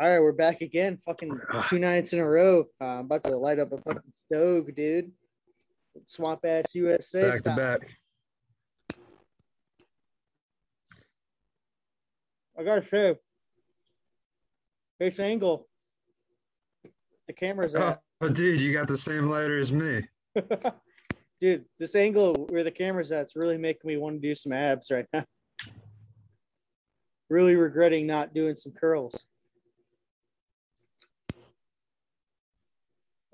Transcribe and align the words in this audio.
All 0.00 0.08
right, 0.08 0.18
we're 0.20 0.32
back 0.32 0.62
again. 0.62 0.98
Fucking 1.04 1.38
two 1.68 1.78
nights 1.78 2.14
in 2.14 2.20
a 2.20 2.26
row. 2.26 2.64
Uh, 2.80 2.84
I'm 2.84 3.04
about 3.04 3.22
to 3.24 3.36
light 3.36 3.58
up 3.58 3.72
a 3.72 3.78
fucking 3.82 4.00
stove, 4.10 4.74
dude. 4.74 5.12
Swamp 6.06 6.40
ass 6.46 6.74
USA. 6.74 7.30
Back 7.30 7.42
to 7.42 7.54
back. 7.54 7.98
I 12.58 12.64
gotta 12.64 12.82
show. 12.86 13.16
Face 14.98 15.18
angle. 15.18 15.68
The 17.26 17.34
camera's 17.34 17.74
Oh, 17.74 17.88
at. 17.88 18.00
oh, 18.22 18.30
dude, 18.30 18.58
you 18.60 18.72
got 18.72 18.88
the 18.88 18.96
same 18.96 19.26
lighter 19.26 19.58
as 19.58 19.70
me. 19.70 20.00
dude, 21.40 21.66
this 21.78 21.94
angle 21.94 22.46
where 22.48 22.64
the 22.64 22.70
camera's 22.70 23.12
at's 23.12 23.36
really 23.36 23.58
making 23.58 23.86
me 23.86 23.98
want 23.98 24.14
to 24.14 24.26
do 24.26 24.34
some 24.34 24.52
abs 24.52 24.90
right 24.90 25.06
now. 25.12 25.24
really 27.28 27.54
regretting 27.54 28.06
not 28.06 28.32
doing 28.32 28.56
some 28.56 28.72
curls. 28.72 29.26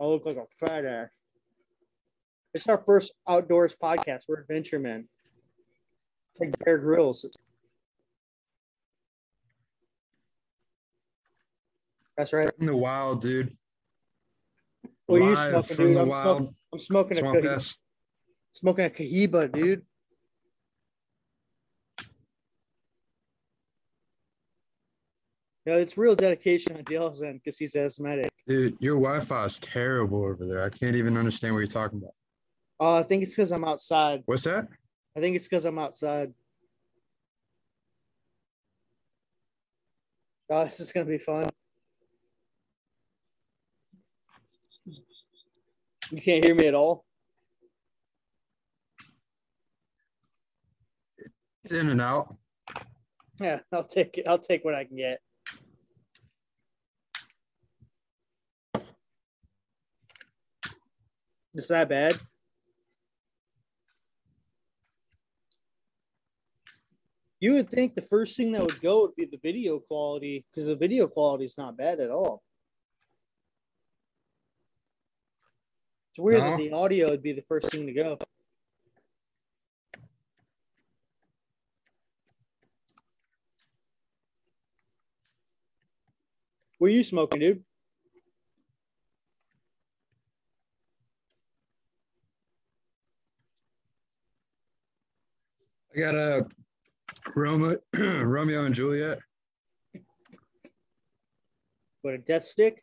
I 0.00 0.04
look 0.04 0.26
like 0.26 0.36
a 0.36 0.46
fat 0.66 0.84
ass. 0.84 1.08
It's 2.54 2.66
our 2.68 2.82
first 2.84 3.12
outdoors 3.28 3.74
podcast. 3.82 4.20
We're 4.28 4.40
adventure 4.40 4.78
men. 4.78 5.08
It's 6.30 6.40
like 6.40 6.58
Bear 6.64 6.78
Grylls. 6.78 7.24
That's 12.16 12.32
right. 12.32 12.50
In 12.58 12.66
the 12.66 12.76
wild, 12.76 13.20
dude. 13.20 13.56
What 15.06 15.22
are 15.22 15.30
you 15.30 15.36
smoking, 15.36 15.76
dude? 15.76 15.96
I'm, 15.98 16.08
smoking, 16.08 16.54
I'm 16.72 16.78
smoking 16.78 17.16
a 17.16 17.20
swamp 17.20 17.44
Cohi- 17.44 17.76
smoking 18.52 18.84
a 18.86 18.90
Cohiba, 18.90 19.52
dude. 19.52 19.82
No, 25.66 25.72
it's 25.72 25.98
real 25.98 26.14
dedication 26.14 26.76
on 26.76 26.84
Dale's 26.84 27.22
end 27.22 27.40
because 27.42 27.58
he's 27.58 27.74
asthmatic. 27.74 28.30
Dude, 28.46 28.76
your 28.78 28.94
Wi-Fi 28.94 29.44
is 29.44 29.58
terrible 29.58 30.24
over 30.24 30.46
there. 30.46 30.62
I 30.62 30.70
can't 30.70 30.94
even 30.94 31.16
understand 31.16 31.54
what 31.54 31.58
you're 31.58 31.66
talking 31.66 31.98
about. 31.98 32.14
Oh, 32.78 32.94
I 32.94 33.02
think 33.02 33.24
it's 33.24 33.34
because 33.34 33.50
I'm 33.50 33.64
outside. 33.64 34.22
What's 34.26 34.44
that? 34.44 34.68
I 35.16 35.20
think 35.20 35.34
it's 35.34 35.48
because 35.48 35.64
I'm 35.64 35.80
outside. 35.80 36.32
Oh, 40.48 40.64
this 40.64 40.78
is 40.78 40.92
gonna 40.92 41.06
be 41.06 41.18
fun. 41.18 41.48
You 46.12 46.22
can't 46.22 46.44
hear 46.44 46.54
me 46.54 46.68
at 46.68 46.74
all. 46.74 47.04
It's 51.64 51.72
in 51.72 51.88
and 51.88 52.00
out. 52.00 52.36
Yeah, 53.40 53.58
I'll 53.72 53.82
take 53.82 54.18
it. 54.18 54.28
I'll 54.28 54.38
take 54.38 54.64
what 54.64 54.76
I 54.76 54.84
can 54.84 54.96
get. 54.96 55.18
Is 61.56 61.68
that 61.68 61.88
bad? 61.88 62.20
You 67.40 67.54
would 67.54 67.70
think 67.70 67.94
the 67.94 68.02
first 68.02 68.36
thing 68.36 68.52
that 68.52 68.60
would 68.60 68.80
go 68.82 69.02
would 69.02 69.16
be 69.16 69.24
the 69.24 69.38
video 69.42 69.78
quality 69.78 70.44
because 70.50 70.66
the 70.66 70.76
video 70.76 71.06
quality 71.06 71.46
is 71.46 71.56
not 71.56 71.76
bad 71.76 72.00
at 72.00 72.10
all. 72.10 72.42
It's 76.10 76.18
weird 76.18 76.42
that 76.42 76.58
the 76.58 76.72
audio 76.72 77.08
would 77.08 77.22
be 77.22 77.32
the 77.32 77.44
first 77.48 77.70
thing 77.70 77.86
to 77.86 77.92
go. 77.92 78.18
What 86.78 86.88
are 86.88 86.90
you 86.90 87.02
smoking, 87.02 87.40
dude? 87.40 87.64
I 95.96 96.00
got 96.00 96.14
a 96.14 96.46
Roma, 97.34 97.76
Romeo 97.96 98.64
and 98.64 98.74
Juliet. 98.74 99.18
What 102.02 102.14
a 102.14 102.18
death 102.18 102.44
stick? 102.44 102.82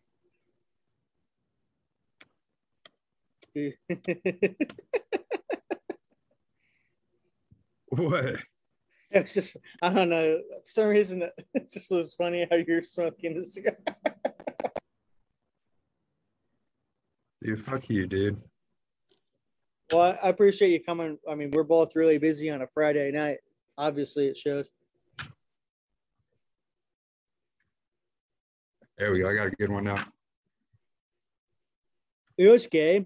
What? 7.95 8.37
It 9.11 9.21
was 9.21 9.33
just, 9.35 9.57
I 9.83 9.93
don't 9.93 10.09
know. 10.09 10.39
For 10.65 10.71
some 10.71 10.87
reason, 10.87 11.21
it 11.53 11.69
just 11.71 11.91
was 11.91 12.15
funny 12.15 12.47
how 12.49 12.57
you're 12.57 12.81
smoking 12.81 13.37
the 13.37 13.45
cigar. 13.45 13.77
Dude, 17.43 17.63
fuck 17.63 17.87
you, 17.87 18.07
dude. 18.07 18.41
Well, 19.93 20.17
I 20.23 20.29
appreciate 20.29 20.69
you 20.71 20.83
coming. 20.83 21.19
I 21.29 21.35
mean, 21.35 21.51
we're 21.51 21.61
both 21.61 21.95
really 21.95 22.17
busy 22.17 22.49
on 22.49 22.63
a 22.63 22.67
Friday 22.73 23.11
night. 23.11 23.37
Obviously, 23.77 24.25
it 24.25 24.35
shows. 24.35 24.67
There 28.97 29.11
we 29.11 29.19
go. 29.19 29.29
I 29.29 29.35
got 29.35 29.47
a 29.47 29.51
good 29.51 29.69
one 29.69 29.83
now. 29.83 30.03
Know 32.39 32.49
what's 32.49 32.65
gay? 32.65 33.05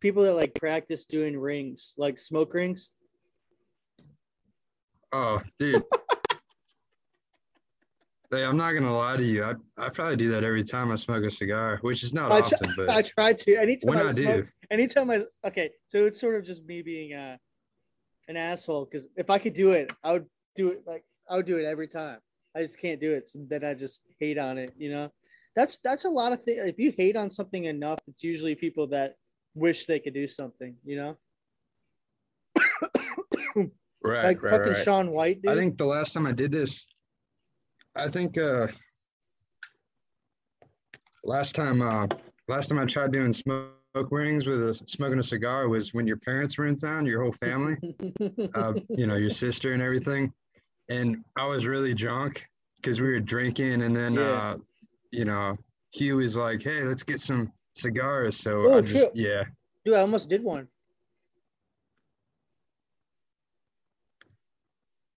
People 0.00 0.22
that 0.24 0.34
like 0.34 0.54
practice 0.54 1.06
doing 1.06 1.38
rings, 1.38 1.94
like 1.96 2.18
smoke 2.18 2.52
rings. 2.52 2.90
Oh, 5.12 5.40
dude. 5.58 5.82
Hey, 8.30 8.44
I'm 8.44 8.56
not 8.56 8.72
gonna 8.72 8.94
lie 8.94 9.16
to 9.16 9.24
you. 9.24 9.44
I, 9.44 9.54
I 9.76 9.88
probably 9.88 10.16
do 10.16 10.30
that 10.30 10.44
every 10.44 10.64
time 10.64 10.90
I 10.90 10.96
smoke 10.96 11.24
a 11.24 11.30
cigar, 11.30 11.78
which 11.80 12.02
is 12.02 12.12
not 12.12 12.32
I, 12.32 12.40
often, 12.40 12.58
try, 12.58 12.74
but 12.76 12.90
I 12.96 13.02
try 13.02 13.32
to. 13.32 13.56
Anytime 13.56 13.88
when 13.88 13.98
I, 13.98 14.08
I 14.08 14.12
smoke, 14.12 14.46
do, 14.46 14.48
anytime 14.70 15.10
I 15.10 15.22
okay, 15.46 15.70
so 15.86 16.06
it's 16.06 16.20
sort 16.20 16.36
of 16.36 16.44
just 16.44 16.64
me 16.64 16.82
being 16.82 17.14
uh, 17.14 17.36
an 18.28 18.36
asshole 18.36 18.84
because 18.84 19.08
if 19.16 19.30
I 19.30 19.38
could 19.38 19.54
do 19.54 19.72
it, 19.72 19.90
I 20.04 20.12
would 20.12 20.26
do 20.54 20.68
it 20.68 20.82
like 20.86 21.04
I 21.28 21.36
would 21.36 21.46
do 21.46 21.56
it 21.56 21.64
every 21.64 21.88
time. 21.88 22.18
I 22.56 22.62
just 22.62 22.78
can't 22.78 23.00
do 23.00 23.12
it, 23.12 23.28
so 23.28 23.40
then 23.48 23.64
I 23.64 23.74
just 23.74 24.04
hate 24.18 24.38
on 24.38 24.58
it. 24.58 24.72
You 24.76 24.90
know, 24.90 25.10
that's 25.56 25.78
that's 25.82 26.04
a 26.04 26.10
lot 26.10 26.32
of 26.32 26.42
things. 26.42 26.60
If 26.64 26.78
you 26.78 26.92
hate 26.96 27.16
on 27.16 27.30
something 27.30 27.64
enough, 27.64 27.98
it's 28.06 28.22
usually 28.22 28.54
people 28.54 28.86
that 28.88 29.14
wish 29.54 29.86
they 29.86 29.98
could 29.98 30.14
do 30.14 30.28
something. 30.28 30.74
You 30.84 30.96
know, 30.96 31.16
right, 34.02 34.24
like 34.24 34.42
right, 34.42 34.50
fucking 34.50 34.72
right. 34.72 34.84
Sean 34.84 35.10
White. 35.10 35.42
Dude. 35.42 35.50
I 35.50 35.54
think 35.54 35.78
the 35.78 35.86
last 35.86 36.12
time 36.12 36.26
I 36.26 36.32
did 36.32 36.52
this, 36.52 36.86
I 37.96 38.08
think 38.08 38.38
uh 38.38 38.68
last 41.24 41.54
time 41.54 41.82
uh 41.82 42.06
last 42.48 42.68
time 42.68 42.78
I 42.78 42.84
tried 42.86 43.12
doing 43.12 43.32
smoke 43.32 43.74
rings 44.10 44.46
with 44.46 44.62
a 44.68 44.74
smoking 44.86 45.18
a 45.18 45.22
cigar 45.22 45.68
was 45.68 45.92
when 45.94 46.06
your 46.06 46.18
parents 46.18 46.56
were 46.58 46.66
in 46.66 46.76
town, 46.76 47.06
your 47.06 47.22
whole 47.22 47.32
family, 47.32 47.76
uh, 48.54 48.74
you 48.90 49.06
know, 49.06 49.16
your 49.16 49.30
sister 49.30 49.72
and 49.72 49.82
everything. 49.82 50.32
And 50.88 51.24
I 51.36 51.46
was 51.46 51.66
really 51.66 51.94
drunk 51.94 52.46
because 52.76 53.00
we 53.00 53.08
were 53.08 53.20
drinking 53.20 53.82
and 53.82 53.94
then 53.94 54.14
Yeah. 54.14 54.22
uh 54.22 54.56
you 55.10 55.24
know, 55.24 55.56
Hugh 55.92 56.18
was 56.18 56.36
like, 56.36 56.62
Hey, 56.62 56.82
let's 56.82 57.02
get 57.02 57.20
some 57.20 57.50
cigars. 57.74 58.36
So 58.36 58.70
Oh, 58.72 58.78
I 58.78 58.80
just 58.82 58.92
shit. 59.04 59.12
yeah. 59.16 59.44
Dude, 59.84 59.94
I 59.94 60.00
almost 60.00 60.28
did 60.28 60.44
one. 60.44 60.68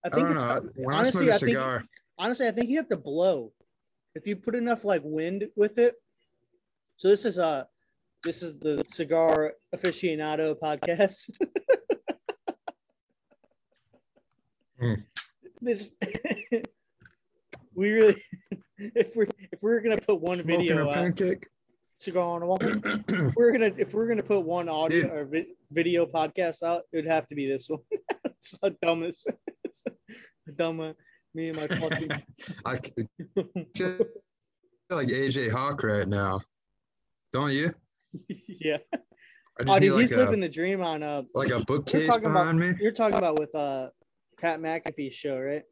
I 0.04 0.08
I 0.08 0.10
think 0.10 0.28
don't 0.28 0.36
it's 0.36 0.44
know. 0.44 0.82
When 0.82 0.96
honestly, 0.96 1.30
I 1.30 1.34
I 1.34 1.36
smoke 1.36 1.42
a 1.42 1.46
think 1.46 1.50
cigar, 1.50 1.84
honestly, 2.22 2.46
I 2.46 2.52
think 2.52 2.70
you 2.70 2.76
have 2.76 2.88
to 2.88 2.96
blow. 2.96 3.52
If 4.14 4.26
you 4.26 4.36
put 4.36 4.54
enough 4.54 4.84
like 4.84 5.02
wind 5.04 5.48
with 5.56 5.78
it. 5.78 5.94
So 6.96 7.08
this 7.08 7.24
is 7.24 7.38
uh 7.38 7.64
this 8.22 8.42
is 8.42 8.58
the 8.60 8.84
cigar 8.86 9.54
aficionado 9.74 10.56
podcast. 10.58 11.30
Hmm. 14.80 14.94
This 15.60 15.92
we 17.76 17.92
really 17.92 18.20
if 18.78 19.14
we're 19.14 19.28
if 19.52 19.62
we're 19.62 19.80
gonna 19.80 19.96
put 19.96 20.20
one 20.20 20.38
smoking 20.38 20.58
video 20.58 20.88
a 20.88 20.90
out, 20.90 20.94
pancake. 20.94 21.46
cigar 21.98 22.24
on 22.24 22.40
the 22.40 22.46
wall. 22.46 22.58
we're 23.36 23.52
gonna 23.52 23.70
if 23.78 23.94
we're 23.94 24.08
gonna 24.08 24.24
put 24.24 24.40
one 24.40 24.68
audio 24.68 25.02
Dude. 25.02 25.10
or 25.12 25.24
vi- 25.26 25.54
video 25.70 26.04
podcast 26.04 26.64
out, 26.64 26.82
it 26.92 26.96
would 26.96 27.06
have 27.06 27.28
to 27.28 27.36
be 27.36 27.46
this 27.46 27.68
one. 27.68 27.78
it's 28.24 28.58
the 28.60 28.76
dumbest, 28.82 29.30
it's 29.62 29.84
the 30.46 30.52
dumb. 30.52 30.94
Uh, 31.34 31.38
Me 31.38 31.48
and 31.48 31.56
my 31.56 31.66
fucking. 31.66 32.10
I 32.66 32.78
feel 33.76 34.06
like 34.90 35.08
AJ 35.08 35.50
Hawk 35.50 35.82
right 35.82 36.08
now. 36.08 36.40
Don't 37.32 37.52
you? 37.52 37.72
yeah. 38.48 38.78
I 38.92 38.98
Oh, 39.66 39.78
dude, 39.78 39.92
like 39.92 40.00
he's 40.00 40.12
a 40.12 40.16
living 40.16 40.40
the 40.40 40.48
dream 40.48 40.82
on 40.82 41.02
a 41.02 41.24
like 41.34 41.48
a 41.48 41.50
You're 41.50 41.60
bookcase 41.64 42.08
talking 42.08 42.26
about 42.26 42.52
behind 42.54 42.58
me. 42.58 42.72
you're 42.80 42.90
talking 42.92 43.18
about 43.18 43.38
with 43.38 43.54
uh 43.54 43.90
Pat 44.40 44.60
McAfee's 44.60 45.14
show, 45.14 45.38
right? 45.38 45.62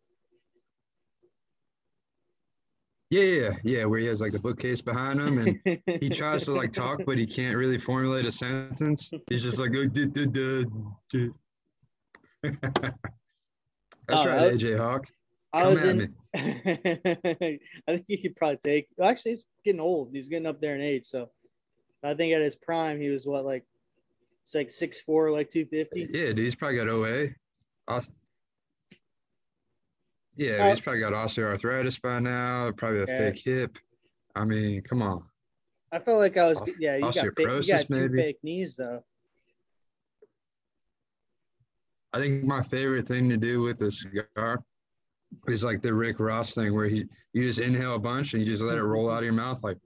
Yeah, 3.08 3.22
yeah, 3.22 3.50
yeah. 3.64 3.84
Where 3.86 3.98
he 3.98 4.06
has 4.06 4.20
like 4.20 4.32
the 4.32 4.38
bookcase 4.38 4.80
behind 4.82 5.20
him, 5.20 5.38
and 5.64 5.80
he 6.00 6.10
tries 6.10 6.44
to 6.44 6.52
like 6.52 6.72
talk, 6.72 7.00
but 7.06 7.18
he 7.18 7.26
can't 7.26 7.56
really 7.56 7.78
formulate 7.78 8.26
a 8.26 8.30
sentence. 8.30 9.10
He's 9.28 9.42
just 9.42 9.58
like, 9.58 9.70
oh, 9.74 9.86
duh, 9.86 10.06
duh, 10.06 10.26
duh, 10.26 10.64
duh. 11.10 11.28
That's 12.42 12.92
Oh, 14.10 14.26
right, 14.26 14.52
AJ 14.52 14.78
Hawk. 14.78 15.06
I 15.52 15.62
Come 15.62 15.72
was 15.74 15.84
in. 15.84 16.14
I 16.34 17.58
think 17.88 18.04
he 18.06 18.18
could 18.22 18.36
probably 18.36 18.58
take. 18.58 18.88
Actually, 19.02 19.32
he's 19.32 19.46
getting 19.64 19.80
old. 19.80 20.10
He's 20.12 20.28
getting 20.28 20.46
up 20.46 20.60
there 20.60 20.76
in 20.76 20.80
age. 20.80 21.06
So, 21.06 21.30
I 22.04 22.14
think 22.14 22.32
at 22.32 22.40
his 22.40 22.56
prime, 22.56 23.00
he 23.00 23.10
was 23.10 23.26
what 23.26 23.44
like, 23.44 23.64
it's 24.44 24.54
like 24.54 24.70
six 24.70 25.00
four, 25.00 25.30
like 25.30 25.50
two 25.50 25.66
fifty. 25.66 26.06
Yeah, 26.10 26.26
dude, 26.26 26.38
he's 26.38 26.54
probably 26.54 26.76
got 26.76 26.88
OA. 26.88 27.28
Yeah, 30.36 30.52
Uh, 30.52 30.70
he's 30.70 30.80
probably 30.80 31.00
got 31.00 31.12
osteoarthritis 31.12 32.00
by 32.00 32.20
now. 32.20 32.70
Probably 32.72 33.00
a 33.00 33.06
Yeah. 33.06 33.30
fake 33.30 33.42
hip. 33.44 33.76
I 34.36 34.44
mean, 34.44 34.80
come 34.82 35.02
on. 35.02 35.24
I 35.92 35.98
felt 35.98 36.18
like 36.20 36.36
I 36.36 36.48
was. 36.48 36.62
Yeah, 36.78 36.94
you 36.94 37.02
got 37.02 37.14
fake, 37.14 37.38
you 37.38 37.62
got 37.66 37.86
two 37.88 38.08
maybe? 38.08 38.16
fake 38.18 38.38
knees 38.44 38.76
though. 38.76 39.02
I 42.12 42.18
think 42.18 42.44
my 42.44 42.62
favorite 42.62 43.06
thing 43.06 43.28
to 43.28 43.36
do 43.36 43.62
with 43.62 43.82
a 43.82 43.90
cigar 43.90 44.62
is 45.48 45.64
like 45.64 45.82
the 45.82 45.92
Rick 45.92 46.18
Ross 46.20 46.54
thing, 46.54 46.74
where 46.74 46.86
he 46.88 47.04
you 47.32 47.46
just 47.46 47.58
inhale 47.58 47.94
a 47.94 47.98
bunch 47.98 48.34
and 48.34 48.42
you 48.42 48.46
just 48.46 48.62
let 48.62 48.78
it 48.78 48.82
roll 48.82 49.10
out 49.10 49.18
of 49.18 49.24
your 49.24 49.32
mouth 49.32 49.62
like. 49.62 49.78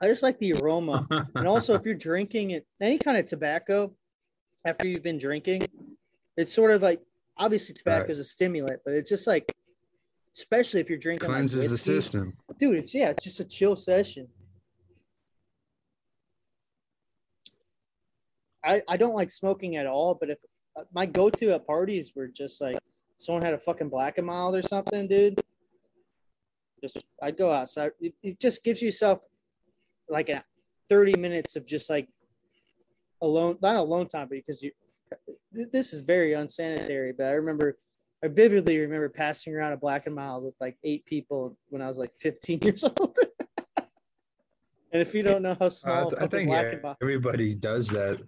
I 0.00 0.08
just 0.08 0.22
like 0.22 0.38
the 0.38 0.52
aroma, 0.54 1.06
and 1.34 1.46
also 1.48 1.74
if 1.74 1.84
you're 1.86 1.94
drinking 1.94 2.50
it, 2.50 2.66
any 2.80 2.98
kind 2.98 3.16
of 3.16 3.26
tobacco, 3.26 3.94
after 4.66 4.86
you've 4.86 5.02
been 5.02 5.18
drinking, 5.18 5.66
it's 6.36 6.52
sort 6.52 6.72
of 6.72 6.82
like 6.82 7.00
obviously 7.38 7.74
tobacco 7.74 8.02
Right. 8.02 8.10
is 8.10 8.18
a 8.18 8.24
stimulant, 8.24 8.80
but 8.84 8.92
it's 8.92 9.08
just 9.08 9.26
like, 9.26 9.50
especially 10.36 10.80
if 10.80 10.90
you're 10.90 10.98
drinking 10.98 11.28
like 11.28 11.36
cleanses 11.36 11.70
the 11.70 11.78
system. 11.78 12.36
dude. 12.58 12.76
It's 12.76 12.94
yeah, 12.94 13.10
it's 13.10 13.24
just 13.24 13.40
a 13.40 13.44
chill 13.44 13.76
session. 13.76 14.28
I 18.64 18.82
I 18.88 18.96
don't 18.96 19.14
like 19.14 19.30
smoking 19.30 19.76
at 19.76 19.86
all, 19.86 20.14
but 20.14 20.30
if 20.30 20.38
uh, 20.76 20.82
my 20.92 21.06
go-to 21.06 21.54
at 21.54 21.66
parties 21.66 22.12
were 22.16 22.28
just 22.28 22.60
like 22.60 22.76
someone 23.24 23.42
had 23.42 23.54
a 23.54 23.58
fucking 23.58 23.88
black 23.88 24.18
and 24.18 24.26
mild 24.26 24.54
or 24.54 24.62
something, 24.62 25.08
dude. 25.08 25.40
Just 26.82 26.98
I'd 27.22 27.38
go 27.38 27.50
outside. 27.50 27.92
It, 28.00 28.14
it 28.22 28.38
just 28.38 28.62
gives 28.62 28.82
yourself 28.82 29.20
like 30.08 30.28
a 30.28 30.44
30 30.90 31.18
minutes 31.18 31.56
of 31.56 31.66
just 31.66 31.88
like 31.88 32.06
alone, 33.22 33.56
not 33.62 33.76
alone 33.76 34.06
time, 34.06 34.28
but 34.28 34.36
because 34.36 34.62
you. 34.62 34.70
This 35.52 35.92
is 35.92 36.00
very 36.00 36.32
unsanitary, 36.32 37.12
but 37.12 37.26
I 37.26 37.32
remember, 37.32 37.78
I 38.24 38.28
vividly 38.28 38.78
remember 38.78 39.08
passing 39.08 39.54
around 39.54 39.72
a 39.72 39.76
black 39.76 40.06
and 40.06 40.14
mild 40.14 40.44
with 40.44 40.54
like 40.60 40.76
eight 40.82 41.04
people 41.06 41.56
when 41.68 41.80
I 41.80 41.88
was 41.88 41.98
like 41.98 42.12
15 42.20 42.58
years 42.62 42.84
old. 42.84 43.16
and 43.76 45.00
if 45.00 45.14
you 45.14 45.22
don't 45.22 45.42
know 45.42 45.56
how 45.58 45.68
small 45.68 46.10
th- 46.10 46.20
I 46.20 46.26
think 46.26 46.48
black 46.48 46.66
yeah, 46.72 46.94
everybody 47.00 47.54
does 47.54 47.88
that. 47.88 48.20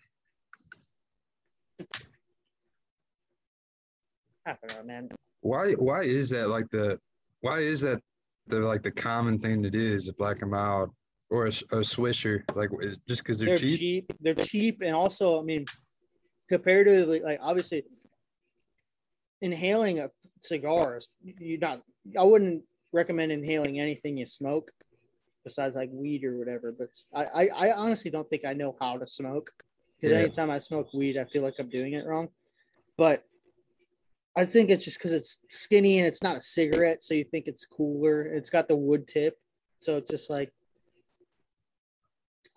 I 4.47 4.57
don't 4.67 4.77
know, 4.77 4.83
man. 4.85 5.09
Why? 5.41 5.73
Why 5.73 6.03
is 6.03 6.31
that 6.31 6.49
like 6.49 6.69
the? 6.71 6.99
Why 7.41 7.61
is 7.61 7.81
that 7.83 8.01
the 8.47 8.61
like 8.61 8.83
the 8.83 8.91
common 8.91 9.39
thing 9.39 9.63
to 9.63 9.71
do 9.71 9.81
is 9.81 10.09
a 10.09 10.13
black 10.15 10.43
and 10.43 10.51
mild 10.51 10.91
or 11.31 11.47
a 11.47 11.51
swisher? 11.51 12.43
Like 12.55 12.71
just 13.09 13.23
because 13.23 13.39
they're, 13.39 13.49
They're 13.49 13.59
cheap? 13.59 13.79
cheap. 13.79 14.13
They're 14.21 14.35
cheap, 14.35 14.81
and 14.83 14.95
also, 14.95 15.41
I 15.41 15.43
mean, 15.43 15.65
comparatively, 16.49 17.21
like 17.21 17.39
obviously, 17.43 17.85
inhaling 19.43 20.01
a 20.01 20.11
cigars, 20.43 21.09
you 21.23 21.59
not. 21.59 21.83
I 22.19 22.23
wouldn't 22.23 22.63
recommend 22.93 23.33
inhaling 23.33 23.81
anything 23.81 24.17
you 24.17 24.27
smoke, 24.27 24.71
besides 25.45 25.77
like 25.77 25.91
weed 25.93 26.25
or 26.25 26.39
whatever. 26.39 26.73
But 26.77 26.89
I, 27.15 27.25
I, 27.25 27.69
I 27.69 27.77
honestly 27.77 28.11
don't 28.11 28.29
think 28.31 28.45
I 28.45 28.53
know 28.53 28.77
how 28.81 28.97
to 28.97 29.07
smoke 29.07 29.51
because 30.01 30.17
Yeah. 30.17 30.23
anytime 30.25 30.51
I 30.51 30.59
smoke 30.59 30.93
weed, 30.95 31.19
I 31.19 31.25
feel 31.25 31.43
like 31.43 31.55
I'm 31.59 31.69
doing 31.69 31.95
it 31.95 32.07
wrong. 32.07 32.29
But 32.97 33.25
I 34.37 34.45
think 34.45 34.71
it's 34.71 34.85
just 34.85 34.99
because 34.99 35.13
it's 35.13 35.39
skinny 35.49 35.99
and 35.99 36.07
it's 36.07 36.23
not 36.23 36.37
a 36.37 36.43
cigarette, 36.43 37.03
so 37.03 37.15
you 37.15 37.25
think 37.25 37.47
it's 37.47 37.65
cooler. 37.65 38.23
It's 38.23 38.51
got 38.51 38.69
the 38.69 38.77
wood 38.77 39.09
tip, 39.09 39.39
so 39.79 39.97
it's 39.97 40.11
just 40.11 40.29
like 40.31 40.53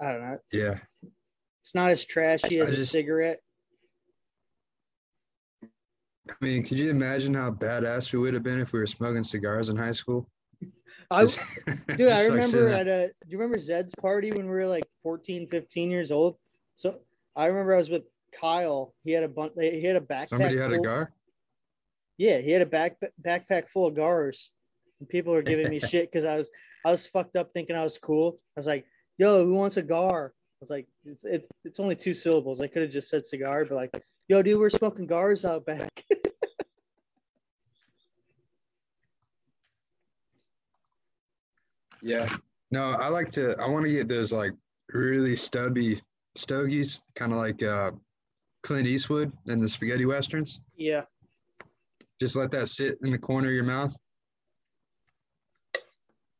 I 0.01 0.11
don't 0.11 0.21
know. 0.21 0.37
Yeah. 0.53 0.75
It's 1.61 1.75
not 1.75 1.91
as 1.91 2.05
trashy 2.05 2.59
I 2.59 2.63
as 2.63 2.71
a 2.71 2.75
just- 2.75 2.91
cigarette. 2.91 3.39
I 6.29 6.35
mean, 6.41 6.63
could 6.63 6.77
you 6.77 6.89
imagine 6.91 7.33
how 7.33 7.51
badass 7.51 8.13
we 8.13 8.19
would 8.19 8.33
have 8.35 8.43
been 8.43 8.59
if 8.59 8.71
we 8.71 8.79
were 8.79 8.85
smoking 8.87 9.23
cigars 9.23 9.69
in 9.69 9.75
high 9.75 9.91
school? 9.91 10.29
I, 11.09 11.21
Just- 11.25 11.39
dude, 11.87 12.01
I 12.09 12.25
remember 12.25 12.65
there- 12.65 12.73
at 12.77 12.87
a. 12.87 13.07
Do 13.07 13.29
you 13.29 13.37
remember 13.39 13.57
Zed's 13.59 13.95
party 13.95 14.31
when 14.31 14.45
we 14.45 14.51
were 14.51 14.67
like 14.67 14.83
14, 15.03 15.47
15 15.47 15.89
years 15.89 16.11
old? 16.11 16.37
So 16.75 16.99
I 17.35 17.47
remember 17.47 17.73
I 17.73 17.77
was 17.79 17.89
with 17.89 18.03
Kyle. 18.39 18.93
He 19.03 19.11
had 19.11 19.23
a 19.23 19.27
bunch. 19.27 19.53
He 19.59 19.83
had 19.83 19.95
a 19.95 20.01
backpack. 20.01 20.29
somebody 20.29 20.57
had 20.57 20.71
a 20.71 20.79
gar. 20.79 21.11
Yeah, 22.19 22.39
he 22.39 22.51
had 22.51 22.61
a 22.61 22.65
back 22.65 22.97
backpack 23.25 23.69
full 23.69 23.87
of 23.87 23.95
gars, 23.95 24.51
and 24.99 25.07
people 25.07 25.31
were 25.31 25.41
giving 25.41 25.69
me 25.69 25.79
shit 25.91 26.11
because 26.11 26.25
I 26.25 26.35
was 26.35 26.51
I 26.85 26.91
was 26.91 27.07
fucked 27.07 27.37
up 27.37 27.51
thinking 27.53 27.77
I 27.77 27.83
was 27.83 27.97
cool. 27.97 28.37
I 28.55 28.59
was 28.59 28.67
like, 28.67 28.85
"Yo, 29.17 29.45
who 29.45 29.53
wants 29.53 29.77
a 29.77 29.81
gar?" 29.81 30.33
I 30.35 30.59
was 30.59 30.69
like, 30.69 30.87
"It's 31.05 31.23
it's 31.23 31.49
it's 31.63 31.79
only 31.79 31.95
two 31.95 32.13
syllables." 32.13 32.59
I 32.59 32.67
could 32.67 32.81
have 32.81 32.91
just 32.91 33.09
said 33.09 33.25
cigar, 33.25 33.63
but 33.63 33.75
like, 33.75 34.03
"Yo, 34.27 34.41
dude, 34.41 34.59
we're 34.59 34.69
smoking 34.69 35.07
gars 35.07 35.45
out 35.45 35.65
back." 35.65 35.89
Yeah. 42.01 42.33
No, 42.71 42.91
I 42.91 43.09
like 43.09 43.29
to. 43.31 43.57
I 43.59 43.67
want 43.67 43.85
to 43.85 43.91
get 43.91 44.07
those 44.07 44.31
like 44.31 44.53
really 44.93 45.35
stubby 45.35 46.01
stogies, 46.35 47.01
kind 47.15 47.33
of 47.33 47.39
like 47.39 47.61
uh, 47.61 47.91
Clint 48.63 48.87
Eastwood 48.87 49.33
in 49.47 49.59
the 49.59 49.67
spaghetti 49.67 50.05
westerns. 50.05 50.61
yeah, 50.77 51.03
Just 52.19 52.35
let 52.35 52.51
that 52.51 52.67
sit 52.67 52.97
in 53.03 53.11
the 53.11 53.17
corner 53.17 53.47
of 53.47 53.53
your 53.53 53.63
mouth 53.63 53.95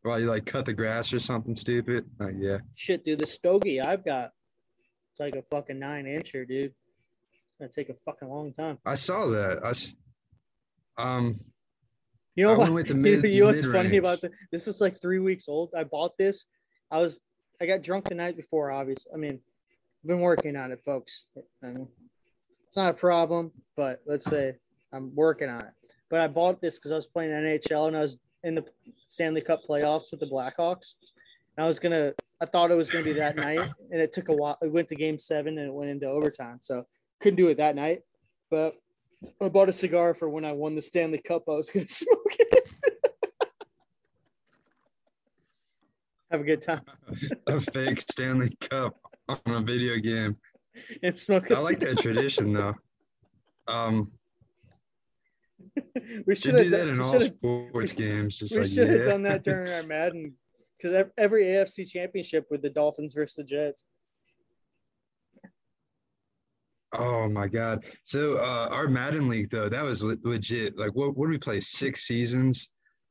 while 0.04 0.20
you 0.20 0.28
like 0.28 0.46
cut 0.46 0.66
the 0.66 0.74
grass 0.74 1.14
or 1.14 1.20
something 1.20 1.56
stupid. 1.56 2.06
Like, 2.20 2.36
yeah. 2.38 2.60
shit, 2.76 3.04
dude. 3.04 3.20
The 3.20 3.26
stogie 3.26 3.82
I've 3.82 4.04
got, 4.04 4.32
it's 5.12 5.20
like 5.20 5.36
a 5.36 5.44
fucking 5.44 5.80
nine 5.80 6.06
incher, 6.06 6.48
dude. 6.48 6.72
It's 6.72 7.60
gonna 7.60 7.72
take 7.72 7.90
a 7.90 8.00
fucking 8.06 8.28
long 8.28 8.54
time. 8.54 8.78
I 8.86 8.96
saw 8.96 9.28
that. 9.28 9.60
I 9.64 9.74
um 11.02 11.40
You 12.36 12.46
know 12.46 12.54
I 12.62 12.70
what? 12.70 12.88
the 12.88 12.94
you 13.30 13.42
know 13.42 13.48
what's 13.48 13.66
funny 13.66 13.98
about 13.98 14.22
this? 14.22 14.32
This 14.52 14.68
is 14.68 14.82
like 14.82 15.00
three 15.00 15.20
weeks 15.20 15.48
old. 15.48 15.72
I 15.76 15.84
bought 15.84 16.18
this. 16.18 16.46
I 16.92 17.00
was 17.00 17.20
I 17.62 17.66
got 17.66 17.82
drunk 17.82 18.10
the 18.10 18.16
night 18.16 18.38
before. 18.38 18.72
Obviously, 18.72 19.12
I 19.14 19.18
mean, 19.18 19.40
I've 20.04 20.08
been 20.08 20.22
working 20.22 20.56
on 20.56 20.72
it, 20.72 20.82
folks. 20.86 21.28
And 21.62 21.88
it's 22.68 22.78
not 22.78 22.92
a 22.92 22.94
problem, 22.94 23.52
but 23.76 24.02
let's 24.06 24.26
say 24.26 24.56
I'm 24.94 25.14
working 25.16 25.50
on 25.50 25.62
it. 25.62 25.74
But 26.10 26.22
I 26.22 26.28
bought 26.28 26.62
this 26.62 26.78
because 26.78 26.92
I 26.92 26.96
was 26.96 27.08
playing 27.08 27.32
NHL 27.32 27.88
and 27.88 27.96
I 27.96 28.02
was 28.02 28.18
in 28.44 28.56
the 28.56 28.66
Stanley 29.08 29.42
Cup 29.42 29.62
playoffs 29.68 30.12
with 30.12 30.20
the 30.20 30.26
Blackhawks. 30.26 30.96
And 31.58 31.66
I 31.66 31.68
was 31.68 31.80
gonna. 31.80 32.14
I 32.42 32.46
thought 32.46 32.72
it 32.72 32.76
was 32.76 32.90
gonna 32.90 33.04
be 33.04 33.12
that 33.14 33.36
night, 33.36 33.70
and 33.92 34.02
it 34.02 34.14
took 34.14 34.30
a 34.30 34.34
while. 34.34 34.58
It 34.62 34.72
went 34.72 34.88
to 34.90 34.96
Game 34.96 35.20
Seven 35.20 35.58
and 35.58 35.68
it 35.68 35.74
went 35.74 35.90
into 35.90 36.08
overtime, 36.08 36.60
so 36.62 36.86
couldn't 37.22 37.36
do 37.38 37.48
it 37.50 37.58
that 37.58 37.76
night. 37.76 38.00
But 38.50 38.76
I 39.42 39.50
bought 39.50 39.70
a 39.70 39.74
cigar 39.74 40.14
for 40.14 40.30
when 40.30 40.46
I 40.46 40.54
won 40.54 40.76
the 40.76 40.82
Stanley 40.82 41.20
Cup. 41.20 41.44
I 41.48 41.52
was 41.52 41.70
gonna 41.70 41.88
smoke 41.90 42.36
it. 42.40 42.70
Have 46.32 46.42
a 46.42 46.44
good 46.44 46.62
time 46.62 46.82
a 47.48 47.60
fake 47.60 48.02
Stanley 48.02 48.56
Cup 48.62 48.96
on 49.28 49.40
a 49.48 49.62
video 49.62 49.98
game. 49.98 50.38
and 51.04 51.20
smoke. 51.20 51.52
I 51.52 51.60
like 51.60 51.80
that 51.80 51.98
tradition 52.00 52.54
though. 52.54 52.76
Um, 53.68 54.12
we 56.26 56.36
should 56.36 56.52
do 56.52 56.58
have 56.58 56.72
that 56.72 56.88
in 56.88 57.00
all 57.02 57.20
sports 57.20 57.92
games. 57.94 58.38
Just 58.38 58.54
we 58.54 58.60
like 58.62 58.70
should 58.70 58.90
have 58.90 59.00
yeah. 59.00 59.06
done 59.06 59.24
that 59.24 59.44
during 59.44 59.72
our 59.72 59.84
Madden 59.88 60.34
because 60.78 61.06
every 61.18 61.44
AFC 61.44 61.88
championship 61.90 62.46
with 62.50 62.62
the 62.62 62.70
Dolphins 62.70 63.14
versus 63.14 63.36
the 63.36 63.44
Jets. 63.44 63.86
Oh 66.94 67.30
my 67.30 67.48
God! 67.48 67.86
So 68.04 68.38
uh, 68.38 68.68
our 68.72 68.88
Madden 68.88 69.30
league 69.30 69.52
though, 69.52 69.70
that 69.70 69.84
was 69.84 70.04
le- 70.04 70.18
legit. 70.24 70.76
Like, 70.78 70.96
what? 70.96 71.16
What 71.16 71.28
did 71.28 71.32
we 71.34 71.38
play? 71.38 71.60
Six 71.60 72.08
seasons. 72.08 72.70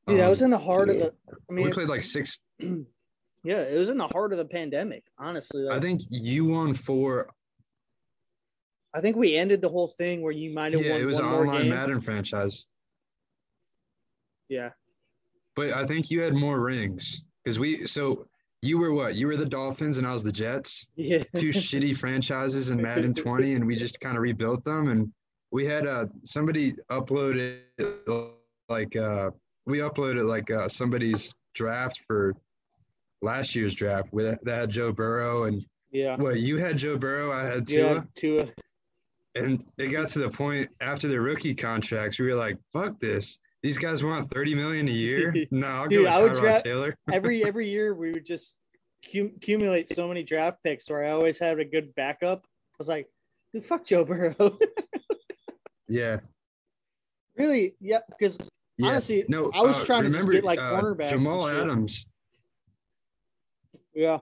Dude, 0.09 0.19
that 0.19 0.29
was 0.29 0.43
Um, 0.43 0.47
in 0.47 0.51
the 0.51 0.59
heart 0.59 0.89
of 0.89 0.97
the. 0.99 1.15
I 1.49 1.53
mean, 1.53 1.67
we 1.67 1.73
played 1.73 1.89
like 1.89 2.03
six. 2.03 2.39
yeah, 2.59 3.63
it 3.63 3.79
was 3.79 3.89
in 3.89 3.99
the 3.99 4.09
heart 4.09 4.33
of 4.33 4.39
the 4.39 4.45
pandemic. 4.45 5.05
Honestly, 5.17 5.63
like, 5.63 5.77
I 5.77 5.81
think 5.81 6.03
you 6.11 6.47
won 6.47 6.75
four. 6.75 7.31
I 8.95 9.01
think 9.01 9.17
we 9.17 9.37
ended 9.37 9.61
the 9.61 9.69
whole 9.69 9.95
thing 9.99 10.23
where 10.23 10.33
you 10.33 10.53
might 10.53 10.73
have 10.73 10.83
Yeah, 10.83 10.93
won 10.93 11.03
it 11.03 11.05
was 11.05 11.19
an 11.19 11.27
online 11.27 11.63
game. 11.63 11.71
Madden 11.71 12.01
franchise, 12.01 12.67
Yeah, 14.49 14.71
but 15.57 15.73
I 15.73 15.87
think 15.87 16.11
you 16.11 16.21
had 16.23 16.35
more 16.35 16.61
rings 16.61 17.23
because 17.45 17.59
we. 17.59 17.87
So 17.87 18.27
you 18.63 18.79
were 18.79 18.93
what? 18.93 19.15
You 19.15 19.27
were 19.29 19.37
the 19.37 19.47
Dolphins 19.47 19.99
and 19.99 20.07
I 20.07 20.13
was 20.13 20.23
the 20.23 20.33
Jets. 20.33 20.89
yeah. 20.97 21.23
two 21.37 21.51
shitty 21.51 21.97
franchises 21.97 22.71
in 22.71 22.83
Madden 22.83 23.13
20 23.15 23.55
and 23.55 23.67
we 23.67 23.77
just 23.77 24.01
kind 24.01 24.17
of 24.17 24.23
rebuilt 24.23 24.65
them 24.65 24.89
and 24.89 25.13
we 25.53 25.65
had 25.65 25.87
uh 25.87 26.07
somebody 26.25 26.73
uploaded 26.91 27.61
like 28.69 28.97
uh 28.97 29.31
we 29.65 29.79
uploaded 29.79 30.27
like 30.29 30.51
uh 30.51 30.69
somebody's 30.69 31.33
draft 31.55 32.03
for 32.07 32.35
last 33.23 33.55
year's 33.55 33.75
draft 33.75 34.13
with 34.13 34.41
that 34.43 34.57
had 34.59 34.71
Joe 34.71 34.93
Burrow 34.93 35.45
and 35.45 35.65
Yeah. 35.93 36.17
Well, 36.17 36.37
you 36.37 36.57
had 36.57 36.77
Joe 36.79 36.99
Burrow 36.99 37.33
I 37.33 37.45
had 37.45 37.67
Tua 37.67 37.95
Yeah, 37.95 38.03
Tua. 38.15 38.49
And 39.35 39.65
it 39.79 39.89
got 39.89 40.09
to 40.09 40.19
the 40.19 40.31
point 40.31 40.69
after 40.81 41.07
the 41.07 41.21
rookie 41.21 41.55
contracts, 41.55 42.19
we 42.19 42.27
were 42.27 42.35
like, 42.35 42.59
"Fuck 42.73 42.99
this! 42.99 43.39
These 43.63 43.79
guys 43.79 44.05
want 44.05 44.31
thirty 44.31 44.55
million 44.55 44.87
a 44.89 44.93
year. 44.93 45.35
No, 45.51 45.67
I'll 45.67 45.89
Dude, 45.89 46.07
I 46.07 46.23
would 46.23 46.33
Tyrod 46.33 46.41
dra- 46.41 46.63
Taylor." 46.63 46.95
every 47.13 47.45
every 47.45 47.69
year 47.69 47.95
we 47.95 48.13
would 48.13 48.25
just 48.25 48.57
cum- 49.13 49.33
accumulate 49.37 49.89
so 49.89 50.07
many 50.09 50.23
draft 50.23 50.59
picks 50.63 50.89
where 50.89 51.05
I 51.05 51.11
always 51.11 51.39
had 51.39 51.59
a 51.59 51.65
good 51.65 51.95
backup. 51.97 52.45
I 52.45 52.77
was 52.79 52.89
like, 52.89 53.09
dude, 53.53 53.65
fuck 53.65 53.85
Joe 53.85 54.05
Burrow. 54.05 54.59
Yeah, 55.91 56.21
really? 57.39 57.75
Yeah, 57.81 58.01
because 58.11 58.37
yeah. 58.77 58.89
honestly, 58.89 59.25
no, 59.29 59.51
I 59.55 59.63
was 59.63 59.81
uh, 59.81 59.87
trying 59.87 60.03
to 60.03 60.09
just 60.11 60.19
remember, 60.19 60.33
get 60.35 60.45
like 60.45 60.59
uh, 60.59 60.79
cornerbacks. 60.83 61.09
Jamal. 61.09 61.49
Adams. 61.49 62.05
Yeah. 63.95 64.19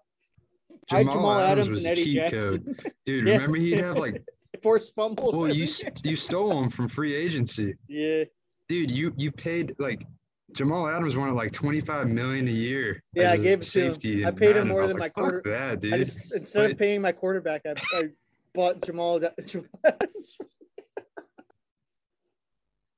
I 0.93 0.99
had 0.99 1.11
Jamal 1.11 1.41
Adams 1.41 1.69
was 1.69 1.79
and 1.79 1.87
Eddie 1.89 2.15
Jackson. 2.15 2.77
Dude, 3.05 3.27
Yeah. 3.27 3.35
remember 3.35 3.57
he'd 3.57 3.79
have 3.79 3.97
like, 3.99 4.23
Forced 4.63 4.95
fumbles. 4.95 5.35
well, 5.35 5.53
you 5.53 5.67
you 6.05 6.15
stole 6.15 6.63
him 6.63 6.71
from 6.71 6.89
free 6.89 7.15
agency. 7.17 7.75
yeah. 7.89 8.25
Dude, 8.69 8.91
you 8.91 9.13
you 9.17 9.31
paid 9.31 9.75
like 9.79 10.05
Jamal 10.53 10.89
Adams 10.89 11.17
wanted 11.17 11.35
like 11.35 11.53
twenty 11.53 11.81
five 11.81 12.09
million 12.09 12.49
a 12.49 12.53
year. 12.53 13.03
Yeah, 13.15 13.33
I 13.33 13.37
gave 13.37 13.61
it 13.61 13.63
to 13.63 13.81
him. 13.87 13.93
safety 13.95 14.27
I 14.27 14.31
paid 14.31 14.57
him 14.57 14.69
more 14.69 14.87
than 14.87 14.97
like, 14.99 15.17
my 15.17 15.23
Fuck 15.23 15.31
quarter- 15.33 15.51
that, 15.51 15.81
dude. 15.81 15.95
Just 15.95 16.19
instead 16.35 16.71
of 16.71 16.79
paying 16.79 17.01
my 17.01 17.13
quarterback, 17.13 17.63
I, 17.67 17.75
I 17.93 18.09
bought 18.55 18.83
Jamal. 18.83 19.21
Jamal 19.47 19.67
Adams. 19.85 20.37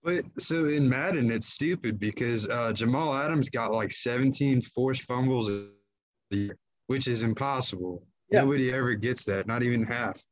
But 0.04 0.22
so 0.38 0.64
in 0.66 0.88
Madden, 0.88 1.30
it's 1.30 1.48
stupid 1.48 1.98
because 1.98 2.48
uh, 2.48 2.72
Jamal 2.72 3.14
Adams 3.14 3.48
got 3.50 3.72
like 3.72 3.90
17 3.90 4.62
forced 4.62 5.02
fumbles 5.02 5.50
a 5.50 5.66
year, 6.30 6.56
which 6.86 7.08
is 7.08 7.24
impossible. 7.24 8.06
Yeah. 8.30 8.42
Nobody 8.42 8.72
ever 8.72 8.94
gets 8.94 9.24
that, 9.24 9.46
not 9.46 9.62
even 9.62 9.82
half. 9.82 10.22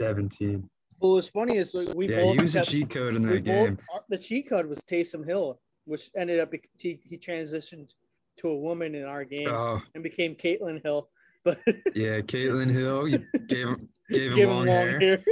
17. 0.00 0.68
What 0.98 1.10
was 1.10 1.28
funny 1.28 1.56
is 1.56 1.72
we 1.74 2.08
Yeah, 2.08 2.16
both 2.22 2.34
he 2.36 2.42
was 2.42 2.56
a 2.56 2.64
cheat 2.64 2.90
code 2.90 3.14
in 3.14 3.22
that 3.22 3.44
both- 3.44 3.66
game. 3.68 3.78
the 4.08 4.18
cheat 4.18 4.48
code 4.48 4.66
was 4.66 4.80
Taysom 4.80 5.24
Hill, 5.24 5.60
which 5.84 6.10
ended 6.16 6.40
up 6.40 6.52
he, 6.76 7.00
he 7.04 7.16
transitioned 7.16 7.94
to 8.38 8.48
a 8.48 8.56
woman 8.56 8.94
in 8.94 9.04
our 9.04 9.24
game 9.24 9.48
Oh, 9.48 9.80
and 9.94 10.02
became 10.02 10.34
Caitlin 10.34 10.82
Hill. 10.82 11.08
But 11.44 11.60
yeah, 11.94 12.20
Caitlin 12.20 12.68
Hill, 12.70 13.06
you 13.08 13.24
gave 13.46 13.68
him 13.68 13.88
gave 14.10 14.32
him 14.32 14.36
give 14.36 14.48
long, 14.50 14.66
hair. 14.66 15.22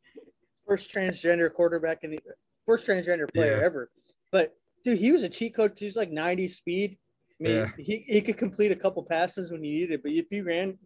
first 0.68 0.94
transgender 0.94 1.52
quarterback 1.52 2.04
in 2.04 2.10
the 2.12 2.20
first 2.66 2.86
transgender 2.86 3.32
player 3.32 3.56
Yeah. 3.56 3.64
ever. 3.64 3.90
But 4.30 4.54
dude, 4.84 4.98
he 4.98 5.10
was 5.12 5.22
a 5.22 5.28
cheat 5.28 5.54
code. 5.54 5.76
He 5.76 5.86
was 5.86 5.96
like 5.96 6.10
90 6.10 6.46
speed. 6.46 6.98
I 7.40 7.42
mean, 7.42 7.56
Yeah. 7.56 7.70
he, 7.78 7.96
he 8.06 8.20
could 8.20 8.36
complete 8.36 8.70
a 8.70 8.76
couple 8.76 9.02
passes 9.02 9.50
when 9.50 9.64
you 9.64 9.72
needed 9.72 9.92
it. 9.94 10.02
But 10.02 10.12
if 10.12 10.30
you 10.30 10.44
ran, 10.44 10.78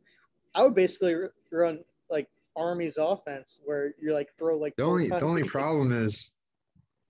I 0.54 0.62
would 0.62 0.74
basically 0.74 1.16
run 1.52 1.80
like 2.08 2.28
Army's 2.56 2.96
offense 2.98 3.58
where 3.64 3.94
you're 4.00 4.12
like 4.14 4.30
throw 4.38 4.56
like 4.58 4.74
The 4.76 4.84
only 4.84 5.08
the 5.08 5.20
only 5.22 5.42
problem 5.44 5.92
is 5.92 6.30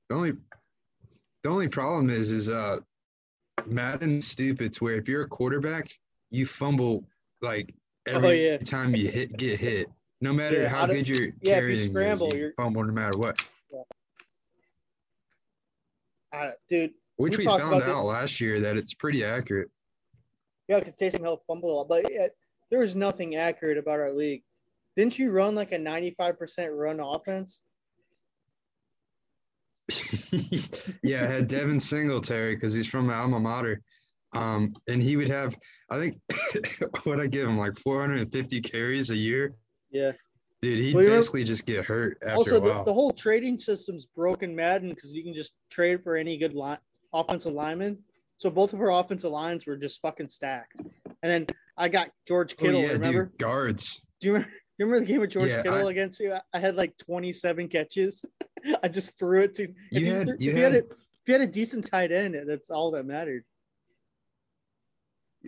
the 0.09 0.17
only 0.17 0.33
the 1.43 1.49
only 1.51 1.69
problem 1.69 2.11
is 2.11 2.31
is 2.31 2.49
uh 2.49 2.79
Madden's 3.67 4.27
stupid 4.27 4.73
to 4.75 4.85
where 4.85 4.95
if 4.97 5.09
you're 5.09 5.23
a 5.23 5.29
quarterback, 5.29 5.89
you 6.31 6.47
fumble 6.47 7.05
like 7.43 7.75
every 8.07 8.29
Oh, 8.29 8.33
yeah. 8.53 8.57
time 8.59 8.95
you 8.95 9.09
hit 9.09 9.37
get 9.37 9.59
hit. 9.61 9.89
No 10.21 10.33
matter 10.33 10.63
Yeah, 10.63 10.69
how 10.69 10.83
out 10.83 10.91
of- 10.91 10.97
good 10.97 11.09
you're 11.09 11.19
yeah, 11.21 11.27
if 11.29 11.35
you 11.43 11.51
carrying, 11.51 11.73
is, 11.79 11.85
scramble, 11.85 12.33
you 12.33 12.39
you're- 12.39 12.53
fumble 12.57 12.85
no 12.85 12.93
matter 12.93 13.19
what. 13.19 13.39
Uh, 16.33 16.51
dude, 16.69 16.93
Which 17.17 17.33
We 17.33 17.39
we, 17.39 17.45
found 17.45 17.63
about 17.63 17.85
the- 17.85 17.93
out 17.93 18.07
last 18.07 18.41
year 18.41 18.61
that 18.61 18.77
it's 18.77 18.93
pretty 18.95 19.25
accurate. 19.25 19.71
yeah, 20.69 20.79
because 20.81 20.95
Taysom 20.97 21.21
Hill 21.21 21.43
fumbled 21.47 21.71
a 21.71 21.75
lot, 21.75 21.89
but 21.89 22.11
yeah, 22.13 22.27
there 22.71 22.81
was 22.81 22.97
nothing 22.97 23.37
accurate 23.37 23.79
about 23.79 24.01
our 24.01 24.11
league. 24.13 24.43
Didn't 24.97 25.19
you 25.19 25.31
run 25.31 25.55
like 25.55 25.73
a 25.73 25.79
95% 25.79 26.71
run 26.73 27.01
offense? 27.01 27.63
yeah, 31.03 31.25
I 31.25 31.27
had 31.27 31.49
Devin 31.49 31.81
Singletary 31.81 32.55
because 32.55 32.73
he's 32.73 32.87
from 32.87 33.07
my 33.07 33.15
alma 33.15 33.41
mater. 33.41 33.83
Um, 34.35 34.75
and 34.89 35.03
he 35.03 35.17
would 35.17 35.29
have, 35.29 35.57
I 35.91 35.99
think, 35.99 36.21
what 37.05 37.21
I 37.21 37.27
give 37.27 37.49
him 37.49 37.59
like 37.59 37.79
450 37.79 38.61
carries 38.63 39.11
a 39.11 39.17
year. 39.17 39.55
Yeah. 39.91 40.13
Dude, 40.61 40.79
he'd 40.79 40.95
Well, 40.95 41.05
you 41.05 41.11
know- 41.11 41.17
basically 41.17 41.45
just 41.45 41.67
get 41.67 41.85
hurt 41.85 42.19
after 42.23 42.37
also, 42.37 42.57
a 42.57 42.61
the, 42.61 42.85
the 42.85 42.93
whole 42.93 43.13
trading 43.13 43.61
system's 43.61 44.07
broken 44.07 44.55
Madden 44.55 44.91
because 44.91 45.13
you 45.13 45.23
can 45.23 45.35
just 45.35 45.53
trade 45.71 46.03
for 46.03 46.17
any 46.17 46.37
good 46.39 46.55
line, 46.55 46.79
offensive 47.13 47.53
lineman. 47.53 47.99
So 48.37 48.51
both 48.51 48.73
of 48.73 48.81
our 48.81 48.91
offensive 48.91 49.31
lines 49.31 49.67
were 49.67 49.77
just 49.77 50.01
fucking 50.01 50.29
stacked. 50.29 50.81
And 51.23 51.31
then 51.31 51.47
I 51.77 51.89
got 51.89 52.11
George 52.27 52.55
oh, 52.59 52.63
Kittle. 52.63 52.81
yeah, 52.81 52.93
remember? 52.93 53.27
dude, 53.27 53.39
guards. 53.39 54.01
Do 54.21 54.27
you 54.27 54.33
remember? 54.35 54.55
You 54.79 54.87
remember 54.87 55.07
the 55.07 55.13
game 55.13 55.21
with 55.21 55.31
George 55.31 55.51
Yeah, 55.51 55.63
Kittle 55.63 55.87
I- 55.87 55.91
against 55.91 56.21
you? 56.21 56.35
I- 56.53 56.59
had 56.59 56.77
like 56.77 56.97
27 56.97 57.69
catches. 57.69 58.25
I 58.83 58.89
just 58.89 59.17
threw 59.19 59.43
it 59.43 59.55
to. 59.55 59.65
If 59.65 59.71
You 59.93 60.07
had- 60.13 60.27
threw- 60.29 60.37
you 60.41 60.51
if 60.51 60.57
you 60.57 60.63
had 60.63 60.75
had- 60.75 60.85
a, 60.85 60.87
if 60.87 61.29
you 61.29 61.33
had 61.35 61.41
a 61.43 61.47
decent 61.47 61.87
tight 61.87 62.13
end, 62.13 62.37
that's 62.47 62.71
all 62.71 62.91
that 62.93 63.05
mattered. 63.07 63.45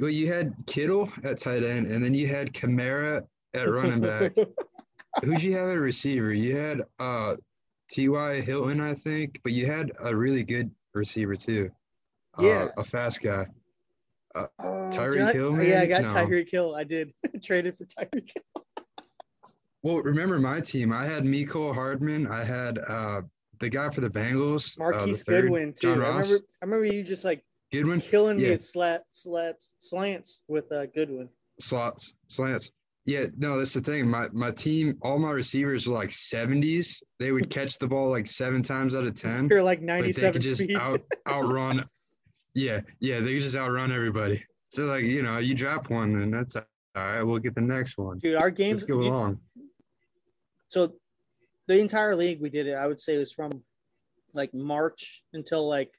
Well, 0.00 0.10
you 0.10 0.30
had 0.32 0.54
Kittle 0.66 1.10
at 1.24 1.38
tight 1.38 1.64
end, 1.64 1.90
and 1.90 2.04
then 2.04 2.14
you 2.14 2.26
had 2.26 2.52
Kamara 2.52 3.26
at 3.54 3.68
running 3.68 4.00
back. 4.00 4.34
Who'd 5.24 5.42
you 5.42 5.56
have 5.56 5.70
at 5.70 5.78
receiver? 5.78 6.32
You 6.32 6.54
had 6.56 6.82
uh, 6.98 7.36
T.Y. 7.90 8.40
Hilton, 8.42 8.80
I 8.82 8.92
think, 8.92 9.40
but 9.42 9.52
you 9.52 9.64
had 9.66 9.90
a 10.00 10.14
really 10.14 10.44
good 10.44 10.70
receiver 10.92 11.34
too. 11.34 11.70
Yeah. 12.38 12.68
Uh, 12.76 12.80
a 12.80 12.84
fast 12.84 13.22
guy. 13.22 13.46
Tyreek 14.36 15.12
did 15.12 15.22
I- 15.22 15.32
Hill, 15.32 15.62
Yeah, 15.62 15.80
I 15.80 15.86
got 15.86 16.02
No. 16.02 16.08
Tyreek 16.08 16.50
Hill. 16.50 16.74
I 16.74 16.84
did 16.84 17.12
traded 17.42 17.78
for 17.78 17.86
Tyreek 17.86 18.30
Hill. 18.34 18.65
Well, 19.86 20.02
remember 20.02 20.40
my 20.40 20.60
team. 20.60 20.92
I 20.92 21.04
had 21.06 21.22
Mecole 21.22 21.72
Hardman. 21.72 22.26
I 22.26 22.42
had 22.42 22.80
uh, 22.88 23.20
the 23.60 23.68
guy 23.68 23.88
for 23.88 24.00
the 24.00 24.10
Bengals. 24.10 24.76
uh, 24.80 24.82
Marquise 24.82 25.22
third, 25.22 25.42
Goodwin 25.42 25.74
too. 25.74 25.92
I 25.92 25.94
remember. 25.94 26.40
I 26.60 26.64
remember 26.64 26.86
you 26.86 27.04
just 27.04 27.24
like 27.24 27.44
Goodwin. 27.72 28.00
killing 28.00 28.38
me 28.38 28.46
at 28.46 28.64
slat, 28.64 29.04
slats, 29.10 29.74
slants 29.78 30.42
with 30.48 30.72
uh, 30.72 30.86
Goodwin. 30.86 31.28
Slots, 31.60 32.14
slants. 32.26 32.72
Yeah, 33.04 33.26
no, 33.36 33.58
that's 33.58 33.74
the 33.74 33.80
thing. 33.80 34.10
My 34.10 34.28
my 34.32 34.50
team, 34.50 34.98
all 35.02 35.20
my 35.20 35.30
receivers 35.30 35.86
were 35.86 35.94
like 35.94 36.08
70s. 36.08 37.00
They 37.20 37.30
would 37.30 37.48
catch 37.48 37.78
the 37.78 37.86
ball 37.86 38.10
like 38.10 38.26
seven 38.26 38.64
times 38.64 38.96
out 38.96 39.04
of 39.06 39.14
10. 39.20 39.46
You're 39.52 39.62
like 39.62 39.78
but 39.78 39.86
they 39.86 39.92
97 40.00 40.32
could 40.32 40.42
just 40.42 40.62
speed. 40.62 40.76
out 40.76 41.00
outrun. 41.28 41.84
Yeah, 42.56 42.80
yeah, 43.00 43.20
they 43.20 43.34
could 43.34 43.42
just 43.42 43.54
outrun 43.54 43.92
everybody. 43.92 44.42
So 44.70 44.86
like 44.86 45.04
you 45.04 45.22
know, 45.22 45.38
you 45.38 45.54
drop 45.54 45.90
one, 45.90 46.18
then 46.18 46.32
that's 46.32 46.56
all 46.56 46.64
right. 46.96 47.22
We'll 47.22 47.38
get 47.38 47.54
the 47.54 47.60
next 47.60 47.98
one. 47.98 48.18
Dude, 48.18 48.34
our 48.34 48.50
games. 48.50 48.80
Let's 48.80 48.90
go 48.90 48.98
along. 49.00 49.38
So 50.76 50.92
the 51.68 51.78
entire 51.78 52.14
league 52.14 52.40
we 52.40 52.50
did 52.50 52.66
it. 52.66 52.74
I 52.74 52.86
would 52.86 53.00
say 53.00 53.14
it 53.14 53.18
was 53.18 53.32
from 53.32 53.50
like 54.34 54.52
March 54.52 55.22
until 55.32 55.66
like 55.66 55.90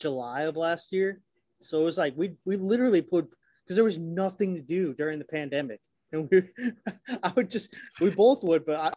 July 0.00 0.42
of 0.42 0.56
last 0.56 0.90
year. 0.90 1.20
So 1.60 1.82
it 1.82 1.84
was 1.84 1.98
like 1.98 2.14
we 2.16 2.34
we 2.46 2.56
literally 2.56 3.02
put 3.02 3.28
because 3.62 3.76
there 3.76 3.84
was 3.84 3.98
nothing 3.98 4.54
to 4.54 4.62
do 4.62 4.94
during 4.94 5.18
the 5.18 5.26
pandemic, 5.26 5.80
and 6.12 6.28
we 6.30 6.42
I 7.22 7.32
would 7.36 7.50
just 7.50 7.78
we 8.00 8.10
both 8.10 8.42
would, 8.42 8.64
but 8.64 8.76
I, 8.76 8.92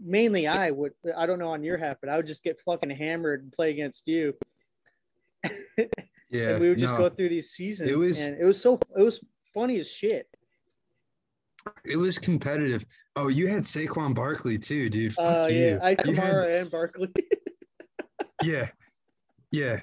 mainly 0.00 0.46
I 0.46 0.70
would. 0.70 0.92
I 1.16 1.26
don't 1.26 1.40
know 1.40 1.48
on 1.48 1.64
your 1.64 1.76
half, 1.76 1.96
but 2.00 2.08
I 2.08 2.16
would 2.16 2.26
just 2.26 2.44
get 2.44 2.60
fucking 2.64 2.90
hammered 2.90 3.42
and 3.42 3.52
play 3.52 3.70
against 3.70 4.06
you. 4.06 4.34
Yeah, 6.30 6.52
and 6.52 6.62
we 6.62 6.70
would 6.70 6.78
just 6.78 6.94
no, 6.94 6.98
go 6.98 7.08
through 7.10 7.28
these 7.28 7.50
seasons, 7.50 7.90
It 7.90 7.98
was- 7.98 8.18
and 8.18 8.40
it 8.40 8.44
was 8.44 8.58
so 8.58 8.80
it 8.96 9.02
was 9.02 9.22
funny 9.52 9.78
as 9.78 9.92
shit. 9.92 10.26
It 11.84 11.96
was 11.96 12.18
competitive. 12.18 12.84
Oh, 13.16 13.28
you 13.28 13.46
had 13.46 13.62
Saquon 13.62 14.14
Barkley 14.14 14.58
too, 14.58 14.88
dude. 14.88 15.12
Fuck 15.14 15.46
Uh, 15.46 15.48
you. 15.50 15.58
yeah, 15.58 15.78
I 15.82 15.88
had 15.90 16.06
You 16.06 16.14
had- 16.14 16.34
and 16.34 16.70
Barkley. 16.70 17.08
yeah, 18.42 18.68
yeah, 19.50 19.80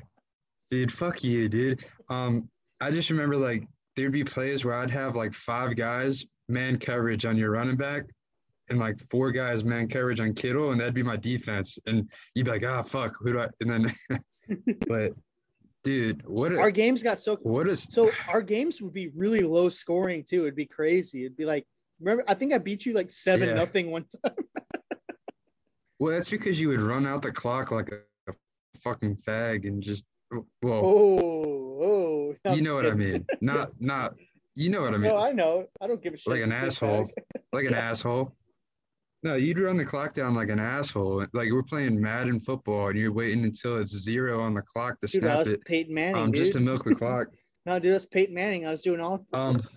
dude. 0.69 0.91
Fuck 0.91 1.23
you, 1.23 1.47
dude. 1.49 1.85
Um, 2.09 2.49
I 2.81 2.91
just 2.91 3.09
remember 3.09 3.35
like 3.35 3.67
there'd 3.95 4.11
be 4.11 4.23
plays 4.23 4.65
where 4.65 4.73
I'd 4.75 4.91
have 4.91 5.15
like 5.15 5.33
five 5.33 5.75
guys 5.75 6.25
man 6.47 6.77
coverage 6.79 7.25
on 7.25 7.37
your 7.37 7.51
running 7.51 7.75
back, 7.77 8.03
and 8.69 8.79
like 8.79 8.97
four 9.11 9.31
guys 9.31 9.63
man 9.63 9.87
coverage 9.87 10.19
on 10.19 10.33
Kittle, 10.33 10.71
and 10.71 10.79
that'd 10.79 10.93
be 10.93 11.03
my 11.03 11.17
defense. 11.17 11.77
And 11.85 12.09
you'd 12.33 12.45
be 12.45 12.51
like, 12.51 12.65
ah, 12.65 12.81
fuck, 12.83 13.15
who 13.19 13.33
do 13.33 13.39
I? 13.39 13.47
And 13.61 13.69
then, 13.69 13.93
but, 14.87 15.13
dude, 15.83 16.25
what 16.27 16.53
Our 16.55 16.71
games 16.71 17.03
got 17.03 17.19
so 17.19 17.37
what 17.41 17.67
is 17.67 17.83
So 17.89 18.11
our 18.27 18.41
games 18.41 18.81
would 18.81 18.93
be 18.93 19.09
really 19.15 19.41
low 19.41 19.69
scoring 19.69 20.23
too. 20.27 20.41
It'd 20.43 20.55
be 20.55 20.65
crazy. 20.65 21.25
It'd 21.25 21.37
be 21.37 21.45
like 21.45 21.65
remember 21.99 22.23
I 22.27 22.33
think 22.33 22.53
I 22.53 22.57
beat 22.57 22.85
you 22.85 22.93
like 22.93 23.11
seven 23.11 23.49
Yeah. 23.49 23.55
nothing 23.55 23.91
one 23.91 24.05
time. 24.25 24.35
well, 25.99 26.13
that's 26.15 26.29
because 26.29 26.59
you 26.59 26.69
would 26.69 26.81
run 26.81 27.05
out 27.07 27.21
the 27.21 27.31
clock 27.31 27.71
like 27.71 27.89
a, 27.91 28.31
a 28.31 28.33
fucking 28.83 29.15
fag 29.17 29.67
and 29.67 29.81
just 29.81 30.05
well, 30.61 30.81
Oh, 30.85 32.35
oh. 32.45 32.53
You 32.53 32.61
know 32.61 32.75
what 32.75 32.85
I 32.85 32.93
mean. 32.93 33.25
Not 33.41 33.71
not 33.81 34.15
you 34.55 34.69
know 34.69 34.81
what 34.81 34.93
I 34.93 34.97
mean. 34.97 35.09
No, 35.11 35.17
I 35.17 35.31
know. 35.31 35.65
I 35.81 35.87
don't 35.87 36.01
give 36.03 36.13
a 36.13 36.17
shit. 36.17 36.31
like 36.33 36.41
an 36.41 36.51
if 36.51 36.57
you 36.57 36.61
say 36.61 36.67
asshole. 36.67 37.09
like 37.53 37.65
an 37.65 37.71
Yeah. 37.73 37.89
asshole. 37.91 38.35
No, 39.21 39.35
you'd 39.35 39.59
run 39.59 39.75
the 39.75 39.83
clock 39.83 40.13
down 40.13 40.33
like 40.33 40.49
an 40.49 40.59
asshole. 40.59 41.25
Like 41.33 41.51
we're 41.51 41.61
playing 41.63 41.99
Madden 41.99 42.39
football, 42.39 42.87
and 42.87 42.97
you're 42.97 43.11
waiting 43.11 43.43
until 43.43 43.77
it's 43.77 43.91
zero 43.95 44.41
on 44.41 44.53
the 44.53 44.61
clock 44.61 44.99
to 45.01 45.07
Dude, 45.07 45.21
snap 45.21 45.47
it, 45.47 45.65
Peyton 45.65 45.93
Manning, 45.93 46.15
um, 46.15 46.31
dude. 46.31 46.41
just 46.41 46.53
to 46.53 46.59
milk 46.61 46.85
the 46.85 46.95
clock. 46.95 47.27
no, 47.65 47.79
dude, 47.79 47.93
that's 47.93 48.05
Peyton 48.05 48.33
Manning. 48.33 48.65
I 48.65 48.71
was 48.71 48.81
doing 48.81 49.01
all. 49.01 49.25
Um, 49.33 49.59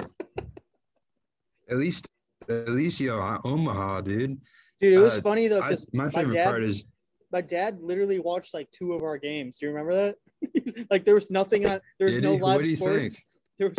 At 1.70 1.78
least, 1.78 2.06
at 2.48 2.68
least, 2.68 3.00
yo, 3.00 3.38
Omaha, 3.44 4.02
dude. 4.02 4.38
Dude, 4.80 4.92
it 4.94 4.98
was 4.98 5.18
Uh, 5.18 5.20
funny 5.22 5.48
though 5.48 5.60
I, 5.60 5.70
because 5.70 5.86
my 5.94 6.10
favorite 6.10 6.34
dad- 6.34 6.44
part 6.50 6.62
is 6.64 6.84
my 7.32 7.40
dad 7.40 7.78
literally 7.80 8.18
watched 8.18 8.52
like 8.52 8.70
two 8.72 8.92
of 8.92 9.02
our 9.02 9.16
games. 9.16 9.58
Do 9.58 9.66
you 9.66 9.72
remember 9.72 9.94
that? 9.94 10.86
like 10.90 11.04
there 11.04 11.14
was 11.14 11.30
nothing 11.30 11.64
on. 11.66 11.80
There 11.98 12.08
was 12.08 12.18
no 12.18 12.34
he? 12.34 12.40
live 12.40 12.66
you 12.66 12.76
sports. 12.76 12.96
think? 12.96 13.12
There 13.58 13.68
was. 13.70 13.78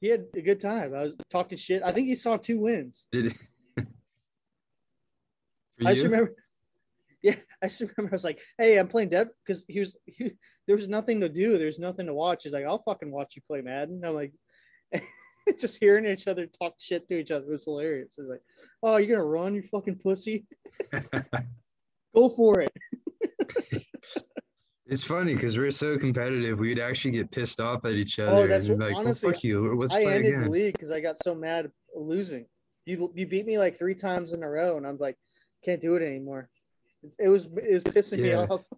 He 0.00 0.08
had 0.08 0.24
a 0.34 0.40
good 0.40 0.60
time. 0.60 0.94
I 0.94 1.02
was 1.02 1.14
talking 1.28 1.58
shit. 1.58 1.82
I 1.82 1.90
think 1.92 2.06
he 2.06 2.14
saw 2.14 2.36
two 2.36 2.60
wins. 2.60 3.04
did 3.10 3.26
it. 3.26 3.32
I 5.84 5.94
just 5.94 6.04
remember. 6.04 6.34
Yeah, 7.20 7.34
I 7.60 7.66
just 7.66 7.80
remember. 7.80 8.14
I 8.14 8.14
was 8.14 8.22
like, 8.22 8.40
"Hey, 8.58 8.78
I'm 8.78 8.86
playing 8.86 9.08
Dead," 9.08 9.28
because 9.44 9.64
he 9.66 9.80
was. 9.80 9.96
He, 10.06 10.30
there 10.68 10.76
was 10.76 10.86
nothing 10.86 11.20
to 11.20 11.28
do. 11.28 11.58
There's 11.58 11.80
nothing 11.80 12.06
to 12.06 12.14
watch. 12.14 12.44
He's 12.44 12.52
like, 12.52 12.64
"I'll 12.64 12.84
fucking 12.84 13.10
watch 13.10 13.34
you 13.34 13.42
play 13.44 13.60
Madden." 13.60 14.02
I'm 14.04 14.14
like, 14.14 14.32
just 15.58 15.78
hearing 15.80 16.06
each 16.06 16.28
other 16.28 16.46
talk 16.46 16.74
shit 16.78 17.08
to 17.08 17.18
each 17.18 17.32
other 17.32 17.44
was 17.46 17.64
hilarious. 17.64 18.14
It's 18.18 18.30
like, 18.30 18.42
"Oh, 18.84 18.98
you're 18.98 19.16
gonna 19.16 19.28
run, 19.28 19.56
you 19.56 19.62
fucking 19.62 19.96
pussy? 19.96 20.46
Go 22.14 22.28
for 22.28 22.60
it." 22.60 22.70
It's 24.88 25.04
funny 25.04 25.34
because 25.34 25.58
we're 25.58 25.70
so 25.70 25.98
competitive. 25.98 26.58
We'd 26.58 26.78
actually 26.78 27.10
get 27.10 27.30
pissed 27.30 27.60
off 27.60 27.84
at 27.84 27.92
each 27.92 28.18
oh, 28.18 28.26
other. 28.26 28.36
Oh, 28.36 28.46
that's 28.46 28.68
what- 28.68 28.78
like, 28.78 28.92
well, 28.92 29.00
honestly, 29.00 29.32
fuck 29.32 29.44
you. 29.44 29.74
Let's 29.76 29.92
I 29.92 30.04
ended 30.04 30.44
the 30.44 30.48
league 30.48 30.72
because 30.74 30.90
I 30.90 31.00
got 31.00 31.22
so 31.22 31.34
mad 31.34 31.70
losing. 31.94 32.46
You 32.86 33.12
you 33.14 33.26
beat 33.26 33.44
me 33.44 33.58
like 33.58 33.78
three 33.78 33.94
times 33.94 34.32
in 34.32 34.42
a 34.42 34.48
row, 34.48 34.78
and 34.78 34.86
I'm 34.86 34.96
like, 34.96 35.16
can't 35.64 35.80
do 35.80 35.94
it 35.94 36.02
anymore. 36.02 36.48
It 37.18 37.28
was 37.28 37.46
it 37.46 37.72
was 37.72 37.84
pissing 37.84 38.20
me 38.20 38.34
off. 38.34 38.62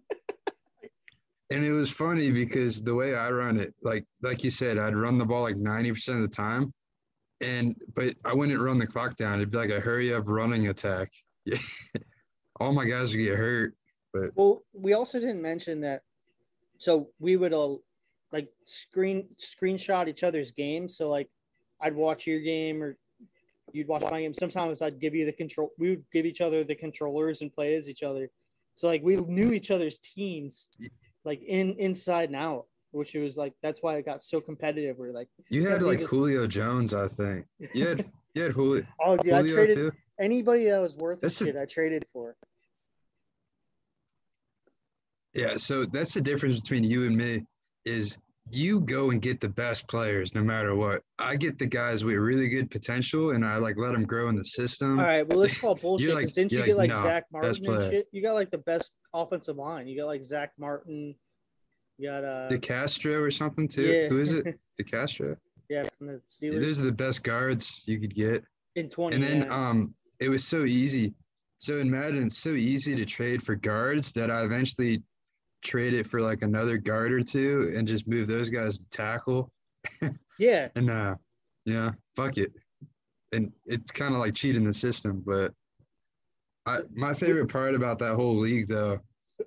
And 1.51 1.65
it 1.65 1.73
was 1.73 1.91
funny 1.91 2.31
because 2.31 2.81
the 2.81 2.95
way 2.95 3.13
I 3.13 3.29
run 3.29 3.59
it, 3.59 3.73
like 3.83 4.05
like 4.21 4.41
you 4.41 4.49
said, 4.49 4.77
I'd 4.77 4.95
run 4.95 5.17
the 5.17 5.25
ball 5.25 5.41
like 5.41 5.57
ninety 5.57 5.91
percent 5.91 6.23
of 6.23 6.29
the 6.29 6.33
time, 6.33 6.73
and 7.41 7.75
but 7.93 8.15
I 8.23 8.33
wouldn't 8.33 8.57
run 8.57 8.77
the 8.77 8.87
clock 8.87 9.17
down. 9.17 9.39
It'd 9.39 9.51
be 9.51 9.57
like 9.57 9.69
a 9.69 9.81
hurry 9.81 10.13
up 10.13 10.23
running 10.27 10.69
attack. 10.69 11.11
Yeah, 11.43 11.57
all 12.61 12.71
my 12.71 12.85
guys 12.85 13.11
would 13.11 13.21
get 13.21 13.37
hurt. 13.37 13.75
But 14.13 14.31
well, 14.35 14.63
we 14.71 14.93
also 14.93 15.19
didn't 15.19 15.41
mention 15.41 15.81
that. 15.81 16.03
So 16.77 17.09
we 17.19 17.35
would 17.35 17.51
uh, 17.53 17.75
like 18.31 18.47
screen 18.65 19.27
screenshot 19.37 20.07
each 20.07 20.23
other's 20.23 20.53
games. 20.53 20.95
So 20.95 21.09
like, 21.09 21.29
I'd 21.81 21.95
watch 21.95 22.25
your 22.25 22.39
game 22.39 22.81
or 22.81 22.95
you'd 23.73 23.87
watch 23.87 24.03
my 24.03 24.21
game. 24.21 24.33
Sometimes 24.33 24.81
I'd 24.81 24.99
give 24.99 25.13
you 25.15 25.25
the 25.25 25.31
control. 25.33 25.71
We 25.77 25.91
would 25.91 26.03
give 26.11 26.25
each 26.25 26.41
other 26.41 26.63
the 26.63 26.75
controllers 26.75 27.41
and 27.41 27.53
play 27.53 27.75
as 27.75 27.89
each 27.89 28.03
other. 28.03 28.29
So 28.75 28.87
like 28.87 29.03
we 29.03 29.15
knew 29.17 29.51
each 29.51 29.71
other's 29.71 29.99
teams, 29.99 30.69
like 31.25 31.41
in 31.43 31.75
inside 31.77 32.29
and 32.29 32.35
out. 32.35 32.65
Which 32.93 33.15
it 33.15 33.19
was 33.21 33.37
like 33.37 33.53
that's 33.63 33.81
why 33.81 33.95
it 33.95 34.05
got 34.05 34.21
so 34.21 34.41
competitive. 34.41 34.97
We're 34.97 35.13
like, 35.13 35.29
You 35.49 35.67
had 35.69 35.81
like 35.81 36.01
Julio 36.01 36.45
Jones, 36.45 36.93
I 36.93 37.07
think. 37.07 37.45
You 37.73 37.87
had 37.87 38.05
you 38.35 38.43
had 38.43 38.51
Julio, 38.51 38.83
oh 38.99 39.15
dude, 39.15 39.31
I 39.31 39.43
traded 39.43 39.77
too. 39.77 39.91
anybody 40.19 40.65
that 40.65 40.79
was 40.79 40.97
worth 40.97 41.21
That's 41.21 41.39
a- 41.39 41.45
shit. 41.45 41.55
I 41.55 41.65
traded 41.65 42.05
for. 42.11 42.35
Yeah, 45.33 45.55
so 45.55 45.85
that's 45.85 46.13
the 46.13 46.21
difference 46.21 46.59
between 46.59 46.83
you 46.83 47.05
and 47.07 47.15
me 47.15 47.45
is 47.85 48.17
you 48.53 48.79
go 48.81 49.11
and 49.11 49.21
get 49.21 49.39
the 49.39 49.49
best 49.49 49.87
players 49.87 50.33
no 50.33 50.43
matter 50.43 50.75
what. 50.75 51.01
I 51.19 51.35
get 51.35 51.59
the 51.59 51.65
guys 51.65 52.03
with 52.03 52.15
really 52.15 52.47
good 52.47 52.69
potential 52.71 53.31
and 53.31 53.45
I 53.45 53.57
like 53.57 53.77
let 53.77 53.93
them 53.93 54.05
grow 54.05 54.29
in 54.29 54.35
the 54.35 54.45
system. 54.45 54.99
All 54.99 55.05
right, 55.05 55.27
well 55.27 55.39
let's 55.39 55.59
call 55.59 55.75
bullshit. 55.81 56.13
Like- 56.13 56.33
didn't 56.33 56.51
you 56.51 56.65
get 56.65 56.77
like, 56.77 56.91
Zack 56.91 57.25
Martin 57.31 57.65
and 57.65 57.83
shit? 57.83 58.07
You 58.11 58.21
got 58.21 58.33
like 58.33 58.51
the 58.51 58.59
best 58.59 58.93
offensive 59.13 59.57
line. 59.57 59.87
You 59.87 59.99
got 59.99 60.07
like 60.07 60.23
Zack 60.23 60.51
Martin. 60.57 61.15
You 61.97 62.09
got 62.09 62.23
uh 62.23 62.49
DeCastro 62.49 63.21
or 63.21 63.31
something 63.31 63.67
too. 63.67 63.83
yeah. 63.83 64.07
Who 64.07 64.19
is 64.19 64.31
it? 64.31 64.59
DeCastro. 64.81 65.37
Yeah, 65.69 65.85
from 65.97 66.07
the 66.07 66.21
Steelers 66.27 66.59
Those 66.59 66.81
are 66.81 66.85
the 66.85 66.91
best 66.91 67.23
guards 67.23 67.83
you 67.85 67.99
could 67.99 68.15
get. 68.15 68.43
in 68.75 68.89
twenty. 68.89 69.15
And 69.15 69.23
then 69.23 69.41
yeah. 69.43 69.69
um 69.69 69.93
it 70.19 70.29
was 70.29 70.43
so 70.47 70.65
easy. 70.65 71.15
So 71.59 71.77
in 71.77 71.91
Madden, 71.91 72.25
it's 72.25 72.39
so 72.39 72.51
easy 72.51 72.95
to 72.95 73.05
trade 73.05 73.43
for 73.43 73.55
guards 73.55 74.13
that 74.13 74.31
I 74.31 74.43
eventually 74.43 75.03
traded 75.61 76.09
for 76.09 76.21
like 76.21 76.41
another 76.41 76.77
guard 76.77 77.11
or 77.11 77.21
two 77.21 77.73
and 77.75 77.87
just 77.87 78.07
move 78.07 78.27
those 78.27 78.49
guys 78.49 78.77
to 78.77 78.89
tackle. 78.89 79.51
yeah, 80.39 80.69
And 80.75 80.89
uh, 80.89 81.15
you 81.65 81.73
know, 81.73 81.91
fuck 82.15 82.37
it. 82.37 82.51
And 83.31 83.51
it's 83.65 83.91
kind 83.91 84.13
of 84.13 84.19
like 84.19 84.35
cheating 84.35 84.65
the 84.65 84.73
system, 84.73 85.23
but 85.25 85.53
I 86.65 86.81
my 86.93 87.13
favorite 87.13 87.51
part 87.51 87.75
about 87.75 87.99
that 87.99 88.15
whole 88.15 88.35
league 88.37 88.67
though, 88.67 88.99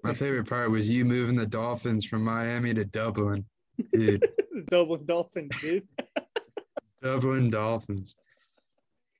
my 0.03 0.15
favorite 0.15 0.49
part 0.49 0.71
was 0.71 0.89
you 0.89 1.05
moving 1.05 1.37
the 1.37 1.47
Dolphins 1.47 2.05
from 2.05 2.25
Miami 2.25 2.75
to 2.75 2.85
Dublin. 2.85 3.45
Dude, 3.93 4.27
double 4.71 4.97
Dolphins, 4.97 5.61
dude. 5.61 5.87
Dublin 7.03 7.51
Dolphins. 7.51 8.17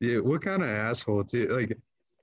Yeah, 0.01 0.19
what 0.19 0.43
kind 0.43 0.63
of 0.63 0.69
asshole 0.69 1.25
too? 1.25 1.47
Like 1.47 1.77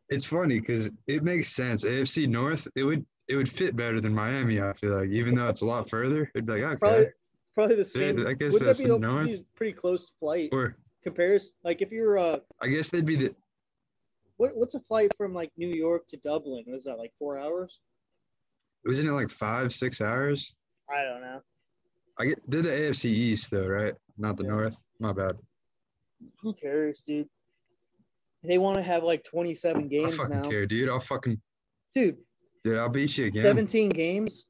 it's 0.10 0.26
funny 0.26 0.60
because 0.60 0.91
it 1.08 1.24
makes 1.24 1.50
sense. 1.50 1.86
AFC 1.86 2.28
North, 2.28 2.67
it 2.76 2.84
would 2.84 3.06
it 3.32 3.36
would 3.38 3.50
fit 3.50 3.76
better 3.76 4.02
than 4.02 4.13
Miami, 4.13 4.62
I 4.62 4.74
feel 4.74 4.98
like, 5.00 5.10
even 5.10 5.34
though 5.36 5.48
it's 5.48 5.62
a 5.62 5.65
lot 5.65 5.89
further. 5.89 6.30
It'd 6.36 6.46
be 6.46 6.54
like, 6.54 6.63
okay. 6.63 6.78
Probably 6.80 7.08
probably 7.56 7.76
the 7.78 7.86
same. 7.86 8.28
I 8.28 8.34
guess 8.34 8.54
Wouldn't 8.54 8.67
that's 8.67 8.78
that 8.80 8.94
be 8.96 9.00
north. 9.00 9.41
pretty 9.56 9.74
close 9.74 10.12
flight 10.20 10.50
Or 10.52 10.76
compares? 11.04 11.54
Like 11.63 11.82
if 11.82 11.91
you're 11.91 12.17
uh, 12.17 12.39
I 12.62 12.67
guess 12.67 12.91
they'd 12.91 13.06
be 13.06 13.15
the 13.15 13.36
what 14.38 14.52
what's 14.56 14.76
a 14.76 14.80
flight 14.82 15.12
from 15.17 15.34
like 15.34 15.52
New 15.58 15.70
York 15.70 16.08
to 16.10 16.17
Dublin? 16.17 16.63
Was 16.67 16.84
that 16.86 16.98
like 16.98 17.13
four 17.17 17.39
hours? 17.39 17.80
wasn't 18.86 19.08
it 19.08 19.12
like 19.13 19.30
five, 19.30 19.72
six 19.74 20.02
hours? 20.02 20.54
I 20.94 21.04
don't 21.04 21.22
know. 21.22 21.39
I 22.20 22.26
get 22.26 22.39
they're 22.50 22.62
the 22.62 22.70
AFC 22.70 23.06
East 23.06 23.50
though, 23.52 23.67
right? 23.67 23.94
Not 24.17 24.36
the 24.38 24.44
Yeah. 24.44 24.50
North. 24.50 24.76
My 25.00 25.13
bad. 25.13 25.38
Who 26.41 26.54
cares, 26.54 27.02
dude? 27.02 27.30
They 28.44 28.58
want 28.58 28.76
to 28.78 28.84
have 28.84 29.04
like 29.04 29.24
27 29.24 29.88
games 29.88 30.13
I 30.15 30.17
fucking 30.17 30.41
now, 30.41 30.50
care, 30.50 30.65
dude. 30.65 30.89
I'll 30.89 31.00
fucking 31.00 31.39
dude. 31.94 32.17
Dude, 32.63 32.78
I'll 32.78 32.89
beat 32.89 33.17
you 33.17 33.26
again. 33.26 33.43
17 33.43 33.89
games. 33.89 34.45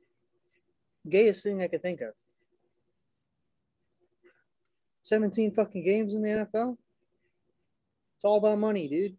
Gayest 1.09 1.43
thing 1.43 1.61
I 1.61 1.67
could 1.67 1.81
think 1.81 2.01
of. 2.01 2.13
17 5.03 5.51
fucking 5.51 5.83
games 5.83 6.13
in 6.13 6.21
the 6.21 6.29
NFL. 6.29 6.73
It's 6.73 8.23
all 8.23 8.37
about 8.37 8.59
money, 8.59 8.87
dude. 8.87 9.17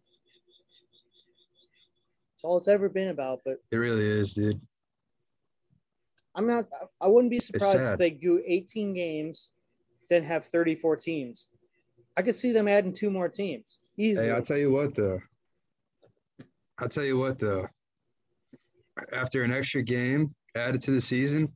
It's 2.35 2.43
all 2.43 2.57
it's 2.57 2.67
ever 2.67 2.87
been 2.87 3.09
about. 3.09 3.41
But 3.43 3.57
It 3.71 3.77
really 3.77 4.05
is, 4.05 4.33
dude. 4.33 4.61
I'm 6.35 6.47
not. 6.47 6.65
I 7.01 7.07
wouldn't 7.07 7.31
be 7.31 7.39
surprised 7.39 7.81
if 7.81 7.99
they 7.99 8.09
do 8.09 8.41
18 8.45 8.93
games, 8.93 9.51
then 10.09 10.23
have 10.23 10.45
34 10.45 10.95
teams. 10.95 11.49
I 12.17 12.21
could 12.21 12.35
see 12.35 12.51
them 12.51 12.67
adding 12.67 12.93
two 12.93 13.09
more 13.11 13.29
teams 13.29 13.81
easily. 13.97 14.27
Hey, 14.27 14.33
I'll 14.33 14.41
tell 14.41 14.57
you 14.57 14.71
what 14.71 14.95
though. 14.95 15.19
I'll 16.79 16.89
tell 16.89 17.03
you 17.03 17.17
what 17.17 17.39
though. 17.39 17.67
After 19.11 19.43
an 19.43 19.51
extra 19.51 19.81
game 19.81 20.33
added 20.55 20.81
to 20.81 20.91
the 20.91 21.01
season, 21.01 21.51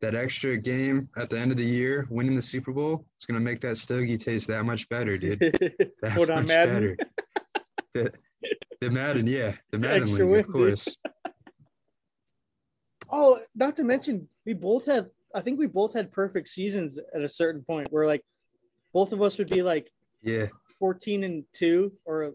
that 0.00 0.14
extra 0.14 0.58
game 0.58 1.08
at 1.16 1.30
the 1.30 1.38
end 1.38 1.50
of 1.50 1.56
the 1.56 1.64
year, 1.64 2.06
winning 2.10 2.34
the 2.34 2.42
Super 2.42 2.72
Bowl, 2.72 3.06
it's 3.16 3.24
gonna 3.24 3.40
make 3.40 3.60
that 3.62 3.76
stogie 3.76 4.18
taste 4.18 4.46
that 4.48 4.64
much 4.64 4.88
better, 4.88 5.16
dude. 5.16 5.40
That 6.02 6.12
Hold 6.12 6.30
on, 6.30 6.46
much 6.46 6.46
Madden? 6.48 6.96
better. 6.96 6.96
The, 7.94 8.12
the 8.80 8.90
Madden, 8.90 9.26
yeah, 9.26 9.54
the 9.70 9.78
Madden 9.78 10.12
league, 10.12 10.44
of 10.44 10.52
course. 10.52 10.88
Oh, 13.10 13.38
not 13.54 13.76
to 13.76 13.84
mention, 13.84 14.28
we 14.44 14.52
both 14.52 14.84
had. 14.84 15.08
I 15.34 15.40
think 15.40 15.58
we 15.58 15.66
both 15.66 15.94
had 15.94 16.12
perfect 16.12 16.48
seasons 16.48 16.98
at 17.14 17.22
a 17.22 17.28
certain 17.28 17.62
point 17.62 17.88
where 17.90 18.06
like 18.06 18.22
both 18.92 19.12
of 19.12 19.22
us 19.22 19.38
would 19.38 19.48
be 19.50 19.62
like 19.62 19.90
Yeah, 20.22 20.46
14 20.78 21.24
and 21.24 21.44
two 21.52 21.92
or, 22.04 22.22
or 22.24 22.34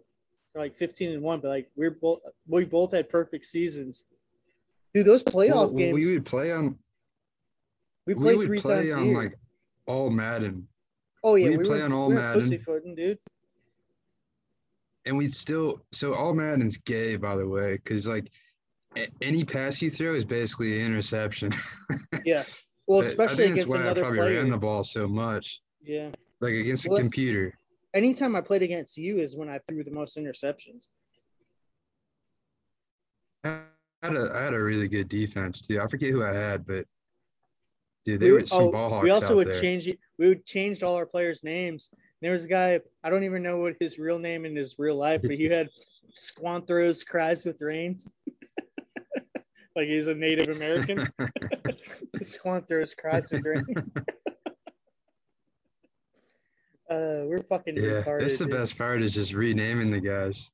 like 0.56 0.76
15 0.76 1.12
and 1.12 1.22
one, 1.22 1.40
but 1.40 1.50
like 1.50 1.70
we're 1.76 1.92
both 1.92 2.20
we 2.48 2.66
both 2.66 2.94
had 2.94 3.10
perfect 3.10 3.46
seasons. 3.46 4.04
Dude, 4.94 5.06
those 5.06 5.24
playoff 5.24 5.50
Well, 5.50 5.70
games 5.72 5.94
we 5.94 6.14
would 6.14 6.26
play 6.26 6.52
on. 6.52 6.78
we 8.08 8.14
We 8.16 8.22
played 8.22 8.38
would 8.38 8.48
three 8.48 8.60
play 8.62 8.90
times 8.90 8.94
on 8.94 9.14
like 9.14 9.36
all 9.86 10.10
Madden, 10.10 10.68
oh 11.24 11.36
yeah, 11.36 11.50
we'd 11.50 11.60
we 11.60 11.64
play 11.66 11.80
were, 11.80 11.86
on 11.86 11.94
all 11.94 12.10
we 12.10 12.16
Madden. 12.16 12.50
dude. 12.96 13.20
and 15.06 15.18
we'd 15.18 15.34
still. 15.34 15.82
So 15.92 16.14
all 16.14 16.34
Madden's 16.34 16.78
gay, 16.78 17.16
by 17.16 17.36
the 17.36 17.48
way, 17.48 17.74
because 17.74 18.08
like 18.08 18.32
any 19.22 19.44
pass 19.46 19.82
you 19.82 19.90
throw 19.92 20.14
is 20.16 20.26
basically 20.26 20.80
an 20.80 20.86
interception. 20.88 21.54
Yeah. 22.26 22.44
Well, 22.88 23.02
especially 23.02 23.46
against 23.46 23.68
that's 23.68 23.72
why 23.72 23.82
another 23.82 24.02
I 24.02 24.04
probably 24.04 24.20
player. 24.20 24.36
ran 24.42 24.50
the 24.50 24.58
ball 24.58 24.84
so 24.84 25.08
much, 25.08 25.62
Yeah. 25.84 26.10
like 26.42 26.54
against 26.54 26.86
a 26.88 26.90
computer. 26.90 27.54
Anytime 27.94 28.36
I 28.36 28.42
played 28.42 28.64
against 28.64 28.98
you 28.98 29.20
is 29.20 29.36
when 29.36 29.48
I 29.48 29.60
threw 29.68 29.84
the 29.84 29.92
most 29.92 30.18
interceptions. 30.18 30.88
Uh, 33.44 33.60
I 34.02 34.08
had 34.08 34.16
a 34.18 34.32
I 34.34 34.44
had 34.44 34.54
a 34.54 34.62
really 34.62 34.88
good 34.88 35.10
defense 35.10 35.62
too. 35.62 35.82
I 35.82 35.88
forget 35.88 36.12
who 36.12 36.24
I 36.24 36.34
had, 36.34 36.66
but 36.66 36.86
dude, 38.06 38.22
We 38.22 38.28
they 38.28 38.32
would- 38.32 38.42
were 38.44 38.48
some 38.48 38.64
oh, 38.64 38.72
ball 38.72 38.90
hawks 38.90 39.04
we 39.04 39.10
also 39.10 39.36
would 39.36 39.48
there. 39.54 39.62
change 39.62 39.88
it. 39.88 40.00
We 40.18 40.28
would 40.30 40.46
changed 40.46 40.84
all 40.84 40.96
our 40.96 41.06
players' 41.06 41.44
names. 41.44 41.90
There 42.22 42.32
was 42.32 42.46
a 42.46 42.48
guy 42.48 42.80
I 43.04 43.10
don't 43.10 43.24
even 43.24 43.44
know 43.44 43.58
what 43.60 43.76
his 43.80 43.98
real 44.00 44.20
name 44.20 44.46
in 44.46 44.56
his 44.56 44.76
real 44.80 44.96
life, 44.96 45.22
but 45.22 45.32
he 45.32 45.46
had 45.46 45.70
Squanthros 46.18 47.06
cries 47.06 47.46
with 47.46 47.62
rain. 47.62 47.98
like 49.76 49.88
he's 49.88 50.08
a 50.08 50.16
Native 50.16 50.50
American. 50.50 51.08
Squanthros 52.18 52.96
cries 52.98 53.32
with 53.32 53.44
rain. 53.46 53.66
uh, 56.90 57.24
we're 57.28 57.44
fucking 57.48 57.76
yeah, 57.78 58.02
retarded. 58.02 58.22
that's 58.22 58.38
the 58.38 58.46
dude. 58.46 58.54
best 58.56 58.78
part 58.78 59.02
is 59.02 59.14
just 59.14 59.34
renaming 59.34 59.92
the 59.92 60.00
guys. 60.02 60.50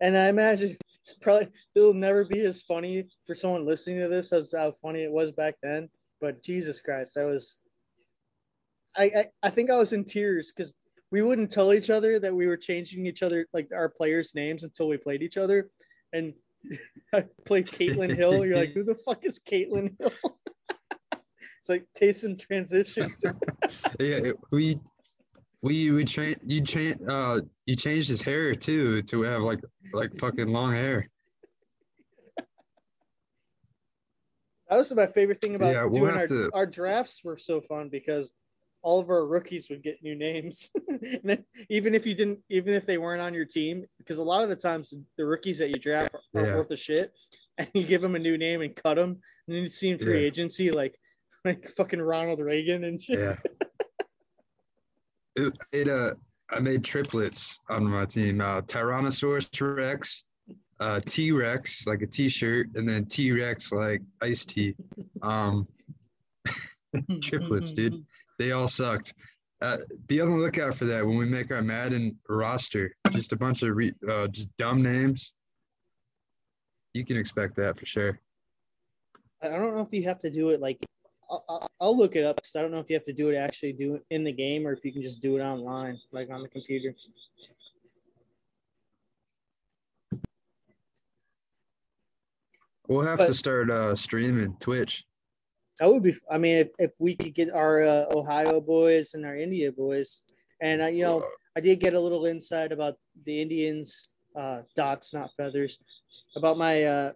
And 0.00 0.16
I 0.16 0.28
imagine 0.28 0.76
it's 1.06 1.14
probably 1.14 1.48
it'll 1.76 1.94
never 1.94 2.24
be 2.24 2.40
as 2.40 2.62
funny 2.62 3.06
for 3.26 3.36
someone 3.36 3.64
listening 3.64 4.00
to 4.00 4.08
this 4.08 4.32
as 4.32 4.52
how 4.56 4.74
funny 4.82 5.04
it 5.04 5.12
was 5.12 5.30
back 5.30 5.54
then. 5.62 5.88
But 6.20 6.42
Jesus 6.42 6.80
Christ, 6.80 7.16
I 7.16 7.24
was 7.24 7.56
I 8.96 9.04
I, 9.04 9.24
I 9.44 9.50
think 9.50 9.70
I 9.70 9.76
was 9.76 9.92
in 9.92 10.04
tears 10.04 10.52
because 10.52 10.74
we 11.12 11.22
wouldn't 11.22 11.52
tell 11.52 11.72
each 11.72 11.90
other 11.90 12.18
that 12.18 12.34
we 12.34 12.48
were 12.48 12.56
changing 12.56 13.06
each 13.06 13.22
other 13.22 13.46
like 13.52 13.68
our 13.72 13.88
players' 13.88 14.34
names 14.34 14.64
until 14.64 14.88
we 14.88 14.96
played 14.96 15.22
each 15.22 15.36
other. 15.36 15.70
And 16.12 16.34
I 17.14 17.24
played 17.44 17.68
Caitlin 17.68 18.16
Hill. 18.16 18.44
You're 18.44 18.56
like, 18.56 18.72
who 18.72 18.82
the 18.82 18.96
fuck 18.96 19.24
is 19.24 19.38
Caitlin 19.38 19.94
Hill? 20.00 20.10
it's 21.12 21.68
like 21.68 21.86
Taysom 21.96 22.36
transitions. 22.36 23.24
yeah, 24.00 24.32
we 24.50 24.80
we 25.62 25.90
we 25.90 26.04
change 26.04 26.36
you 26.44 26.60
change 26.62 26.96
uh 27.08 27.40
you 27.66 27.76
changed 27.76 28.08
his 28.08 28.22
hair 28.22 28.54
too 28.54 29.02
to 29.02 29.22
have 29.22 29.42
like 29.42 29.60
like 29.92 30.16
fucking 30.18 30.48
long 30.48 30.72
hair. 30.72 31.08
That 34.68 34.78
was 34.78 34.92
my 34.94 35.06
favorite 35.06 35.38
thing 35.38 35.54
about 35.54 35.72
Yeah, 35.74 35.84
we'll 35.84 36.04
doing 36.04 36.16
our, 36.16 36.26
to- 36.26 36.50
our 36.52 36.66
drafts 36.66 37.22
were 37.22 37.38
so 37.38 37.60
fun 37.60 37.88
because 37.88 38.32
all 38.82 39.00
of 39.00 39.08
our 39.10 39.26
rookies 39.26 39.70
would 39.70 39.82
get 39.82 40.02
new 40.02 40.14
names. 40.16 40.70
and 40.88 41.20
then 41.24 41.44
even 41.70 41.94
if 41.94 42.04
you 42.06 42.14
didn't, 42.14 42.40
even 42.50 42.74
if 42.74 42.84
they 42.84 42.98
weren't 42.98 43.22
on 43.22 43.32
your 43.34 43.44
team, 43.44 43.84
because 43.98 44.18
a 44.18 44.22
lot 44.24 44.42
of 44.42 44.48
the 44.48 44.56
times 44.56 44.92
the 45.16 45.24
rookies 45.24 45.58
that 45.58 45.68
you 45.70 45.76
draft 45.76 46.14
are 46.14 46.20
Yeah. 46.46 46.56
worth 46.56 46.70
of 46.70 46.78
shit, 46.80 47.12
and 47.58 47.68
you 47.74 47.84
give 47.84 48.02
them 48.02 48.16
a 48.16 48.18
new 48.18 48.36
name 48.36 48.60
and 48.62 48.74
cut 48.74 48.94
them, 48.96 49.10
and 49.46 49.56
then 49.56 49.62
you 49.62 49.70
see 49.70 49.90
in 49.90 49.98
free 49.98 50.20
Yeah. 50.20 50.26
agency 50.26 50.70
like 50.72 50.98
like 51.44 51.68
fucking 51.76 52.00
Ronald 52.02 52.40
Reagan 52.40 52.84
and 52.84 53.00
shit. 53.00 53.18
Yeah. 53.20 53.36
it, 55.36 55.52
it 55.72 55.88
uh 55.88 56.14
I 56.50 56.60
made 56.60 56.84
triplets 56.84 57.58
on 57.68 57.84
my 57.84 58.04
team. 58.04 58.40
Uh 58.40 58.62
Tyrannosaurus 58.62 59.76
Rex, 59.76 60.24
uh 60.80 61.00
T-Rex, 61.04 61.86
like 61.86 62.02
a 62.02 62.06
t-shirt, 62.06 62.68
and 62.74 62.88
then 62.88 63.06
T-Rex 63.06 63.72
like 63.72 64.02
iced 64.20 64.50
tea. 64.50 64.74
Um 65.22 65.68
triplets, 67.22 67.72
dude. 67.72 68.04
They 68.38 68.52
all 68.52 68.68
sucked. 68.68 69.14
Uh, 69.62 69.78
be 70.06 70.20
on 70.20 70.28
the 70.28 70.36
lookout 70.36 70.74
for 70.74 70.84
that 70.84 71.04
when 71.06 71.16
we 71.16 71.24
make 71.24 71.50
our 71.50 71.62
Madden 71.62 72.18
roster. 72.28 72.94
Just 73.10 73.32
a 73.32 73.36
bunch 73.36 73.62
of 73.62 73.74
re- 73.74 73.94
uh, 74.08 74.26
just 74.28 74.54
dumb 74.58 74.82
names. 74.82 75.32
You 76.92 77.04
can 77.06 77.16
expect 77.16 77.56
that 77.56 77.78
for 77.78 77.86
sure. 77.86 78.20
I 79.42 79.48
don't 79.48 79.74
know 79.74 79.80
if 79.80 79.92
you 79.92 80.04
have 80.04 80.18
to 80.20 80.30
do 80.30 80.50
it 80.50 80.60
like. 80.60 80.78
I'll, 81.30 81.68
I'll- 81.80 81.96
look 81.96 82.14
it 82.16 82.24
up 82.24 82.36
because 82.36 82.54
I 82.56 82.62
don't 82.62 82.70
know 82.70 82.78
if 82.78 82.88
you 82.88 82.94
have 82.94 83.04
to 83.06 83.12
do 83.12 83.30
it 83.30 83.36
actually 83.36 83.72
do 83.72 83.96
it 83.96 84.04
in 84.10 84.22
the 84.24 84.32
game 84.32 84.66
or 84.66 84.72
if 84.72 84.84
you 84.84 84.92
can 84.92 85.02
just 85.02 85.20
do 85.20 85.36
it 85.36 85.40
online, 85.42 85.98
like 86.12 86.30
on 86.30 86.42
the 86.42 86.48
computer. 86.48 86.94
We'll 92.88 93.06
have 93.06 93.18
But- 93.18 93.28
to 93.28 93.34
start 93.34 93.70
uh, 93.70 93.96
streaming 93.96 94.56
Twitch. 94.60 95.04
That 95.80 95.92
would 95.92 96.02
be. 96.02 96.14
I 96.30 96.38
mean, 96.38 96.56
if, 96.56 96.68
if 96.78 96.92
we 96.98 97.14
could 97.14 97.34
get 97.34 97.50
our 97.50 97.82
uh, 97.82 98.06
Ohio 98.14 98.62
boys 98.62 99.12
and 99.12 99.26
our 99.26 99.36
India 99.36 99.70
boys, 99.70 100.22
and 100.62 100.80
uh, 100.80 100.86
you 100.86 101.02
know, 101.02 101.22
I 101.54 101.60
did 101.60 101.80
get 101.80 101.92
a 101.92 102.00
little 102.00 102.24
insight 102.24 102.72
about 102.72 102.94
the 103.26 103.42
Indians, 103.42 104.08
uh, 104.34 104.62
dots 104.74 105.12
not 105.12 105.32
feathers, 105.36 105.78
about 106.34 106.56
my 106.56 106.84
uh, 106.84 107.12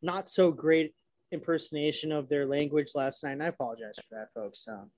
not 0.00 0.28
so 0.28 0.52
great 0.52 0.94
impersonation 1.32 2.12
of 2.12 2.28
their 2.28 2.46
language 2.46 2.92
last 2.94 3.24
night. 3.24 3.32
And 3.32 3.42
I 3.42 3.46
apologize 3.46 3.96
for 3.96 4.16
that, 4.16 4.32
folks. 4.32 4.66
Um, 4.68 4.90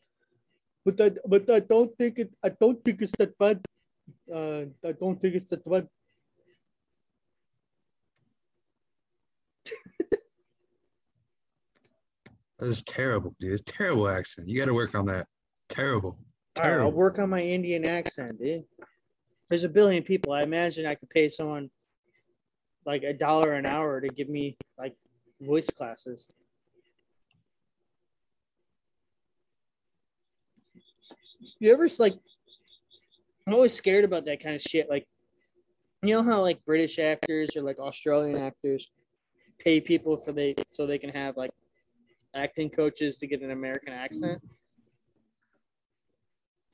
but 0.85 1.01
I, 1.01 1.11
but 1.27 1.49
I 1.51 1.61
don't 1.61 1.97
think 1.97 2.19
it. 2.19 2.33
I 2.43 2.49
don't 2.49 2.83
think 2.85 3.03
it's 3.03 3.13
that 3.19 3.37
bad. 3.39 3.61
Uh, 4.33 4.65
I 4.85 4.93
don't 4.93 5.21
think 5.21 5.35
it's 5.35 5.49
that 5.49 5.65
bad. 5.65 5.89
That 12.63 12.69
is 12.69 12.83
terrible, 12.85 13.35
dude. 13.41 13.53
It's 13.53 13.63
terrible 13.67 14.09
accent. 14.09 14.49
You 14.49 14.57
got 14.57 14.67
to 14.67 14.75
work 14.75 14.95
on 14.95 15.05
that. 15.07 15.27
Terrible. 15.69 16.17
All 16.61 16.71
right, 16.71 16.79
I'll 16.79 16.93
work 16.93 17.19
on 17.19 17.29
my 17.29 17.43
Indian 17.43 17.85
accent, 17.85 18.39
dude. 18.39 18.63
There's 19.49 19.65
a 19.65 19.69
billion 19.69 20.05
people. 20.05 20.33
I 20.33 20.43
imagine 20.43 20.87
I 20.87 20.95
could 20.95 21.11
pay 21.11 21.29
someone 21.29 21.71
like 22.87 23.03
a 23.03 23.13
dollar 23.13 23.55
an 23.55 23.67
hour 23.67 24.01
to 24.01 24.07
give 24.07 24.29
me 24.29 24.57
voice 25.43 25.71
classes. 25.71 26.27
You 31.59 31.73
ever 31.73 31.89
like? 31.99 32.15
I'm 33.47 33.55
always 33.55 33.75
scared 33.75 34.05
about 34.05 34.25
that 34.27 34.43
kind 34.43 34.55
of 34.55 34.63
shit. 34.63 34.89
Like, 34.89 35.07
you 36.03 36.15
know 36.15 36.23
how 36.23 36.41
like 36.41 36.65
British 36.65 36.99
actors 36.99 37.57
or 37.57 37.63
like 37.63 37.79
Australian 37.79 38.37
actors 38.37 38.91
pay 39.59 39.81
people 39.81 40.17
for 40.17 40.33
they 40.33 40.55
so 40.69 40.87
they 40.87 40.99
can 40.99 41.11
have 41.11 41.37
like 41.37 41.51
acting 42.35 42.71
coaches 42.71 43.19
to 43.19 43.27
get 43.27 43.43
an 43.43 43.51
American 43.51 43.93
accent. 43.93 44.41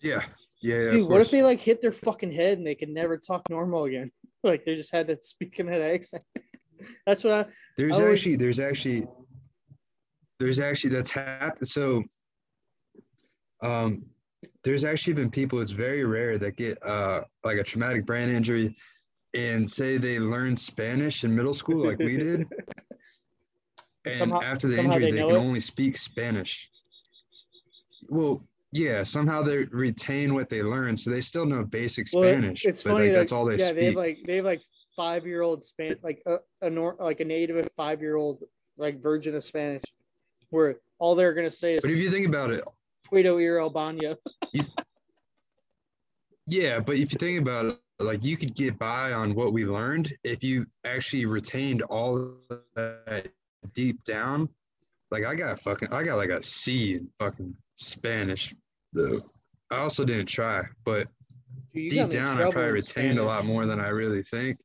Yeah. 0.00 0.22
Yeah. 0.60 0.82
yeah, 0.84 0.90
Dude, 0.90 1.08
what 1.08 1.20
if 1.20 1.30
they 1.30 1.42
like 1.42 1.60
hit 1.60 1.80
their 1.80 1.92
fucking 1.92 2.32
head 2.32 2.58
and 2.58 2.66
they 2.66 2.74
could 2.74 2.88
never 2.88 3.16
talk 3.16 3.48
normal 3.48 3.84
again? 3.84 4.10
like 4.42 4.64
they 4.64 4.74
just 4.74 4.92
had 4.92 5.08
to 5.08 5.18
speak 5.20 5.58
in 5.58 5.66
that 5.66 5.80
accent. 5.80 6.24
That's 7.06 7.24
what 7.24 7.32
I. 7.32 7.46
There's 7.76 7.96
I 7.96 8.02
would- 8.04 8.12
actually, 8.12 8.36
there's 8.36 8.58
actually, 8.60 9.06
there's 10.38 10.58
actually 10.60 10.90
that's 10.90 11.10
happened. 11.10 11.68
So, 11.68 12.02
um, 13.62 14.04
there's 14.64 14.84
actually 14.84 15.14
been 15.14 15.30
people. 15.30 15.60
It's 15.60 15.70
very 15.70 16.04
rare 16.04 16.38
that 16.38 16.56
get 16.56 16.78
uh 16.84 17.22
like 17.44 17.58
a 17.58 17.64
traumatic 17.64 18.06
brain 18.06 18.28
injury, 18.28 18.76
and 19.34 19.68
say 19.68 19.96
they 19.98 20.18
learned 20.18 20.58
Spanish 20.58 21.24
in 21.24 21.34
middle 21.34 21.54
school 21.54 21.84
like 21.86 21.98
we 21.98 22.16
did, 22.16 22.46
and 24.04 24.18
Somehow- 24.18 24.40
after 24.42 24.68
the 24.68 24.80
injury 24.80 25.04
they 25.06 25.10
they, 25.12 25.26
can 25.26 25.36
it? 25.36 25.38
only 25.38 25.60
speak 25.60 25.96
Spanish. 25.96 26.70
Well, 28.08 28.42
yeah, 28.72 29.02
somehow 29.02 29.42
they 29.42 29.64
retain 29.64 30.34
what 30.34 30.48
they 30.48 30.62
learned, 30.62 31.00
so 31.00 31.10
they 31.10 31.20
still 31.20 31.46
know 31.46 31.64
basic 31.64 32.06
Well, 32.12 32.22
Spanish. 32.22 32.64
it's 32.64 32.82
but 32.82 32.90
funny 32.92 33.04
like, 33.06 33.12
that 33.12 33.18
that's 33.18 33.32
all 33.32 33.44
they 33.46 33.56
yeah 33.56 33.66
speak. 33.66 33.76
they 33.76 33.84
have 33.86 33.94
like 33.96 34.18
they 34.26 34.36
have 34.36 34.44
like 34.44 34.62
five 34.98 35.24
year 35.24 35.42
old 35.42 35.64
Span 35.64 35.96
like 36.02 36.20
a, 36.26 36.38
a 36.60 36.68
nor- 36.68 36.96
like 36.98 37.20
a 37.20 37.24
native 37.24 37.66
five 37.76 38.02
year 38.02 38.16
old 38.16 38.42
like 38.76 39.00
virgin 39.00 39.34
of 39.36 39.44
Spanish, 39.44 39.84
where 40.50 40.76
all 40.98 41.14
they're 41.14 41.34
gonna 41.34 41.50
say 41.50 41.76
is 41.76 41.82
but 41.82 41.92
if 41.92 41.98
you 41.98 42.10
think 42.10 42.26
about 42.26 42.50
it, 42.50 42.64
Puedo 43.10 43.40
ir 43.40 43.58
al 43.58 43.72
baño. 43.72 44.16
Yeah, 46.46 46.80
but 46.80 46.96
if 46.96 47.12
you 47.12 47.18
think 47.18 47.40
about 47.40 47.66
it, 47.66 47.78
like 48.00 48.24
you 48.24 48.36
could 48.36 48.54
get 48.54 48.78
by 48.78 49.12
on 49.12 49.34
what 49.34 49.52
we 49.52 49.66
learned 49.66 50.12
if 50.24 50.42
you 50.42 50.66
actually 50.84 51.26
retained 51.26 51.82
all 51.82 52.34
that 52.74 53.28
deep 53.74 54.02
down. 54.04 54.48
Like 55.10 55.24
I 55.24 55.34
got 55.34 55.60
fucking, 55.60 55.88
I 55.92 56.04
got 56.04 56.16
like 56.16 56.30
a 56.30 56.42
C 56.42 56.94
in 56.94 57.08
fucking 57.18 57.54
Spanish. 57.76 58.54
Though 58.92 59.22
I 59.70 59.78
also 59.78 60.04
didn't 60.04 60.26
try, 60.26 60.64
but 60.84 61.06
Dude, 61.74 61.90
deep 61.90 61.98
got 61.98 62.12
me 62.12 62.18
in 62.18 62.24
down, 62.24 62.38
I 62.38 62.50
probably 62.50 62.64
in 62.64 62.72
retained 62.72 63.18
a 63.18 63.24
lot 63.24 63.44
more 63.44 63.66
than 63.66 63.78
I 63.78 63.88
really 63.88 64.22
think. 64.22 64.58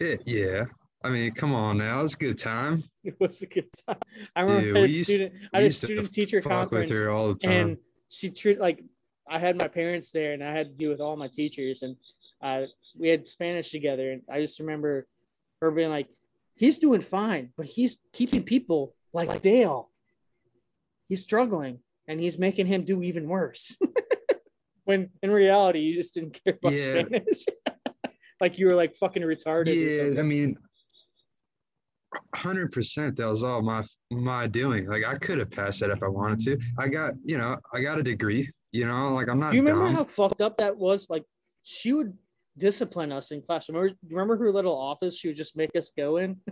It, 0.00 0.22
yeah, 0.26 0.64
I 1.04 1.10
mean, 1.10 1.32
come 1.32 1.54
on 1.54 1.78
now, 1.78 2.02
it's 2.02 2.14
a 2.14 2.18
good 2.18 2.38
time. 2.38 2.82
It 3.04 3.16
was 3.20 3.42
a 3.42 3.46
good 3.46 3.68
time. 3.86 3.98
I 4.34 4.40
remember 4.40 4.66
Yeah, 4.70 4.74
I 4.78 4.80
had 4.80 4.90
a 4.90 5.04
student. 5.04 5.32
I 5.52 5.56
had 5.58 5.64
a 5.66 5.68
to 5.68 5.74
student 5.74 6.10
teacher 6.12 6.40
Fuck 6.40 6.70
with 6.70 6.80
conference. 6.88 7.00
her 7.00 7.10
all 7.10 7.28
the 7.28 7.34
time. 7.34 7.52
and 7.52 7.76
she 8.08 8.30
treated 8.30 8.60
like 8.62 8.82
I 9.28 9.38
had 9.38 9.56
my 9.56 9.68
parents 9.68 10.10
there, 10.10 10.32
and 10.32 10.42
I 10.42 10.52
had 10.52 10.68
to 10.70 10.74
do 10.74 10.88
with 10.88 11.00
all 11.00 11.16
my 11.16 11.28
teachers, 11.28 11.82
and 11.82 11.96
uh, 12.42 12.62
we 12.98 13.08
had 13.08 13.26
Spanish 13.28 13.70
together. 13.70 14.10
And 14.12 14.22
I 14.30 14.40
just 14.40 14.58
remember 14.58 15.06
her 15.60 15.70
being 15.70 15.90
like, 15.90 16.08
"He's 16.54 16.78
doing 16.78 17.02
fine, 17.02 17.52
but 17.58 17.66
he's 17.66 17.98
keeping 18.12 18.42
people 18.42 18.94
like 19.12 19.42
Dale. 19.42 19.90
He's 21.08 21.22
struggling, 21.22 21.78
and 22.08 22.18
he's 22.20 22.38
making 22.38 22.66
him 22.66 22.84
do 22.84 23.02
even 23.02 23.28
worse." 23.28 23.76
when 24.84 25.10
in 25.22 25.30
reality, 25.30 25.80
you 25.80 25.94
just 25.94 26.14
didn't 26.14 26.38
care 26.42 26.54
about 26.54 26.72
Yeah. 26.72 27.02
Spanish. 27.04 27.44
like 28.40 28.58
you 28.58 28.66
were 28.66 28.74
like 28.74 28.96
fucking 28.96 29.22
retarded. 29.22 29.74
yeah. 29.74 30.20
I 30.20 30.22
mean, 30.22 30.56
hundred 32.34 32.72
percent. 32.72 33.16
That 33.16 33.26
was 33.26 33.42
all 33.42 33.62
my 33.62 33.84
my 34.10 34.46
doing. 34.46 34.86
Like 34.86 35.04
I 35.04 35.16
could 35.16 35.38
have 35.38 35.50
passed 35.50 35.80
that 35.80 35.90
if 35.90 36.02
I 36.02 36.08
wanted 36.08 36.40
to. 36.40 36.58
I 36.78 36.88
got, 36.88 37.14
you 37.22 37.38
know, 37.38 37.58
I 37.72 37.82
got 37.82 37.98
a 37.98 38.02
degree. 38.02 38.50
You 38.72 38.86
know, 38.86 39.12
like 39.14 39.28
I'm 39.28 39.38
not. 39.38 39.50
Do 39.50 39.56
you 39.56 39.62
remember 39.62 39.86
dumb. 39.86 39.94
how 39.94 40.04
fucked 40.04 40.40
up 40.40 40.56
that 40.58 40.76
was? 40.76 41.06
Like 41.08 41.24
she 41.62 41.92
would 41.92 42.16
discipline 42.58 43.12
us 43.12 43.30
in 43.30 43.42
class. 43.42 43.68
Remember, 43.68 43.94
remember 44.08 44.36
her 44.36 44.50
little 44.50 44.76
office? 44.76 45.18
She 45.18 45.28
would 45.28 45.36
just 45.36 45.56
make 45.56 45.74
us 45.76 45.90
go 45.96 46.18
in. 46.18 46.36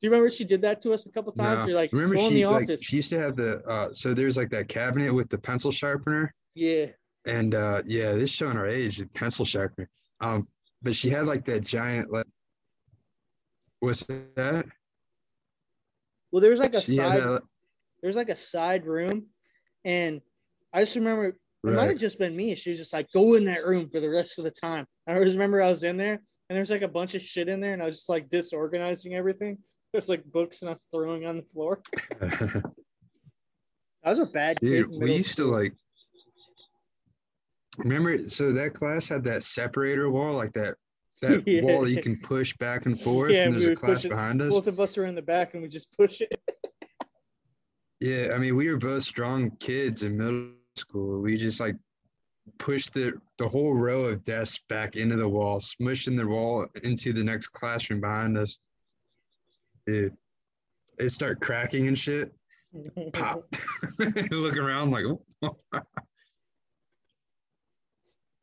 Do 0.00 0.06
you 0.06 0.10
remember 0.10 0.30
she 0.30 0.44
did 0.44 0.62
that 0.62 0.80
to 0.80 0.94
us 0.94 1.04
a 1.04 1.10
couple 1.10 1.30
times? 1.32 1.60
No. 1.60 1.66
You're 1.66 1.76
like, 1.76 1.92
Remember 1.92 2.16
she 2.16 2.28
the 2.30 2.46
like 2.46 2.62
office. 2.62 2.82
she 2.82 2.96
used 2.96 3.10
to 3.10 3.18
have 3.18 3.36
the 3.36 3.62
uh 3.66 3.92
so 3.92 4.14
there's 4.14 4.38
like 4.38 4.48
that 4.48 4.66
cabinet 4.66 5.12
with 5.12 5.28
the 5.28 5.36
pencil 5.36 5.70
sharpener 5.70 6.34
yeah. 6.54 6.86
and 7.26 7.54
uh 7.54 7.82
yeah 7.84 8.12
this 8.12 8.30
showing 8.30 8.56
our 8.56 8.66
age 8.66 8.96
the 8.96 9.06
pencil 9.08 9.44
sharpener 9.44 9.90
um 10.22 10.48
but 10.82 10.94
she 10.96 11.10
had 11.10 11.26
like 11.26 11.44
that 11.46 11.62
giant 11.62 12.12
like 12.12 12.26
what's 13.80 14.04
that 14.36 14.66
Well, 16.30 16.40
there's 16.40 16.58
like 16.58 16.74
a 16.74 16.80
she 16.80 16.96
side. 16.96 17.22
that, 17.22 17.42
There's 18.02 18.16
like 18.16 18.28
a 18.28 18.36
side 18.36 18.86
room, 18.86 19.26
and 19.84 20.20
I 20.72 20.80
just 20.80 20.96
remember 20.96 21.36
it 21.64 21.74
might 21.74 21.90
have 21.90 21.98
just 21.98 22.18
been 22.18 22.34
me. 22.34 22.54
She 22.54 22.70
was 22.70 22.78
just 22.78 22.92
like, 22.92 23.08
go 23.12 23.34
in 23.34 23.44
that 23.44 23.66
room 23.66 23.90
for 23.90 24.00
the 24.00 24.08
rest 24.08 24.38
of 24.38 24.44
the 24.44 24.50
time. 24.50 24.86
I 25.06 25.14
always 25.14 25.34
remember 25.34 25.60
I 25.60 25.68
was 25.68 25.82
in 25.82 25.96
there, 25.98 26.22
and 26.48 26.56
there's 26.56 26.70
like 26.70 26.82
a 26.82 26.88
bunch 26.88 27.14
of 27.14 27.22
shit 27.22 27.48
in 27.48 27.60
there, 27.60 27.74
and 27.74 27.82
I 27.82 27.86
was 27.86 27.96
just 27.96 28.08
like 28.08 28.30
disorganizing 28.30 29.14
everything. 29.14 29.58
There's 29.92 30.08
like 30.08 30.24
books, 30.24 30.62
and 30.62 30.68
I 30.68 30.74
was 30.74 30.86
throwing 30.90 31.26
on 31.26 31.36
the 31.36 31.42
floor. 31.42 31.82
I 32.22 34.10
was 34.10 34.20
a 34.20 34.26
bad 34.26 34.60
kid. 34.60 34.66
Dude, 34.66 34.92
in 34.92 35.00
we 35.00 35.16
used 35.16 35.36
to 35.36 35.46
like 35.46 35.74
remember 37.78 38.28
so 38.28 38.52
that 38.52 38.74
class 38.74 39.08
had 39.08 39.24
that 39.24 39.44
separator 39.44 40.10
wall, 40.10 40.36
like 40.36 40.52
that 40.52 40.76
that 41.22 41.46
Yeah. 41.46 41.62
wall 41.62 41.86
you 41.88 42.00
can 42.00 42.16
push 42.18 42.56
back 42.56 42.86
and 42.86 42.98
forth, 43.00 43.32
Yeah, 43.32 43.44
and 43.44 43.54
we 43.54 43.60
there's 43.60 43.72
a 43.72 43.80
class 43.80 44.02
behind 44.04 44.40
us. 44.42 44.52
Both 44.52 44.66
of 44.66 44.80
us 44.80 44.96
are 44.96 45.04
in 45.04 45.14
the 45.14 45.22
back, 45.22 45.54
and 45.54 45.62
we 45.62 45.68
just 45.68 45.90
push 45.96 46.20
it. 46.20 46.34
Yeah, 48.02 48.32
I 48.34 48.38
mean, 48.38 48.56
we 48.56 48.70
were 48.70 48.78
both 48.78 49.02
strong 49.02 49.50
kids 49.60 50.04
in 50.04 50.16
middle 50.16 50.52
school. 50.74 51.20
We 51.20 51.36
just 51.36 51.60
like 51.60 51.76
pushed 52.56 52.94
the 52.94 53.12
the 53.36 53.46
whole 53.46 53.74
row 53.74 54.06
of 54.06 54.24
desks 54.24 54.60
back 54.70 54.96
into 54.96 55.16
the 55.16 55.28
wall, 55.28 55.60
smushing 55.60 56.16
the 56.16 56.26
wall 56.26 56.66
into 56.82 57.12
the 57.12 57.22
next 57.22 57.48
classroom 57.48 58.00
behind 58.00 58.38
us. 58.38 58.58
Dude, 59.86 60.16
it 60.98 61.10
start 61.10 61.42
cracking 61.42 61.88
and 61.88 61.98
shit. 61.98 62.32
Pop. 63.12 63.44
Look 64.30 64.56
around 64.56 64.92
like. 64.92 65.04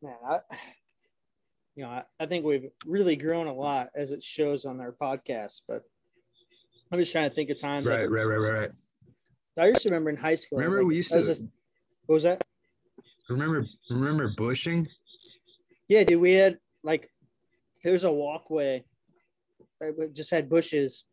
Man, 0.02 0.14
I, 0.28 0.40
you 1.76 1.84
know, 1.84 1.90
I, 1.90 2.04
I 2.20 2.26
think 2.26 2.46
we've 2.46 2.70
really 2.86 3.16
grown 3.16 3.48
a 3.48 3.54
lot 3.54 3.90
as 3.96 4.12
it 4.12 4.24
shows 4.24 4.66
on 4.66 4.80
our 4.80 4.92
podcast. 4.92 5.62
But 5.68 5.84
I'm 6.92 7.00
just 7.00 7.12
trying 7.12 7.30
to 7.30 7.36
think 7.36 7.50
of 7.50 7.60
times. 7.60 7.86
like- 7.88 7.98
right, 8.00 8.10
right, 8.10 8.24
right, 8.26 8.38
right, 8.38 8.60
right. 8.60 8.72
I 9.60 9.68
used 9.70 9.82
to 9.82 9.90
remember 9.90 10.12
in 10.12 10.18
high 10.18 10.36
school. 10.36 10.60
Remember 10.60 10.80
like- 10.80 10.88
we 10.88 10.96
used 10.98 11.14
was 11.16 11.26
to 11.26 11.32
just- 11.34 11.44
what 12.06 12.14
was 12.16 12.24
that? 12.24 12.44
remember 13.30 13.66
remember 13.90 14.32
bushing? 14.38 14.88
Yeah, 15.90 16.04
dude, 16.06 16.22
we 16.22 16.32
had 16.34 16.60
like 16.84 17.12
there 17.84 17.92
was 17.92 18.06
a 18.06 18.12
walkway 18.12 18.86
that 19.82 20.14
just 20.14 20.32
had 20.32 20.48
bushes. 20.50 21.04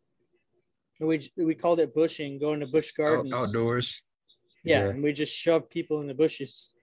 And 0.99 1.09
we 1.09 1.19
we 1.35 1.55
called 1.55 1.81
it 1.81 1.93
bushing, 1.93 2.39
going 2.39 2.61
to 2.61 2.67
bush 2.67 2.91
Out, 2.91 3.03
gardens. 3.03 3.33
outdoors. 3.33 4.01
yeah, 4.63 4.83
yeah. 4.85 4.89
and 4.91 5.03
we 5.03 5.11
just 5.11 5.35
shoved 5.35 5.69
people 5.69 5.99
in 5.99 6.07
the 6.07 6.13
bushes. 6.13 6.73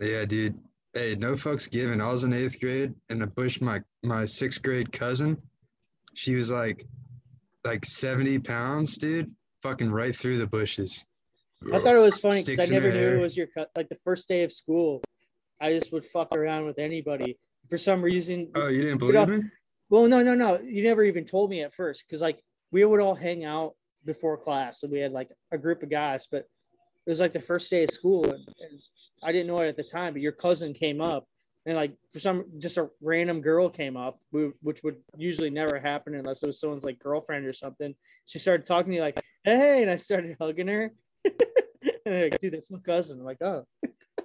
Yeah, 0.00 0.24
dude. 0.24 0.58
Hey, 0.92 1.14
no 1.14 1.34
fucks 1.34 1.70
given. 1.70 2.00
I 2.00 2.10
was 2.10 2.24
in 2.24 2.32
eighth 2.32 2.60
grade 2.60 2.94
and 3.10 3.22
I 3.22 3.26
pushed 3.26 3.60
my 3.60 3.82
my 4.02 4.24
sixth 4.24 4.62
grade 4.62 4.92
cousin. 4.92 5.36
She 6.14 6.36
was 6.36 6.50
like 6.50 6.86
like 7.64 7.84
70 7.84 8.38
pounds, 8.40 8.96
dude. 8.96 9.34
Fucking 9.62 9.90
right 9.90 10.16
through 10.16 10.38
the 10.38 10.46
bushes. 10.46 11.04
I 11.72 11.80
thought 11.80 11.94
it 11.94 11.98
was 11.98 12.20
funny 12.20 12.44
because 12.44 12.70
I 12.70 12.72
never 12.72 12.90
knew 12.90 12.98
hair. 12.98 13.16
it 13.16 13.20
was 13.20 13.36
your 13.36 13.48
cut. 13.48 13.70
Like 13.76 13.88
the 13.88 13.98
first 14.04 14.28
day 14.28 14.44
of 14.44 14.52
school, 14.52 15.02
I 15.60 15.72
just 15.72 15.92
would 15.92 16.04
fuck 16.04 16.34
around 16.34 16.66
with 16.66 16.78
anybody 16.78 17.38
for 17.68 17.78
some 17.78 18.02
reason. 18.02 18.50
Oh, 18.54 18.68
you 18.68 18.82
didn't 18.82 18.98
believe 18.98 19.16
all- 19.16 19.26
me? 19.26 19.42
Well, 19.88 20.08
no, 20.08 20.22
no, 20.22 20.34
no. 20.34 20.58
You 20.58 20.82
never 20.82 21.04
even 21.04 21.24
told 21.24 21.50
me 21.50 21.62
at 21.62 21.74
first 21.74 22.04
because 22.06 22.20
like 22.20 22.40
we 22.72 22.84
would 22.84 23.00
all 23.00 23.14
hang 23.14 23.44
out 23.44 23.74
before 24.04 24.36
class, 24.36 24.82
and 24.82 24.92
we 24.92 24.98
had 24.98 25.12
like 25.12 25.30
a 25.52 25.58
group 25.58 25.82
of 25.82 25.90
guys. 25.90 26.26
But 26.30 26.46
it 27.06 27.10
was 27.10 27.20
like 27.20 27.32
the 27.32 27.40
first 27.40 27.70
day 27.70 27.84
of 27.84 27.90
school, 27.90 28.24
and, 28.24 28.34
and 28.34 28.80
I 29.22 29.32
didn't 29.32 29.46
know 29.48 29.60
it 29.60 29.68
at 29.68 29.76
the 29.76 29.84
time. 29.84 30.12
But 30.12 30.22
your 30.22 30.32
cousin 30.32 30.74
came 30.74 31.00
up, 31.00 31.26
and 31.64 31.76
like 31.76 31.92
for 32.12 32.20
some 32.20 32.44
just 32.58 32.76
a 32.76 32.88
random 33.00 33.40
girl 33.40 33.68
came 33.68 33.96
up, 33.96 34.20
which 34.30 34.82
would 34.82 34.96
usually 35.16 35.50
never 35.50 35.78
happen 35.78 36.14
unless 36.14 36.42
it 36.42 36.46
was 36.46 36.60
someone's 36.60 36.84
like 36.84 36.98
girlfriend 36.98 37.46
or 37.46 37.52
something. 37.52 37.94
She 38.26 38.38
started 38.38 38.66
talking 38.66 38.92
to 38.92 38.96
me 38.96 39.00
like, 39.00 39.20
"Hey," 39.44 39.82
and 39.82 39.90
I 39.90 39.96
started 39.96 40.36
hugging 40.40 40.68
her. 40.68 40.92
and 41.24 41.34
they're 42.04 42.30
like, 42.30 42.40
dude, 42.40 42.52
that's 42.52 42.70
my 42.70 42.78
cousin. 42.78 43.18
I'm 43.20 43.24
like, 43.24 43.42
oh, 43.42 43.64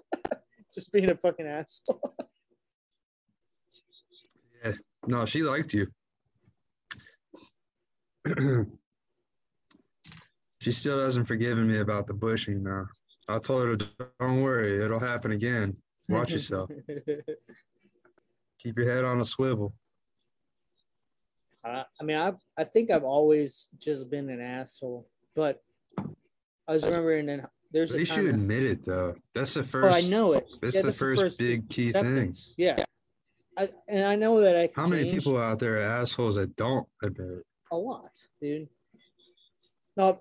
just 0.73 0.91
being 0.91 1.09
a 1.09 1.15
fucking 1.15 1.47
asshole. 1.47 2.15
Yeah 4.63 4.73
no, 5.07 5.25
she 5.25 5.43
liked 5.43 5.73
you. 5.73 5.87
she 10.59 10.71
still 10.71 10.99
hasn't 10.99 11.27
forgiven 11.27 11.67
me 11.67 11.79
about 11.79 12.07
the 12.07 12.13
bushing 12.13 12.63
though. 12.63 12.85
I 13.35 13.39
told 13.39 13.67
her, 13.67 13.75
don't 14.19 14.41
worry, 14.41 14.83
it'll 14.83 14.99
happen 14.99 15.31
again. 15.31 15.75
Watch 16.09 16.31
yourself. 16.31 16.69
Keep 18.59 18.77
your 18.77 18.93
head 18.93 19.05
on 19.05 19.21
a 19.21 19.25
swivel. 19.25 19.73
Uh, 21.63 21.83
I 21.99 22.03
mean, 22.03 22.17
I 22.17 22.33
I 22.57 22.63
think 22.63 22.89
I've 22.91 23.03
always 23.03 23.69
just 23.79 24.09
been 24.09 24.29
an 24.29 24.41
asshole, 24.41 25.07
but 25.35 25.61
I 26.67 26.73
was 26.73 26.83
remembering 26.83 27.29
and 27.29 27.47
there's 27.71 27.91
At 27.91 27.97
least 27.97 28.17
you 28.17 28.29
admit 28.29 28.63
it 28.63 28.85
though. 28.85 29.15
That's 29.33 29.53
the 29.53 29.61
oh, 29.61 29.63
first. 29.63 29.95
I 29.95 30.01
know 30.09 30.33
it. 30.33 30.45
That's 30.61 30.75
Yeah, 30.75 30.81
the 30.81 30.91
first 30.91 31.39
big 31.39 31.69
key 31.69 31.91
thing. 31.91 32.33
Yeah, 32.57 32.83
I, 33.57 33.69
and 33.87 34.05
I 34.05 34.15
know 34.15 34.41
that 34.41 34.57
I 34.57 34.69
How 34.75 34.87
many 34.87 35.11
people 35.11 35.37
out 35.37 35.59
there 35.59 35.77
are 35.77 35.81
assholes 35.81 36.35
that 36.35 36.55
don't 36.55 36.85
admit 37.01 37.37
it? 37.37 37.43
a 37.71 37.77
lot, 37.77 38.11
dude. 38.41 38.67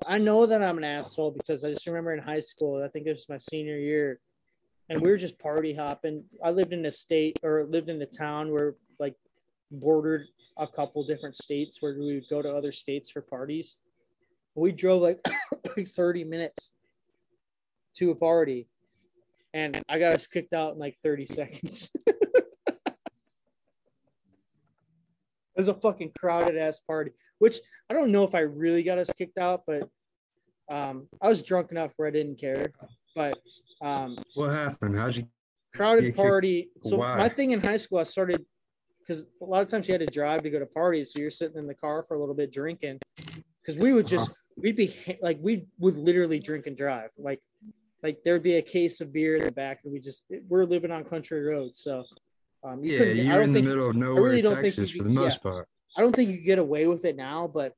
I 0.06 0.18
know 0.18 0.46
that 0.46 0.62
I'm 0.62 0.78
an 0.78 0.84
asshole 0.84 1.30
because 1.30 1.64
I 1.64 1.70
just 1.70 1.86
remember 1.86 2.12
in 2.12 2.22
high 2.22 2.40
school. 2.40 2.82
I 2.82 2.88
think 2.88 3.06
it 3.06 3.10
was 3.10 3.28
my 3.28 3.36
senior 3.36 3.78
year, 3.78 4.20
and 4.88 5.00
we 5.00 5.10
were 5.10 5.16
just 5.16 5.38
party 5.38 5.74
hopping. 5.74 6.24
I 6.44 6.50
lived 6.50 6.72
in 6.72 6.84
a 6.86 6.90
state 6.90 7.38
or 7.42 7.64
lived 7.64 7.88
in 7.88 8.02
a 8.02 8.06
town 8.06 8.50
where 8.50 8.74
like 8.98 9.14
bordered 9.70 10.26
a 10.56 10.66
couple 10.66 11.06
different 11.06 11.36
states 11.36 11.80
where 11.80 11.96
we 11.98 12.14
would 12.14 12.28
go 12.28 12.42
to 12.42 12.50
other 12.50 12.72
states 12.72 13.10
for 13.10 13.22
parties. 13.22 13.76
We 14.54 14.72
drove 14.72 15.02
like 15.02 15.24
30 15.86 16.24
minutes 16.24 16.72
to 17.94 18.10
a 18.10 18.14
party, 18.14 18.68
and 19.54 19.82
I 19.88 19.98
got 19.98 20.14
us 20.14 20.26
kicked 20.26 20.52
out 20.52 20.74
in 20.74 20.78
like 20.78 20.98
30 21.02 21.26
seconds. 21.26 21.90
It 25.56 25.60
was 25.60 25.68
a 25.68 25.74
fucking 25.74 26.12
crowded 26.18 26.56
ass 26.56 26.80
party, 26.80 27.10
which 27.38 27.56
I 27.88 27.94
don't 27.94 28.12
know 28.12 28.24
if 28.24 28.34
I 28.34 28.40
really 28.40 28.82
got 28.82 28.98
us 28.98 29.10
kicked 29.16 29.38
out, 29.38 29.62
but 29.66 29.88
um, 30.70 31.08
I 31.20 31.28
was 31.28 31.42
drunk 31.42 31.70
enough 31.72 31.92
where 31.96 32.08
I 32.08 32.12
didn't 32.12 32.40
care. 32.40 32.72
But 33.16 33.38
um, 33.82 34.16
What 34.34 34.50
happened? 34.50 34.96
How'd 34.96 35.16
you? 35.16 35.24
crowded 35.74 36.16
party. 36.16 36.68
So 36.82 36.96
why? 36.96 37.16
my 37.16 37.28
thing 37.28 37.52
in 37.52 37.60
high 37.60 37.76
school, 37.76 37.98
I 37.98 38.02
started 38.04 38.44
because 39.00 39.24
a 39.42 39.44
lot 39.44 39.62
of 39.62 39.68
times 39.68 39.88
you 39.88 39.94
had 39.94 40.00
to 40.00 40.06
drive 40.06 40.42
to 40.42 40.50
go 40.50 40.58
to 40.58 40.66
parties, 40.66 41.12
so 41.12 41.20
you're 41.20 41.30
sitting 41.30 41.58
in 41.58 41.66
the 41.66 41.74
car 41.74 42.04
for 42.06 42.14
a 42.16 42.20
little 42.20 42.34
bit 42.34 42.52
drinking. 42.52 42.98
Because 43.62 43.78
we 43.78 43.92
would 43.92 44.06
just 44.06 44.30
we'd 44.56 44.76
be 44.76 44.94
like 45.20 45.38
we 45.40 45.66
would 45.78 45.96
literally 45.96 46.38
drink 46.38 46.66
and 46.66 46.76
drive. 46.76 47.10
Like 47.18 47.40
like 48.02 48.18
there'd 48.24 48.42
be 48.42 48.56
a 48.56 48.62
case 48.62 49.00
of 49.00 49.12
beer 49.12 49.36
in 49.36 49.44
the 49.44 49.52
back, 49.52 49.80
and 49.84 49.92
we 49.92 50.00
just 50.00 50.22
we're 50.48 50.64
living 50.64 50.90
on 50.90 51.04
country 51.04 51.42
roads, 51.42 51.80
so. 51.80 52.04
Um, 52.62 52.84
you 52.84 52.98
Yeah, 52.98 53.04
you're 53.22 53.42
in 53.42 53.52
the 53.52 53.62
middle 53.62 53.88
of 53.90 53.96
nowhere, 53.96 54.22
really 54.22 54.42
think 54.42 54.60
Texas, 54.60 54.92
you 54.92 54.98
for 54.98 55.04
the 55.04 55.10
most 55.10 55.38
yeah. 55.38 55.50
part. 55.50 55.68
I 55.96 56.00
don't 56.00 56.14
think 56.14 56.30
you 56.30 56.38
get 56.38 56.58
away 56.58 56.86
with 56.86 57.04
it 57.04 57.16
now, 57.16 57.48
but 57.48 57.74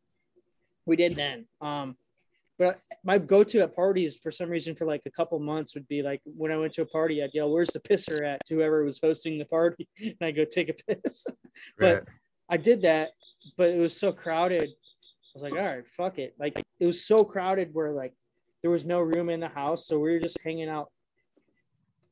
we 0.87 0.97
did 0.97 1.15
then. 1.17 1.47
Um, 1.61 1.97
but 2.59 2.81
my 3.03 3.19
go-to 3.19 3.61
at 3.61 3.75
parties 3.75 4.17
for 4.17 4.31
some 4.31 4.51
reason 4.51 4.75
for 4.75 4.85
like 4.85 5.03
a 5.07 5.11
couple 5.11 5.39
months 5.39 5.75
would 5.75 5.89
be 5.89 6.03
like 6.03 6.21
when 6.25 6.53
I 6.53 6.57
went 6.57 6.73
to 6.75 6.83
a 6.83 6.87
party, 6.87 7.23
I'd 7.23 7.31
yell, 7.33 7.51
"Where's 7.51 7.71
the 7.71 7.81
pisser 7.81 8.23
at?" 8.27 8.45
to 8.47 8.57
whoever 8.57 8.85
was 8.85 9.01
hosting 9.03 9.39
the 9.39 9.45
party, 9.45 9.89
and 10.01 10.17
I 10.21 10.31
go 10.31 10.45
take 10.45 10.69
a 10.69 10.95
piss. 10.95 11.25
But- 11.79 11.95
Right. 11.95 12.03
I 12.49 12.59
did 12.59 12.83
that, 12.83 13.13
but 13.57 13.71
it 13.71 13.79
was 13.79 13.99
so 13.99 14.13
crowded. 14.13 14.65
I 14.65 15.33
was 15.35 15.43
like, 15.43 15.53
all 15.55 15.65
right, 15.65 15.89
fuck 15.89 16.19
it. 16.19 16.35
Like 16.39 16.63
it 16.81 16.87
was 16.87 17.07
so 17.07 17.25
crowded 17.25 17.71
where 17.73 17.93
like 17.93 18.13
there 18.61 18.71
was 18.71 18.85
no 18.85 19.01
room 19.01 19.31
in 19.31 19.41
the 19.41 19.49
house, 19.49 19.87
so 19.87 19.99
we 19.99 20.13
were 20.13 20.21
just 20.21 20.37
hanging 20.45 20.69
out 20.69 20.91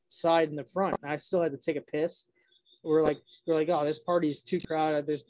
side 0.07 0.49
in 0.49 0.55
the 0.55 0.63
front. 0.63 0.95
And 1.03 1.11
I 1.11 1.17
still 1.17 1.41
had 1.41 1.51
to 1.51 1.57
take 1.59 1.77
a 1.77 1.81
piss. 1.81 2.25
We're 2.83 3.03
like, 3.03 3.19
we're 3.45 3.55
like, 3.55 3.69
oh, 3.69 3.85
this 3.85 3.99
party 3.99 4.29
is 4.31 4.43
too 4.43 4.59
crowded. 4.59 5.05
There's 5.05 5.23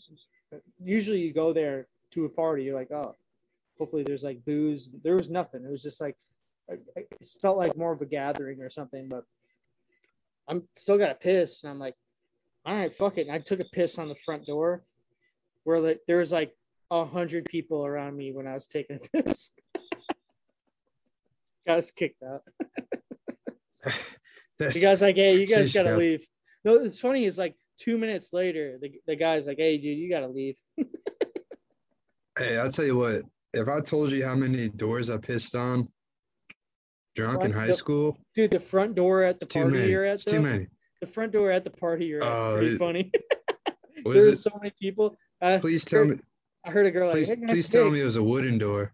usually 0.84 1.20
you 1.20 1.34
go 1.34 1.54
there 1.54 1.88
to 2.12 2.26
a 2.26 2.30
party, 2.30 2.64
you're 2.64 2.76
like, 2.76 2.92
oh, 2.92 3.16
hopefully 3.78 4.04
there's 4.04 4.24
like 4.24 4.44
booze. 4.46 4.92
There 5.04 5.16
was 5.16 5.30
nothing. 5.30 5.64
It 5.66 5.72
was 5.72 5.84
just 5.84 6.02
like 6.02 6.16
it 6.70 7.08
felt 7.42 7.58
like 7.58 7.76
more 7.78 7.92
of 7.92 8.02
a 8.02 8.06
gathering 8.06 8.62
or 8.62 8.70
something. 8.70 9.08
But 9.10 9.24
I'm 10.48 10.64
still 10.76 10.98
got 10.98 11.12
a 11.12 11.16
piss, 11.16 11.64
and 11.64 11.72
I'm 11.72 11.80
like, 11.80 11.96
all 12.66 12.76
right, 12.76 12.94
fuck 12.94 13.18
it. 13.18 13.28
And 13.28 13.32
I 13.32 13.40
took 13.40 13.60
a 13.60 13.66
piss 13.66 13.98
on 13.98 14.08
the 14.10 14.16
front 14.16 14.46
door, 14.46 14.84
where 15.64 15.80
like 15.80 16.02
there 16.08 16.18
was 16.18 16.32
like 16.32 16.56
a 16.92 17.06
hundred 17.06 17.46
people 17.46 17.86
around 17.86 18.16
me 18.16 18.32
when 18.32 18.48
I 18.48 18.54
was 18.54 18.68
taking 18.68 18.98
a 18.98 19.24
piss. 19.24 19.52
got 21.66 21.78
us 21.78 21.92
kicked 21.92 22.24
out. 22.24 22.44
you 24.60 24.82
guy's 24.82 25.02
like, 25.02 25.16
"Hey, 25.16 25.40
you 25.40 25.48
guys 25.48 25.74
gotta 25.74 25.98
leave." 25.98 26.26
No, 26.64 26.74
it's 26.76 27.00
funny. 27.00 27.26
Is 27.26 27.38
like 27.38 27.56
two 27.80 27.98
minutes 27.98 28.34
later, 28.34 28.78
the, 28.82 28.92
the 29.08 29.16
guy's 29.16 29.48
like, 29.48 29.58
"Hey, 29.58 29.78
dude, 29.78 29.98
you 29.98 30.10
gotta 30.10 30.28
leave." 30.28 30.58
hey, 32.38 32.58
I'll 32.58 32.72
tell 32.72 32.86
you 32.86 32.98
what. 32.98 33.24
If 33.54 33.68
I 33.68 33.82
told 33.82 34.12
you 34.12 34.24
how 34.26 34.36
many 34.36 34.70
doors 34.70 35.10
I 35.10 35.18
pissed 35.18 35.56
on 35.56 35.86
drunk 37.16 37.44
in 37.44 37.52
high 37.52 37.68
do- 37.68 37.74
school, 37.74 38.18
Dude, 38.36 38.52
the 38.52 38.60
front 38.60 38.96
door 38.96 39.24
at 39.24 39.40
the 39.40 39.48
party 39.48 39.72
many. 39.78 39.92
you're 39.92 40.06
at, 40.06 40.24
though, 40.26 40.32
too 40.34 40.42
many. 40.42 40.68
the 41.02 41.08
front 41.08 41.34
door 41.34 41.52
at 41.52 41.64
the 41.66 41.70
party 41.72 42.06
you're 42.06 42.24
at, 42.24 42.38
is 42.40 42.46
Oh, 42.46 42.58
pretty 42.58 42.74
it- 42.76 42.78
funny. 42.78 43.12
Was 44.06 44.24
there 44.24 44.34
it? 44.34 44.38
so 44.38 44.52
many 44.62 44.74
people. 44.82 45.16
Uh, 45.42 45.60
Please 45.62 45.84
tell 45.86 46.06
me. 46.06 46.18
I 46.66 46.72
heard 46.72 46.86
a 46.86 46.92
girl 46.92 47.08
like, 47.08 47.18
Please, 47.18 47.28
"Hey, 47.30 47.36
nice 47.36 47.52
please 47.56 47.70
tell 47.70 47.90
me 47.92 48.02
it 48.02 48.06
was 48.06 48.16
a 48.16 48.24
wooden 48.24 48.58
door. 48.58 48.94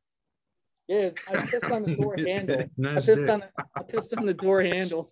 Yeah, 0.87 1.09
I 1.29 1.45
pissed 1.45 1.65
on 1.65 1.83
the 1.83 1.95
door 1.95 2.15
handle. 2.25 2.61
I 2.85 2.93
pissed 2.95 3.07
dick. 3.07 3.29
on 3.29 3.39
the, 3.39 3.49
I 3.75 3.83
pissed 3.83 4.17
on 4.17 4.25
the 4.25 4.33
door 4.33 4.61
handle. 4.63 5.11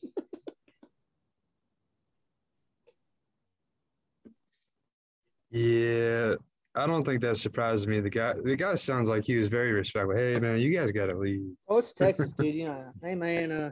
Yeah, 5.51 6.35
I 6.75 6.87
don't 6.87 7.05
think 7.05 7.21
that 7.21 7.37
surprises 7.37 7.87
me. 7.87 7.99
The 7.99 8.09
guy, 8.09 8.33
the 8.43 8.55
guy 8.55 8.75
sounds 8.75 9.07
like 9.07 9.23
he 9.23 9.37
was 9.37 9.47
very 9.47 9.71
respectful. 9.71 10.15
Hey, 10.15 10.39
man, 10.39 10.59
you 10.59 10.71
guys 10.73 10.91
gotta 10.91 11.17
leave. 11.17 11.55
Oh, 11.69 11.77
it's 11.77 11.93
Texas, 11.93 12.33
dude. 12.33 12.53
You 12.53 12.65
know, 12.65 12.85
hey 13.01 13.15
man, 13.15 13.51
uh, 13.51 13.71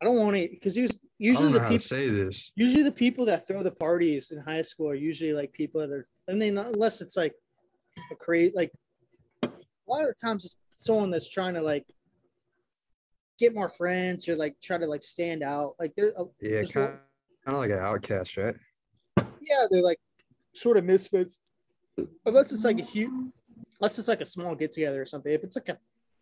I 0.00 0.04
don't 0.04 0.16
want 0.16 0.36
to 0.36 0.48
because 0.50 0.74
he 0.74 0.82
was 0.82 0.98
usually 1.18 1.52
the 1.52 1.60
people 1.60 1.78
say 1.78 2.08
this. 2.08 2.52
Usually 2.54 2.82
the 2.82 2.92
people 2.92 3.24
that 3.26 3.46
throw 3.46 3.62
the 3.62 3.70
parties 3.70 4.30
in 4.30 4.38
high 4.38 4.62
school 4.62 4.90
are 4.90 4.94
usually 4.94 5.32
like 5.32 5.52
people 5.52 5.80
that 5.80 5.90
are. 5.90 6.06
I 6.28 6.32
mean, 6.32 6.58
unless 6.58 7.00
it's 7.00 7.16
like 7.16 7.34
a 8.10 8.14
create 8.14 8.54
like 8.54 8.72
a 9.42 9.48
lot 9.88 10.02
of 10.02 10.08
the 10.08 10.14
times 10.14 10.44
it's 10.44 10.56
someone 10.74 11.10
that's 11.10 11.28
trying 11.28 11.54
to 11.54 11.62
like 11.62 11.86
get 13.38 13.54
more 13.54 13.68
friends 13.68 14.28
or 14.28 14.36
like 14.36 14.56
try 14.62 14.78
to 14.78 14.86
like 14.86 15.02
stand 15.02 15.42
out. 15.42 15.74
Like 15.78 15.94
they're 15.96 16.12
yeah, 16.40 16.62
kind 16.62 16.94
of, 16.94 17.00
kind 17.44 17.56
of 17.56 17.58
like 17.58 17.70
an 17.70 17.78
outcast, 17.78 18.36
right? 18.36 18.54
Yeah, 19.46 19.66
they're 19.70 19.82
like 19.82 20.00
sort 20.54 20.76
of 20.76 20.84
misfits. 20.84 21.38
Unless 22.26 22.52
it's 22.52 22.64
like 22.64 22.78
a 22.78 22.82
huge, 22.82 23.10
unless 23.80 23.98
it's 23.98 24.08
like 24.08 24.20
a 24.20 24.26
small 24.26 24.54
get 24.54 24.72
together 24.72 25.00
or 25.00 25.06
something. 25.06 25.32
If 25.32 25.44
it's 25.44 25.56
like 25.56 25.68
a, 25.68 25.78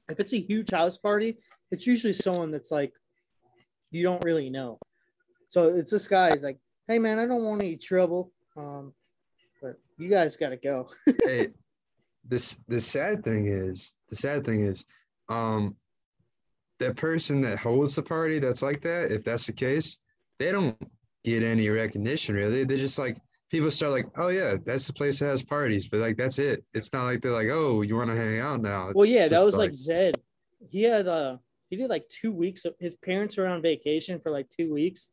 if 0.08 0.20
it's 0.20 0.32
a 0.32 0.40
huge 0.40 0.70
house 0.70 0.98
party, 0.98 1.38
it's 1.70 1.86
usually 1.86 2.12
someone 2.12 2.50
that's 2.50 2.70
like 2.70 2.92
you 3.90 4.02
don't 4.02 4.24
really 4.24 4.50
know. 4.50 4.78
So 5.48 5.68
it's 5.68 5.90
this 5.90 6.06
guy. 6.06 6.32
He's 6.32 6.42
like, 6.42 6.58
hey 6.88 6.98
man, 6.98 7.18
I 7.18 7.26
don't 7.26 7.44
want 7.44 7.62
any 7.62 7.76
trouble. 7.76 8.32
Um, 8.56 8.92
but 9.62 9.78
you 9.98 10.08
guys 10.08 10.36
got 10.36 10.50
to 10.50 10.56
go. 10.56 10.88
hey, 11.24 11.48
this 12.28 12.58
the 12.68 12.80
sad 12.80 13.24
thing 13.24 13.46
is 13.46 13.94
the 14.10 14.16
sad 14.16 14.44
thing 14.44 14.64
is, 14.64 14.84
um, 15.28 15.74
that 16.80 16.96
person 16.96 17.40
that 17.42 17.58
holds 17.58 17.94
the 17.94 18.02
party 18.02 18.38
that's 18.38 18.62
like 18.62 18.82
that. 18.82 19.10
If 19.10 19.24
that's 19.24 19.46
the 19.46 19.52
case, 19.52 19.98
they 20.38 20.52
don't 20.52 20.76
get 21.24 21.42
any 21.42 21.68
recognition 21.68 22.34
really. 22.34 22.64
They're 22.64 22.76
just 22.76 22.98
like 22.98 23.16
people 23.50 23.70
start 23.70 23.92
like, 23.92 24.06
oh 24.16 24.28
yeah, 24.28 24.56
that's 24.64 24.86
the 24.86 24.92
place 24.92 25.18
that 25.18 25.26
has 25.26 25.42
parties, 25.42 25.88
but 25.88 26.00
like 26.00 26.16
that's 26.16 26.38
it. 26.38 26.64
It's 26.74 26.92
not 26.92 27.04
like 27.04 27.20
they're 27.20 27.32
like, 27.32 27.50
oh, 27.50 27.82
you 27.82 27.96
want 27.96 28.10
to 28.10 28.16
hang 28.16 28.40
out 28.40 28.60
now. 28.60 28.88
It's 28.88 28.94
well, 28.94 29.06
yeah, 29.06 29.28
that 29.28 29.40
was 29.40 29.56
like, 29.56 29.70
like 29.70 29.74
Zed. 29.74 30.16
He 30.70 30.82
had 30.82 31.08
uh 31.08 31.38
he 31.70 31.76
did 31.76 31.90
like 31.90 32.08
two 32.08 32.32
weeks 32.32 32.64
of 32.64 32.74
his 32.78 32.94
parents 32.94 33.36
were 33.36 33.46
on 33.46 33.62
vacation 33.62 34.20
for 34.20 34.30
like 34.30 34.48
two 34.48 34.72
weeks, 34.72 35.10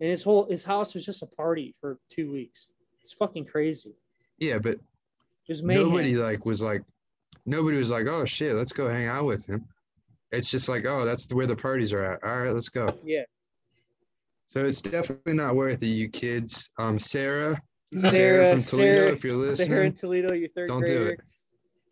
and 0.00 0.10
his 0.10 0.22
whole 0.22 0.44
his 0.44 0.64
house 0.64 0.94
was 0.94 1.04
just 1.04 1.22
a 1.22 1.26
party 1.26 1.74
for 1.80 1.98
two 2.10 2.30
weeks. 2.30 2.68
It's 3.02 3.12
fucking 3.12 3.46
crazy. 3.46 3.94
Yeah, 4.38 4.58
but 4.58 4.76
just 5.46 5.64
nobody 5.64 6.16
like 6.16 6.44
was 6.44 6.62
like 6.62 6.82
nobody 7.46 7.78
was 7.78 7.90
like, 7.90 8.06
oh 8.06 8.24
shit, 8.24 8.54
let's 8.54 8.72
go 8.72 8.88
hang 8.88 9.06
out 9.06 9.24
with 9.24 9.46
him. 9.46 9.66
It's 10.32 10.48
just 10.48 10.68
like, 10.68 10.84
oh, 10.84 11.04
that's 11.04 11.32
where 11.32 11.46
the 11.46 11.56
parties 11.56 11.92
are 11.92 12.04
at. 12.04 12.24
All 12.24 12.36
right, 12.36 12.52
let's 12.52 12.68
go. 12.68 12.98
Yeah. 13.04 13.22
So 14.46 14.64
it's 14.64 14.80
definitely 14.80 15.34
not 15.34 15.56
worth 15.56 15.82
it, 15.82 15.86
you 15.86 16.08
kids. 16.08 16.70
Um, 16.78 16.98
Sarah, 16.98 17.60
Sarah, 17.96 18.12
Sarah 18.12 18.50
from 18.52 18.62
Toledo, 18.62 18.96
Sarah, 18.96 19.12
if 19.12 19.24
you're 19.24 19.36
listening, 19.36 19.68
Sarah 19.68 19.86
in 19.86 19.92
Toledo, 19.92 20.34
you 20.34 20.48
third 20.54 20.68
don't 20.68 20.80
grader. 20.80 21.04
do 21.04 21.10
it. 21.10 21.20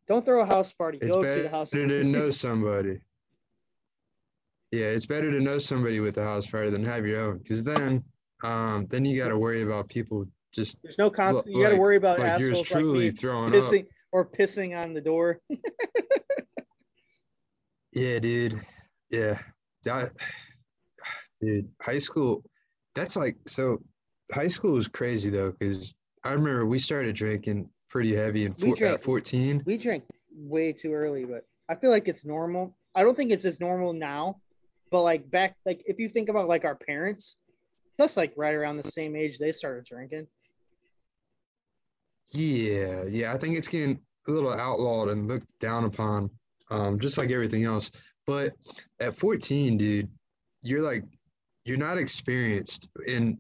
Don't 0.07 0.25
throw 0.25 0.41
a 0.41 0.47
house 0.47 0.73
party. 0.73 0.99
It's 1.01 1.15
Go 1.15 1.23
to 1.23 1.43
the 1.43 1.49
house. 1.49 1.71
Better 1.71 1.89
to 1.89 2.05
know 2.05 2.25
somebody. 2.31 2.99
Yeah, 4.71 4.87
it's 4.87 5.07
better 5.07 5.31
to 5.31 5.41
know 5.41 5.59
somebody 5.59 6.01
with 6.01 6.17
a 6.19 6.23
house 6.23 6.47
party 6.47 6.71
than 6.71 6.85
have 6.85 7.07
your 7.07 7.21
own, 7.21 7.39
because 7.39 7.65
then, 7.65 8.03
um, 8.43 8.87
then 8.87 9.05
you 9.05 9.21
got 9.21 9.29
to 9.29 9.39
worry 9.39 9.63
about 9.63 9.89
people 9.89 10.27
just. 10.53 10.83
There's 10.83 10.99
no 10.99 11.11
consequence. 11.11 11.55
You 11.55 11.63
got 11.63 11.71
to 11.71 11.77
worry 11.77 11.97
about 11.97 12.19
like 12.19 12.29
assholes 12.29 12.63
truly 12.63 13.11
like 13.11 13.19
throwing 13.19 13.51
pissing 13.51 13.83
up. 13.83 13.89
or 14.13 14.25
pissing 14.25 14.77
on 14.77 14.95
the 14.95 15.01
door. 15.01 15.41
yeah, 17.93 18.19
dude. 18.19 18.61
Yeah, 19.11 19.39
that, 19.85 20.11
dude. 21.45 21.69
High 21.83 21.99
school. 21.99 22.43
That's 22.95 23.17
like 23.17 23.37
so. 23.47 23.79
High 24.33 24.49
school 24.49 24.73
was 24.73 24.89
crazy 24.89 25.31
though, 25.31 25.53
because 25.53 25.95
I 26.25 26.33
remember 26.33 26.67
we 26.67 26.79
started 26.79 27.15
drinking 27.15 27.69
pretty 27.91 28.15
heavy 28.15 28.47
in 28.47 28.55
four, 28.55 28.75
drank, 28.75 28.95
at 28.95 29.03
14. 29.05 29.63
We 29.67 29.79
drank 29.79 30.05
way 30.35 30.73
too 30.73 30.93
early, 30.93 31.25
but 31.25 31.47
I 31.69 31.75
feel 31.75 31.91
like 31.91 32.09
it's 32.09 32.25
normal. 32.25 32.75
I 32.95 33.03
don't 33.03 33.17
think 33.17 33.31
it's 33.31 33.45
as 33.45 33.61
normal 33.61 33.93
now 33.93 34.41
but 34.95 35.03
like 35.03 35.29
back, 35.29 35.57
like 35.67 35.83
if 35.87 35.99
you 35.99 36.09
think 36.09 36.29
about 36.29 36.47
like 36.47 36.65
our 36.65 36.77
parents, 36.77 37.39
that's 37.99 38.17
like 38.17 38.33
right 38.37 38.55
around 38.55 38.77
the 38.77 38.89
same 38.89 39.17
age 39.17 39.39
they 39.39 39.51
started 39.51 39.85
drinking. 39.85 40.29
Yeah, 42.29 43.03
yeah, 43.09 43.35
I 43.35 43.39
think 43.39 43.57
it's 43.57 43.67
getting 43.67 43.99
a 44.29 44.31
little 44.31 44.53
outlawed 44.53 45.09
and 45.09 45.27
looked 45.27 45.49
down 45.59 45.83
upon, 45.83 46.31
um, 46.71 47.01
just 47.01 47.19
like 47.19 47.33
everything 47.33 47.65
else. 47.65 47.91
But 48.25 48.53
at 49.01 49.17
14, 49.17 49.77
dude, 49.77 50.09
you're 50.63 50.83
like, 50.83 51.03
you're 51.65 51.79
not 51.79 51.99
experienced, 51.99 52.89
and 53.07 53.39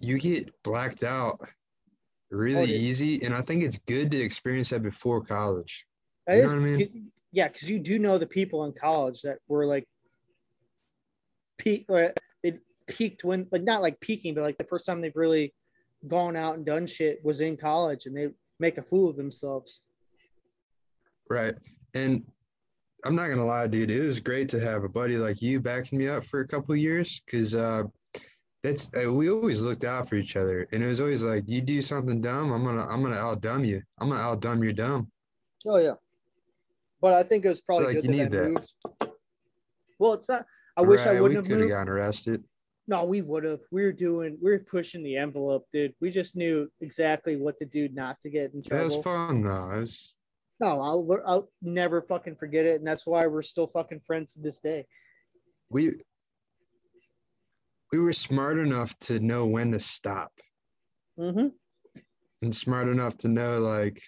you 0.00 0.18
get 0.18 0.50
blacked 0.62 1.02
out 1.02 1.40
really 2.30 2.74
oh, 2.74 2.78
easy. 2.78 3.22
And 3.22 3.34
I 3.34 3.40
think 3.40 3.62
it's 3.62 3.78
good 3.86 4.10
to 4.10 4.20
experience 4.20 4.70
that 4.70 4.82
before 4.82 5.24
college. 5.24 5.86
That 6.26 6.38
is, 6.38 6.54
I 6.54 6.58
mean? 6.58 7.10
yeah, 7.32 7.48
because 7.48 7.70
you 7.70 7.78
do 7.78 7.98
know 7.98 8.18
the 8.18 8.26
people 8.26 8.64
in 8.64 8.72
college 8.72 9.22
that 9.22 9.38
were 9.48 9.64
like 9.64 9.86
peak 11.58 11.86
uh, 11.88 12.08
it 12.42 12.60
peaked 12.86 13.24
when 13.24 13.46
like 13.52 13.62
not 13.62 13.82
like 13.82 13.98
peaking, 14.00 14.34
but 14.34 14.42
like 14.42 14.58
the 14.58 14.64
first 14.64 14.86
time 14.86 15.00
they've 15.00 15.16
really 15.16 15.54
gone 16.06 16.36
out 16.36 16.56
and 16.56 16.66
done 16.66 16.86
shit 16.86 17.24
was 17.24 17.40
in 17.40 17.56
college 17.56 18.06
and 18.06 18.16
they 18.16 18.28
make 18.60 18.78
a 18.78 18.82
fool 18.82 19.08
of 19.08 19.16
themselves. 19.16 19.80
Right. 21.28 21.54
And 21.94 22.24
I'm 23.06 23.14
not 23.14 23.28
gonna 23.28 23.46
lie, 23.46 23.68
dude. 23.68 23.90
It 23.90 24.04
was 24.04 24.18
great 24.18 24.48
to 24.48 24.60
have 24.60 24.82
a 24.82 24.88
buddy 24.88 25.16
like 25.16 25.40
you 25.40 25.60
backing 25.60 25.98
me 25.98 26.08
up 26.08 26.24
for 26.24 26.40
a 26.40 26.48
couple 26.48 26.74
years 26.74 27.22
because 27.24 27.54
uh, 27.54 27.84
that's 28.64 28.90
uh, 29.00 29.12
we 29.12 29.30
always 29.30 29.62
looked 29.62 29.84
out 29.84 30.08
for 30.08 30.16
each 30.16 30.34
other, 30.34 30.66
and 30.72 30.82
it 30.82 30.88
was 30.88 31.00
always 31.00 31.22
like 31.22 31.44
you 31.46 31.60
do 31.60 31.80
something 31.80 32.20
dumb, 32.20 32.50
I'm 32.50 32.64
gonna 32.64 32.84
I'm 32.84 33.04
gonna 33.04 33.14
out 33.14 33.40
dumb 33.40 33.64
you. 33.64 33.80
I'm 34.00 34.08
gonna 34.08 34.20
out 34.20 34.40
dumb 34.40 34.62
your 34.64 34.72
dumb. 34.72 35.08
Oh 35.64 35.76
yeah, 35.76 35.94
but 37.00 37.12
I 37.12 37.22
think 37.22 37.44
it 37.44 37.48
was 37.48 37.60
probably 37.60 37.86
like 37.86 37.94
good 37.96 38.04
you 38.06 38.16
that 38.16 38.16
need 38.16 38.32
that. 38.32 38.50
Moved. 38.50 38.74
Well, 40.00 40.14
it's 40.14 40.28
not. 40.28 40.44
I 40.76 40.82
wish 40.82 41.06
right, 41.06 41.16
I 41.16 41.20
wouldn't 41.20 41.46
have. 41.46 41.60
Have 41.60 41.68
gotten 41.68 41.88
arrested. 41.88 42.42
No, 42.88 43.04
we 43.04 43.22
would 43.22 43.44
have. 43.44 43.60
We 43.70 43.84
were 43.84 43.92
doing. 43.92 44.36
We 44.42 44.50
were 44.50 44.58
pushing 44.58 45.04
the 45.04 45.16
envelope, 45.16 45.64
dude. 45.72 45.94
We 46.00 46.10
just 46.10 46.34
knew 46.34 46.68
exactly 46.80 47.36
what 47.36 47.56
to 47.58 47.66
do 47.66 47.88
not 47.92 48.18
to 48.20 48.30
get 48.30 48.52
in 48.52 48.64
trouble. 48.64 48.82
It 48.82 48.84
was 48.84 48.96
fun 48.96 49.42
though. 49.42 49.70
It 49.70 49.80
was... 49.80 50.15
No, 50.58 50.80
I'll 50.80 51.22
I'll 51.26 51.48
never 51.60 52.02
fucking 52.02 52.36
forget 52.36 52.64
it, 52.64 52.76
and 52.76 52.86
that's 52.86 53.06
why 53.06 53.26
we're 53.26 53.42
still 53.42 53.66
fucking 53.66 54.00
friends 54.06 54.34
to 54.34 54.40
this 54.40 54.58
day. 54.58 54.86
We 55.68 55.92
we 57.92 57.98
were 57.98 58.12
smart 58.12 58.58
enough 58.58 58.98
to 59.00 59.20
know 59.20 59.46
when 59.46 59.72
to 59.72 59.80
stop. 59.80 60.32
Mm-hmm. 61.18 61.48
And 62.42 62.54
smart 62.54 62.88
enough 62.88 63.16
to 63.18 63.28
know, 63.28 63.60
like, 63.60 64.02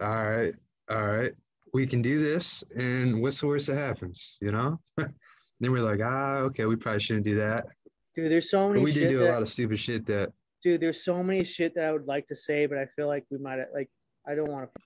all 0.00 0.08
right, 0.08 0.54
all 0.90 1.06
right, 1.06 1.32
we 1.72 1.86
can 1.86 2.02
do 2.02 2.18
this, 2.18 2.62
and 2.76 3.22
what's 3.22 3.40
the 3.40 3.46
worst 3.46 3.68
that 3.68 3.76
happens, 3.76 4.36
you 4.40 4.50
know? 4.50 4.78
then 4.96 5.72
we're 5.72 5.82
like, 5.82 6.00
ah, 6.02 6.38
okay, 6.38 6.66
we 6.66 6.76
probably 6.76 7.00
shouldn't 7.00 7.24
do 7.24 7.36
that. 7.36 7.66
Dude, 8.14 8.30
there's 8.30 8.50
so 8.50 8.68
many. 8.68 8.80
But 8.80 8.84
we 8.84 8.92
did 8.92 9.08
do 9.08 9.18
that, 9.20 9.30
a 9.30 9.32
lot 9.32 9.42
of 9.42 9.48
stupid 9.48 9.78
shit 9.78 10.06
that. 10.06 10.32
Dude, 10.62 10.80
there's 10.80 11.04
so 11.04 11.22
many 11.22 11.44
shit 11.44 11.74
that 11.74 11.84
I 11.84 11.92
would 11.92 12.06
like 12.06 12.26
to 12.26 12.36
say, 12.36 12.66
but 12.66 12.76
I 12.76 12.86
feel 12.96 13.06
like 13.06 13.24
we 13.30 13.38
might 13.38 13.60
like. 13.72 13.88
I 14.28 14.34
don't 14.34 14.50
want 14.50 14.68
to. 14.70 14.82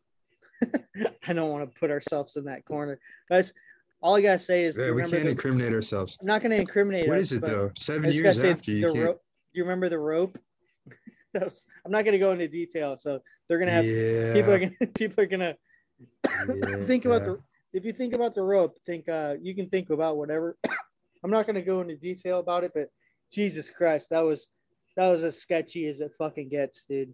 I 1.27 1.33
don't 1.33 1.51
want 1.51 1.71
to 1.71 1.79
put 1.79 1.91
ourselves 1.91 2.37
in 2.37 2.45
that 2.45 2.65
corner. 2.65 2.99
That's 3.29 3.53
all 4.01 4.17
I 4.17 4.21
gotta 4.21 4.39
say 4.39 4.65
is. 4.65 4.79
Yeah, 4.79 4.93
we 4.93 5.03
can't 5.03 5.25
the, 5.25 5.31
incriminate 5.31 5.73
ourselves. 5.73 6.17
I'm 6.21 6.27
not 6.27 6.43
gonna 6.43 6.57
incriminate. 6.57 7.09
What 7.09 7.19
us, 7.19 7.25
is 7.25 7.33
it 7.35 7.43
though? 7.43 7.71
Seven 7.77 8.13
years 8.13 8.45
after 8.45 8.71
you 8.71 8.93
can't. 8.93 9.05
Rope, 9.05 9.23
you 9.53 9.63
remember 9.63 9.89
the 9.89 9.99
rope? 9.99 10.39
was, 11.35 11.65
I'm 11.85 11.93
not 11.93 12.05
gonna 12.05 12.19
go 12.19 12.33
into 12.33 12.49
detail, 12.49 12.97
so 12.99 13.21
they're 13.49 13.59
gonna 13.59 13.71
have 13.71 13.87
yeah. 13.87 14.33
people 14.35 14.53
are 14.53 14.59
gonna 14.59 14.87
people 14.95 15.25
are 15.25 15.27
gonna 15.27 15.57
yeah. 16.01 16.77
think 16.85 17.05
about 17.05 17.25
the 17.25 17.39
if 17.75 17.85
you 17.85 17.93
think 17.93 18.15
about 18.15 18.35
the 18.35 18.43
rope, 18.43 18.79
think 18.87 19.09
uh, 19.09 19.35
you 19.43 19.55
can 19.55 19.69
think 19.69 19.91
about 19.91 20.17
whatever. 20.17 20.57
I'm 21.25 21.31
not 21.31 21.47
going 21.47 21.57
to 21.57 21.63
go 21.63 21.81
into 21.81 21.97
detail 21.97 22.39
about 22.39 22.65
it, 22.65 22.73
but 22.75 22.89
Jesus 23.33 23.69
Christ, 23.69 24.11
that 24.11 24.21
was 24.21 24.49
that 24.97 25.09
was 25.09 25.25
as 25.25 25.37
sketchy 25.37 25.87
as 25.87 26.01
it 26.01 26.13
fucking 26.17 26.49
gets, 26.49 26.85
dude. 26.85 27.13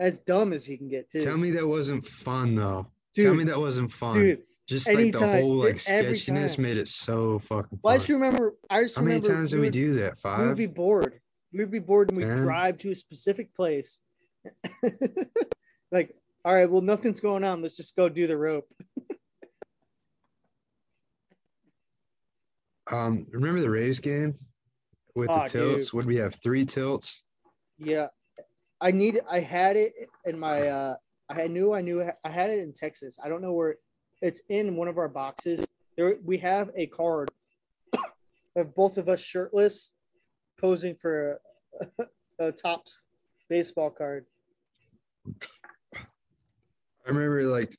As 0.00 0.18
dumb 0.18 0.54
as 0.54 0.66
you 0.66 0.78
can 0.78 0.88
get 0.88 1.10
too. 1.10 1.20
Tell 1.20 1.36
me 1.36 1.50
that 1.50 1.68
wasn't 1.68 2.06
fun 2.06 2.54
though. 2.54 2.86
Dude, 3.14 3.26
Tell 3.26 3.34
me 3.34 3.44
that 3.44 3.58
wasn't 3.58 3.92
fun. 3.92 4.14
Dude, 4.14 4.42
just 4.66 4.88
anytime, 4.88 5.20
like 5.20 5.32
the 5.32 5.42
whole 5.42 5.58
like 5.58 5.78
sketchiness 5.78 6.56
made 6.56 6.78
it 6.78 6.88
so 6.88 7.38
fucking. 7.38 7.80
Well, 7.82 7.94
I 7.94 7.98
just 7.98 8.08
remember. 8.08 8.54
I 8.70 8.82
just 8.82 8.96
How 8.96 9.02
remember 9.02 9.28
many 9.28 9.36
times 9.36 9.50
did 9.50 9.60
we 9.60 9.68
do 9.68 9.94
that? 9.94 10.18
Five. 10.18 10.48
We'd 10.48 10.56
be 10.56 10.66
bored. 10.66 11.20
We'd 11.52 11.70
be 11.70 11.80
bored 11.80 12.10
and 12.10 12.18
we'd 12.18 12.36
drive 12.36 12.78
to 12.78 12.92
a 12.92 12.94
specific 12.94 13.54
place. 13.54 14.00
like, 15.92 16.14
all 16.44 16.54
right, 16.54 16.70
well, 16.70 16.80
nothing's 16.80 17.20
going 17.20 17.44
on. 17.44 17.60
Let's 17.60 17.76
just 17.76 17.94
go 17.94 18.08
do 18.08 18.26
the 18.26 18.36
rope. 18.36 18.66
Um, 22.90 23.24
remember 23.30 23.60
the 23.60 23.70
Rays 23.70 24.00
game 24.00 24.34
with 25.14 25.30
oh, 25.30 25.44
the 25.44 25.48
tilts? 25.48 25.92
Would 25.92 26.06
we 26.06 26.16
have 26.16 26.34
three 26.42 26.64
tilts? 26.64 27.22
Yeah, 27.78 28.08
I 28.80 28.90
need. 28.90 29.20
I 29.30 29.40
had 29.40 29.76
it 29.76 29.92
in 30.24 30.38
my. 30.38 30.68
uh 30.68 30.94
I 31.28 31.46
knew. 31.46 31.72
I 31.74 31.80
knew. 31.80 32.02
I 32.24 32.30
had 32.30 32.50
it 32.50 32.60
in 32.60 32.72
Texas. 32.72 33.18
I 33.22 33.28
don't 33.28 33.42
know 33.42 33.52
where. 33.52 33.76
It's 34.22 34.42
in 34.48 34.76
one 34.76 34.88
of 34.88 34.98
our 34.98 35.08
boxes. 35.08 35.66
There, 35.96 36.16
we 36.24 36.38
have 36.38 36.70
a 36.76 36.86
card 36.86 37.30
of 38.56 38.74
both 38.74 38.98
of 38.98 39.08
us 39.08 39.20
shirtless, 39.22 39.92
posing 40.58 40.94
for 40.96 41.40
a, 41.98 42.04
a 42.48 42.52
Topps 42.52 43.00
baseball 43.48 43.90
card. 43.90 44.26
I 45.96 47.08
remember 47.08 47.42
like 47.44 47.74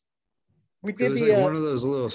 We 0.83 0.91
did 0.93 1.15
the. 1.15 1.29
like 1.29 1.37
uh, 1.39 1.41
one 1.41 1.55
of 1.55 1.61
those 1.61 1.83
little. 1.83 2.09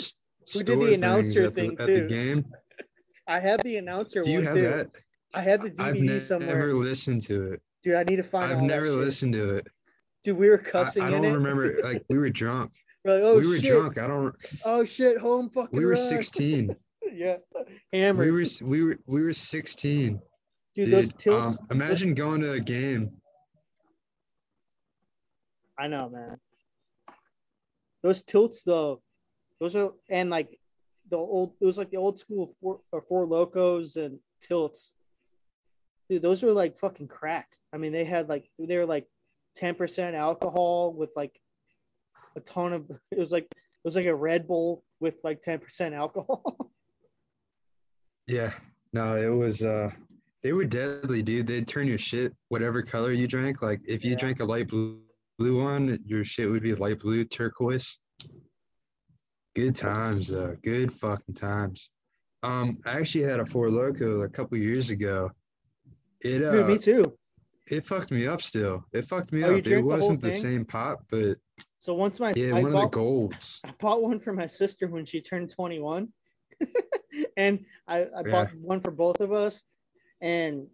we 0.54 0.62
did 0.62 0.80
the 0.80 0.94
announcer 0.94 1.44
at 1.46 1.54
the- 1.54 1.60
thing, 1.60 1.76
at 1.78 1.86
too. 1.86 2.00
the 2.02 2.06
game. 2.08 2.44
I 3.28 3.40
have 3.40 3.60
the 3.64 3.76
announcer 3.78 4.20
Do 4.22 4.30
you 4.30 4.38
one 4.38 4.44
have 4.46 4.54
too. 4.54 4.62
that? 4.62 4.90
I 5.34 5.40
have 5.40 5.60
the 5.62 5.82
I've 5.82 5.96
DVD 5.96 6.02
ne- 6.06 6.20
somewhere. 6.20 6.54
never 6.68 6.72
listened 6.74 7.22
to 7.22 7.52
it. 7.52 7.62
Dude, 7.86 7.94
I 7.94 8.02
need 8.02 8.16
to 8.16 8.24
find 8.24 8.52
I've 8.52 8.62
never 8.62 8.86
that 8.86 8.92
shit. 8.94 8.98
listened 8.98 9.32
to 9.34 9.58
it. 9.58 9.68
Dude, 10.24 10.36
we 10.36 10.48
were 10.48 10.58
cussing 10.58 11.04
I 11.04 11.06
in 11.06 11.22
don't 11.22 11.32
remember. 11.34 11.78
Like 11.84 12.02
we 12.08 12.18
were 12.18 12.30
drunk. 12.30 12.72
We're 13.04 13.14
like, 13.14 13.22
oh 13.22 13.38
we 13.38 13.46
were 13.46 13.58
shit. 13.58 13.70
drunk. 13.70 13.98
I 13.98 14.08
don't. 14.08 14.34
Oh 14.64 14.84
shit, 14.84 15.18
home 15.18 15.50
fucking 15.50 15.78
We 15.78 15.84
were 15.84 15.92
run. 15.92 16.08
16. 16.08 16.74
yeah. 17.12 17.36
Hammered. 17.92 18.26
we 18.26 18.32
were 18.32 18.44
we 18.64 18.82
were 18.82 18.98
we 19.06 19.22
were 19.22 19.32
16. 19.32 20.20
Dude, 20.74 20.90
those 20.90 21.12
tilts. 21.12 21.60
Um, 21.60 21.66
imagine 21.70 22.14
going 22.14 22.40
to 22.40 22.50
a 22.54 22.60
game. 22.60 23.12
I 25.78 25.86
know, 25.86 26.08
man. 26.08 26.38
Those 28.02 28.24
tilts 28.24 28.64
though, 28.64 29.00
those 29.60 29.76
are 29.76 29.92
and 30.10 30.28
like 30.28 30.58
the 31.08 31.16
old 31.18 31.52
it 31.60 31.64
was 31.64 31.78
like 31.78 31.90
the 31.90 31.98
old 31.98 32.18
school 32.18 32.56
four 32.60 32.80
or 32.90 33.02
four 33.02 33.26
locos 33.26 33.94
and 33.94 34.18
tilts. 34.40 34.90
Dude, 36.08 36.22
those 36.22 36.42
were 36.42 36.52
like 36.52 36.78
fucking 36.78 37.08
crack. 37.08 37.48
I 37.72 37.78
mean, 37.78 37.92
they 37.92 38.04
had 38.04 38.28
like 38.28 38.48
they 38.58 38.78
were 38.78 38.86
like 38.86 39.06
10% 39.58 40.14
alcohol 40.14 40.92
with 40.92 41.10
like 41.16 41.38
a 42.36 42.40
ton 42.40 42.72
of 42.72 42.90
it 43.10 43.18
was 43.18 43.32
like 43.32 43.44
it 43.44 43.84
was 43.84 43.96
like 43.96 44.06
a 44.06 44.14
Red 44.14 44.46
Bull 44.46 44.84
with 45.00 45.16
like 45.24 45.42
10% 45.42 45.92
alcohol. 45.92 46.42
Yeah. 48.28 48.52
No, 48.92 49.16
it 49.16 49.28
was. 49.32 49.62
uh 49.62 49.88
They 50.42 50.52
were 50.52 50.64
deadly, 50.64 51.22
dude. 51.22 51.46
They'd 51.46 51.68
turn 51.68 51.86
your 51.86 51.96
shit 51.98 52.32
whatever 52.48 52.82
color 52.82 53.12
you 53.12 53.28
drank. 53.28 53.62
Like 53.62 53.80
if 53.86 54.04
you 54.04 54.10
Yeah. 54.12 54.16
drank 54.18 54.40
a 54.40 54.44
light 54.44 54.66
blue, 54.66 55.00
blue 55.38 55.62
one, 55.62 55.96
your 56.04 56.24
shit 56.24 56.50
would 56.50 56.62
be 56.64 56.74
light 56.74 56.98
blue 56.98 57.24
turquoise. 57.24 57.98
Good 59.54 59.76
times, 59.76 60.26
though. 60.28 60.56
Good 60.62 60.92
fucking 60.92 61.34
times. 61.36 61.90
Um, 62.42 62.78
I 62.84 62.98
actually 62.98 63.24
had 63.24 63.38
a 63.38 63.46
Four 63.46 63.70
Loco 63.70 64.22
a 64.22 64.28
couple 64.28 64.58
years 64.58 64.90
ago. 64.90 65.30
It 66.22 66.42
uh, 66.42 66.52
Dude, 66.52 66.66
me 66.66 66.78
too. 66.78 67.16
it 67.68 67.86
fucked 67.86 68.10
me 68.10 68.26
up. 68.26 68.42
Still, 68.42 68.84
it 68.92 69.06
fucked 69.06 69.32
me 69.32 69.42
Oh, 69.44 69.54
up. 69.54 69.58
It 69.58 69.64
the 69.64 69.82
wasn't 69.82 70.22
the 70.22 70.30
thing? 70.30 70.40
same 70.40 70.64
pop, 70.64 71.04
but 71.10 71.38
So 71.80 71.94
once 71.94 72.20
my 72.20 72.32
yeah, 72.34 72.48
I 72.54 72.62
one 72.62 72.66
of 72.66 72.72
the 72.72 72.78
bought, 72.78 72.92
golds. 72.92 73.60
I 73.64 73.72
bought 73.78 74.02
one 74.02 74.18
for 74.20 74.32
my 74.32 74.46
sister 74.46 74.86
when 74.86 75.04
she 75.04 75.20
turned 75.20 75.50
21. 75.50 76.08
and 77.36 77.64
I, 77.86 78.02
I 78.02 78.22
Yeah. 78.24 78.30
bought 78.30 78.54
one 78.56 78.80
for 78.80 78.90
both 78.90 79.20
of 79.20 79.32
us. 79.32 79.62
And 80.20 80.66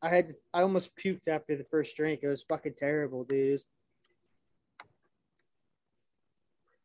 I 0.00 0.08
had 0.08 0.34
I 0.54 0.62
almost 0.62 0.90
puked 0.96 1.26
after 1.26 1.56
the 1.56 1.64
first 1.64 1.96
drink. 1.96 2.20
It 2.22 2.28
was 2.28 2.44
fucking 2.44 2.74
terrible, 2.76 3.24
dude. 3.24 3.48
It 3.48 3.52
was, 3.52 3.66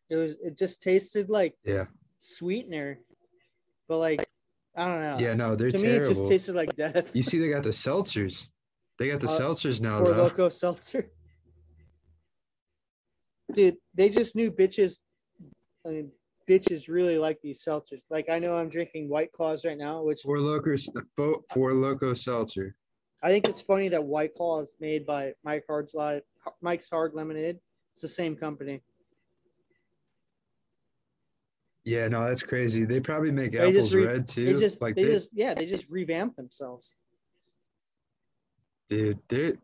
it 0.10 0.16
was 0.16 0.36
it 0.43 0.58
just 0.58 0.82
tasted 0.82 1.30
like 1.30 1.56
Yeah, 1.64 1.86
sweetener. 2.18 2.99
But 3.88 3.97
like 3.99 4.22
I 4.76 4.86
don't 4.86 5.01
know. 5.03 5.17
yeah. 5.19 5.34
No, 5.34 5.55
they're 5.55 5.71
to 5.71 5.78
me 5.78 5.88
it 5.88 6.05
just 6.05 6.28
tasted 6.28 6.55
like 6.55 6.76
death. 6.76 7.15
You 7.15 7.24
see, 7.24 7.38
they 7.39 7.49
got 7.49 7.63
the 7.63 7.69
seltzers. 7.69 8.49
They 8.99 9.09
got 9.09 9.21
the 9.21 9.28
Uh, 9.28 9.39
seltzers 9.39 9.82
now, 9.82 9.99
Four 9.99 10.13
though. 10.13 10.24
Loco 10.24 10.49
Seltzer. 10.49 11.09
Dude, 13.53 13.78
they 13.93 14.09
just 14.09 14.36
knew 14.36 14.51
bitches. 14.51 14.99
I 15.86 15.89
mean, 15.89 16.11
bitches 16.49 16.88
really 16.88 17.17
like 17.17 17.39
these 17.41 17.63
seltzers. 17.63 18.01
Like 18.09 18.30
I 18.30 18.39
know 18.39 18.55
I'm 18.55 18.69
drinking 18.69 19.09
White 19.09 19.32
Claws 19.32 19.65
right 19.65 19.78
now, 19.78 20.01
which 20.03 20.21
Four 20.21 20.39
Loco, 20.39 20.76
Four 21.53 21.74
Loco 21.74 22.13
Seltzer. 22.13 22.76
I 23.21 23.30
think 23.30 23.47
it's 23.47 23.61
funny 23.61 23.89
that 23.89 24.03
White 24.03 24.34
Claw 24.34 24.61
is 24.61 24.74
made 24.80 25.05
by 25.05 25.34
Mike 25.43 25.63
Hard's 25.67 25.93
Live, 25.93 26.24
Mike's 26.61 26.89
Hard 26.89 27.13
Lemonade. 27.13 27.57
It's 27.93 28.01
the 28.01 28.07
same 28.07 28.36
company. 28.36 28.82
Yeah, 31.86 32.07
no, 32.07 32.25
that's 32.25 32.43
crazy. 32.43 32.86
They 32.86 32.99
probably 32.99 33.31
make 33.31 33.51
They 33.51 33.69
apples 33.69 33.93
re- 33.93 34.05
red 34.05 34.27
too. 34.27 34.53
They 34.53 34.59
just, 34.59 34.81
like 34.81 34.95
they 34.95 35.03
they, 35.03 35.11
just, 35.11 35.29
yeah, 35.34 35.53
they 35.53 35.65
just 35.65 35.89
revamp 35.89 36.36
themselves. 36.36 36.93
dude, 38.89 39.59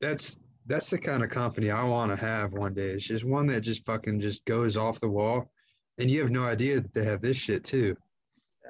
that's 0.00 0.38
that's 0.66 0.90
the 0.90 0.98
kind 0.98 1.22
of 1.22 1.30
company 1.30 1.70
I 1.70 1.82
want 1.84 2.10
to 2.10 2.16
have 2.16 2.52
one 2.52 2.74
day. 2.74 2.88
It's 2.88 3.04
just 3.04 3.24
one 3.24 3.46
that 3.46 3.60
just 3.60 3.86
fucking 3.86 4.20
just 4.20 4.44
goes 4.44 4.76
off 4.76 5.00
the 5.00 5.08
wall, 5.08 5.50
and 5.98 6.10
you 6.10 6.20
have 6.20 6.30
no 6.30 6.44
idea 6.44 6.80
that 6.80 6.92
they 6.92 7.04
have 7.04 7.22
this 7.22 7.36
shit 7.36 7.64
too. 7.64 7.96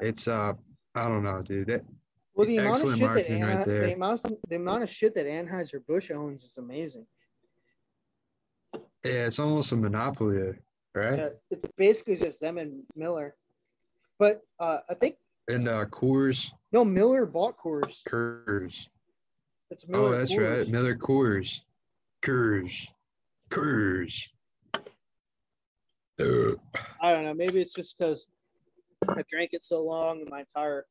It's 0.00 0.28
uh, 0.28 0.52
I 0.94 1.08
don't 1.08 1.24
know, 1.24 1.42
dude. 1.42 1.68
That 1.68 1.82
Well, 2.34 2.46
the 2.46 2.58
amount 2.58 2.84
of 2.84 2.90
shit 2.90 3.00
that 3.00 3.06
marketing 3.06 3.42
right 3.42 3.64
the 3.64 3.94
amount, 3.94 4.22
the 4.48 4.56
amount 4.56 4.82
of 4.84 4.90
shit 4.90 5.14
that 5.14 5.26
Anheuser 5.26 5.84
Busch 5.86 6.10
owns 6.10 6.44
is 6.44 6.58
amazing. 6.58 7.06
yeah, 8.74 9.26
it's 9.26 9.38
almost 9.40 9.72
a 9.72 9.76
monopoly, 9.76 10.54
right? 10.96 11.18
Yeah, 11.18 11.28
it's 11.50 11.70
basically 11.76 12.16
just 12.16 12.40
them 12.40 12.58
and 12.58 12.82
Miller. 12.96 13.36
But 14.18 14.42
uh, 14.58 14.78
I 14.88 14.94
think 14.94 15.16
And 15.48 15.68
uh, 15.68 15.84
Coors, 15.86 16.50
no 16.72 16.84
Miller 16.84 17.26
bought 17.26 17.56
Coors. 17.58 18.02
Coors. 18.04 18.86
It's 19.70 19.86
Miller. 19.86 20.06
oh, 20.06 20.10
that's 20.10 20.32
Coors. 20.32 20.58
right, 20.58 20.68
Miller 20.68 20.96
Coors, 20.96 21.60
Coors, 22.22 22.86
Coors. 23.50 24.26
Uh, 26.18 26.54
I 27.02 27.12
don't 27.12 27.24
know. 27.26 27.34
Maybe 27.34 27.60
it's 27.60 27.74
just 27.74 27.98
because 27.98 28.26
I 29.06 29.22
drank 29.28 29.50
it 29.52 29.62
so 29.62 29.82
long 29.84 30.22
and 30.22 30.30
my 30.30 30.40
entire 30.40 30.86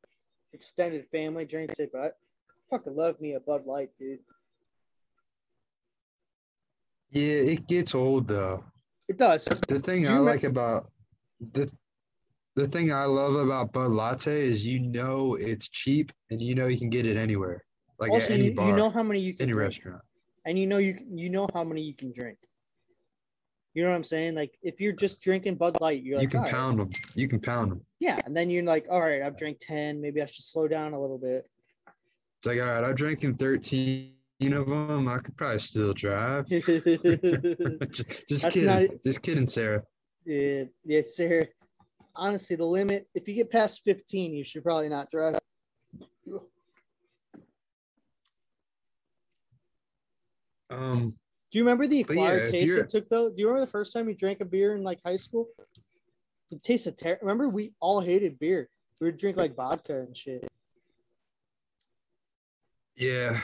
extended 0.52 1.04
family 1.10 1.44
drinks 1.44 1.80
it. 1.80 1.90
But 1.92 2.00
I 2.00 2.10
fucking 2.70 2.94
love 2.94 3.20
me 3.20 3.34
a 3.34 3.40
Bud 3.40 3.66
Light, 3.66 3.90
dude. 3.98 4.20
yeah, 7.10 7.52
it 7.52 7.66
gets 7.66 7.94
old 7.94 8.28
though. 8.28 8.62
It 9.08 9.18
does. 9.18 9.44
The 9.68 9.80
thing 9.80 10.02
Do 10.04 10.10
I 10.10 10.18
like 10.18 10.42
about 10.44 10.90
the 11.52 11.70
the 12.56 12.66
thing 12.68 12.90
I 12.92 13.04
love 13.04 13.34
about 13.34 13.72
Bud 13.72 13.92
Latte 13.92 14.46
is 14.48 14.64
you 14.64 14.80
know 14.80 15.34
it's 15.34 15.68
cheap 15.68 16.10
and 16.30 16.40
you 16.40 16.54
know 16.54 16.66
you 16.66 16.78
can 16.78 16.88
get 16.90 17.04
it 17.06 17.16
anywhere, 17.16 17.62
like 17.98 18.10
also, 18.10 18.24
at 18.26 18.30
any 18.32 18.46
you, 18.46 18.54
bar, 18.54 18.68
you 18.68 18.74
know 18.76 18.88
how 18.90 19.02
many 19.02 19.20
you 19.20 19.34
can 19.34 19.42
any 19.42 19.52
drink, 19.52 19.68
restaurant. 19.68 20.02
and 20.46 20.58
you 20.58 20.66
know 20.66 20.78
you 20.78 20.94
can- 20.94 21.16
you 21.18 21.28
know 21.30 21.46
how 21.54 21.62
many 21.62 21.82
you 21.82 21.94
can 21.94 22.12
drink. 22.12 22.38
You 23.74 23.82
know 23.84 23.90
what 23.90 23.96
I'm 23.96 24.04
saying? 24.04 24.34
Like 24.34 24.56
if 24.62 24.80
you're 24.80 24.94
just 24.94 25.20
drinking 25.20 25.56
Bud 25.56 25.76
Light, 25.82 26.02
you're 26.02 26.16
like, 26.16 26.22
you 26.24 26.28
can 26.30 26.38
"All 26.38 26.44
right." 26.44 26.52
pound 26.54 26.80
them. 26.80 26.88
You 27.14 27.28
can 27.28 27.40
pound 27.40 27.70
them. 27.72 27.84
yeah, 28.00 28.18
and 28.24 28.34
then 28.34 28.48
you're 28.48 28.64
like, 28.64 28.86
all 28.90 29.00
right, 29.02 29.20
I've 29.22 29.36
drank 29.36 29.58
ten. 29.60 30.00
Maybe 30.00 30.22
I 30.22 30.24
should 30.24 30.46
slow 30.46 30.66
down 30.66 30.94
a 30.94 31.00
little 31.00 31.18
bit. 31.18 31.44
It's 32.38 32.46
like, 32.46 32.58
all 32.58 32.64
right, 32.66 32.82
I've 32.82 32.96
drinking 32.96 33.34
thirteen 33.34 34.14
of 34.40 34.66
them. 34.68 35.08
I 35.08 35.18
could 35.18 35.36
probably 35.36 35.58
still 35.58 35.92
drive. 35.94 36.46
just 36.48 38.28
just 38.28 38.46
kidding. 38.50 38.64
not- 38.66 39.02
Just 39.04 39.22
kidding, 39.22 39.46
Sarah. 39.46 39.82
yeah, 40.24 40.64
yeah, 40.84 41.00
Sarah. 41.06 41.46
Honestly, 42.14 42.56
the 42.56 42.64
limit, 42.64 43.08
if 43.14 43.28
you 43.28 43.34
get 43.34 43.50
past 43.50 43.82
15, 43.84 44.32
you 44.34 44.44
should 44.44 44.62
probably 44.62 44.88
not 44.88 45.10
drive. 45.10 45.36
Um, 50.70 51.10
Do 51.52 51.58
you 51.58 51.62
remember 51.62 51.86
the 51.86 52.02
But 52.02 52.16
yeah, 52.16 52.22
acquired 52.22 52.50
taste 52.50 52.76
it 52.76 52.88
took 52.88 53.08
though? 53.08 53.28
Do 53.28 53.34
you 53.38 53.46
remember 53.46 53.64
the 53.66 53.70
first 53.70 53.92
time 53.92 54.08
you 54.08 54.14
drank 54.14 54.40
a 54.40 54.44
beer 54.44 54.74
in 54.74 54.82
like 54.82 54.98
high 55.04 55.16
school? 55.16 55.48
It 56.50 56.62
tasted 56.62 56.96
terrible. 56.96 57.20
Remember, 57.22 57.48
we 57.48 57.72
all 57.80 58.00
hated 58.00 58.38
beer. 58.38 58.68
We 59.00 59.08
would 59.08 59.16
drink 59.18 59.36
like 59.36 59.54
vodka 59.54 60.00
and 60.00 60.16
shit. 60.16 60.48
yeah, 62.96 63.40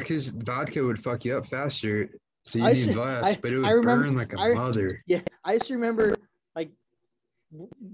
because 0.00 0.28
vodka 0.28 0.82
would 0.82 1.02
fuck 1.02 1.24
you 1.24 1.36
up 1.36 1.46
faster. 1.46 2.08
So 2.44 2.58
you 2.58 2.64
I 2.64 2.72
need 2.72 2.84
should- 2.84 2.96
less, 2.96 3.24
I- 3.24 3.38
but 3.40 3.52
it 3.52 3.58
would 3.58 3.66
I 3.66 3.70
remember- 3.72 4.04
burn 4.04 4.16
like 4.16 4.32
a 4.32 4.38
I- 4.40 4.54
mother. 4.54 5.02
Yeah, 5.06 5.20
I 5.44 5.58
just 5.58 5.70
remember 5.70 6.14
like 6.56 6.70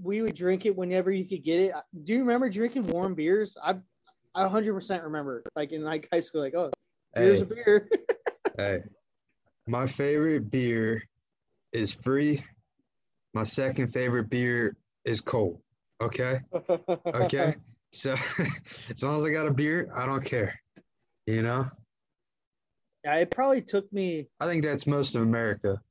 we 0.01 0.21
would 0.21 0.35
drink 0.35 0.65
it 0.65 0.75
whenever 0.75 1.11
you 1.11 1.25
could 1.25 1.43
get 1.43 1.59
it. 1.59 1.73
Do 2.03 2.13
you 2.13 2.19
remember 2.19 2.49
drinking 2.49 2.87
warm 2.87 3.13
beers? 3.13 3.57
I, 3.61 3.75
I 4.33 4.47
100% 4.47 5.03
remember 5.03 5.43
like 5.55 5.71
in 5.71 5.83
like 5.83 6.07
high 6.11 6.21
school, 6.21 6.41
like 6.41 6.55
oh, 6.55 6.71
here's 7.15 7.39
Hey, 7.39 7.45
a 7.45 7.47
beer. 7.47 7.89
hey, 8.57 8.79
my 9.67 9.85
favorite 9.85 10.49
beer 10.49 11.03
is 11.73 11.91
free. 11.93 12.43
My 13.33 13.43
second 13.43 13.91
favorite 13.93 14.29
beer 14.29 14.75
is 15.05 15.21
cold. 15.21 15.61
Okay. 16.01 16.39
Okay. 17.05 17.55
so 17.91 18.13
as 18.89 19.03
long 19.03 19.17
as 19.19 19.23
I 19.25 19.31
got 19.31 19.45
a 19.47 19.53
beer, 19.53 19.91
I 19.95 20.05
don't 20.05 20.23
care. 20.25 20.59
You 21.27 21.41
know, 21.43 21.67
yeah, 23.03 23.15
it 23.15 23.31
probably 23.31 23.61
took 23.61 23.91
me. 23.93 24.27
I 24.39 24.45
think 24.47 24.63
that's 24.63 24.87
most 24.87 25.15
of 25.15 25.21
America. 25.21 25.81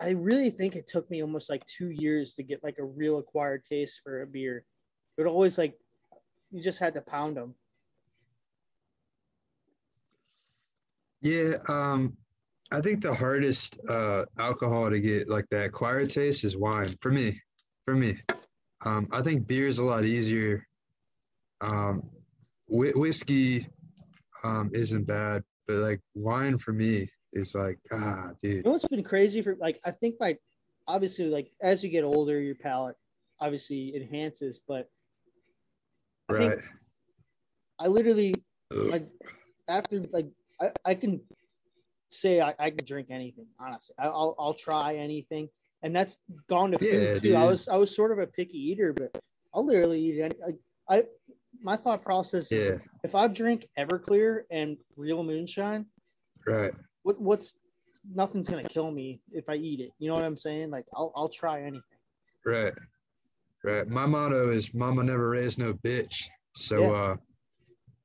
I 0.00 0.10
really 0.10 0.50
think 0.50 0.76
it 0.76 0.86
took 0.86 1.10
me 1.10 1.22
almost 1.22 1.50
like 1.50 1.64
two 1.66 1.90
years 1.90 2.34
to 2.34 2.42
get 2.42 2.62
like 2.62 2.78
a 2.78 2.84
real 2.84 3.18
acquired 3.18 3.64
taste 3.64 4.00
for 4.04 4.22
a 4.22 4.26
beer. 4.26 4.64
It 5.16 5.22
would 5.22 5.30
always 5.30 5.58
like 5.58 5.74
you 6.50 6.62
just 6.62 6.78
had 6.78 6.94
to 6.94 7.00
pound 7.00 7.36
them. 7.36 7.54
Yeah, 11.20 11.56
um, 11.66 12.16
I 12.70 12.80
think 12.80 13.02
the 13.02 13.12
hardest 13.14 13.78
uh, 13.88 14.26
alcohol 14.38 14.88
to 14.90 15.00
get 15.00 15.28
like 15.28 15.48
that 15.50 15.66
acquired 15.66 16.10
taste 16.10 16.44
is 16.44 16.56
wine 16.56 16.88
for 17.00 17.10
me. 17.10 17.40
For 17.86 17.96
me, 17.96 18.18
um, 18.84 19.08
I 19.10 19.22
think 19.22 19.46
beer 19.46 19.66
is 19.66 19.78
a 19.78 19.84
lot 19.84 20.04
easier. 20.04 20.66
Um, 21.60 22.08
whi- 22.66 22.92
whiskey 22.94 23.66
um, 24.44 24.70
isn't 24.74 25.06
bad, 25.06 25.42
but 25.68 25.76
like 25.76 26.00
wine 26.14 26.58
for 26.58 26.72
me, 26.72 27.08
is 27.34 27.54
like 27.54 27.78
ah, 27.92 28.30
dude. 28.42 28.56
You 28.56 28.62
know 28.64 28.70
what's 28.72 28.88
been 28.88 29.04
crazy 29.04 29.42
for 29.42 29.54
like 29.56 29.78
I 29.84 29.90
think 29.92 30.16
my 30.18 30.36
obviously 30.88 31.26
like 31.26 31.52
as 31.60 31.84
you 31.84 31.90
get 31.90 32.02
older, 32.02 32.40
your 32.40 32.54
palate 32.56 32.96
obviously 33.38 33.94
enhances, 33.94 34.58
but 34.66 34.88
I 36.30 36.32
Right. 36.34 36.58
think 36.58 36.64
I 37.78 37.86
literally 37.86 38.34
Ugh. 38.72 38.86
like 38.90 39.04
after 39.68 40.00
like 40.12 40.26
I, 40.60 40.70
I 40.84 40.94
can 40.94 41.20
say 42.10 42.40
I, 42.40 42.54
I 42.58 42.70
can 42.70 42.84
drink 42.86 43.08
anything 43.10 43.46
honestly 43.60 43.94
I, 43.98 44.06
I'll, 44.06 44.34
I'll 44.38 44.54
try 44.54 44.96
anything 44.96 45.48
and 45.82 45.94
that's 45.94 46.18
gone 46.48 46.70
to 46.72 46.78
food 46.78 46.90
Yeah, 46.90 47.18
too 47.18 47.36
i 47.36 47.44
was 47.44 47.68
i 47.68 47.76
was 47.76 47.94
sort 47.94 48.12
of 48.12 48.18
a 48.18 48.26
picky 48.26 48.56
eater 48.56 48.94
but 48.94 49.14
i'll 49.54 49.64
literally 49.66 50.00
eat 50.00 50.20
any 50.20 50.34
like 50.40 50.56
i 50.88 51.02
my 51.62 51.76
thought 51.76 52.02
process 52.02 52.50
is 52.52 52.80
if 53.04 53.14
i 53.14 53.26
drink 53.26 53.66
everclear 53.78 54.42
and 54.50 54.76
real 54.96 55.22
moonshine 55.22 55.86
Right. 56.46 56.72
what 57.02 57.20
what's 57.20 57.54
nothing's 58.14 58.48
gonna 58.48 58.64
kill 58.64 58.90
me 58.90 59.20
if 59.32 59.48
i 59.48 59.54
eat 59.54 59.80
it 59.80 59.90
you 59.98 60.08
know 60.08 60.14
what 60.14 60.24
i'm 60.24 60.36
saying 60.36 60.70
like 60.70 60.86
i'll, 60.94 61.12
I'll 61.16 61.28
try 61.28 61.60
anything 61.62 61.82
Right. 62.46 62.72
Right. 63.64 63.86
My 63.88 64.06
motto 64.06 64.50
is 64.50 64.72
"Mama 64.72 65.02
never 65.02 65.28
raised 65.30 65.58
no 65.58 65.74
bitch." 65.74 66.14
So 66.54 66.80
Yeah. 66.80 66.90
uh, 66.92 67.16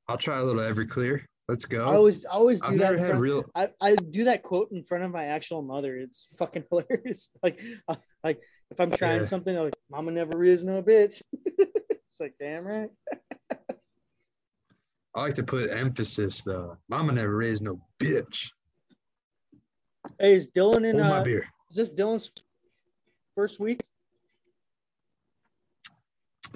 I'll 0.08 0.18
try 0.18 0.38
a 0.38 0.44
little 0.44 0.60
Everclear. 0.60 1.22
Let's 1.48 1.64
go. 1.64 1.88
i 1.88 1.94
always 1.94 2.26
I 2.26 2.30
always 2.30 2.60
do 2.60 2.72
I've 2.72 2.78
that 2.80 2.84
never 2.84 2.98
had 2.98 3.08
front- 3.10 3.20
real. 3.22 3.44
I, 3.54 3.68
I 3.80 3.94
do 3.94 4.24
that 4.24 4.42
quote 4.42 4.70
in 4.72 4.82
front 4.84 5.04
of 5.04 5.12
my 5.12 5.24
actual 5.26 5.62
mother. 5.62 5.96
It's 5.96 6.28
fucking 6.38 6.64
hilarious. 6.70 7.28
Like, 7.42 7.62
I- 7.88 7.96
like 8.24 8.40
if 8.72 8.80
I'm 8.80 8.90
trying 8.90 9.18
Yeah. 9.20 9.24
something, 9.24 9.56
I'm 9.56 9.64
like, 9.66 9.74
"Mama 9.90 10.10
never 10.10 10.42
is 10.42 10.64
no 10.64 10.82
bitch." 10.82 11.22
it's 11.46 12.20
like, 12.20 12.34
damn 12.40 12.66
right. 12.66 12.90
I 15.14 15.20
like 15.22 15.34
to 15.36 15.42
put 15.44 15.70
emphasis 15.70 16.42
though. 16.42 16.76
Mama 16.88 17.12
never 17.12 17.36
raised 17.36 17.62
no 17.62 17.80
bitch. 18.00 18.48
Hey, 20.18 20.34
is 20.34 20.48
Dylan 20.48 20.84
in? 20.84 20.96
Hold 20.98 21.08
my 21.08 21.18
Uh, 21.20 21.24
beer. 21.24 21.46
is 21.70 21.76
this 21.76 21.92
Dylan's 21.92 22.30
first 23.34 23.60
week? 23.60 23.80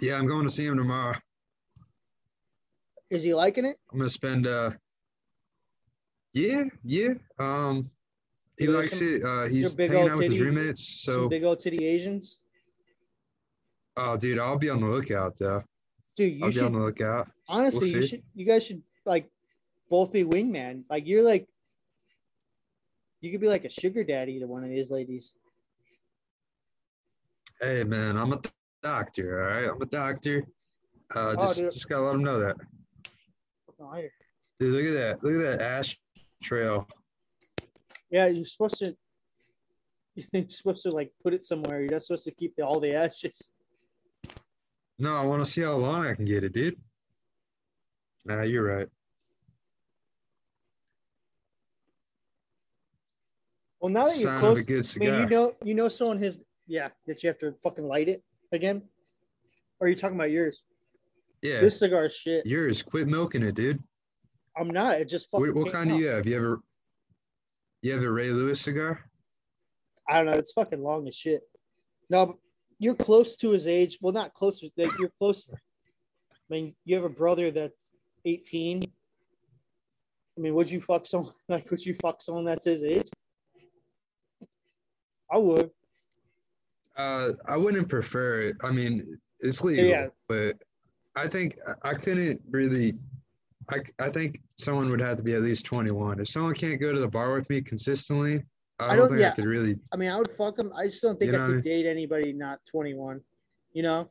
Yeah, 0.00 0.14
I'm 0.16 0.26
going 0.26 0.44
to 0.46 0.52
see 0.52 0.66
him 0.66 0.76
tomorrow. 0.76 1.16
Is 3.10 3.22
he 3.22 3.32
liking 3.34 3.64
it? 3.64 3.78
I'm 3.90 3.98
gonna 3.98 4.10
spend. 4.10 4.46
uh 4.46 4.72
Yeah, 6.34 6.64
yeah. 6.84 7.14
Um, 7.38 7.90
he 8.58 8.66
There's 8.66 8.76
likes 8.76 8.98
some- 8.98 9.08
it. 9.08 9.24
Uh, 9.24 9.46
he's 9.46 9.74
big 9.74 9.90
hanging 9.90 10.10
out 10.10 10.16
with 10.18 10.24
his 10.26 10.32
titty- 10.34 10.44
roommates. 10.44 11.02
So, 11.04 11.26
big 11.28 11.42
old 11.42 11.58
titty 11.58 11.86
Asians, 11.86 12.38
oh, 13.96 14.18
dude, 14.18 14.38
I'll 14.38 14.58
be 14.58 14.68
on 14.68 14.80
the 14.80 14.86
lookout 14.88 15.38
though. 15.38 15.64
dude. 16.16 16.34
You 16.34 16.44
I'll 16.44 16.52
be 16.52 16.60
on 16.60 16.72
the 16.72 16.78
lookout. 16.80 17.30
Honestly, 17.48 17.90
you 17.90 18.06
should. 18.06 18.22
You 18.34 18.44
guys 18.46 18.66
should 18.66 18.82
like 19.04 19.28
both 19.88 20.12
be 20.12 20.24
wingman. 20.24 20.82
Like 20.90 21.06
you're 21.06 21.22
like, 21.22 21.46
you 23.20 23.30
could 23.30 23.40
be 23.40 23.48
like 23.48 23.64
a 23.64 23.70
sugar 23.70 24.04
daddy 24.04 24.38
to 24.40 24.46
one 24.46 24.62
of 24.64 24.70
these 24.70 24.90
ladies. 24.90 25.34
Hey, 27.60 27.82
man, 27.84 28.16
I'm 28.16 28.32
a 28.32 28.40
doctor. 28.82 29.42
All 29.42 29.50
right, 29.60 29.68
I'm 29.74 29.82
a 29.82 29.86
doctor. 29.86 30.44
Uh, 31.14 31.34
Oh, 31.38 31.42
just 31.46 31.56
dude. 31.56 31.72
just 31.72 31.88
gotta 31.88 32.02
let 32.04 32.12
them 32.12 32.22
know 32.22 32.38
that. 32.38 32.56
Dude, 34.60 34.74
look 34.74 34.84
at 34.84 34.92
that. 34.92 35.24
Look 35.24 35.42
at 35.42 35.58
that 35.58 35.62
ash 35.64 35.98
trail. 36.42 36.86
Yeah, 38.10 38.26
you're 38.26 38.44
supposed 38.44 38.78
to. 38.78 38.94
You're 40.32 40.50
supposed 40.50 40.82
to 40.82 40.88
like 40.90 41.12
put 41.22 41.32
it 41.32 41.44
somewhere. 41.44 41.80
You're 41.80 41.92
not 41.92 42.02
supposed 42.02 42.24
to 42.24 42.32
keep 42.32 42.56
the, 42.56 42.64
all 42.66 42.80
the 42.80 42.92
ashes. 42.92 43.50
No, 44.98 45.14
I 45.14 45.24
want 45.24 45.44
to 45.44 45.48
see 45.48 45.60
how 45.62 45.74
long 45.76 46.04
I 46.08 46.14
can 46.14 46.24
get 46.24 46.42
it, 46.42 46.52
dude. 46.52 46.76
Nah, 48.24 48.42
you're 48.42 48.64
right. 48.64 48.88
Well, 53.80 53.90
now 53.90 54.04
that 54.04 54.14
you're 54.16 54.24
Sign 54.24 54.34
of 54.34 54.40
close, 54.40 54.64
good 54.64 54.74
I 54.74 54.76
mean, 54.76 54.82
cigar. 54.84 55.20
you 55.20 55.26
know, 55.26 55.52
you 55.64 55.74
know, 55.74 55.88
someone 55.88 56.18
has, 56.22 56.40
yeah, 56.66 56.88
that 57.06 57.22
you 57.22 57.28
have 57.28 57.38
to 57.38 57.54
fucking 57.62 57.86
light 57.86 58.08
it 58.08 58.22
again. 58.52 58.82
Or 59.80 59.86
are 59.86 59.90
you 59.90 59.96
talking 59.96 60.16
about 60.16 60.30
yours? 60.30 60.62
yeah, 61.42 61.60
This 61.60 61.78
cigar 61.78 62.06
is 62.06 62.16
shit. 62.16 62.44
yours. 62.44 62.82
Quit 62.82 63.06
milking 63.06 63.44
it, 63.44 63.54
dude. 63.54 63.82
I'm 64.56 64.68
not. 64.70 65.00
It 65.00 65.08
just 65.08 65.30
fucking. 65.30 65.46
What, 65.46 65.54
what 65.54 65.64
came 65.66 65.72
kind 65.72 65.88
do 65.90 65.94
out. 65.94 66.00
you 66.00 66.06
have? 66.08 66.26
You 66.26 66.34
have 66.34 66.44
a 66.44 66.56
you 67.82 67.92
have 67.92 68.02
a 68.02 68.10
Ray 68.10 68.30
Lewis 68.30 68.60
cigar? 68.60 69.04
I 70.08 70.16
don't 70.16 70.26
know. 70.26 70.32
It's 70.32 70.52
fucking 70.52 70.82
long 70.82 71.06
as 71.06 71.14
shit. 71.14 71.42
No, 72.10 72.26
but 72.26 72.36
you're 72.80 72.96
close 72.96 73.36
to 73.36 73.50
his 73.50 73.68
age. 73.68 73.98
Well, 74.00 74.12
not 74.12 74.34
close. 74.34 74.60
Like 74.76 74.90
you're 74.98 75.12
close. 75.20 75.48
I 75.52 76.36
mean, 76.50 76.74
you 76.84 76.96
have 76.96 77.04
a 77.04 77.08
brother 77.08 77.52
that's 77.52 77.94
18. 78.28 78.84
I 80.36 80.40
mean, 80.40 80.54
would 80.54 80.70
you 80.70 80.80
fuck 80.80 81.06
someone 81.06 81.32
like? 81.48 81.70
Would 81.70 81.84
you 81.84 81.94
fuck 81.94 82.22
someone 82.22 82.44
that's 82.44 82.64
his 82.64 82.82
age? 82.82 83.08
I 85.30 85.38
would. 85.38 85.70
Uh, 86.96 87.32
I 87.46 87.56
wouldn't 87.56 87.88
prefer 87.88 88.40
it. 88.42 88.56
I 88.62 88.70
mean, 88.72 89.18
it's 89.40 89.62
legal, 89.62 89.84
Yeah. 89.84 90.08
but 90.28 90.56
I 91.14 91.28
think 91.28 91.58
I 91.82 91.94
couldn't 91.94 92.40
really. 92.50 92.94
I, 93.70 93.80
I 93.98 94.08
think 94.08 94.40
someone 94.54 94.90
would 94.90 95.00
have 95.00 95.18
to 95.18 95.22
be 95.22 95.34
at 95.34 95.42
least 95.42 95.66
21. 95.66 96.20
If 96.20 96.28
someone 96.28 96.54
can't 96.54 96.80
go 96.80 96.92
to 96.92 96.98
the 96.98 97.08
bar 97.08 97.34
with 97.34 97.48
me 97.50 97.60
consistently, 97.60 98.42
I 98.78 98.92
I 98.92 98.96
don't, 98.96 99.08
think 99.08 99.20
yeah. 99.20 99.32
I 99.32 99.34
could 99.34 99.44
really. 99.44 99.78
I 99.92 99.96
mean, 99.96 100.10
I 100.10 100.16
would 100.16 100.30
fuck 100.30 100.56
them. 100.56 100.72
I 100.74 100.86
just 100.86 101.02
don't 101.02 101.18
think 101.18 101.32
You 101.32 101.42
I 101.42 101.46
could 101.46 101.58
I 101.58 101.60
date 101.60 101.86
anybody 101.86 102.32
not 102.32 102.60
21. 102.70 103.20
You 103.74 103.82
know, 103.82 104.08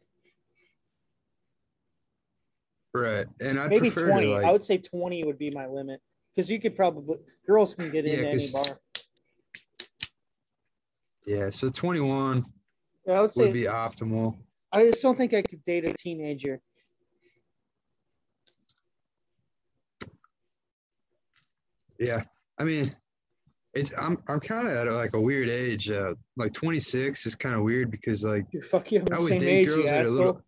Right, 3.01 3.25
and 3.39 3.59
I 3.59 3.67
maybe 3.67 3.89
20. 3.89 4.25
to 4.25 4.31
like. 4.31 4.45
I 4.45 4.51
would 4.51 4.63
say 4.63 4.77
20 4.77 5.23
would 5.23 5.37
be 5.37 5.51
my 5.51 5.67
limit 5.67 6.01
because 6.35 6.49
you 6.49 6.59
could 6.59 6.75
probably 6.75 7.19
girls 7.45 7.75
can 7.75 7.91
get 7.91 8.05
Yeah, 8.05 8.13
into 8.13 8.29
any 8.29 8.51
bar. 8.51 8.65
Yeah, 11.25 11.49
so 11.49 11.69
21 11.69 12.45
Yeah, 13.05 13.13
I 13.13 13.21
would 13.21 13.31
say 13.31 13.43
would 13.43 13.53
be 13.53 13.63
optimal. 13.63 14.37
I 14.71 14.81
just 14.81 15.01
don't 15.01 15.17
think 15.17 15.33
I 15.33 15.41
could 15.41 15.63
date 15.63 15.85
a 15.85 15.93
teenager. 15.93 16.61
Yeah, 21.99 22.23
I 22.57 22.63
mean, 22.63 22.95
it's 23.73 23.91
I'm 23.97 24.17
I'm 24.27 24.39
kind 24.39 24.67
of 24.67 24.73
at 24.73 24.91
like 24.93 25.13
a 25.13 25.21
weird 25.21 25.49
age. 25.49 25.89
Uh, 25.89 26.15
like 26.35 26.53
26 26.53 27.25
is 27.25 27.35
kind 27.35 27.55
of 27.55 27.63
weird 27.63 27.91
because 27.91 28.23
like 28.23 28.45
fuck 28.45 28.53
You're 28.53 28.63
fucking 28.63 29.13
I 29.13 29.19
would 29.19 29.29
date 29.29 29.43
age, 29.43 29.67
girls 29.67 29.89
that 29.89 30.01
are 30.01 30.07
a 30.07 30.09
little. 30.09 30.41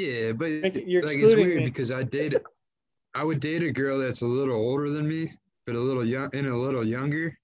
Yeah, 0.00 0.32
but 0.32 0.50
Like, 0.50 0.74
like 0.74 0.84
you're 0.86 1.02
it's 1.02 1.14
weird 1.14 1.56
me. 1.58 1.64
because 1.64 1.92
I 1.92 2.02
date 2.04 2.34
I 3.14 3.24
would 3.24 3.40
date 3.40 3.62
a 3.62 3.72
girl 3.72 3.98
that's 3.98 4.22
a 4.22 4.26
little 4.26 4.54
older 4.56 4.88
than 4.90 5.06
me, 5.06 5.32
but 5.66 5.74
a 5.74 5.80
little 5.80 6.04
young 6.04 6.30
and 6.32 6.46
a 6.46 6.56
little 6.56 6.86
younger. 6.86 7.36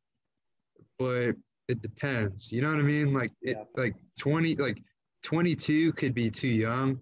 But 0.98 1.34
it 1.68 1.82
depends. 1.82 2.52
You 2.52 2.62
know 2.62 2.68
what 2.68 2.78
I 2.78 2.82
mean? 2.82 3.12
Like 3.12 3.32
it 3.42 3.56
Yeah. 3.58 3.64
like 3.76 3.94
20 4.18 4.54
like 4.56 4.82
22 5.22 5.92
could 5.94 6.14
be 6.14 6.30
too 6.30 6.48
young, 6.48 7.00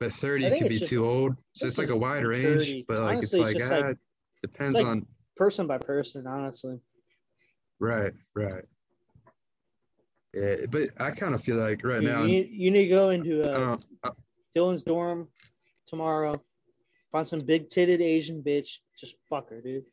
but 0.00 0.12
30 0.12 0.48
could 0.58 0.68
be 0.70 0.78
just- 0.78 0.90
too 0.90 1.04
old. 1.04 1.36
So 1.52 1.66
it's 1.66 1.78
like 1.78 1.90
a 1.90 1.96
wide 1.96 2.24
range, 2.24 2.84
but 2.88 3.00
like 3.00 3.18
Honestly, 3.18 3.40
it's 3.40 3.48
like, 3.52 3.58
just 3.58 3.70
like- 3.70 3.96
ah, 3.96 4.00
depends 4.42 4.74
like- 4.76 4.86
on 4.86 5.06
Person 5.36 5.66
by 5.66 5.78
person, 5.78 6.26
honestly. 6.26 6.80
right, 7.80 8.12
right. 8.34 8.64
Yeah, 10.34 10.56
but 10.70 10.88
I 10.98 11.10
kind 11.10 11.34
of 11.34 11.42
feel 11.42 11.56
like 11.56 11.84
right 11.84 12.00
You, 12.02 12.08
now 12.08 12.22
you, 12.22 12.28
need, 12.28 12.48
you 12.50 12.70
need 12.70 12.84
to 12.84 12.88
go 12.88 13.10
into 13.10 13.42
Dylan's 14.56 14.82
dorm 14.82 15.28
tomorrow. 15.86 16.42
Find 17.10 17.26
some 17.26 17.40
big 17.40 17.68
titted 17.68 18.00
Asian 18.00 18.42
bitch. 18.42 18.78
Just 18.98 19.16
fuck 19.28 19.50
her, 19.50 19.60
dude. 19.60 19.84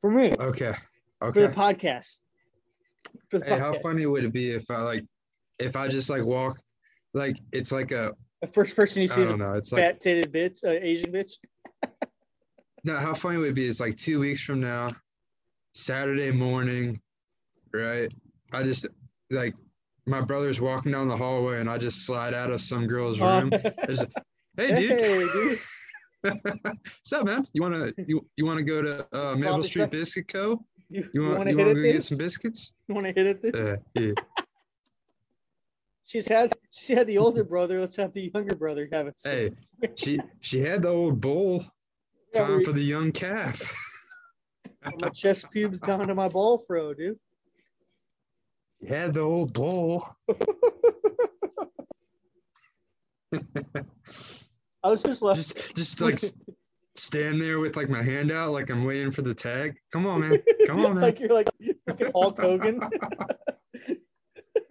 For 0.00 0.10
me, 0.10 0.32
okay. 0.38 0.74
Okay. 1.22 1.40
For 1.40 1.46
the 1.46 1.48
podcast. 1.48 2.18
For 3.30 3.38
the 3.38 3.44
Hey, 3.46 3.58
how 3.58 3.72
funny 3.74 4.06
would 4.06 4.24
it 4.24 4.32
be 4.32 4.50
if 4.50 4.70
I 4.70 4.80
like, 4.80 5.04
if 5.58 5.76
I 5.76 5.88
just 5.88 6.10
like 6.10 6.24
walk, 6.24 6.58
like 7.14 7.36
it's 7.52 7.72
like 7.72 7.92
a, 7.92 8.12
The 8.40 8.48
first 8.48 8.74
person 8.74 9.02
you 9.02 9.08
see 9.08 9.22
is 9.22 9.30
a 9.30 9.36
know, 9.36 9.52
it's 9.52 9.72
like 9.72 9.82
fat 9.82 10.00
titted 10.00 10.28
bitch, 10.28 10.64
uh, 10.64 10.70
Asian 10.70 11.12
bitch. 11.12 11.32
no, 12.84 12.96
how 12.96 13.14
funny 13.14 13.38
would 13.38 13.50
it 13.50 13.54
be? 13.54 13.68
It's 13.68 13.80
like 13.80 13.96
two 13.96 14.18
weeks 14.18 14.40
from 14.40 14.60
now, 14.60 14.90
Saturday 15.74 16.32
morning, 16.32 17.00
right? 17.72 18.08
I 18.52 18.62
just 18.62 18.86
like 19.30 19.54
my 20.06 20.20
brother's 20.20 20.60
walking 20.60 20.92
down 20.92 21.08
the 21.08 21.16
hallway 21.16 21.60
and 21.60 21.70
I 21.70 21.78
just 21.78 22.06
slide 22.06 22.34
out 22.34 22.50
of 22.50 22.60
some 22.60 22.86
girl's 22.86 23.20
room. 23.20 23.50
There's 23.50 24.04
hey, 24.56 24.68
dude, 24.68 24.90
hey, 24.90 25.26
dude. 25.32 25.58
what's 26.42 27.12
up, 27.12 27.26
man? 27.26 27.46
You 27.52 27.62
wanna 27.62 27.92
you 28.06 28.26
you 28.36 28.46
wanna 28.46 28.62
go 28.62 28.82
to 28.82 29.06
uh, 29.12 29.34
Maple 29.36 29.62
Street 29.62 29.90
Biscuit 29.90 30.28
Co? 30.28 30.64
You, 30.88 31.08
You 31.12 31.22
want 31.28 31.44
to 31.44 31.48
hit 31.48 31.56
wanna 31.56 31.70
at 31.70 31.82
get 31.82 32.02
some 32.02 32.18
biscuits? 32.18 32.72
You 32.86 32.94
want 32.94 33.06
to 33.06 33.12
hit 33.12 33.26
at 33.26 33.42
this? 33.42 33.76
Yeah, 33.94 34.02
yeah. 34.02 34.44
She's 36.04 36.28
had 36.28 36.54
she 36.70 36.94
had 36.94 37.06
the 37.06 37.18
older 37.18 37.44
brother. 37.44 37.80
Let's 37.80 37.96
have 37.96 38.12
the 38.12 38.30
younger 38.34 38.54
brother 38.54 38.88
have 38.92 39.06
it. 39.06 39.20
Hey, 39.24 39.50
she 39.96 40.18
she 40.40 40.60
had 40.60 40.82
the 40.82 40.88
old 40.88 41.20
bull. 41.20 41.64
Yeah, 42.34 42.44
Time 42.46 42.58
we- 42.58 42.64
for 42.64 42.72
the 42.72 42.82
young 42.82 43.12
calf. 43.12 43.62
my 45.00 45.08
chest 45.10 45.50
pubes 45.50 45.80
down 45.80 46.06
to 46.08 46.14
my 46.14 46.28
ball 46.28 46.58
fro, 46.58 46.92
dude. 46.92 47.18
Had 48.88 49.14
the 49.14 49.20
old 49.20 49.52
bull. 49.52 50.08
I 54.84 54.90
was 54.90 55.02
just 55.02 55.22
left. 55.22 55.36
Just 55.36 55.74
just 55.76 56.00
like 56.00 56.20
stand 56.96 57.40
there 57.40 57.58
with 57.58 57.76
like 57.76 57.88
my 57.88 58.02
hand 58.02 58.30
out, 58.32 58.52
like 58.52 58.70
I'm 58.70 58.84
waiting 58.84 59.12
for 59.12 59.22
the 59.22 59.34
tag. 59.34 59.76
Come 59.92 60.06
on, 60.06 60.20
man. 60.20 60.42
Come 60.66 60.84
on, 60.84 60.94
man. 60.94 61.02
like 61.02 61.20
you're 61.20 61.30
like 61.30 61.48
fucking 61.88 62.10
Hulk 62.14 62.40
Hogan. 62.40 62.80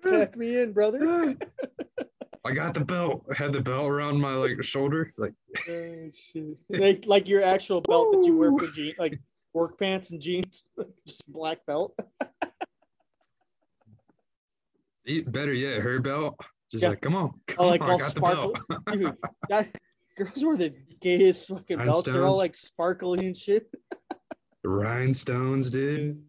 Tag 0.05 0.35
me 0.35 0.59
in, 0.59 0.73
brother. 0.73 1.37
I 2.45 2.53
got 2.53 2.73
the 2.73 2.83
belt. 2.83 3.23
I 3.31 3.35
had 3.35 3.53
the 3.53 3.61
belt 3.61 3.87
around 3.87 4.19
my 4.19 4.33
like 4.33 4.61
shoulder. 4.63 5.13
Like 5.17 5.33
Oh, 5.69 6.09
shit. 6.13 6.57
Like, 6.69 7.05
like 7.05 7.27
your 7.27 7.43
actual 7.43 7.81
belt 7.81 8.11
that 8.11 8.25
you 8.25 8.37
wear 8.37 8.51
for 8.57 8.67
jeans, 8.71 8.95
like 8.97 9.19
work 9.53 9.79
pants 9.79 10.09
and 10.09 10.19
jeans, 10.19 10.65
just 11.07 11.31
black 11.31 11.65
belt. 11.65 11.97
Better 15.27 15.53
yet, 15.53 15.81
her 15.81 15.99
belt. 15.99 16.39
Just 16.71 16.83
Yeah. 16.83 16.89
like, 16.89 17.01
come 17.01 17.15
on. 17.15 17.31
Come 17.47 17.65
Oh, 17.65 17.67
like 17.69 17.81
on, 17.81 17.89
I 17.89 17.91
all 17.93 17.99
got 17.99 18.05
the 18.13 18.19
sparkle. 18.19 18.53
belt. 18.69 18.85
Dude, 18.93 19.17
that, 19.49 19.77
girls 20.17 20.43
wear 20.45 20.55
the 20.57 20.73
gayest 20.99 21.47
fucking 21.49 21.77
belts. 21.79 22.09
They're 22.09 22.23
all 22.23 22.37
like 22.37 22.55
sparkly 22.55 23.25
and 23.25 23.35
shit. 23.35 23.69
Rhinestones, 24.63 25.69
dude. 25.71 26.23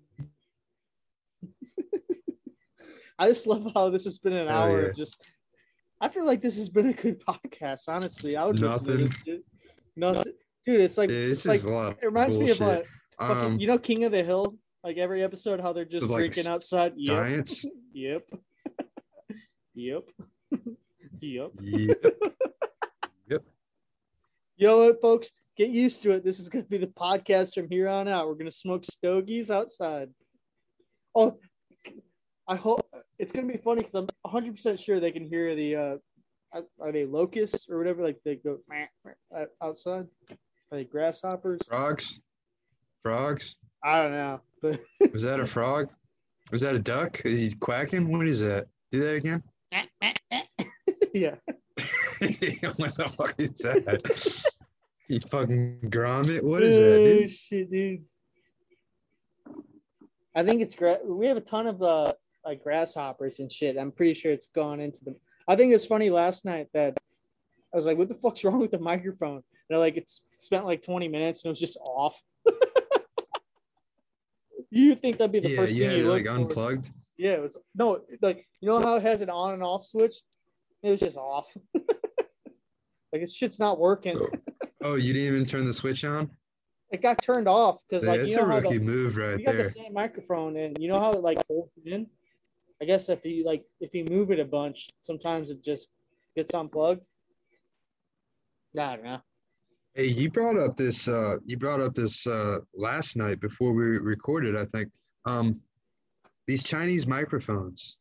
I 3.19 3.29
just 3.29 3.47
love 3.47 3.71
how 3.75 3.91
this 3.91 4.05
has 4.05 4.19
been 4.19 4.33
an 4.33 4.49
Hell 4.49 4.63
hour 4.63 4.87
yeah. 4.87 4.93
just. 4.93 5.23
I 6.01 6.09
feel 6.09 6.25
like 6.27 6.41
this 6.41 6.57
has 6.57 6.69
been 6.69 6.89
a 6.89 6.93
good 6.93 7.23
podcast. 7.29 7.83
Honestly, 7.89 8.37
I 8.37 8.45
would 8.47 8.59
listen 8.59 8.87
to 8.87 8.91
Nothing. 8.93 9.07
this 9.07 9.23
shit. 9.25 9.45
Nothing, 9.97 10.33
dude. 10.65 10.81
It's 10.81 10.99
like 10.99 11.09
this 11.11 11.47
like, 11.47 11.57
is 11.59 11.65
a 11.67 11.71
lot. 11.71 11.99
it 12.03 12.07
reminds 12.07 12.39
me 12.39 12.51
of 12.51 12.59
bullshit. 12.59 12.79
like 12.79 13.29
fucking, 13.29 13.45
um, 13.45 13.61
you 13.61 13.67
know 13.67 13.79
King 13.79 14.05
of 14.05 14.13
the 14.13 14.25
Hill. 14.25 14.57
Like 14.83 14.97
every 14.97 15.23
episode, 15.23 15.61
how 15.61 15.73
they're 15.73 15.85
just 15.85 16.07
like, 16.09 16.19
drinking 16.33 16.49
outside. 16.49 16.95
Yep, 16.97 17.07
Giants. 17.07 17.65
Yep, 19.75 20.09
yep, 21.21 21.51
yep. 21.61 22.03
Yeah. 23.29 23.39
You 24.57 24.67
know 24.67 24.79
what, 24.79 25.01
folks? 25.01 25.31
Get 25.57 25.71
used 25.71 26.03
to 26.03 26.13
it. 26.13 26.25
This 26.25 26.39
is 26.39 26.49
going 26.49 26.65
to 26.65 26.71
be 26.71 26.79
the 26.79 26.87
podcast 26.87 27.55
from 27.55 27.69
here 27.69 27.89
on 27.89 28.09
out. 28.09 28.27
We're 28.27 28.35
going 28.35 28.47
to 28.47 28.53
smoke 28.57 28.85
stogies 28.85 29.51
outside. 29.51 30.09
Oh, 31.15 31.39
I 32.49 32.57
hope 32.57 32.87
it's 33.19 33.33
going 33.33 33.47
to 33.47 33.53
be 33.53 33.61
funny 33.63 33.81
because 33.81 33.95
I'm 33.95 34.09
100% 34.27 34.83
sure 34.83 34.99
they 35.01 35.13
can 35.13 35.25
hear 35.29 35.55
the, 35.55 35.77
uh, 35.77 35.97
are- 36.53 36.67
are 36.81 36.93
they 36.93 37.05
locusts 37.07 37.67
or 37.69 37.79
whatever? 37.79 38.03
Like 38.03 38.19
they 38.25 38.37
go 38.37 38.59
"Meh, 38.69 38.87
meh," 39.05 39.45
outside? 39.63 40.07
Are 40.31 40.79
they 40.79 40.85
grasshoppers? 40.85 41.61
Frogs. 41.69 42.19
Frogs. 43.03 43.57
I 43.85 44.03
don't 44.03 44.13
know. 44.13 44.41
But 44.61 44.81
Was 45.13 45.23
that 45.23 45.41
a 45.41 45.47
frog? 45.47 45.89
Was 46.51 46.61
that 46.63 46.75
a 46.75 46.79
duck? 46.79 47.25
Is 47.25 47.39
he 47.53 47.57
quacking? 47.59 48.11
What 48.17 48.27
is 48.29 48.41
that? 48.41 48.67
Do 48.91 49.01
that 49.01 49.15
again. 49.17 49.43
yeah. 51.15 51.35
what 52.77 52.95
the 52.97 53.13
fuck 53.17 53.35
is 53.39 53.51
that? 53.61 54.03
you 55.09 55.21
fucking 55.21 55.79
grommet? 55.85 56.43
What 56.43 56.63
is 56.63 56.79
that, 56.79 57.01
Oh, 57.01 57.05
dude? 57.05 57.31
shit, 57.31 57.71
dude. 57.71 58.05
I 60.35 60.43
think 60.43 60.63
it's 60.63 60.75
gra- 60.75 61.01
we 61.05 61.27
have 61.27 61.37
a 61.37 61.41
ton 61.43 61.67
of 61.67 61.83
uh 61.83 62.13
like 62.45 62.63
grasshoppers 62.63 63.39
and 63.39 63.53
shit. 63.53 63.77
I'm 63.79 63.93
pretty 63.93 64.15
sure 64.15 64.33
it's 64.33 64.47
gone 64.49 64.81
into 64.81 65.05
them. 65.05 65.17
I 65.47 65.57
think 65.57 65.73
it's 65.75 65.87
funny 65.87 66.11
last 66.11 66.45
night 66.45 66.69
that 66.75 66.99
I 67.73 67.77
was 67.77 67.87
like, 67.87 67.99
"What 67.99 68.09
the 68.09 68.15
fuck's 68.15 68.43
wrong 68.45 68.59
with 68.59 68.71
the 68.71 68.79
microphone?" 68.79 69.43
And 69.69 69.77
I 69.77 69.79
like 69.79 69.97
it's 69.97 70.23
spent 70.39 70.65
like 70.65 70.83
20 70.83 71.09
minutes 71.09 71.45
and 71.45 71.51
it 71.51 71.53
was 71.53 71.61
just 71.61 71.79
off. 71.87 72.21
you 74.71 74.95
think 74.95 75.19
that'd 75.19 75.33
be 75.33 75.41
the 75.41 75.51
Yeah, 75.51 75.57
first 75.57 75.75
you 75.75 75.87
thing 75.89 75.99
you 75.99 76.05
it 76.05 76.07
look 76.07 76.25
like 76.27 76.49
for? 76.55 76.83
Yeah, 77.23 77.35
it 77.35 77.43
was 77.43 77.57
no 77.77 78.01
like 78.21 78.49
you 78.61 78.69
know 78.69 78.81
how 78.81 78.97
it 78.97 79.03
has 79.03 79.21
an 79.21 79.31
on 79.31 79.55
and 79.55 79.63
off 79.63 79.87
switch. 79.87 80.17
It 80.83 80.91
was 80.91 80.99
just 80.99 81.17
off. 81.17 81.57
like 81.75 83.21
this 83.21 83.37
shit's 83.37 83.61
not 83.61 83.79
working. 83.79 84.19
Oh, 84.83 84.97
you 84.97 85.13
didn't 85.13 85.29
even 85.29 85.47
turn 85.47 85.65
the 85.65 85.73
switch 85.73 86.05
on? 86.05 86.29
It 86.91 87.01
got 87.01 87.23
turned 87.23 87.47
off 87.47 87.79
because 87.89 88.05
like 88.05 88.23
That's 88.23 88.33
you 88.33 88.39
know 88.39 88.49
a 88.49 88.61
how 88.61 88.61
the, 88.61 88.79
move 88.81 89.17
right 89.17 89.39
you 89.39 89.47
got 89.47 89.57
the 89.57 89.65
same 89.67 89.93
microphone 89.93 90.57
and 90.57 90.77
you 90.81 90.89
know 90.89 90.99
how 90.99 91.13
it 91.13 91.23
like 91.23 91.39
holds 91.47 91.71
it 91.83 91.91
in 91.91 92.07
i 92.83 92.85
guess 92.85 93.09
if 93.09 93.25
you 93.25 93.47
like 93.47 93.65
if 93.81 93.95
you 93.95 94.05
move 94.05 94.31
it 94.31 94.39
a 94.39 94.45
bunch 94.45 94.91
sometimes 95.01 95.51
it 95.51 95.65
just 95.65 95.89
gets 96.37 96.53
unplugged 96.53 97.07
i 98.79 98.95
don't 98.95 99.05
know 99.05 99.23
Hey, 99.95 100.07
you 100.07 100.31
brought 100.31 100.59
up 100.59 100.77
this 100.77 101.07
uh 101.07 101.37
you 101.45 101.59
brought 101.59 101.81
up 101.81 101.95
this 101.95 102.27
uh 102.27 102.59
last 102.75 103.15
night 103.15 103.41
before 103.41 103.75
we 103.75 103.85
recorded, 103.99 104.57
I 104.57 104.65
think. 104.65 104.91
Um 105.27 105.61
these 106.47 106.63
Chinese 106.63 107.07
microphones. 107.07 107.97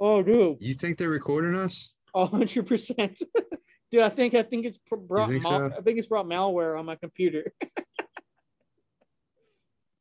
oh 0.00 0.22
dude 0.22 0.56
You 0.60 0.74
think 0.74 0.98
they're 0.98 1.08
recording 1.10 1.54
us? 1.54 1.92
a 2.14 2.26
hundred 2.26 2.66
percent 2.66 3.20
dude 3.90 4.02
i 4.02 4.08
think 4.08 4.34
i 4.34 4.42
think 4.42 4.64
it's 4.64 4.78
brought 5.08 5.28
think 5.30 5.42
mal- 5.42 5.70
so? 5.70 5.76
i 5.76 5.80
think 5.80 5.98
it's 5.98 6.06
brought 6.06 6.26
malware 6.26 6.78
on 6.78 6.84
my 6.86 6.94
computer 6.96 7.52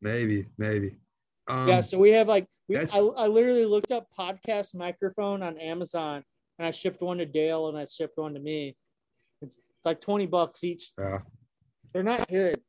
Maybe, 0.02 0.46
maybe. 0.58 0.98
Um 1.48 1.68
yeah 1.68 1.82
so 1.82 1.98
we 1.98 2.12
have 2.12 2.28
like 2.28 2.46
we, 2.68 2.78
I, 2.78 2.86
I 3.18 3.28
literally 3.28 3.66
looked 3.66 3.92
up 3.92 4.08
podcast 4.18 4.76
microphone 4.76 5.42
on 5.42 5.58
amazon 5.58 6.24
and 6.60 6.66
i 6.68 6.72
shipped 6.72 7.02
one 7.02 7.18
to 7.18 7.26
dale 7.26 7.68
and 7.70 7.78
i 7.78 7.86
shipped 7.86 8.18
one 8.18 8.34
to 8.34 8.40
me 8.40 8.76
it's 9.42 9.58
like 9.84 10.00
20 10.02 10.26
bucks 10.28 10.64
each 10.64 10.92
yeah. 10.98 11.20
they're 11.94 12.04
not 12.04 12.28
good. 12.30 12.62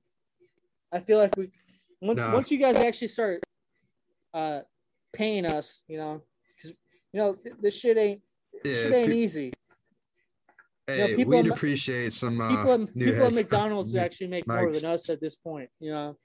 I 0.93 1.01
feel 1.01 1.19
like 1.19 1.37
we 1.37 1.51
once 2.01 2.19
Nah. 2.21 2.33
once 2.33 2.51
you 2.51 2.59
guys 2.59 2.77
actually 2.77 3.09
start 3.09 3.43
uh 4.33 4.61
paying 5.15 5.47
us, 5.47 5.83
you 5.89 5.97
know, 5.99 6.21
because 6.57 6.71
you 7.13 7.21
know 7.21 7.37
this 7.63 7.79
shit 7.79 7.97
ain't 7.97 8.21
Yeah, 8.65 8.75
shit 8.75 8.93
ain't 8.93 9.11
pe- 9.11 9.17
easy. 9.17 9.53
hey, 10.87 11.17
people 11.17 11.31
we'd 11.33 11.47
at- 11.47 11.53
appreciate 11.57 12.13
some 12.13 12.41
uh, 12.41 12.49
People 12.49 12.73
at, 12.85 12.95
people 12.95 13.25
at. 13.27 13.33
McDonald's 13.33 13.95
actually 13.95 14.27
make 14.29 14.47
more 14.47 14.71
than 14.73 14.85
us 14.85 15.09
at 15.09 15.21
this 15.21 15.37
point. 15.37 15.71
You 15.81 15.91
know, 15.93 16.17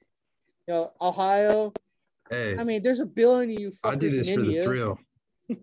you 0.67 0.73
know 0.73 0.91
Ohio. 1.01 1.71
Hey, 2.29 2.57
I 2.57 2.63
mean, 2.63 2.83
there's 2.83 2.99
a 2.99 3.05
billion 3.05 3.51
of 3.51 3.59
you 3.59 3.71
I 3.83 3.95
do 3.95 4.09
this 4.09 4.27
for 4.27 4.39
India. 4.39 4.59
the 4.59 4.65
thrill. 4.65 4.99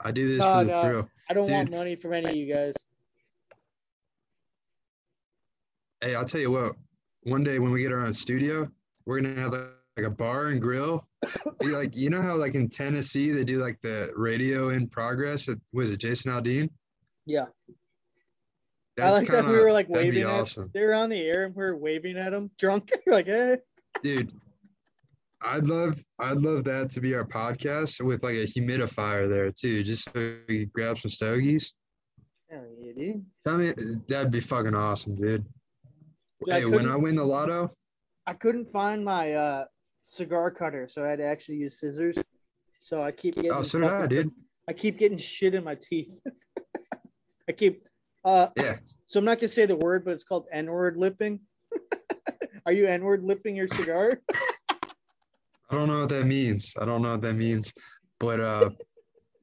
I 0.00 0.12
do 0.12 0.28
this 0.28 0.38
No, 0.38 0.58
for 0.60 0.64
the 0.64 0.70
no. 0.72 0.82
thrill. 0.82 1.08
I 1.28 1.34
don't 1.34 1.50
want 1.50 1.70
money 1.70 1.96
from 1.96 2.12
any 2.12 2.26
of 2.28 2.36
you 2.36 2.52
guys. 2.54 2.74
Hey, 6.00 6.14
I'll 6.14 6.24
tell 6.24 6.40
you 6.40 6.50
what. 6.52 6.76
One 7.24 7.42
day 7.42 7.58
when 7.58 7.72
we 7.72 7.82
get 7.82 7.92
our 7.92 8.06
own 8.06 8.12
studio, 8.14 8.68
we're 9.04 9.20
gonna 9.20 9.40
have 9.40 9.54
like, 9.98 10.12
a 10.12 10.14
bar 10.14 10.46
and 10.48 10.60
grill. 10.60 11.04
Be 11.60 11.66
like 11.66 11.96
you 11.96 12.10
know 12.10 12.22
how 12.22 12.36
like 12.36 12.54
in 12.54 12.68
Tennessee 12.68 13.30
they 13.30 13.44
do 13.44 13.58
like 13.58 13.78
the 13.82 14.10
radio 14.16 14.70
in 14.70 14.88
progress. 14.88 15.48
Was 15.72 15.90
it 15.90 15.98
Jason 16.00 16.30
Aldean? 16.30 16.68
Yeah, 17.26 17.46
I 17.68 17.72
That's 18.96 19.18
like 19.18 19.28
that 19.28 19.46
we 19.46 19.52
were 19.52 19.72
like 19.72 19.88
waving 19.88 20.22
at. 20.22 20.28
awesome, 20.28 20.70
They 20.72 20.80
were 20.80 20.94
on 20.94 21.10
the 21.10 21.20
air 21.20 21.44
and 21.44 21.54
we 21.54 21.62
were 21.62 21.76
waving 21.76 22.16
at 22.16 22.30
them, 22.30 22.50
drunk. 22.58 22.90
Like, 23.06 23.26
hey. 23.26 23.58
dude. 24.02 24.32
I'd 25.40 25.68
love 25.68 26.02
I'd 26.18 26.38
love 26.38 26.64
that 26.64 26.90
to 26.90 27.00
be 27.00 27.14
our 27.14 27.24
podcast 27.24 28.00
with 28.04 28.24
like 28.24 28.34
a 28.34 28.44
humidifier 28.46 29.28
there 29.28 29.52
too, 29.52 29.84
just 29.84 30.04
so 30.04 30.36
we 30.48 30.60
could 30.60 30.72
grab 30.72 30.98
some 30.98 31.12
stogies. 31.12 31.74
Hell 32.50 32.64
yeah, 32.80 32.92
dude. 32.92 33.24
Tell 33.46 33.58
me 33.58 33.72
that'd 34.08 34.32
be 34.32 34.40
fucking 34.40 34.74
awesome, 34.74 35.14
dude. 35.14 35.44
Dude, 36.44 36.54
I 36.54 36.60
hey, 36.60 36.64
when 36.64 36.88
I 36.88 36.96
win 36.96 37.14
the 37.14 37.24
lotto, 37.24 37.70
I 38.26 38.32
couldn't 38.34 38.68
find 38.70 39.04
my 39.04 39.32
uh, 39.32 39.64
cigar 40.08 40.50
cutter, 40.50 40.88
so 40.88 41.04
I 41.04 41.08
had 41.08 41.18
to 41.18 41.24
actually 41.26 41.56
use 41.56 41.78
scissors. 41.78 42.16
So 42.78 43.02
I 43.02 43.10
keep 43.12 43.34
getting 43.36 43.52
oh, 43.52 43.62
so 43.62 43.80
did 43.80 43.90
I, 43.90 44.06
dude. 44.06 44.28
I 44.68 44.72
keep 44.72 44.98
getting 44.98 45.18
shit 45.18 45.54
in 45.54 45.64
my 45.64 45.74
teeth. 45.74 46.14
I 47.48 47.52
keep. 47.52 47.84
Uh, 48.24 48.48
Yeah, 48.56 48.76
so 49.06 49.18
I'm 49.18 49.24
not 49.24 49.38
gonna 49.38 49.48
say 49.48 49.66
the 49.66 49.76
word, 49.76 50.04
but 50.04 50.12
it's 50.14 50.24
called 50.24 50.46
N-word 50.52 50.96
lipping. 50.96 51.40
Are 52.66 52.72
you 52.72 52.86
N-word 52.86 53.22
lipping 53.22 53.54
your 53.56 53.68
cigar? 53.68 54.20
I 54.70 55.74
don't 55.74 55.88
know 55.88 56.00
what 56.00 56.08
that 56.10 56.24
means. 56.26 56.74
I 56.80 56.84
don't 56.84 57.02
know 57.02 57.12
what 57.12 57.22
that 57.22 57.34
means, 57.34 57.72
but 58.18 58.40
uh, 58.40 58.70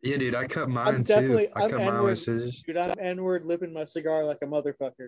yeah, 0.01 0.18
dude, 0.18 0.36
I 0.36 0.47
cut 0.47 0.70
mine 0.70 1.03
definitely- 1.03 1.47
too. 1.47 1.53
I 1.55 1.63
I'm 1.63 1.70
cut 1.70 1.80
mine 1.80 1.88
N-word. 1.89 2.03
with 2.09 2.20
scissors. 2.20 2.63
Dude, 2.66 2.78
I'm 2.78 2.95
N-word 2.99 3.45
lipping 3.45 3.72
my 3.74 3.86
cigar 3.86 4.24
like 4.24 4.39
a 4.41 4.45
motherfucker. 4.45 5.07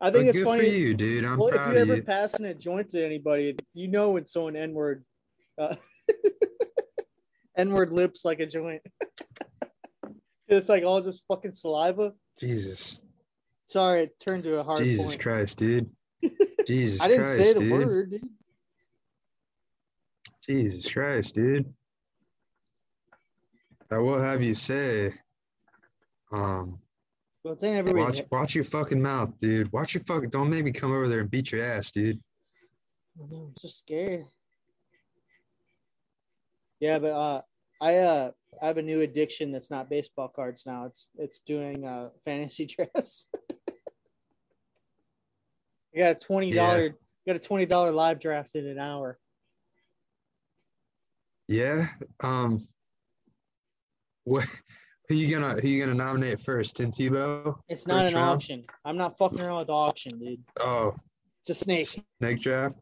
I 0.00 0.10
think 0.10 0.24
But 0.26 0.28
it's 0.28 0.38
good 0.38 0.44
funny. 0.44 0.60
for 0.70 0.76
you, 0.76 0.94
dude. 0.94 1.24
I'm 1.24 1.38
well, 1.38 1.48
if 1.48 1.54
proud 1.54 1.74
you 1.74 1.76
of 1.82 1.88
ever 1.88 1.96
you. 1.96 2.02
passing 2.02 2.46
a 2.46 2.54
joint 2.54 2.90
to 2.90 3.04
anybody, 3.04 3.56
you 3.72 3.88
know 3.88 4.10
when 4.12 4.26
someone 4.26 4.54
N-word, 4.56 5.04
uh, 5.58 5.74
N-word 7.56 7.92
lips 7.92 8.24
like 8.24 8.40
a 8.40 8.46
joint. 8.46 8.82
it's 10.48 10.68
like 10.68 10.84
all 10.84 11.00
just 11.00 11.24
fucking 11.28 11.52
saliva. 11.52 12.12
Jesus, 12.38 13.00
Sorry, 13.68 14.02
it 14.04 14.18
turned 14.20 14.42
to 14.44 14.58
a 14.58 14.62
hard 14.62 14.78
Jesus 14.80 15.06
point. 15.06 15.20
Christ, 15.20 15.58
dude. 15.58 15.90
Jesus 16.66 17.00
I 17.00 17.08
didn't 17.08 17.24
Christ, 17.24 17.36
say 17.36 17.52
the 17.54 17.60
dude. 17.60 17.72
word, 17.72 18.10
dude. 18.10 18.28
Jesus 20.46 20.92
Christ, 20.92 21.34
dude. 21.34 21.72
I 23.90 23.98
will 23.98 24.20
have 24.20 24.42
you 24.42 24.54
say, 24.54 25.14
um, 26.32 26.78
Well, 27.46 27.52
it's 27.52 27.62
in 27.62 27.74
everybody's. 27.74 28.22
watch 28.22 28.26
watch 28.32 28.54
your 28.56 28.64
fucking 28.64 29.00
mouth, 29.00 29.38
dude. 29.38 29.72
Watch 29.72 29.94
your 29.94 30.02
fucking. 30.02 30.30
Don't 30.30 30.50
make 30.50 30.64
me 30.64 30.72
come 30.72 30.90
over 30.90 31.06
there 31.06 31.20
and 31.20 31.30
beat 31.30 31.52
your 31.52 31.62
ass, 31.62 31.92
dude. 31.92 32.18
I 33.16 33.26
know, 33.30 33.36
I'm 33.36 33.54
so 33.56 33.68
scared. 33.68 34.24
Yeah, 36.80 36.98
but 36.98 37.12
uh, 37.12 37.42
I 37.80 37.98
uh, 37.98 38.30
I 38.60 38.66
have 38.66 38.78
a 38.78 38.82
new 38.82 39.02
addiction 39.02 39.52
that's 39.52 39.70
not 39.70 39.88
baseball 39.88 40.26
cards 40.26 40.64
now. 40.66 40.86
It's 40.86 41.06
it's 41.18 41.38
doing 41.38 41.86
uh 41.86 42.08
fantasy 42.24 42.66
drafts. 42.94 43.26
I 45.94 45.98
got 45.98 46.10
a 46.10 46.14
twenty 46.16 46.50
dollar 46.50 46.96
got 47.28 47.36
a 47.36 47.38
twenty 47.38 47.66
dollar 47.66 47.92
live 47.92 48.18
draft 48.18 48.56
in 48.56 48.66
an 48.66 48.80
hour. 48.80 49.20
Yeah. 51.46 51.90
Um. 52.18 52.66
What? 54.24 54.48
Who 55.08 55.14
you 55.14 55.30
gonna 55.30 55.60
who 55.60 55.68
you 55.68 55.80
gonna 55.84 55.94
nominate 55.94 56.40
first? 56.40 56.76
Tim 56.76 56.90
Tebow? 56.90 57.56
It's 57.68 57.86
not 57.86 58.06
an 58.06 58.14
round? 58.14 58.30
auction. 58.36 58.64
I'm 58.84 58.96
not 58.96 59.16
fucking 59.18 59.40
around 59.40 59.58
with 59.58 59.70
auction, 59.70 60.18
dude. 60.18 60.42
Oh, 60.58 60.94
It's 61.40 61.50
a 61.50 61.54
snake. 61.54 61.86
snake 62.18 62.40
draft. 62.40 62.80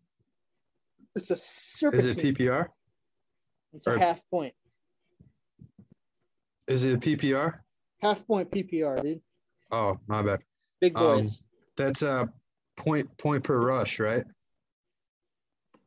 It's 1.14 1.30
a 1.30 1.34
Is 1.34 1.42
serpentine. 1.42 2.10
it 2.26 2.36
PPR? 2.38 2.66
it's 3.74 3.86
a 3.86 3.98
half 3.98 4.22
point. 4.30 4.54
Is 6.66 6.84
it 6.84 6.94
a 6.94 6.98
PPR? 6.98 7.60
Half 8.00 8.26
point 8.26 8.50
PPR, 8.50 9.02
dude. 9.02 9.20
Oh, 9.70 9.98
my 10.06 10.22
bad. 10.22 10.40
Big 10.80 10.96
Um, 10.96 11.18
boys. 11.18 11.42
That's 11.76 12.02
a 12.02 12.32
point 12.76 13.06
point 13.18 13.44
per 13.44 13.60
rush, 13.60 14.00
right? 14.00 14.24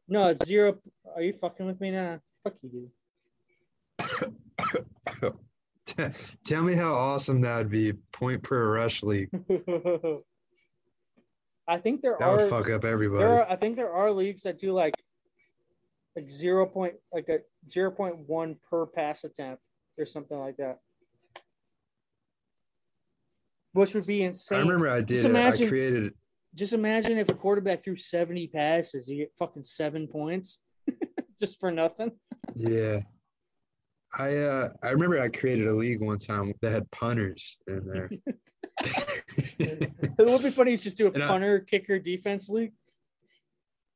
no, 0.07 0.27
it's 0.27 0.45
zero. 0.45 0.77
Are 1.15 1.21
you 1.23 1.33
fucking 1.33 1.65
with 1.65 1.81
me 1.81 1.91
now? 1.91 2.19
Fuck 2.43 2.53
you, 2.61 2.91
Tell 6.45 6.61
me 6.63 6.73
how 6.73 6.93
awesome 6.93 7.41
that 7.41 7.57
would 7.57 7.69
be. 7.69 7.93
Point 8.11 8.43
per 8.43 8.73
rush 8.73 9.03
league. 9.03 9.29
I 11.67 11.77
think 11.79 12.01
there 12.01 12.15
That 12.19 12.27
are 12.27 12.37
would 12.37 12.49
fuck 12.49 12.69
up 12.69 12.85
everybody. 12.85 13.23
are 13.25 13.45
I 13.49 13.55
think 13.55 13.75
there 13.75 13.91
are 13.91 14.09
leagues 14.11 14.43
that 14.43 14.57
do 14.59 14.71
like 14.71 14.93
like 16.15 16.29
zero 16.31 16.65
point 16.65 16.93
like 17.13 17.27
a 17.29 17.39
zero 17.69 17.91
point 17.91 18.17
one 18.27 18.55
per 18.69 18.85
pass 18.85 19.23
attempt 19.23 19.61
or 19.97 20.05
something 20.05 20.37
like 20.39 20.57
that. 20.57 20.79
Which 23.73 23.93
would 23.95 24.05
be 24.07 24.23
insane. 24.23 24.57
I 24.59 24.61
remember 24.61 24.89
I 24.89 25.01
did 25.01 25.17
it. 25.23 25.25
imagine- 25.25 25.67
I 25.67 25.69
created 25.69 26.03
it. 26.05 26.13
Just 26.55 26.73
imagine 26.73 27.17
if 27.19 27.29
a 27.29 27.35
quarterback 27.35 27.83
threw 27.83 27.95
70 27.97 28.47
passes, 28.47 29.07
you 29.07 29.17
get 29.17 29.31
fucking 29.37 29.61
seven 29.61 30.07
points 30.07 30.57
just 31.39 31.59
for 31.59 31.69
nothing. 31.69 32.11
Yeah. 32.55 33.01
I 34.17 34.35
uh 34.37 34.69
I 34.83 34.89
remember 34.89 35.19
I 35.19 35.29
created 35.29 35.67
a 35.67 35.73
league 35.73 36.01
one 36.01 36.17
time 36.17 36.53
that 36.61 36.71
had 36.71 36.89
punters 36.91 37.57
in 37.67 37.85
there. 37.87 38.09
It 40.19 40.25
would 40.25 40.41
be 40.43 40.49
funny 40.49 40.75
to 40.75 40.81
just 40.83 40.97
do 40.97 41.07
a 41.07 41.11
And 41.11 41.23
I- 41.23 41.27
punter, 41.27 41.59
kicker, 41.59 41.99
defense 41.99 42.49
league. 42.49 42.73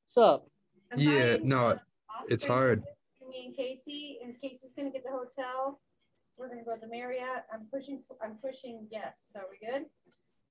What's 0.06 0.18
up? 0.18 0.48
I'm 0.92 1.00
yeah, 1.00 1.38
no, 1.42 1.80
it's 2.28 2.44
hard. 2.46 2.82
Me 3.28 3.46
and 3.48 3.56
Casey, 3.56 4.20
and 4.24 4.36
Casey's 4.42 4.74
gonna 4.74 4.92
get 4.92 5.04
the 5.04 5.10
hotel. 5.12 5.80
We're 6.38 6.50
gonna 6.50 6.64
go 6.64 6.76
to 6.76 6.82
the 6.82 6.88
Marriott. 6.88 7.44
I'm 7.52 7.66
pushing. 7.74 8.04
I'm 8.22 8.36
pushing. 8.44 8.88
Yes. 8.92 9.32
Are 9.36 9.44
we 9.50 9.66
good? 9.66 9.86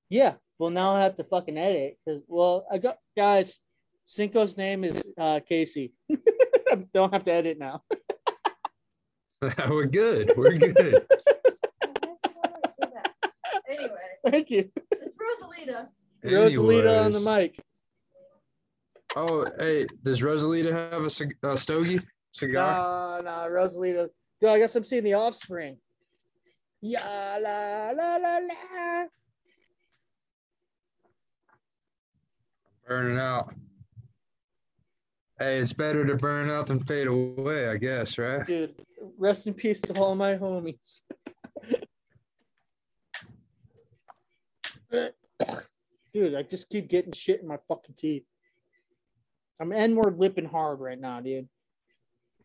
Yeah. 0.09 0.33
Well, 0.59 0.71
now 0.71 0.95
I 0.95 1.03
have 1.03 1.15
to 1.15 1.23
fucking 1.23 1.57
edit 1.57 1.97
because, 2.05 2.21
well, 2.27 2.65
I 2.71 2.77
got 2.79 2.97
guys. 3.15 3.59
Cinco's 4.05 4.57
name 4.57 4.83
is 4.83 5.03
uh, 5.17 5.39
Casey. 5.47 5.93
Don't 6.93 7.13
have 7.13 7.23
to 7.23 7.31
edit 7.31 7.57
now. 7.59 7.83
We're 9.69 9.85
good. 9.85 10.31
We're 10.37 10.57
good. 10.57 11.03
anyway, 13.67 13.89
Thank 14.29 14.51
you, 14.51 14.69
it's 14.91 15.15
Rosalita. 15.17 15.87
Rosalita 16.23 17.05
on 17.05 17.11
the 17.11 17.19
mic. 17.19 17.59
Oh, 19.15 19.47
hey, 19.57 19.87
does 20.03 20.21
Rosalita 20.21 20.71
have 20.71 21.03
a, 21.03 21.09
cig- 21.09 21.35
a 21.41 21.57
stogie 21.57 22.01
cigar? 22.31 22.71
Nah, 22.71 23.21
nah, 23.21 23.47
Rosalita. 23.47 24.09
Yo, 24.41 24.49
I 24.49 24.59
guess 24.59 24.75
I'm 24.75 24.83
seeing 24.83 25.03
the 25.03 25.15
offspring. 25.15 25.77
Yeah, 26.81 27.37
la 27.41 27.91
la 27.97 28.17
la 28.17 28.37
la. 28.37 29.05
Burning 32.87 33.17
out. 33.17 33.55
Hey, 35.41 35.57
it's 35.57 35.73
better 35.73 36.05
to 36.05 36.15
burn 36.15 36.51
out 36.51 36.67
than 36.67 36.83
fade 36.83 37.07
away, 37.07 37.67
I 37.67 37.77
guess, 37.77 38.19
right? 38.19 38.45
Dude, 38.45 38.75
rest 39.17 39.47
in 39.47 39.55
peace 39.55 39.81
to 39.81 39.99
all 39.99 40.13
my 40.13 40.35
homies. 40.35 41.01
Dude, 46.13 46.35
I 46.35 46.43
just 46.43 46.69
keep 46.69 46.89
getting 46.89 47.11
shit 47.11 47.41
in 47.41 47.47
my 47.47 47.57
fucking 47.67 47.95
teeth. 47.97 48.23
I'm 49.59 49.71
N-word 49.71 50.19
lipping 50.19 50.45
hard 50.45 50.79
right 50.79 50.99
now, 50.99 51.19
dude. 51.21 51.49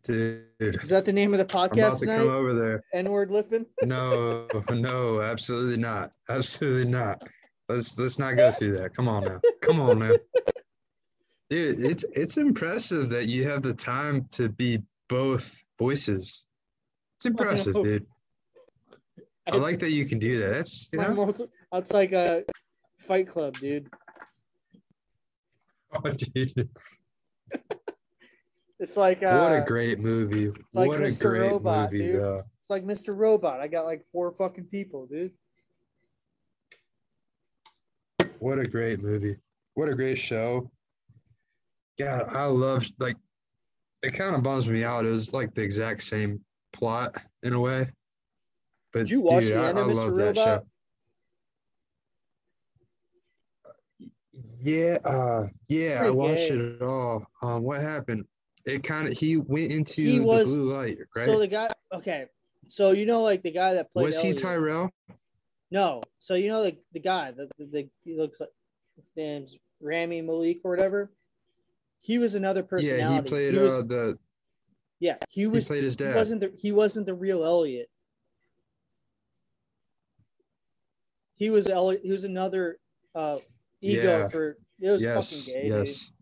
Dude, 0.04 0.46
Is 0.58 0.88
that 0.88 1.04
the 1.04 1.12
name 1.12 1.34
of 1.34 1.38
the 1.38 1.44
podcast 1.44 1.70
I'm 1.72 1.78
about 1.78 1.98
to 1.98 2.06
come 2.06 2.30
over 2.30 2.54
there. 2.54 2.82
N-word 2.94 3.30
lipping? 3.30 3.66
No, 3.82 4.48
no, 4.70 5.20
absolutely 5.20 5.76
not. 5.76 6.12
Absolutely 6.30 6.90
not. 6.90 7.20
Let's 7.68 7.98
let's 7.98 8.18
not 8.18 8.36
go 8.36 8.52
through 8.52 8.78
that. 8.78 8.96
Come 8.96 9.06
on 9.06 9.24
now. 9.24 9.40
Come 9.60 9.80
on 9.80 9.98
now. 9.98 10.14
Dude, 11.48 11.80
it's 11.84 12.04
it's 12.12 12.36
impressive 12.38 13.08
that 13.10 13.26
you 13.26 13.48
have 13.48 13.62
the 13.62 13.74
time 13.74 14.26
to 14.32 14.48
be 14.48 14.82
both 15.08 15.62
voices. 15.78 16.44
It's 17.16 17.26
impressive, 17.26 17.74
dude. 17.74 18.06
I 19.46 19.56
like 19.56 19.78
that 19.80 19.90
you 19.90 20.06
can 20.06 20.18
do 20.18 20.40
that. 20.40 20.50
That's 20.50 20.88
you 20.92 20.98
know, 20.98 21.14
multi- 21.14 21.46
It's 21.72 21.92
like 21.92 22.12
a 22.12 22.44
fight 22.98 23.28
club, 23.28 23.54
dude. 23.58 23.88
oh, 25.92 26.12
dude. 26.12 26.68
It's 28.78 28.96
like 28.96 29.22
uh, 29.22 29.38
what 29.38 29.52
a 29.52 29.64
great 29.66 30.00
movie. 30.00 30.48
like 30.74 30.88
what 30.88 31.00
a 31.00 31.10
great 31.10 31.50
Robot, 31.50 31.90
movie, 31.90 32.08
dude. 32.08 32.20
though. 32.20 32.42
It's 32.60 32.68
like 32.68 32.84
Mr. 32.84 33.16
Robot. 33.16 33.60
I 33.60 33.68
got 33.68 33.86
like 33.86 34.04
four 34.12 34.32
fucking 34.32 34.64
people, 34.64 35.06
dude. 35.06 35.32
What 38.38 38.58
a 38.58 38.66
great 38.66 39.02
movie. 39.02 39.36
What 39.74 39.88
a 39.88 39.94
great 39.94 40.18
show. 40.18 40.70
God, 41.98 42.26
I 42.28 42.44
love 42.44 42.86
like 42.98 43.16
it 44.02 44.12
kind 44.12 44.34
of 44.34 44.42
bums 44.42 44.68
me 44.68 44.84
out. 44.84 45.06
It 45.06 45.10
was 45.10 45.32
like 45.32 45.54
the 45.54 45.62
exact 45.62 46.02
same 46.02 46.40
plot 46.72 47.14
in 47.42 47.54
a 47.54 47.60
way. 47.60 47.86
But 48.92 49.00
Did 49.00 49.10
you 49.10 49.20
watch 49.22 49.44
dude, 49.44 49.54
the 49.54 49.58
I, 49.58 49.68
end 49.70 49.78
of 49.78 49.88
I 49.88 49.92
Mr. 49.92 49.96
love 49.96 50.16
that 50.16 50.24
Robot? 50.36 50.62
show. 50.62 50.66
Yeah, 54.60 54.98
uh 55.04 55.46
yeah, 55.68 56.02
I 56.04 56.10
watched 56.10 56.48
gay. 56.48 56.56
it 56.56 56.82
all. 56.82 57.26
Um 57.42 57.62
what 57.62 57.80
happened? 57.80 58.24
It 58.64 58.82
kind 58.82 59.06
of 59.08 59.16
he 59.16 59.36
went 59.36 59.70
into 59.70 60.02
He 60.02 60.18
the 60.18 60.24
blue 60.24 60.72
light, 60.74 60.98
right? 61.14 61.26
So 61.26 61.38
the 61.38 61.46
guy, 61.46 61.72
okay. 61.92 62.26
So 62.68 62.90
you 62.90 63.06
know, 63.06 63.22
like 63.22 63.42
the 63.42 63.50
guy 63.52 63.74
that 63.74 63.92
played. 63.92 64.06
was 64.06 64.18
he 64.18 64.34
Tyrell? 64.34 64.90
No. 65.70 66.02
So 66.18 66.34
you 66.34 66.48
know 66.48 66.62
the 66.62 66.76
the 66.92 67.00
guy 67.00 67.30
that 67.32 67.48
the, 67.58 67.66
the 67.66 67.88
he 68.04 68.16
looks 68.16 68.40
like 68.40 68.50
his 68.96 69.12
name's 69.16 69.56
Rami 69.80 70.20
Malek 70.20 70.60
or 70.64 70.70
whatever. 70.70 71.10
He 72.06 72.18
was 72.18 72.36
another 72.36 72.62
personality. 72.62 73.02
Yeah, 73.02 73.20
he 73.20 73.28
played 73.28 73.54
He 73.54 73.58
was, 73.60 73.74
uh 73.74 73.82
the 73.82 74.18
yeah, 75.00 75.16
he 75.28 75.40
he 75.40 75.46
was. 75.48 75.66
played 75.66 75.82
his 75.82 75.94
He 75.94 76.04
dad. 76.04 76.14
wasn't 76.14 76.40
the 76.40 76.52
he 76.56 76.70
wasn't 76.70 77.04
the 77.06 77.14
real 77.14 77.42
Elliot. 77.44 77.90
He 81.34 81.50
was 81.50 81.68
Elliot. 81.68 82.02
He 82.04 82.12
was 82.12 82.22
another 82.22 82.78
uh 83.16 83.38
ego 83.80 84.02
Yeah. 84.20 84.28
for. 84.28 84.56
It 84.80 84.90
was 84.90 85.02
yes, 85.02 85.32
fucking 85.46 85.54
gay. 85.62 85.68
yes. 85.68 86.12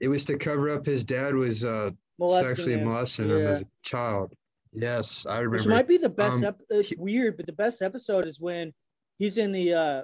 It 0.00 0.08
was 0.08 0.24
to 0.24 0.36
cover 0.36 0.70
up 0.70 0.84
his 0.84 1.04
dad 1.04 1.34
was 1.34 1.64
uh. 1.64 1.90
Molesting 2.18 2.48
sexually 2.48 2.72
him. 2.74 2.84
molesting 2.84 3.30
him 3.30 3.46
as 3.46 3.60
a 3.62 3.66
child. 3.82 4.34
Yes, 4.72 5.26
I 5.26 5.38
remember. 5.38 5.56
Which 5.56 5.66
might 5.66 5.88
be 5.88 5.96
the 5.96 6.10
best. 6.10 6.38
Um, 6.38 6.48
ep- 6.48 6.60
it's 6.70 6.88
he- 6.90 6.96
weird, 6.98 7.36
but 7.36 7.46
the 7.46 7.52
best 7.52 7.82
episode 7.82 8.26
is 8.26 8.40
when 8.40 8.74
he's 9.18 9.38
in 9.38 9.52
the 9.52 9.72
uh, 9.74 10.02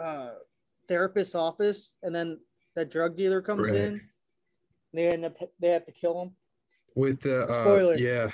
uh, 0.00 0.30
therapist's 0.88 1.34
office, 1.36 1.96
and 2.02 2.12
then 2.14 2.40
that 2.74 2.90
drug 2.90 3.16
dealer 3.16 3.40
comes 3.42 3.68
Right. 3.68 3.76
in. 3.76 4.00
They 4.92 5.08
end 5.08 5.24
up. 5.24 5.36
They 5.60 5.68
have 5.70 5.86
to 5.86 5.92
kill 5.92 6.20
him. 6.20 6.30
with 6.96 7.20
the 7.20 7.44
uh, 7.46 7.94
yeah, 7.96 8.30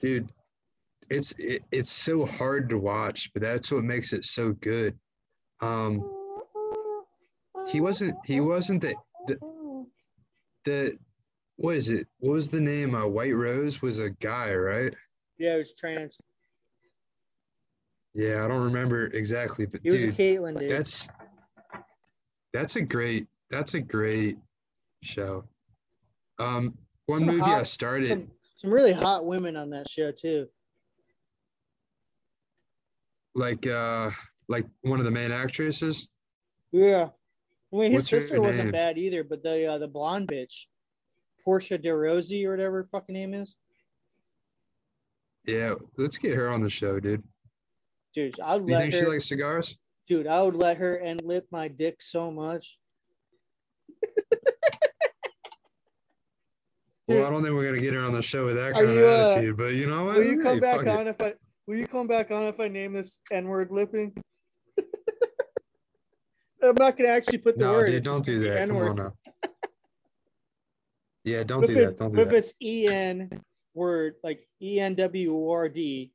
dude, 0.00 0.28
it's 1.10 1.32
it, 1.38 1.62
it's 1.70 1.90
so 1.90 2.26
hard 2.26 2.68
to 2.70 2.78
watch, 2.78 3.30
but 3.32 3.42
that's 3.42 3.70
what 3.70 3.84
makes 3.84 4.12
it 4.12 4.24
so 4.24 4.52
good. 4.52 4.98
Um, 5.60 6.02
he 7.68 7.80
wasn't 7.80 8.14
he 8.24 8.40
wasn't 8.40 8.82
the 8.82 8.94
the, 9.26 9.86
the 10.64 10.98
what 11.56 11.76
is 11.76 11.90
it? 11.90 12.08
What 12.18 12.32
was 12.32 12.50
the 12.50 12.60
name? 12.60 12.94
Uh, 12.94 13.06
White 13.06 13.34
Rose 13.34 13.80
was 13.80 13.98
a 14.00 14.10
guy, 14.10 14.52
right? 14.54 14.94
Yeah, 15.38 15.52
he 15.52 15.58
was 15.58 15.74
trans. 15.74 16.18
Yeah, 18.14 18.44
I 18.44 18.48
don't 18.48 18.64
remember 18.64 19.06
exactly, 19.08 19.66
but 19.66 19.80
He 19.82 19.90
was 19.90 20.02
dude, 20.02 20.16
Caitlyn 20.16 20.58
dude. 20.58 20.70
that's 20.70 21.08
that's 22.52 22.76
a 22.76 22.82
great 22.82 23.28
that's 23.50 23.74
a 23.74 23.80
great 23.80 24.38
show. 25.02 25.44
Um, 26.38 26.74
one 27.06 27.20
Some 27.20 27.26
movie 27.28 27.40
I 27.42 27.62
started. 27.62 28.08
some 28.08 28.28
some 28.58 28.70
really 28.72 28.92
hot 28.92 29.26
women 29.26 29.56
on 29.56 29.70
that 29.70 29.88
show 29.88 30.10
too. 30.12 30.48
like 33.34 33.66
uh 33.66 34.10
like 34.48 34.64
one 34.82 34.98
of 34.98 35.04
the 35.04 35.10
main 35.10 35.30
actresses 35.30 36.08
Yeah. 36.72 37.08
I 37.72 37.76
mean, 37.76 37.90
his 37.92 38.04
What's 38.04 38.08
sister 38.10 38.40
wasn't 38.40 38.72
bad 38.72 38.96
either, 38.96 39.24
but 39.24 39.42
the 39.42 39.66
uh, 39.66 39.78
the 39.78 39.88
blonde 39.88 40.28
bitch, 40.28 40.66
Portia 41.44 41.76
de 41.76 41.94
Rossi 41.94 42.46
or 42.46 42.52
whatever 42.52 42.76
her 42.82 42.88
fucking 42.90 43.12
name 43.12 43.34
is. 43.34 43.56
Yeah, 45.44 45.74
let's 45.98 46.16
get 46.16 46.34
her 46.34 46.48
on 46.48 46.62
the 46.62 46.70
show, 46.70 46.98
dude. 47.00 47.22
Dude, 48.14 48.38
I'd 48.40 48.62
you 48.62 48.72
let 48.72 48.80
think 48.82 48.94
her. 48.94 49.00
she 49.00 49.06
likes 49.06 49.26
cigars? 49.26 49.76
dude, 50.08 50.26
I 50.28 50.40
would 50.42 50.54
let 50.54 50.76
her 50.78 50.96
and 50.96 51.20
lip 51.24 51.46
my 51.50 51.66
dick 51.68 52.00
so 52.00 52.30
much. 52.30 52.78
Well, 57.08 57.24
I 57.24 57.30
don't 57.30 57.42
think 57.42 57.54
we're 57.54 57.64
gonna 57.66 57.80
get 57.80 57.94
her 57.94 58.00
on 58.04 58.12
the 58.12 58.22
show 58.22 58.46
with 58.46 58.56
that 58.56 58.72
kind 58.74 58.86
of 58.88 58.94
you, 58.94 59.06
uh, 59.06 59.30
attitude. 59.32 59.56
But 59.56 59.74
you 59.74 59.86
know 59.86 60.06
what? 60.06 60.16
Will 60.18 60.24
you 60.24 60.38
come 60.42 60.54
Hey, 60.54 60.60
back 60.60 60.76
fuck 60.78 60.86
it. 60.86 60.90
on 60.90 61.06
if 61.06 61.20
I? 61.20 61.34
Will 61.66 61.76
you 61.76 61.86
come 61.86 62.06
back 62.08 62.30
on 62.32 62.44
if 62.44 62.58
I 62.58 62.68
name 62.68 62.92
this 62.92 63.20
N-word 63.30 63.70
lipping? 63.70 64.12
I'm 66.62 66.74
not 66.78 66.96
gonna 66.96 67.10
actually 67.10 67.38
put 67.38 67.56
the 67.58 67.64
No, 67.64 67.72
word. 67.72 67.90
dude, 67.90 68.02
don't 68.02 68.24
do 68.24 68.40
that. 68.40 68.58
Come 68.68 68.70
N-word. 68.76 68.88
on 68.90 68.96
now. 68.96 69.12
Yeah, 71.24 71.42
don't 71.44 71.64
do 71.66 71.72
if, 71.72 71.78
that. 71.78 71.98
Don't 71.98 72.10
but 72.10 72.16
do 72.16 72.22
if 72.22 72.28
that. 72.30 72.36
it's 72.36 72.52
E 72.60 72.88
N 72.88 73.30
word 73.74 74.14
like 74.24 74.48
E 74.60 74.80
N 74.80 74.94
W 74.96 75.34
O 75.36 75.50
R 75.50 75.68
D 75.68 76.10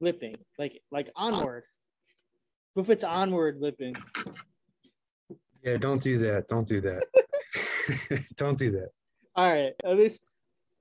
lipping, 0.00 0.36
like 0.58 0.80
like 0.92 1.10
onward. 1.16 1.64
But 2.74 2.82
if 2.82 2.90
it's 2.90 3.04
onward 3.04 3.58
lipping, 3.60 3.96
Yeah, 5.62 5.78
don't 5.78 6.00
do 6.02 6.18
that. 6.18 6.46
Don't 6.48 6.66
do 6.68 6.80
that. 6.82 7.04
don't 8.36 8.58
do 8.58 8.70
that. 8.72 8.90
All 9.36 9.52
right, 9.52 9.74
at 9.84 9.96
least 9.96 10.22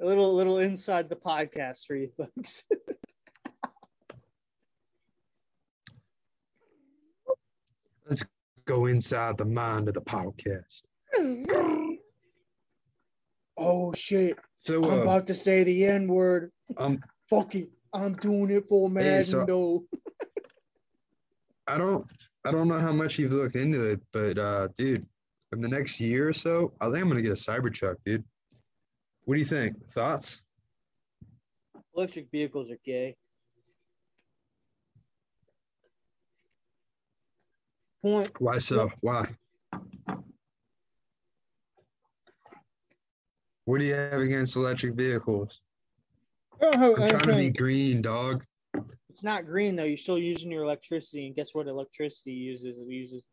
a 0.02 0.06
little 0.06 0.34
little 0.34 0.60
inside 0.60 1.10
the 1.10 1.16
podcast 1.16 1.86
for 1.86 1.96
you 1.96 2.10
folks. 2.18 2.64
Let's 8.08 8.24
go 8.66 8.86
inside 8.86 9.38
the 9.38 9.46
mind 9.46 9.88
of 9.90 9.94
the 9.96 10.02
podcast. 10.02 10.84
oh 13.58 13.94
shit! 13.94 14.38
So, 14.60 14.86
I'm 14.86 15.00
uh, 15.00 15.04
about 15.04 15.28
to 15.28 15.36
say 15.36 15.64
the 15.64 15.86
N 15.86 16.08
word. 16.08 16.52
um, 16.78 17.00
Fuck 17.30 17.56
it, 17.56 17.70
I'm 17.94 18.14
doing 18.16 18.52
it 18.52 18.70
for 18.70 18.90
Madden 18.90 19.24
so- 19.24 19.46
though. 19.46 19.84
I 21.68 21.80
don't, 21.80 22.06
I 22.46 22.52
don't 22.52 22.68
know 22.68 22.78
how 22.78 22.94
much 22.94 23.18
you've 23.18 23.34
looked 23.34 23.56
into 23.56 23.84
it, 23.90 24.00
but 24.14 24.38
uh, 24.38 24.68
dude, 24.78 25.04
in 25.52 25.62
the 25.62 25.68
next 25.68 26.00
year 26.00 26.30
or 26.30 26.34
so, 26.34 26.74
I 26.80 26.86
think 26.92 27.02
I'm 27.02 27.08
gonna 27.10 27.24
get 27.24 27.32
a 27.32 27.34
Cybertruck, 27.34 27.96
dude. 28.06 28.24
What 29.26 29.36
do 29.36 29.40
you 29.40 29.46
think? 29.46 29.76
Thoughts? 29.94 30.42
Electric 31.96 32.30
vehicles 32.32 32.70
are 32.70 32.78
gay. 32.86 33.16
Point. 38.04 38.30
Why 38.40 38.60
so? 38.60 38.92
Why? 39.02 39.26
What 43.66 43.80
do 43.80 43.86
you 43.86 43.96
have 43.96 44.22
against 44.22 44.56
electric 44.56 44.94
vehicles? 44.94 45.60
I'm 46.62 46.96
trying 46.96 47.28
to 47.28 47.36
be 47.36 47.50
green, 47.50 48.04
dog. 48.04 48.44
It's 49.10 49.24
not 49.24 49.48
green 49.48 49.76
though. 49.76 49.86
You're 49.86 49.98
still 49.98 50.20
using 50.20 50.52
your 50.52 50.64
electricity, 50.64 51.26
and 51.26 51.36
guess 51.36 51.56
what? 51.56 51.68
Electricity 51.68 52.34
uses 52.34 52.78
it 52.78 52.88
uses 52.88 53.24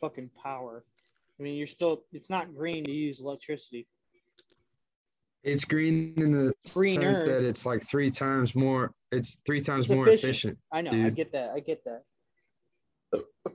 fucking 0.00 0.30
power. 0.42 0.84
I 1.38 1.42
mean, 1.42 1.56
you're 1.56 1.66
still. 1.66 2.04
It's 2.12 2.30
not 2.30 2.54
green 2.54 2.84
to 2.84 2.90
use 2.90 3.20
electricity. 3.20 3.86
It's 5.44 5.64
green 5.64 6.14
in 6.16 6.32
the 6.32 6.52
Greener. 6.72 7.14
sense 7.14 7.20
that 7.28 7.44
it's 7.44 7.66
like 7.66 7.86
three 7.86 8.10
times 8.10 8.54
more. 8.54 8.92
It's 9.12 9.36
three 9.44 9.60
times 9.60 9.84
It's 9.86 9.94
more 9.94 10.08
efficient. 10.08 10.30
efficient. 10.30 10.58
I 10.72 10.80
know. 10.80 10.90
I 11.06 11.10
get 11.10 11.32
that. 11.32 11.50
I 11.50 11.60
get 11.60 11.84
that. 11.84 12.02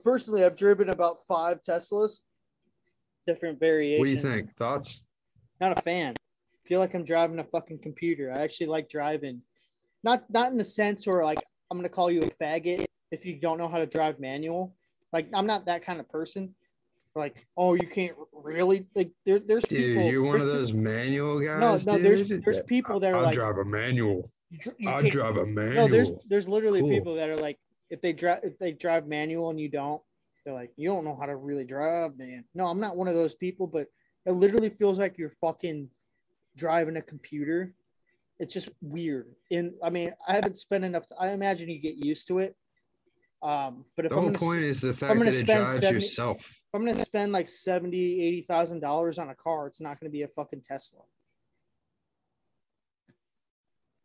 Personally, 0.04 0.44
I've 0.44 0.56
driven 0.56 0.88
about 0.90 1.16
five 1.26 1.60
Teslas, 1.62 2.20
different 3.26 3.58
variations. 3.58 3.98
What 3.98 4.06
do 4.06 4.12
you 4.12 4.34
think? 4.36 4.52
Thoughts? 4.54 5.04
Not 5.60 5.76
a 5.76 5.82
fan. 5.82 6.14
Feel 6.64 6.78
like 6.78 6.94
I'm 6.94 7.04
driving 7.04 7.40
a 7.40 7.44
fucking 7.44 7.80
computer. 7.80 8.32
I 8.32 8.38
actually 8.42 8.68
like 8.68 8.88
driving, 8.88 9.42
not 10.04 10.24
not 10.30 10.52
in 10.52 10.56
the 10.58 10.64
sense 10.64 11.06
where 11.06 11.24
like 11.24 11.42
I'm 11.70 11.76
gonna 11.78 11.88
call 11.88 12.10
you 12.10 12.22
a 12.22 12.30
faggot 12.30 12.86
if 13.10 13.26
you 13.26 13.34
don't 13.40 13.58
know 13.58 13.68
how 13.68 13.78
to 13.78 13.86
drive 13.86 14.20
manual. 14.20 14.74
Like 15.12 15.26
I'm 15.34 15.46
not 15.46 15.66
that 15.66 15.84
kind 15.84 15.98
of 15.98 16.08
person. 16.08 16.54
Like 17.16 17.34
oh 17.56 17.74
you 17.74 17.86
can't 17.88 18.16
really 18.32 18.86
like 18.94 19.10
there, 19.26 19.40
there's 19.40 19.64
Dude, 19.64 19.96
people. 19.96 20.10
you're 20.10 20.22
one 20.22 20.36
of 20.36 20.42
there's 20.42 20.52
those 20.52 20.72
manual 20.72 21.40
guys. 21.40 21.86
no, 21.86 21.98
there's 21.98 22.28
dude? 22.28 22.44
there's 22.44 22.62
people 22.64 23.00
that 23.00 23.12
are 23.12 23.16
like 23.16 23.22
I 23.22 23.26
like 23.26 23.34
drive 23.34 23.58
a 23.58 23.64
manual. 23.64 24.30
you 24.50 24.58
dr- 24.58 24.76
you 24.78 24.88
I 24.90 25.10
drive 25.10 25.36
a 25.36 25.44
manual. 25.46 25.74
No, 25.74 25.88
there's 25.88 26.10
there's 26.28 26.46
literally 26.48 26.80
Cool. 26.80 26.90
people 26.90 27.14
that 27.16 27.28
are 27.28 27.36
like, 27.36 27.58
if 27.90 28.00
they 28.00 28.12
drive 28.12 28.40
if 28.44 28.58
they 28.58 28.72
drive 28.72 29.08
manual 29.08 29.50
and 29.50 29.58
you 29.58 29.68
don't, 29.68 30.00
they're 30.44 30.54
like, 30.54 30.70
you 30.76 30.88
don't 30.88 31.04
know 31.04 31.16
how 31.18 31.26
to 31.26 31.34
really 31.36 31.64
drive, 31.64 32.16
man. 32.16 32.44
No, 32.54 32.66
I'm 32.66 32.78
not 32.80 32.96
one 32.96 33.08
of 33.08 33.14
those 33.14 33.34
people, 33.34 33.66
but 33.66 33.88
it 34.24 34.32
literally 34.32 34.70
feels 34.70 34.98
like 34.98 35.18
you're 35.18 35.32
fucking 35.40 35.88
driving 36.56 36.96
a 36.96 37.02
computer. 37.02 37.74
It's 38.38 38.54
just 38.54 38.70
weird. 38.80 39.26
And 39.50 39.74
I 39.82 39.90
mean, 39.90 40.12
I 40.28 40.34
haven't 40.36 40.56
spent 40.58 40.84
enough. 40.84 41.04
I 41.18 41.30
imagine 41.32 41.68
you 41.68 41.80
get 41.80 41.96
used 41.96 42.28
to 42.28 42.38
it. 42.38 42.54
Um, 43.42 43.84
but 43.96 44.04
if 44.06 44.10
the 44.12 44.16
I'm 44.18 44.22
whole 44.24 44.34
point 44.34 44.60
is 44.60 44.80
the 44.80 44.94
fact 44.94 45.18
that 45.18 45.26
it 45.34 45.46
drives 45.46 45.72
70 45.80 45.94
yourself. 45.94 46.59
If 46.72 46.78
I'm 46.78 46.86
gonna 46.86 47.04
spend 47.04 47.32
like 47.32 47.48
seventy, 47.48 48.22
eighty 48.22 48.42
thousand 48.42 48.78
dollars 48.78 49.18
on 49.18 49.30
a 49.30 49.34
car, 49.34 49.66
it's 49.66 49.80
not 49.80 49.98
gonna 49.98 50.10
be 50.10 50.22
a 50.22 50.28
fucking 50.28 50.60
Tesla. 50.60 51.00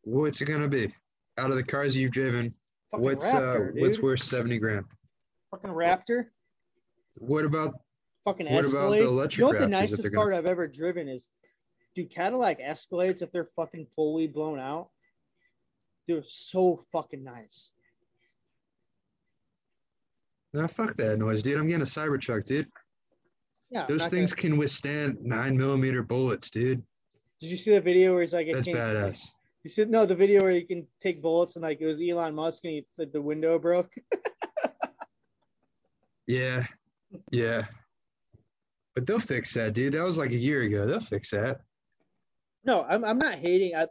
What's 0.03 0.41
it 0.41 0.45
gonna 0.45 0.68
be? 0.68 0.91
Out 1.38 1.51
of 1.51 1.57
the 1.57 1.63
cars 1.63 1.95
you've 1.95 2.11
driven, 2.11 2.51
Fucking 2.89 3.03
what's 3.03 3.26
Raptor, 3.28 3.70
uh 3.70 3.72
what's 3.82 3.99
worth 3.99 4.24
seventy 4.24 4.57
grand? 4.57 4.86
fucking 5.51 5.70
Raptor. 5.70 6.26
What 7.18 7.45
about 7.45 7.76
fucking 8.26 8.51
What 8.51 8.66
about 8.66 8.89
the 8.91 9.03
electric 9.03 9.38
you 9.38 9.41
know 9.43 9.47
what 9.49 9.59
the 9.59 9.68
nicest 9.68 10.01
they're 10.01 10.09
gonna- 10.09 10.24
car 10.32 10.34
I've 10.34 10.47
ever 10.47 10.68
driven 10.68 11.07
is, 11.07 11.30
dude, 11.95 12.09
Cadillac 12.09 12.59
Escalades 12.59 13.22
if 13.22 13.32
they're 13.32 13.49
fucking 13.55 13.86
fully 13.95 14.26
blown 14.26 14.57
out, 14.57 14.89
they're 16.07 16.24
so 16.26 16.84
fucking 16.91 17.24
nice. 17.24 17.72
No 20.56 20.68
fuck 20.68 20.95
that 20.97 21.18
noise, 21.20 21.41
dude? 21.41 21.58
I'm 21.60 21.68
getting 21.68 21.82
a 21.82 21.86
Cybertruck, 21.86 22.45
dude. 22.45 22.68
Yeah, 23.70 23.86
Those 23.88 24.08
things 24.08 24.34
gonna- 24.34 24.41
can 24.49 24.58
withstand 24.58 25.18
nine 25.22 25.58
millimeter 25.58 26.03
bullets, 26.03 26.49
dude. 26.49 26.84
Did 27.39 27.49
you 27.49 27.58
see 27.58 27.72
the 27.72 27.82
video 27.82 28.14
where 28.14 28.22
he's 28.22 28.34
like, 28.34 28.47
That's 28.51 28.66
can't- 28.66 28.78
badass. 28.78 29.22
You 29.64 29.70
see, 29.70 29.86
no, 29.86 30.06
the 30.06 30.16
video 30.16 30.43
where 30.43 30.51
you 30.51 30.66
can 30.66 30.86
take 30.99 31.22
bullets 31.24 31.56
and 31.56 31.64
like 31.64 31.82
it 31.82 31.88
was 31.88 31.99
Elon 31.99 32.36
Musk 32.36 32.64
and 32.66 32.74
he, 32.74 32.86
the, 32.97 33.08
the 33.08 33.22
window 33.22 33.58
broke. 33.60 33.91
Yeah, 36.28 36.66
yeah. 37.32 37.66
But 38.95 39.06
they'll 39.06 39.20
fix 39.20 39.53
that, 39.53 39.74
dude. 39.74 39.93
That 39.93 40.03
was 40.03 40.18
like 40.18 40.32
a 40.32 40.36
year 40.36 40.62
ago. 40.62 40.86
They'll 40.88 40.99
fix 40.99 41.32
that. 41.32 41.60
No, 42.64 42.84
I'm, 42.89 43.03
I'm 43.03 43.20
not 43.20 43.36
hating. 43.36 43.76
I, 43.76 43.88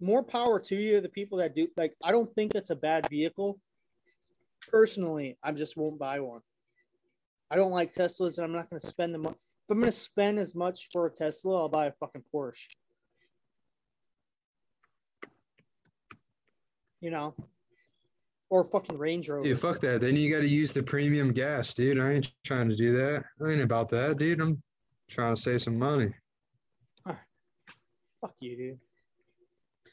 more 0.00 0.22
power 0.22 0.60
to 0.60 0.76
you, 0.76 1.00
the 1.00 1.08
people 1.08 1.38
that 1.38 1.54
do. 1.54 1.66
Like, 1.76 1.94
I 2.04 2.10
don't 2.12 2.30
think 2.34 2.52
that's 2.52 2.68
a 2.70 2.76
bad 2.76 3.08
vehicle. 3.08 3.58
Personally, 4.70 5.38
I 5.42 5.52
just 5.52 5.76
won't 5.76 5.98
buy 5.98 6.20
one. 6.20 6.40
I 7.50 7.56
don't 7.56 7.70
like 7.70 7.92
Teslas, 7.92 8.38
and 8.38 8.44
I'm 8.44 8.52
not 8.52 8.68
going 8.68 8.80
to 8.80 8.86
spend 8.86 9.14
the 9.14 9.18
money. 9.18 9.36
If 9.36 9.70
I'm 9.70 9.80
going 9.80 9.90
to 9.90 9.96
spend 9.96 10.38
as 10.38 10.54
much 10.54 10.88
for 10.92 11.06
a 11.06 11.10
Tesla, 11.10 11.56
I'll 11.56 11.68
buy 11.68 11.86
a 11.86 11.92
fucking 11.92 12.24
Porsche. 12.34 12.66
You 17.00 17.10
know, 17.10 17.34
or 18.50 18.64
fucking 18.64 18.98
Range 18.98 19.28
Rover. 19.28 19.44
Dude, 19.44 19.60
fuck 19.60 19.80
that. 19.82 20.00
Then 20.00 20.16
you 20.16 20.32
got 20.32 20.40
to 20.40 20.48
use 20.48 20.72
the 20.72 20.82
premium 20.82 21.32
gas, 21.32 21.74
dude. 21.74 22.00
I 22.00 22.12
ain't 22.14 22.32
trying 22.44 22.68
to 22.68 22.76
do 22.76 22.92
that. 22.96 23.24
I 23.44 23.50
ain't 23.50 23.60
about 23.60 23.88
that, 23.90 24.18
dude. 24.18 24.40
I'm 24.40 24.62
trying 25.08 25.34
to 25.34 25.40
save 25.40 25.62
some 25.62 25.78
money. 25.78 26.12
Fuck 27.06 28.34
you, 28.40 28.56
dude. 28.56 28.78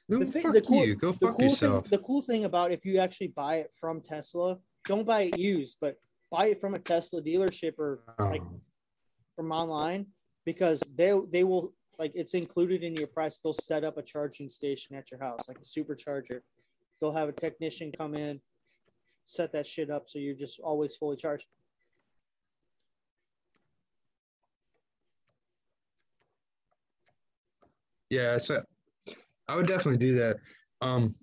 No, 0.10 0.20
The 0.20 0.26
thing- 0.26 0.44
fuck 0.44 0.54
the 0.54 0.62
cool- 0.62 0.86
you. 0.86 0.96
Go 0.96 1.12
the 1.14 1.18
fuck 1.28 1.38
cool 1.38 1.44
yourself. 1.50 1.84
thing 1.86 1.92
the 1.92 2.04
cool 2.06 2.22
thing 2.22 2.44
about 2.46 2.72
if 2.72 2.86
you 2.86 2.98
actually 2.98 3.30
buy 3.30 3.56
it 3.58 3.74
from 3.74 4.02
Tesla, 4.02 4.60
don't 4.86 5.06
buy 5.06 5.22
it 5.24 5.38
used, 5.38 5.78
but 5.80 5.98
buy 6.30 6.48
it 6.48 6.60
from 6.60 6.74
a 6.74 6.80
Tesla 6.80 7.22
dealership 7.22 7.78
or 7.80 8.04
like 8.20 8.42
Um, 8.42 8.62
from 9.36 9.52
online 9.52 10.12
because 10.46 10.82
they 10.96 11.18
they 11.32 11.44
will 11.44 11.74
like 12.00 12.12
it's 12.16 12.34
included 12.34 12.84
in 12.84 12.96
your 12.96 13.08
price. 13.08 13.40
They'll 13.40 13.54
set 13.54 13.84
up 13.84 13.98
a 13.98 14.04
charging 14.04 14.50
station 14.50 14.96
at 14.96 15.10
your 15.12 15.20
house, 15.22 15.48
like 15.48 15.58
a 15.60 15.62
supercharger. 15.62 16.42
They'll 17.00 17.12
have 17.14 17.30
a 17.30 17.34
technician 17.34 17.92
come 17.92 18.14
in, 18.16 18.42
set 19.26 19.52
that 19.54 19.68
shit 19.68 19.90
up 19.90 20.10
so 20.10 20.20
you're 20.20 20.36
just 20.36 20.60
always 20.60 20.96
fully 20.96 21.16
charged. 21.18 21.48
yeah, 28.10 28.38
so 28.38 28.64
I 29.48 29.56
would 29.56 29.68
definitely 29.68 29.98
do 29.98 30.14
that. 30.16 30.38
Um, 30.82 31.16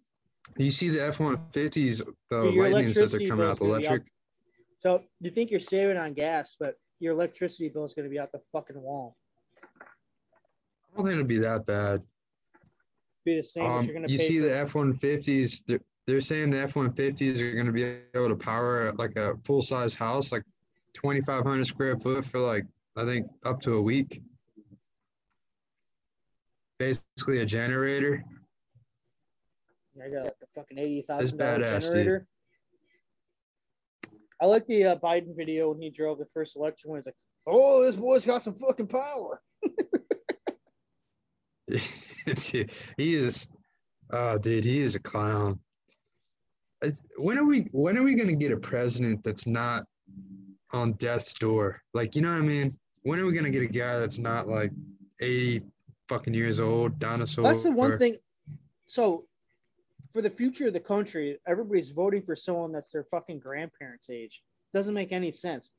you 0.57 0.71
see 0.71 0.89
the 0.89 1.05
F 1.05 1.21
one 1.21 1.39
fifties, 1.53 2.03
the 2.31 2.51
your 2.51 2.68
lightnings 2.68 2.95
that 2.97 3.11
they're 3.11 3.27
coming 3.27 3.47
out 3.47 3.59
the 3.59 3.64
electric. 3.64 4.03
So 4.81 5.03
you 5.21 5.31
think 5.31 5.51
you're 5.51 5.61
saving 5.61 5.97
on 5.97 6.14
gas, 6.14 6.57
but 6.59 6.75
your 6.99 7.12
electricity 7.12 7.68
bill 7.68 7.85
is 7.85 7.95
going 7.95 8.05
to 8.05 8.11
be 8.11 8.18
out 8.18 8.33
the 8.33 8.41
fucking 8.53 8.81
wall. 8.81 9.16
I 9.83 10.97
don't 10.97 11.07
think 11.07 11.14
it'll 11.14 11.27
be 11.27 11.39
that 11.39 11.66
bad. 11.66 12.03
Be 13.25 13.37
the 13.37 13.43
same 13.43 13.64
Um, 13.64 13.85
you're 13.85 13.95
going 13.95 14.07
to 14.07 14.12
you 14.12 14.18
see 14.18 14.39
the 14.39 14.55
F 14.57 14.75
one 14.75 14.93
fifties. 14.93 15.62
They're 15.66 15.81
they're 16.07 16.21
saying 16.21 16.51
the 16.51 16.59
F 16.59 16.77
one 16.77 16.93
fifties 16.93 17.41
are 17.41 17.53
going 17.53 17.66
to 17.66 17.73
be 17.73 17.99
able 18.14 18.29
to 18.29 18.37
power 18.37 18.93
like 18.95 19.16
a 19.16 19.37
full 19.45 19.62
size 19.62 19.95
house, 19.95 20.33
like 20.33 20.43
twenty 20.95 21.21
five 21.21 21.45
hundred 21.45 21.66
square 21.66 21.97
foot 21.99 22.25
for 22.25 22.39
like 22.39 22.64
I 22.97 23.05
think 23.05 23.27
up 23.45 23.61
to 23.62 23.75
a 23.75 23.83
week. 23.83 24.23
Basically, 26.81 27.41
a 27.41 27.45
generator. 27.45 28.24
I 30.03 30.09
got 30.09 30.24
like 30.24 30.33
a 30.43 30.47
fucking 30.55 30.78
eighty 30.78 31.03
thousand 31.03 31.37
dollar 31.37 31.59
badass, 31.59 31.81
dude. 31.83 31.83
generator. 31.83 32.26
I 34.41 34.47
like 34.47 34.66
the 34.66 34.85
uh, 34.85 34.97
Biden 34.97 35.37
video 35.37 35.70
when 35.70 35.83
he 35.83 35.91
drove 35.91 36.18
the 36.18 36.24
first 36.33 36.57
election. 36.57 36.91
When 36.91 36.99
he's 36.99 37.05
like, 37.05 37.16
"Oh, 37.47 37.83
this 37.83 37.97
boy's 37.97 38.24
got 38.24 38.43
some 38.43 38.55
fucking 38.55 38.87
power." 38.87 39.43
Dude, 41.68 42.72
he 42.97 43.14
is, 43.14 43.47
oh, 44.11 44.39
dude, 44.39 44.64
he 44.64 44.81
is 44.81 44.95
a 44.95 45.01
clown. 45.01 45.61
When 47.18 47.37
are 47.37 47.45
we? 47.45 47.68
When 47.72 47.99
are 47.99 48.03
we 48.03 48.14
gonna 48.14 48.35
get 48.35 48.53
a 48.53 48.57
president 48.57 49.22
that's 49.22 49.47
not 49.47 49.85
on 50.72 50.93
death's 50.95 51.35
door? 51.35 51.83
Like, 51.93 52.16
you 52.16 52.22
know 52.22 52.31
what 52.31 52.39
I 52.39 52.41
mean? 52.41 52.74
When 53.03 53.20
are 53.20 53.26
we 53.26 53.35
gonna 53.35 53.51
get 53.51 53.62
a 53.62 53.66
guy 53.66 53.99
that's 53.99 54.18
not 54.18 54.49
like 54.49 54.72
eighty 55.20 55.61
fucking 56.11 56.35
years 56.35 56.59
old, 56.61 56.99
dinosaur? 56.99 57.45
That's 57.45 57.63
the 57.63 57.71
one 57.73 57.93
or- 57.93 57.99
thing. 57.99 58.17
So, 58.87 59.27
for 60.13 60.21
the 60.21 60.29
future 60.29 60.67
of 60.67 60.73
the 60.73 60.81
country, 60.81 61.39
everybody's 61.47 61.93
voting 61.93 62.23
for 62.23 62.35
someone 62.35 62.73
that's 62.73 62.91
their 62.91 63.05
fucking 63.05 63.39
grandparents' 63.39 64.11
age. 64.11 64.43
Doesn't 64.75 64.93
make 64.93 65.13
any 65.13 65.31
sense. 65.31 65.71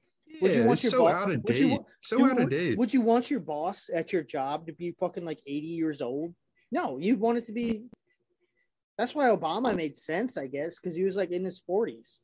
Would 0.42 0.54
you 0.56 0.62
Yeah, 0.62 0.68
want 0.68 0.82
your 0.84 0.92
so 0.92 1.00
bo- 1.00 1.08
out 1.10 1.30
of 1.32 1.44
would 1.44 1.60
you 1.60 1.70
date? 1.72 1.80
So 2.00 2.18
Dude, 2.18 2.32
out 2.32 2.42
of 2.42 2.50
date. 2.50 2.78
Would 2.78 2.94
you 2.94 3.02
want 3.02 3.30
your 3.30 3.42
boss 3.42 3.90
at 3.94 4.14
your 4.14 4.24
job 4.24 4.66
to 4.68 4.72
be 4.74 4.92
fucking 4.98 5.26
like 5.26 5.42
80 5.46 5.68
years 5.68 6.02
old? 6.02 6.34
No, 6.72 6.98
you'd 6.98 7.20
want 7.20 7.38
it 7.38 7.46
to 7.48 7.52
be. 7.52 7.84
That's 8.98 9.14
why 9.14 9.28
Obama 9.28 9.76
made 9.76 9.98
sense, 9.98 10.38
I 10.38 10.48
guess, 10.48 10.80
because 10.80 10.96
he 10.96 11.04
was 11.04 11.18
like 11.18 11.32
in 11.32 11.44
his 11.44 11.62
40s. 11.70 12.20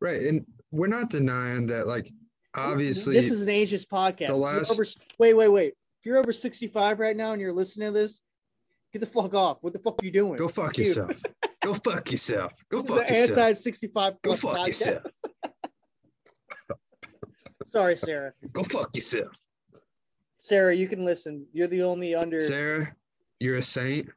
Right, 0.00 0.22
and 0.22 0.44
we're 0.72 0.88
not 0.88 1.10
denying 1.10 1.66
that. 1.68 1.86
Like, 1.86 2.10
obviously, 2.56 3.14
this 3.14 3.30
is 3.30 3.42
an 3.42 3.48
ageist 3.48 3.86
podcast. 3.86 4.28
the 4.28 4.34
last- 4.34 4.70
over, 4.72 4.84
wait, 5.18 5.34
wait, 5.34 5.48
wait. 5.48 5.74
If 6.00 6.06
you're 6.06 6.16
over 6.16 6.32
65 6.32 6.98
right 6.98 7.14
now 7.16 7.32
and 7.32 7.40
you're 7.42 7.52
listening 7.52 7.88
to 7.88 7.92
this, 7.92 8.22
get 8.92 9.00
the 9.00 9.06
fuck 9.06 9.34
off. 9.34 9.58
What 9.60 9.74
the 9.74 9.78
fuck 9.78 10.02
are 10.02 10.04
you 10.04 10.10
doing? 10.10 10.36
go 10.36 10.48
fuck 10.48 10.78
you. 10.78 10.84
yourself. 10.84 11.12
go 11.62 11.74
fuck 11.74 12.10
yourself. 12.10 12.52
Go 12.70 12.80
This 12.80 12.90
is 12.90 12.96
fuck 12.96 13.10
an 13.10 13.14
yourself. 13.16 13.38
anti 13.38 13.52
65 13.52 14.14
Go 14.22 14.36
fuck 14.36 14.56
podcast. 14.56 14.66
yourself. 14.68 15.02
Sorry, 17.72 17.96
Sarah. 17.96 18.32
Go 18.52 18.62
fuck 18.64 18.94
yourself. 18.96 19.28
Sarah, 20.38 20.74
you 20.74 20.88
can 20.88 21.04
listen. 21.04 21.44
You're 21.52 21.66
the 21.68 21.82
only 21.82 22.14
under. 22.14 22.40
Sarah, 22.40 22.90
you're 23.38 23.56
a 23.56 23.62
saint. 23.62 24.08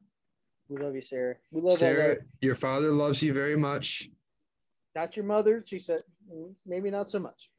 We 0.69 0.77
love 0.81 0.95
you, 0.95 1.01
Sarah. 1.01 1.35
We 1.51 1.59
love 1.61 1.77
Sarah, 1.77 2.15
your 2.39 2.55
father 2.55 2.91
loves 2.91 3.21
you 3.21 3.33
very 3.33 3.57
much. 3.57 4.09
Not 4.95 5.17
your 5.17 5.25
mother. 5.25 5.61
She 5.67 5.79
said, 5.79 6.01
"Mm, 6.33 6.55
maybe 6.65 6.89
not 6.89 7.09
so 7.09 7.19
much. 7.19 7.51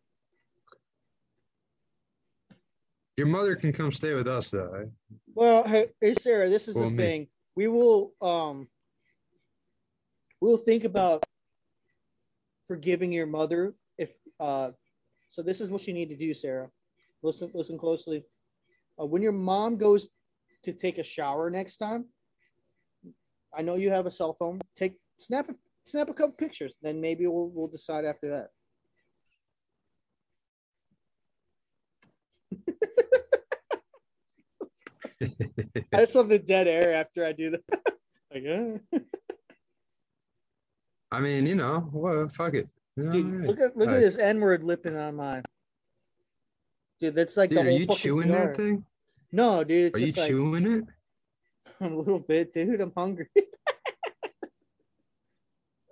Your 3.17 3.27
mother 3.29 3.55
can 3.55 3.73
come 3.73 3.93
stay 3.93 4.15
with 4.15 4.27
us 4.27 4.51
though. 4.51 4.73
eh? 4.75 4.85
Well, 5.35 5.65
hey, 5.65 5.89
hey 6.01 6.15
Sarah, 6.15 6.49
this 6.49 6.69
is 6.69 6.75
Well, 6.77 6.87
the 6.87 6.91
me. 6.91 7.03
thing. 7.03 7.27
We 7.57 7.69
will 7.69 8.13
um 8.21 8.69
we'll 10.41 10.57
think 10.57 10.85
about 10.85 11.25
forgiving 12.67 13.13
your 13.13 13.27
mother 13.27 13.75
if 13.99 14.15
uh 14.41 14.71
so 15.31 15.43
this 15.43 15.61
is 15.61 15.71
what 15.71 15.87
you 15.87 15.95
need 15.95 16.09
to 16.09 16.17
do, 16.17 16.35
Sarah. 16.35 16.71
Listen 17.23 17.51
listen 17.55 17.79
closely. 17.79 18.25
Uh, 19.01 19.07
when 19.07 19.23
your 19.23 19.33
mom 19.33 19.77
goes 19.77 20.11
to 20.65 20.73
take 20.73 20.99
a 20.99 21.05
shower 21.05 21.51
next 21.51 21.77
time, 21.77 22.07
I 23.57 23.63
know 23.63 23.75
you 23.77 23.91
have 23.91 24.07
a 24.07 24.11
cell 24.11 24.35
phone. 24.39 24.61
Take 24.77 24.95
snap 25.19 25.49
a 25.49 25.55
snap 25.87 26.11
a 26.11 26.15
couple 26.15 26.35
pictures, 26.37 26.75
then 26.83 27.01
maybe 27.01 27.27
we'll 27.29 27.49
we'll 27.49 27.69
decide 27.69 28.05
after 28.05 28.29
that. 28.31 28.49
I 35.93 35.97
just 36.01 36.15
love 36.15 36.29
the 36.29 36.39
dead 36.39 36.67
air 36.69 36.95
after 36.95 37.25
I 37.25 37.33
do 37.33 37.51
that. 37.51 37.63
like, 38.35 38.45
uh. 38.47 38.99
I 41.13 41.21
mean, 41.21 41.47
you 41.47 41.55
know, 41.55 41.89
well, 41.93 42.29
fuck 42.29 42.55
it. 42.55 42.69
You 42.97 43.05
know, 43.05 43.13
Dude, 43.13 43.27
alright. 43.27 43.49
look 43.49 43.61
at 43.61 43.77
look 43.77 43.89
at 43.89 44.01
this 44.01 44.19
N 44.19 44.41
word 44.41 44.63
lipping 44.65 44.97
on 44.97 45.17
mine. 45.17 45.43
Dude, 47.01 47.15
that's 47.15 47.37
like 47.37 47.51
Dude, 47.51 47.59
the 47.59 47.63
are 47.67 47.71
you 47.71 47.87
fucking 47.87 48.01
chewing 48.01 48.29
cigar. 48.29 48.47
that 48.49 48.57
thing? 48.57 48.85
No, 49.33 49.65
dude, 49.65 49.87
it's 49.87 49.97
Are 49.97 50.01
you 50.01 50.07
just 50.07 50.19
like 50.19 50.29
chewing 50.31 50.67
it? 50.67 50.85
a 51.81 51.89
little 51.89 52.21
bit, 52.21 52.53
dude. 52.53 52.81
I'm 52.81 52.93
hungry. 52.97 53.29
uh, 53.37 53.41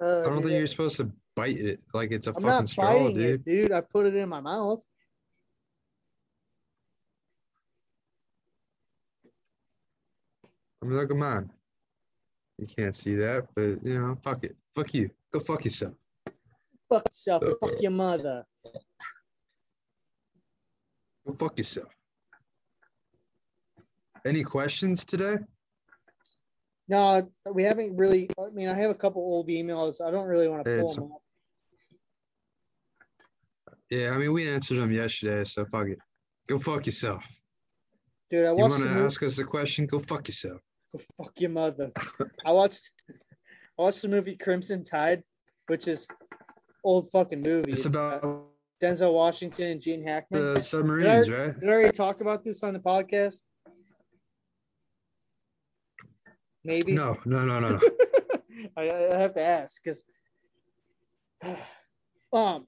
I 0.01 0.25
don't 0.25 0.37
dude, 0.37 0.45
think 0.47 0.59
you're 0.59 0.67
supposed 0.67 0.97
to 0.99 1.11
bite 1.35 1.59
it 1.59 1.81
like 1.95 2.13
it's 2.13 2.27
a 2.27 2.35
I'm 2.37 2.43
fucking 2.43 2.67
straw, 2.69 3.09
dude. 3.09 3.19
it, 3.19 3.45
dude. 3.45 3.73
I 3.73 3.81
put 3.81 4.07
it 4.07 4.15
in 4.15 4.29
my 4.29 4.41
mouth. 4.41 4.83
I 10.83 10.85
mean, 10.85 10.95
look 10.97 11.11
at 11.11 11.17
mine. 11.17 11.51
You 12.59 12.67
can't 12.67 12.97
see 12.97 13.15
that, 13.17 13.47
but 13.55 13.85
you 13.85 13.99
know, 13.99 14.17
fuck 14.23 14.45
it. 14.45 14.57
Fuck 14.75 14.93
you. 14.95 15.11
Go 15.33 15.41
fuck 15.41 15.65
yourself. 15.65 15.95
Fuck 16.89 17.05
yourself. 17.09 17.43
and 17.45 17.55
fuck 17.61 17.81
your 17.81 17.91
mother. 17.93 18.45
Go 21.27 21.35
fuck 21.39 21.57
yourself. 21.59 21.89
Any 24.27 24.43
questions 24.45 25.05
today? 25.05 25.37
No, 26.89 27.29
we 27.53 27.63
haven't 27.65 27.97
really. 27.97 28.29
I 28.39 28.51
mean, 28.51 28.69
I 28.69 28.75
have 28.75 28.91
a 28.91 28.95
couple 28.95 29.23
old 29.23 29.49
emails. 29.49 30.01
I 30.01 30.11
don't 30.11 30.27
really 30.27 30.49
want 30.49 30.65
to 30.65 30.71
pull 30.71 30.79
It's- 30.81 30.95
them 30.97 31.13
up. 31.13 31.23
Yeah, 33.91 34.13
I 34.13 34.19
mean, 34.19 34.33
we 34.33 34.49
answered 34.49 34.79
them 34.79 34.91
yesterday, 34.91 35.45
so 35.45 35.67
fuck 35.67 35.87
it. 35.89 35.99
Go 36.49 36.59
fuck 36.59 36.87
yourself. 36.87 37.23
Dude, 38.31 38.47
I 38.47 38.51
You 38.51 38.57
want 38.57 38.83
to 38.83 38.89
ask 38.89 39.23
us 39.23 39.37
a 39.39 39.45
question? 39.45 39.85
Go 39.87 39.99
fuck 39.99 40.29
yourself. 40.29 40.63
Go 40.93 41.01
fuck 41.17 41.33
your 41.39 41.51
mother. 41.51 41.91
I 42.45 42.53
watched 42.53 42.91
I 43.09 43.83
watched 43.83 44.03
the 44.03 44.09
movie 44.09 44.37
Crimson 44.37 44.85
Tide, 44.85 45.23
which 45.69 45.89
is 45.89 46.07
old 46.85 47.11
fucking 47.11 47.41
movie. 47.41 47.73
It's 47.73 47.87
uh, 47.87 47.91
about 47.91 48.47
Denzel 48.83 49.15
Washington 49.15 49.69
and 49.69 49.81
Gene 49.81 50.07
Hackman. 50.07 50.55
the 50.55 50.61
submarines, 50.61 51.31
right? 51.31 51.59
Did 51.59 51.69
I 51.69 51.73
already 51.73 51.93
talk 51.93 52.21
about 52.21 52.45
this 52.45 52.63
on 52.63 52.75
the 52.75 52.81
podcast? 52.81 53.41
Maybe. 56.65 56.93
No, 56.93 57.17
no, 57.25 57.45
no, 57.45 57.59
no, 57.59 57.71
no. 57.71 57.81
I, 58.77 58.83
I 58.83 59.19
have 59.19 59.35
to 59.35 59.43
ask 59.43 59.83
because, 59.83 60.05
um, 62.33 62.67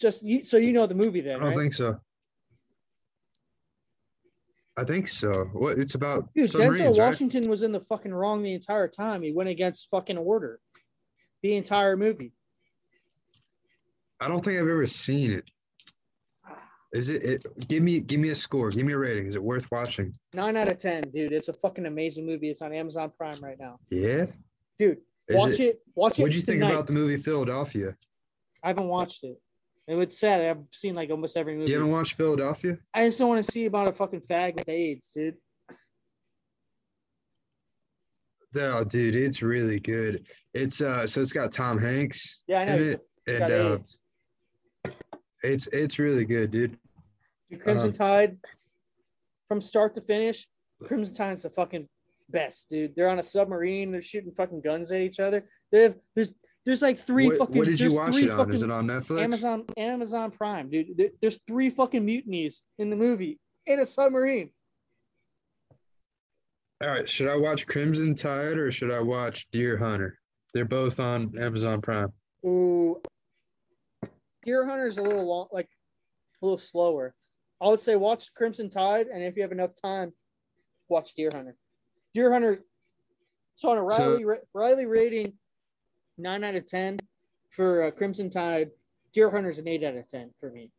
just 0.00 0.22
you, 0.22 0.44
so 0.44 0.56
you 0.56 0.72
know 0.72 0.86
the 0.86 0.94
movie 0.94 1.20
I 1.20 1.24
then, 1.24 1.40
don't 1.40 1.48
right? 1.48 1.56
think 1.56 1.74
so. 1.74 2.00
I 4.78 4.84
think 4.84 5.08
so. 5.08 5.48
What? 5.52 5.78
It's 5.78 5.94
about 5.94 6.28
Dude, 6.34 6.50
Denzel 6.50 6.90
right? 6.90 6.98
Washington 6.98 7.48
was 7.48 7.62
in 7.62 7.72
the 7.72 7.80
fucking 7.80 8.12
wrong 8.12 8.42
the 8.42 8.52
entire 8.52 8.88
time. 8.88 9.22
He 9.22 9.32
went 9.32 9.48
against 9.48 9.88
fucking 9.90 10.18
order, 10.18 10.60
the 11.42 11.56
entire 11.56 11.96
movie. 11.96 12.32
I 14.20 14.28
don't 14.28 14.44
think 14.44 14.56
I've 14.60 14.68
ever 14.68 14.86
seen 14.86 15.32
it. 15.32 15.44
Is 16.92 17.08
it, 17.10 17.22
it? 17.22 17.68
Give 17.68 17.82
me, 17.82 18.00
give 18.00 18.20
me 18.20 18.30
a 18.30 18.34
score. 18.34 18.70
Give 18.70 18.86
me 18.86 18.92
a 18.92 18.98
rating. 18.98 19.26
Is 19.26 19.34
it 19.36 19.42
worth 19.42 19.70
watching? 19.70 20.14
Nine 20.32 20.56
out 20.56 20.68
of 20.68 20.78
ten, 20.78 21.02
dude. 21.10 21.32
It's 21.32 21.48
a 21.48 21.52
fucking 21.52 21.86
amazing 21.86 22.24
movie. 22.24 22.48
It's 22.48 22.62
on 22.62 22.72
Amazon 22.72 23.12
Prime 23.16 23.42
right 23.42 23.58
now, 23.58 23.78
Yeah. 23.90 24.26
dude. 24.78 24.98
Is 25.28 25.36
watch 25.36 25.60
it, 25.60 25.80
Watch 25.94 26.18
it. 26.18 26.22
What 26.22 26.30
do 26.30 26.36
you 26.36 26.42
think 26.42 26.62
about 26.62 26.86
the 26.86 26.94
movie 26.94 27.16
Philadelphia? 27.16 27.96
I 28.62 28.68
haven't 28.68 28.88
watched 28.88 29.24
it. 29.24 29.40
It's 29.88 30.18
sad. 30.18 30.40
I've 30.40 30.64
seen 30.72 30.94
like 30.94 31.10
almost 31.10 31.36
every 31.36 31.56
movie. 31.56 31.70
You 31.70 31.78
haven't 31.78 31.92
watched 31.92 32.14
Philadelphia? 32.14 32.76
I 32.92 33.06
just 33.06 33.18
don't 33.18 33.28
want 33.28 33.44
to 33.44 33.52
see 33.52 33.66
about 33.66 33.88
a 33.88 33.92
fucking 33.92 34.22
fag 34.22 34.56
with 34.56 34.68
AIDS, 34.68 35.12
dude. 35.12 35.36
No, 38.54 38.82
dude, 38.82 39.14
it's 39.14 39.42
really 39.42 39.78
good. 39.78 40.26
It's 40.54 40.80
uh, 40.80 41.06
so 41.06 41.20
it's 41.20 41.32
got 41.32 41.52
Tom 41.52 41.78
Hanks 41.78 42.42
Yeah, 42.48 42.60
I 42.60 42.64
know. 42.64 42.74
it, 42.76 43.00
and 43.26 43.42
uh, 43.52 43.78
it's 45.42 45.66
it's 45.68 45.98
really 45.98 46.24
good, 46.24 46.50
dude. 46.50 46.76
Dude, 47.50 47.60
Crimson 47.60 47.90
um, 47.90 47.92
Tide, 47.92 48.38
from 49.46 49.60
start 49.60 49.94
to 49.96 50.00
finish, 50.00 50.48
Crimson 50.82 51.14
Tide's 51.14 51.42
the 51.42 51.50
fucking 51.50 51.86
best, 52.30 52.70
dude. 52.70 52.94
They're 52.96 53.08
on 53.08 53.18
a 53.18 53.22
submarine. 53.22 53.92
They're 53.92 54.02
shooting 54.02 54.32
fucking 54.32 54.62
guns 54.62 54.90
at 54.90 55.00
each 55.00 55.20
other. 55.20 55.48
They 55.70 55.82
have 55.82 55.96
there's 56.14 56.32
there's 56.66 56.82
like 56.82 56.98
three 56.98 57.28
What, 57.28 57.38
fucking. 57.38 57.56
what 57.56 57.66
did 57.66 57.80
you 57.80 57.94
watch 57.94 58.12
three 58.12 58.24
it 58.24 58.30
on? 58.30 58.50
Is 58.50 58.60
it 58.62 58.70
on 58.70 58.86
Netflix? 58.86 59.22
Amazon 59.22 59.64
Amazon 59.78 60.30
Prime, 60.32 60.68
dude. 60.68 60.96
There- 60.96 61.10
There's 61.22 61.40
three 61.46 61.70
fucking 61.70 62.04
mutinies 62.04 62.64
in 62.78 62.90
the 62.90 62.96
movie 62.96 63.38
in 63.66 63.78
a 63.80 63.86
submarine. 63.86 64.50
All 66.82 66.88
right, 66.90 67.08
should 67.08 67.28
I 67.28 67.36
watch 67.36 67.66
Crimson 67.66 68.14
Tide 68.14 68.58
or 68.58 68.70
should 68.70 68.90
I 68.92 69.00
watch 69.00 69.46
Deer 69.50 69.78
Hunter? 69.78 70.18
They're 70.52 70.66
both 70.66 71.00
on 71.00 71.32
Amazon 71.38 71.80
Prime. 71.80 72.08
Ooh, 72.44 73.00
Deer 74.42 74.66
Hunter's 74.66 74.98
a 74.98 75.02
little 75.02 75.24
long, 75.26 75.48
like 75.52 75.68
a 76.42 76.44
little 76.44 76.58
slower. 76.58 77.14
I 77.62 77.68
would 77.70 77.80
say 77.80 77.96
watch 77.96 78.34
Crimson 78.34 78.68
Tide, 78.68 79.06
and 79.06 79.22
if 79.22 79.36
you 79.36 79.42
have 79.42 79.52
enough 79.52 79.70
time, 79.80 80.12
watch 80.88 81.14
Deer 81.14 81.30
Hunter. 81.32 81.56
Deer 82.12 82.30
Hunter, 82.30 82.62
it's 83.54 83.64
on 83.64 83.78
a 83.78 83.82
Riley 83.82 84.24
ra- 84.26 84.36
Riley 84.52 84.84
rating 84.84 85.32
nine 86.18 86.44
out 86.44 86.54
of 86.54 86.66
ten 86.66 86.98
for 87.50 87.84
uh, 87.84 87.90
Crimson 87.90 88.30
Tide. 88.30 88.70
Deer 89.12 89.30
Hunter's 89.30 89.58
an 89.58 89.68
eight 89.68 89.82
out 89.84 89.96
of 89.96 90.06
ten 90.08 90.30
for 90.40 90.50
me. 90.50 90.70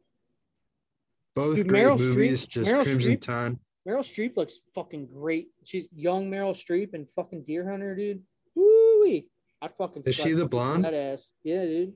Both 1.35 1.57
Dude, 1.57 1.67
great 1.69 1.83
Meryl 1.85 1.97
Streep- 1.97 2.09
movies, 2.15 2.45
just 2.45 2.69
Meryl 2.71 2.83
Crimson 2.83 3.11
Streep- 3.13 3.21
Tide. 3.21 3.57
Meryl 3.87 3.99
Streep 3.99 4.35
looks 4.37 4.61
fucking 4.75 5.07
great. 5.07 5.47
She's 5.63 5.85
young 5.95 6.29
Meryl 6.29 6.53
Streep 6.53 6.93
and 6.93 7.09
fucking 7.11 7.43
Deer 7.43 7.69
Hunter, 7.69 7.95
dude. 7.95 8.21
Woo! 8.55 9.21
I 9.61 9.69
fucking 9.77 10.03
Is 10.05 10.15
she 10.15 10.33
the 10.33 10.43
a 10.43 10.47
blonde? 10.47 10.83
That 10.83 10.93
ass. 10.93 11.31
Yeah, 11.43 11.63
dude. 11.63 11.93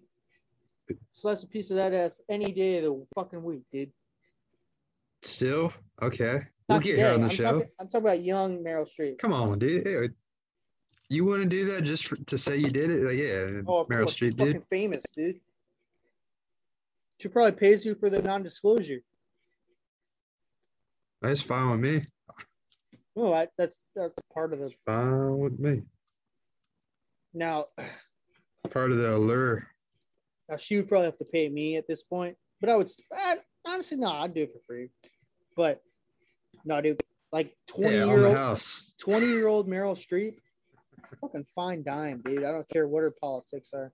Slice 1.12 1.44
a 1.44 1.48
piece 1.48 1.70
of 1.70 1.78
that 1.78 1.94
ass 1.94 2.22
any 2.30 2.52
day 2.52 2.78
of 2.78 2.84
the 2.84 3.06
fucking 3.16 3.44
week, 3.44 3.64
dude. 3.72 3.92
Still? 5.22 5.74
Okay. 6.02 6.40
We'll 6.68 6.80
get 6.80 6.92
today. 6.92 7.02
her 7.04 7.14
on 7.14 7.20
the 7.22 7.26
I'm 7.28 7.30
show. 7.30 7.44
Talking, 7.44 7.70
I'm 7.80 7.88
talking 7.90 8.06
about 8.08 8.24
young 8.24 8.64
Meryl 8.64 8.88
Streep. 8.90 9.18
Come 9.20 9.34
on, 9.34 9.60
dude. 9.60 10.14
You 11.12 11.26
wouldn't 11.26 11.50
do 11.50 11.66
that 11.66 11.84
just 11.84 12.08
for, 12.08 12.16
to 12.16 12.38
say 12.38 12.56
you 12.56 12.70
did 12.70 12.90
it? 12.90 13.04
Like, 13.04 13.18
yeah, 13.18 13.62
Oh, 13.68 13.86
Meryl 13.86 14.04
course, 14.06 14.16
Streep 14.18 14.38
fucking 14.38 14.54
did. 14.54 14.64
famous, 14.64 15.04
dude. 15.14 15.42
She 17.20 17.28
probably 17.28 17.52
pays 17.52 17.86
you 17.86 17.96
for 17.96 18.10
the 18.10 18.22
non-disclosure. 18.22 19.00
That's 21.22 21.42
fine 21.42 21.70
with 21.70 21.80
me. 21.82 22.06
Oh, 23.18 23.34
I, 23.34 23.50
that's 23.58 23.78
that's 23.94 24.14
part 24.34 24.54
of 24.54 24.60
the 24.60 24.72
Fine 24.86 25.38
with 25.38 25.60
me. 25.60 25.84
now. 27.34 27.66
Part 28.70 28.92
of 28.92 28.98
the 28.98 29.14
allure. 29.14 29.68
Now 30.48 30.56
she 30.56 30.78
would 30.78 30.88
probably 30.88 31.08
have 31.08 31.18
to 31.18 31.26
pay 31.26 31.50
me 31.50 31.76
at 31.76 31.88
this 31.88 32.04
point, 32.04 32.38
but 32.62 32.70
I 32.70 32.78
would 32.78 32.90
I, 33.12 33.36
honestly 33.68 33.98
no, 33.98 34.08
I'd 34.14 34.34
do 34.34 34.44
it 34.44 34.54
for 34.54 34.60
free. 34.66 34.90
But 35.58 35.84
no, 36.64 36.80
dude, 36.80 37.02
like 37.34 37.54
twenty 37.68 37.98
yeah, 37.98 38.06
year 38.06 38.28
old, 38.28 38.38
house. 38.38 38.94
twenty 38.98 39.28
year 39.28 39.48
old 39.48 39.68
Meryl 39.68 39.94
Streep, 39.98 40.36
fucking 41.20 41.46
fine 41.56 41.84
dime, 41.84 42.22
dude. 42.26 42.44
I 42.44 42.52
don't 42.52 42.68
care 42.70 42.88
what 42.88 43.02
her 43.02 43.14
politics 43.20 43.72
are. 43.74 43.92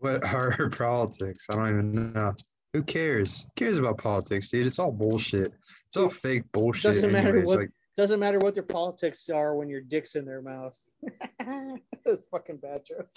What 0.00 0.24
are 0.34 0.50
her 0.52 0.70
politics? 0.70 1.44
I 1.50 1.56
don't 1.56 1.68
even 1.68 2.12
know. 2.12 2.34
Who 2.72 2.82
cares? 2.82 3.40
Who 3.40 3.64
cares 3.64 3.78
about 3.78 3.98
politics, 3.98 4.50
dude? 4.50 4.66
It's 4.66 4.78
all 4.78 4.92
bullshit. 4.92 5.52
It's 5.88 5.96
all 5.96 6.10
fake 6.10 6.44
bullshit. 6.52 6.94
Doesn't 6.94 7.12
matter 7.12 7.28
anyways. 7.30 7.46
what- 7.46 7.58
Like, 7.58 7.70
Doesn't 7.96 8.20
matter 8.20 8.38
what 8.38 8.54
their 8.54 8.62
politics 8.62 9.28
are 9.28 9.56
when 9.56 9.68
your 9.68 9.80
dick's 9.80 10.14
in 10.14 10.24
their 10.24 10.42
mouth. 10.42 10.76
that's 12.04 12.22
fucking 12.30 12.58
bad 12.58 12.84
joke. 12.84 13.08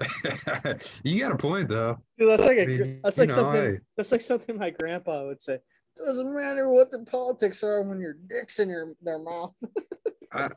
you 1.04 1.20
got 1.20 1.30
a 1.32 1.36
point 1.36 1.68
though. 1.68 1.98
Dude, 2.18 2.28
that's 2.28 2.44
like 2.44 2.58
a 2.58 2.62
I 2.62 2.66
mean, 2.66 3.00
that's 3.04 3.16
like 3.16 3.28
know, 3.28 3.34
something 3.36 3.62
hey. 3.74 3.78
that's 3.96 4.10
like 4.10 4.22
something 4.22 4.58
my 4.58 4.70
grandpa 4.70 5.26
would 5.26 5.40
say. 5.40 5.58
Doesn't 5.96 6.34
matter 6.34 6.68
what 6.70 6.90
the 6.90 7.00
politics 7.00 7.62
are 7.62 7.82
when 7.82 8.00
your 8.00 8.14
dick's 8.28 8.58
in 8.58 8.68
your 8.68 8.94
their 9.02 9.18
mouth. 9.18 9.54
I, 10.32 10.50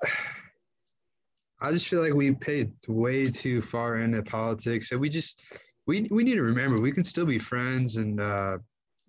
I 1.61 1.71
just 1.71 1.87
feel 1.87 2.01
like 2.01 2.13
we 2.13 2.33
paid 2.33 2.71
way 2.87 3.29
too 3.29 3.61
far 3.61 3.97
into 3.97 4.21
politics, 4.23 4.91
and 4.91 4.99
we 4.99 5.09
just 5.09 5.43
we 5.85 6.07
we 6.11 6.23
need 6.23 6.35
to 6.35 6.41
remember 6.43 6.79
we 6.79 6.91
can 6.91 7.03
still 7.03 7.25
be 7.25 7.39
friends 7.39 7.97
and 7.97 8.19
uh, 8.19 8.57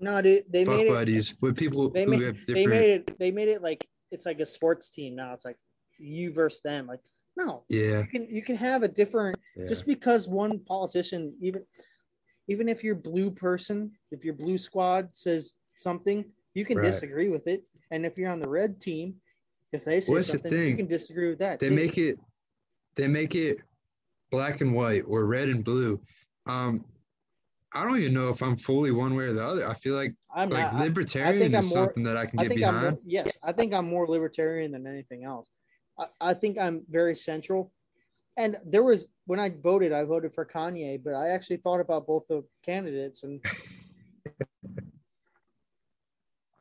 No, 0.00 0.20
dude, 0.22 0.44
they 0.50 0.64
fuck 0.64 0.76
made 0.76 0.86
it. 0.86 0.90
buddies 0.90 1.34
with 1.40 1.56
people 1.56 1.90
They 1.90 2.04
who 2.04 2.10
made 2.10 2.22
have 2.22 2.36
they 2.46 2.66
made 2.66 2.90
it 2.90 3.18
they 3.18 3.30
made 3.30 3.48
it 3.48 3.62
like 3.62 3.86
it's 4.10 4.26
like 4.26 4.40
a 4.40 4.46
sports 4.46 4.90
team 4.90 5.14
now. 5.16 5.32
It's 5.32 5.44
like 5.44 5.56
you 5.98 6.32
versus 6.32 6.60
them. 6.62 6.86
Like 6.86 7.00
no, 7.36 7.64
yeah, 7.68 8.00
you 8.00 8.06
can 8.06 8.28
you 8.28 8.42
can 8.42 8.56
have 8.56 8.82
a 8.82 8.88
different 8.88 9.38
yeah. 9.56 9.66
just 9.66 9.86
because 9.86 10.28
one 10.28 10.58
politician 10.60 11.34
even 11.40 11.64
even 12.48 12.68
if 12.68 12.82
your 12.82 12.94
blue 12.94 13.30
person 13.30 13.92
if 14.10 14.24
your 14.24 14.34
blue 14.34 14.58
squad 14.58 15.08
says 15.12 15.54
something 15.78 16.24
you 16.54 16.64
can 16.64 16.78
Right. 16.78 16.86
disagree 16.86 17.28
with 17.28 17.46
it 17.46 17.62
and 17.90 18.04
if 18.04 18.18
you're 18.18 18.30
on 18.30 18.40
the 18.40 18.48
red 18.48 18.80
team 18.80 19.14
if 19.72 19.84
they 19.84 20.00
say 20.00 20.12
What's 20.12 20.26
the 20.32 20.38
something 20.38 20.68
you 20.68 20.76
can 20.76 20.86
disagree 20.86 21.28
with 21.30 21.38
that 21.38 21.60
they 21.60 21.68
too. 21.68 21.74
make 21.74 21.98
it 21.98 22.18
they 22.96 23.06
make 23.06 23.34
it 23.34 23.58
black 24.30 24.60
and 24.60 24.74
white 24.74 25.04
or 25.06 25.24
red 25.24 25.48
and 25.48 25.62
blue. 25.64 26.00
Um, 26.46 26.84
I 27.72 27.84
don't 27.84 27.96
even 27.98 28.12
know 28.12 28.28
if 28.30 28.42
I'm 28.42 28.56
fully 28.56 28.90
one 28.90 29.14
way 29.14 29.24
or 29.24 29.32
the 29.32 29.44
other. 29.46 29.66
I 29.68 29.74
feel 29.74 29.94
like 29.94 30.14
i'm 30.34 30.50
like 30.50 30.72
not 30.72 30.74
I- 30.74 30.84
libertarian 30.84 31.54
I'm 31.54 31.60
is 31.60 31.66
more- 31.74 31.86
something 31.86 32.02
that 32.02 32.16
I 32.16 32.26
can 32.26 32.38
I 32.40 32.42
get 32.42 32.48
think 32.48 32.62
I'm 32.64 32.74
behind. 32.74 32.92
more, 32.96 33.02
yes, 33.06 33.36
I 33.42 33.52
think 33.52 33.72
I'm 33.72 33.86
more 33.86 34.06
libertarian 34.08 34.72
than 34.72 34.86
anything 34.86 35.24
else. 35.24 35.48
I, 35.98 36.06
I 36.20 36.34
think 36.34 36.58
I'm 36.58 36.84
very 36.90 37.14
central. 37.14 37.72
And 38.36 38.56
there 38.64 38.82
was 38.82 39.10
when 39.26 39.38
I 39.40 39.50
voted, 39.50 39.92
I 39.92 40.02
voted 40.04 40.34
for 40.34 40.44
Kanye, 40.44 41.02
but 41.02 41.14
I 41.14 41.28
actually 41.28 41.58
thought 41.58 41.80
about 41.80 42.06
both 42.06 42.26
the 42.26 42.42
candidates 42.64 43.22
and 43.22 43.40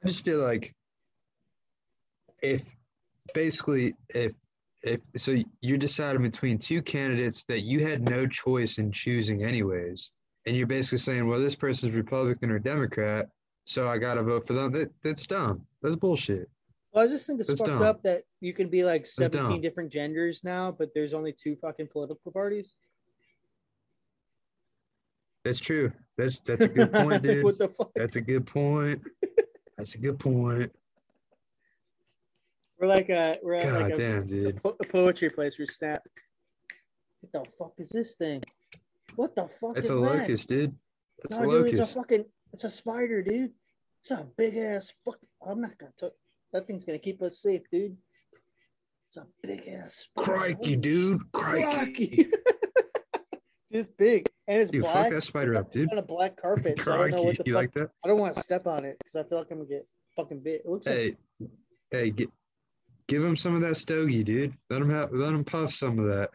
I 0.03 0.07
just 0.07 0.23
feel 0.23 0.39
like 0.39 0.73
if 2.41 2.61
basically 3.33 3.95
if 4.09 4.33
if 4.83 5.01
so 5.17 5.35
you're 5.61 5.77
deciding 5.77 6.21
between 6.21 6.59
two 6.59 6.81
candidates 6.81 7.43
that 7.45 7.61
you 7.61 7.85
had 7.85 8.01
no 8.03 8.27
choice 8.27 8.77
in 8.77 8.91
choosing 8.91 9.43
anyways, 9.43 10.11
and 10.45 10.55
you're 10.55 10.67
basically 10.67 10.99
saying, 10.99 11.27
well, 11.27 11.39
this 11.39 11.55
person's 11.55 11.93
Republican 11.95 12.51
or 12.51 12.59
Democrat, 12.59 13.27
so 13.65 13.87
I 13.87 13.97
gotta 13.97 14.21
vote 14.23 14.45
for 14.45 14.53
them. 14.53 14.71
That 14.71 14.91
that's 15.03 15.25
dumb. 15.25 15.65
That's 15.81 15.95
bullshit. 15.95 16.47
well, 16.93 17.03
I 17.03 17.07
just 17.07 17.25
think 17.27 17.39
it's 17.39 17.49
That's 17.49 17.59
fucked 17.61 17.71
dumb. 17.71 17.81
up 17.81 18.03
that 18.03 18.23
you 18.39 18.53
can 18.53 18.69
be 18.69 18.83
like 18.83 19.05
17 19.07 19.61
different 19.61 19.91
genders 19.91 20.43
now, 20.43 20.71
but 20.71 20.89
there's 20.93 21.13
only 21.13 21.33
two 21.33 21.55
fucking 21.55 21.87
political 21.91 22.31
parties. 22.31 22.75
That's 25.43 25.59
true. 25.59 25.91
That's 26.17 26.39
that's 26.41 26.65
a 26.65 26.67
good 26.79 26.91
point, 26.93 27.23
dude. 27.23 27.43
what 27.43 27.57
the 27.57 27.69
fuck? 27.69 27.91
That's 27.95 28.15
a 28.15 28.21
good 28.21 28.45
point. 28.45 29.01
That's 29.77 29.93
a 29.95 29.99
good 29.99 30.19
point. 30.19 30.71
We're 32.79 32.87
like 32.87 33.09
a 33.09 33.39
we're 33.43 33.61
God 33.61 33.81
like 33.81 33.93
a, 33.93 33.97
damn, 33.97 34.23
a, 34.23 34.25
dude. 34.25 34.61
a 34.63 34.85
poetry 34.85 35.29
place. 35.29 35.57
We 35.57 35.67
snap. 35.67 36.03
What 37.21 37.31
the 37.43 37.51
fuck 37.57 37.73
is 37.77 37.89
this 37.89 38.15
thing? 38.15 38.43
What 39.15 39.35
the 39.35 39.49
fuck 39.59 39.77
It's 39.77 39.89
a 39.89 39.93
is 39.93 40.01
that? 40.01 40.05
locust, 40.05 40.49
dude. 40.49 40.75
That's 41.21 41.37
no, 41.39 41.49
a 41.49 41.63
dude, 41.63 41.79
it's 41.79 41.91
a 41.91 41.99
fucking, 41.99 42.25
it's 42.53 42.63
a 42.63 42.69
spider, 42.69 43.23
dude. 43.23 43.51
It's 44.03 44.11
a 44.11 44.25
big 44.37 44.57
ass 44.57 44.93
fuck. 45.03 45.17
I'm 45.45 45.61
not 45.61 45.77
gonna 45.77 45.91
touch. 45.99 46.13
That 46.53 46.67
thing's 46.67 46.85
gonna 46.85 46.99
keep 46.99 47.21
us 47.21 47.39
safe, 47.39 47.63
dude. 47.71 47.97
It's 49.09 49.17
a 49.17 49.25
big 49.41 49.67
ass. 49.67 49.95
spider. 49.95 50.31
Crikey, 50.31 50.75
dude. 50.75 51.31
Crikey. 51.31 51.63
Crikey. 51.63 52.31
it's 53.71 53.89
big 53.97 54.29
and 54.47 54.61
it's 54.61 54.71
Dude, 54.71 54.83
black. 54.83 54.95
fuck 55.05 55.11
that 55.11 55.21
spider 55.23 55.51
it's, 55.51 55.59
up, 55.61 55.71
dude. 55.71 55.91
On 55.91 55.97
a 55.97 56.01
black 56.01 56.37
carpet, 56.37 56.81
so 56.83 56.93
I 56.93 56.97
don't 56.97 57.11
know 57.11 57.23
what 57.23 57.37
the 57.37 57.43
You 57.45 57.53
fuck. 57.53 57.61
like 57.61 57.73
that? 57.73 57.89
I 58.03 58.07
don't 58.07 58.19
want 58.19 58.35
to 58.35 58.41
step 58.41 58.65
on 58.65 58.85
it 58.85 58.97
because 58.99 59.15
I 59.15 59.23
feel 59.27 59.39
like 59.39 59.47
I'm 59.51 59.57
gonna 59.57 59.69
get 59.69 59.87
fucking 60.15 60.41
bit. 60.41 60.61
It 60.65 60.69
looks 60.69 60.85
like 60.87 60.95
Hey, 60.95 61.15
hey, 61.91 62.09
get, 62.09 62.29
give 63.07 63.23
him 63.23 63.35
some 63.35 63.55
of 63.55 63.61
that 63.61 63.75
stogie, 63.75 64.23
dude. 64.23 64.53
Let 64.69 64.81
him 64.81 64.89
have, 64.89 65.11
let 65.11 65.33
him 65.33 65.43
puff 65.43 65.73
some 65.73 65.99
of 65.99 66.05
that. 66.07 66.29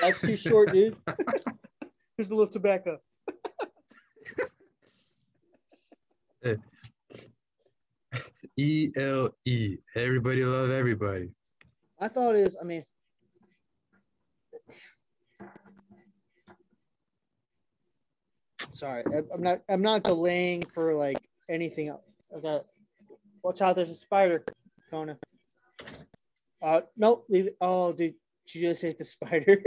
that's 0.00 0.20
too 0.20 0.36
short, 0.36 0.72
dude. 0.72 0.96
Here's 2.16 2.30
a 2.30 2.34
little 2.34 2.50
tobacco. 2.52 2.98
E 8.56 8.90
L 8.96 9.30
E. 9.44 9.76
Everybody 9.94 10.44
love 10.44 10.70
everybody. 10.70 11.30
I 12.00 12.08
thought 12.08 12.36
is, 12.36 12.56
I 12.60 12.64
mean, 12.64 12.84
sorry, 18.76 19.02
I'm 19.32 19.42
not, 19.42 19.58
I'm 19.68 19.82
not 19.82 20.02
delaying 20.04 20.62
for 20.74 20.94
like 20.94 21.18
anything 21.48 21.88
else. 21.88 22.02
I 22.36 22.40
got, 22.40 22.66
watch 23.42 23.60
out, 23.62 23.76
there's 23.76 23.90
a 23.90 23.94
spider, 23.94 24.44
Kona. 24.90 25.16
Uh, 26.62 26.82
nope, 26.96 27.26
leave 27.28 27.46
it. 27.46 27.56
Oh, 27.60 27.92
dude, 27.92 28.14
she 28.46 28.60
just 28.60 28.82
hit 28.82 28.98
the 28.98 29.04
spider. 29.04 29.58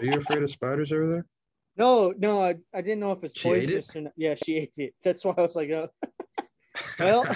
Are 0.00 0.04
you 0.04 0.18
afraid 0.18 0.42
of 0.42 0.50
spiders 0.50 0.92
over 0.92 1.06
there? 1.06 1.26
no, 1.76 2.14
no, 2.18 2.42
I, 2.42 2.56
I 2.74 2.82
didn't 2.82 3.00
know 3.00 3.12
if 3.12 3.24
it's 3.24 3.38
She 3.38 3.48
ate 3.48 3.64
it? 3.64 3.66
poisonous 3.66 3.96
or 3.96 4.00
not. 4.02 4.12
Yeah, 4.16 4.34
she 4.34 4.56
ate 4.56 4.72
it. 4.76 4.94
That's 5.02 5.24
why 5.24 5.34
I 5.36 5.42
was 5.42 5.56
like, 5.56 5.70
oh, 5.70 5.88
Well, 6.98 7.26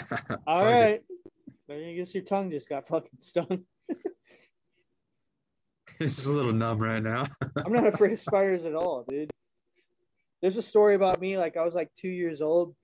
all 0.46 0.64
right. 0.64 1.00
I 1.70 1.94
guess 1.96 2.14
your 2.14 2.24
tongue 2.24 2.50
just 2.50 2.68
got 2.68 2.86
fucking 2.88 3.10
stung. 3.18 3.64
It's 6.00 6.26
a 6.26 6.32
little 6.32 6.52
numb 6.52 6.80
right 6.80 7.02
now. 7.02 7.28
I'm 7.64 7.72
not 7.72 7.86
afraid 7.86 8.10
of 8.10 8.18
spiders 8.18 8.64
at 8.64 8.74
all, 8.74 9.04
dude. 9.08 9.30
There's 10.42 10.56
a 10.56 10.62
story 10.62 10.94
about 10.96 11.20
me, 11.20 11.38
like 11.38 11.56
I 11.56 11.64
was 11.64 11.74
like 11.74 11.94
two 11.94 12.08
years 12.08 12.42
old. 12.42 12.74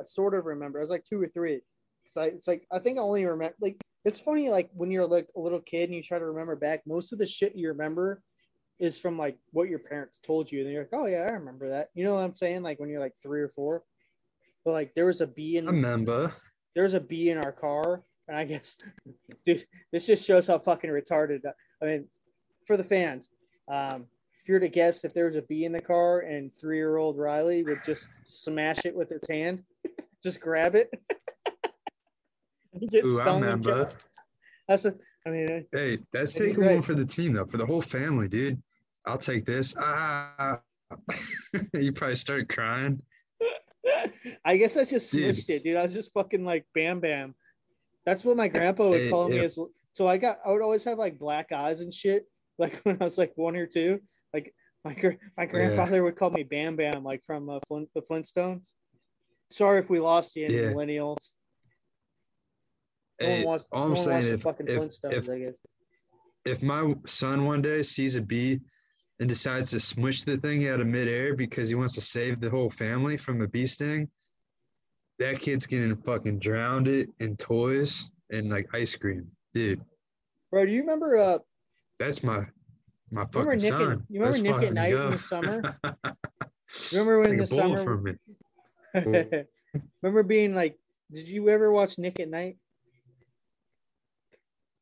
I 0.00 0.04
sort 0.04 0.34
of 0.34 0.44
remember. 0.44 0.80
I 0.80 0.82
was 0.82 0.90
like 0.90 1.04
two 1.04 1.22
or 1.22 1.28
three. 1.28 1.60
It's 2.04 2.16
like 2.16 2.32
it's 2.32 2.48
like 2.48 2.66
I 2.70 2.80
think 2.80 2.98
I 2.98 3.02
only 3.02 3.24
remember 3.24 3.54
like 3.60 3.76
it's 4.04 4.20
funny 4.20 4.50
like 4.50 4.68
when 4.74 4.90
you're 4.90 5.06
like 5.06 5.28
a 5.36 5.40
little 5.40 5.60
kid 5.60 5.84
and 5.84 5.94
you 5.94 6.02
try 6.02 6.18
to 6.18 6.26
remember 6.26 6.56
back, 6.56 6.82
most 6.86 7.12
of 7.12 7.18
the 7.18 7.26
shit 7.26 7.56
you 7.56 7.68
remember 7.68 8.20
is 8.80 8.98
from 8.98 9.16
like 9.16 9.38
what 9.52 9.68
your 9.68 9.78
parents 9.78 10.18
told 10.18 10.50
you, 10.50 10.62
and 10.62 10.70
you're 10.70 10.82
like, 10.82 10.90
oh 10.92 11.06
yeah, 11.06 11.26
I 11.28 11.30
remember 11.30 11.68
that. 11.70 11.88
You 11.94 12.04
know 12.04 12.14
what 12.14 12.24
I'm 12.24 12.34
saying? 12.34 12.62
Like 12.62 12.80
when 12.80 12.90
you're 12.90 13.00
like 13.00 13.14
three 13.22 13.40
or 13.40 13.48
four. 13.50 13.82
But 14.64 14.72
like 14.72 14.94
there 14.94 15.06
was 15.06 15.20
a 15.20 15.26
bee 15.26 15.58
in 15.58 15.68
I 15.68 15.70
Remember? 15.70 16.32
there 16.74 16.84
was 16.84 16.94
a 16.94 17.00
bee 17.00 17.30
in 17.30 17.38
our 17.38 17.52
car, 17.52 18.02
and 18.28 18.36
I 18.36 18.44
guess, 18.44 18.76
dude, 19.44 19.64
this 19.92 20.06
just 20.06 20.26
shows 20.26 20.46
how 20.46 20.58
fucking 20.58 20.90
retarded. 20.90 21.40
I 21.82 21.84
mean, 21.84 22.08
for 22.66 22.76
the 22.76 22.84
fans, 22.84 23.28
um, 23.68 24.06
if 24.44 24.48
you 24.50 24.54
were 24.56 24.60
to 24.60 24.68
guess 24.68 25.06
if 25.06 25.14
there 25.14 25.24
was 25.24 25.36
a 25.36 25.42
bee 25.42 25.64
in 25.64 25.72
the 25.72 25.80
car 25.80 26.20
and 26.20 26.54
three-year-old 26.60 27.16
Riley 27.16 27.62
would 27.62 27.82
just 27.82 28.10
smash 28.24 28.84
it 28.84 28.94
with 28.94 29.10
its 29.10 29.26
hand, 29.26 29.62
just 30.22 30.38
grab 30.38 30.74
it, 30.74 30.90
get 32.90 33.06
Ooh, 33.06 33.18
I 33.18 33.22
stung. 33.22 33.36
and 33.36 33.44
remember. 33.44 33.88
That's 34.68 34.84
a, 34.84 34.94
I 35.26 35.30
mean, 35.30 35.64
Hey, 35.72 35.96
that's 36.12 36.34
taking 36.34 36.62
one 36.62 36.82
for 36.82 36.92
the 36.92 37.06
team 37.06 37.32
though, 37.32 37.46
for 37.46 37.56
the 37.56 37.64
whole 37.64 37.80
family, 37.80 38.28
dude. 38.28 38.62
I'll 39.06 39.16
take 39.16 39.46
this. 39.46 39.74
Ah, 39.78 40.60
you 41.72 41.92
probably 41.92 42.16
started 42.16 42.50
crying. 42.50 43.00
I 44.44 44.58
guess 44.58 44.76
I 44.76 44.84
just 44.84 45.10
Dude. 45.10 45.48
it, 45.48 45.64
dude. 45.64 45.76
I 45.76 45.82
was 45.82 45.94
just 45.94 46.12
fucking 46.12 46.44
like 46.44 46.66
bam 46.74 47.00
bam. 47.00 47.34
That's 48.04 48.24
what 48.24 48.36
my 48.36 48.48
grandpa 48.48 48.90
would 48.90 49.00
Hey, 49.00 49.10
call 49.10 49.28
me. 49.28 49.38
As 49.38 49.58
so 49.92 50.06
I 50.06 50.18
got 50.18 50.36
I 50.44 50.50
would 50.50 50.60
always 50.62 50.84
have 50.84 50.98
like 50.98 51.18
black 51.18 51.50
eyes 51.50 51.80
and 51.80 51.92
shit. 51.92 52.26
Like 52.58 52.80
when 52.84 52.98
I 53.00 53.04
was 53.04 53.18
like 53.18 53.32
one 53.36 53.56
or 53.56 53.66
two, 53.66 54.00
like 54.34 54.52
my 54.84 54.94
my 55.38 55.46
grandfather 55.46 56.02
would 56.02 56.16
call 56.16 56.30
me 56.30 56.42
Bam 56.42 56.76
Bam, 56.76 57.04
like 57.04 57.22
from 57.26 57.48
uh, 57.48 57.60
Flint, 57.68 57.88
the 57.94 58.02
Flintstones. 58.02 58.72
Sorry 59.50 59.78
if 59.78 59.88
we 59.88 60.00
lost 60.00 60.36
you, 60.36 60.48
Yeah. 60.48 60.72
millennials. 60.72 61.32
No 63.20 63.28
Hey, 63.28 63.44
wants, 63.44 63.66
all 63.70 63.88
no 63.88 63.94
I'm 63.94 64.02
saying, 64.02 64.40
if, 64.40 64.46
if, 64.68 64.88
if, 65.04 65.54
if 66.44 66.62
my 66.62 66.94
son 67.06 67.46
one 67.46 67.62
day 67.62 67.82
sees 67.82 68.16
a 68.16 68.20
bee 68.20 68.60
and 69.20 69.28
decides 69.28 69.70
to 69.70 69.80
smush 69.80 70.24
the 70.24 70.36
thing 70.38 70.68
out 70.68 70.80
of 70.80 70.88
midair 70.88 71.36
because 71.36 71.68
he 71.68 71.76
wants 71.76 71.94
to 71.94 72.00
save 72.00 72.40
the 72.40 72.50
whole 72.50 72.70
family 72.70 73.16
from 73.16 73.40
a 73.40 73.46
bee 73.46 73.68
sting, 73.68 74.08
that 75.20 75.38
kid's 75.38 75.64
getting 75.64 75.94
fucking 75.94 76.40
drowned 76.40 76.88
it 76.88 77.08
in 77.20 77.36
toys 77.36 78.10
and 78.32 78.50
like 78.50 78.66
ice 78.74 78.96
cream. 78.96 79.28
Dude, 79.52 79.80
Bro, 80.50 80.66
do 80.66 80.72
you 80.72 80.80
remember? 80.80 81.16
Uh, 81.16 81.38
that's 82.00 82.24
my 82.24 82.44
my 83.14 83.24
Remember 83.32 83.56
Nick 83.56 83.72
at- 83.72 83.78
son. 83.78 84.06
you 84.08 84.20
remember 84.20 84.38
Let's 84.38 84.42
Nick 84.42 84.68
at 84.68 84.74
Nite 84.74 84.92
in 84.92 85.10
the 85.10 85.18
summer? 85.18 85.62
remember 86.92 87.20
when 87.20 87.30
Take 87.30 87.38
the 87.40 87.46
summer? 87.46 88.16
remember 90.02 90.22
being 90.22 90.54
like, 90.54 90.78
did 91.12 91.28
you 91.28 91.48
ever 91.48 91.70
watch 91.72 91.96
Nick 91.98 92.20
at 92.20 92.28
Nite? 92.28 92.56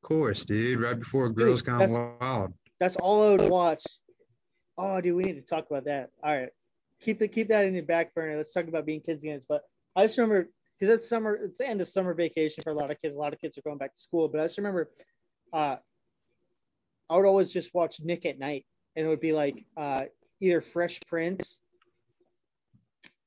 Of 0.02 0.08
course, 0.08 0.44
dude. 0.44 0.80
Right 0.80 0.98
before 0.98 1.28
Girls 1.30 1.62
Gone 1.62 1.78
that's- 1.80 1.98
Wild. 2.20 2.52
That's 2.80 2.96
all 2.96 3.22
I 3.28 3.30
would 3.36 3.48
watch. 3.50 3.84
Oh, 4.76 5.00
dude, 5.00 5.14
we 5.14 5.22
need 5.22 5.34
to 5.34 5.42
talk 5.42 5.66
about 5.70 5.84
that. 5.84 6.10
All 6.24 6.36
right, 6.36 6.48
keep 7.00 7.18
the 7.20 7.28
keep 7.28 7.48
that 7.48 7.64
in 7.64 7.74
the 7.74 7.80
back 7.80 8.12
burner. 8.14 8.36
Let's 8.36 8.52
talk 8.52 8.66
about 8.66 8.86
being 8.86 9.00
kids 9.00 9.22
again. 9.22 9.38
But 9.48 9.62
I 9.94 10.04
just 10.06 10.18
remember 10.18 10.48
because 10.80 10.92
it's 10.92 11.08
summer, 11.08 11.34
it's 11.34 11.58
the 11.58 11.68
end 11.68 11.80
of 11.80 11.86
summer 11.86 12.12
vacation 12.14 12.64
for 12.64 12.70
a 12.70 12.74
lot 12.74 12.90
of 12.90 12.98
kids. 13.00 13.14
A 13.14 13.18
lot 13.18 13.32
of 13.32 13.40
kids 13.40 13.56
are 13.56 13.62
going 13.62 13.78
back 13.78 13.94
to 13.94 14.00
school. 14.00 14.26
But 14.28 14.40
I 14.40 14.44
just 14.46 14.58
remember, 14.58 14.90
uh, 15.52 15.76
I 17.12 17.16
would 17.16 17.26
always 17.26 17.52
just 17.52 17.74
watch 17.74 18.00
Nick 18.02 18.24
at 18.24 18.38
Nite, 18.38 18.64
and 18.96 19.04
it 19.04 19.08
would 19.08 19.20
be 19.20 19.32
like 19.32 19.66
uh, 19.76 20.04
either 20.40 20.62
Fresh 20.62 21.00
Prince. 21.06 21.60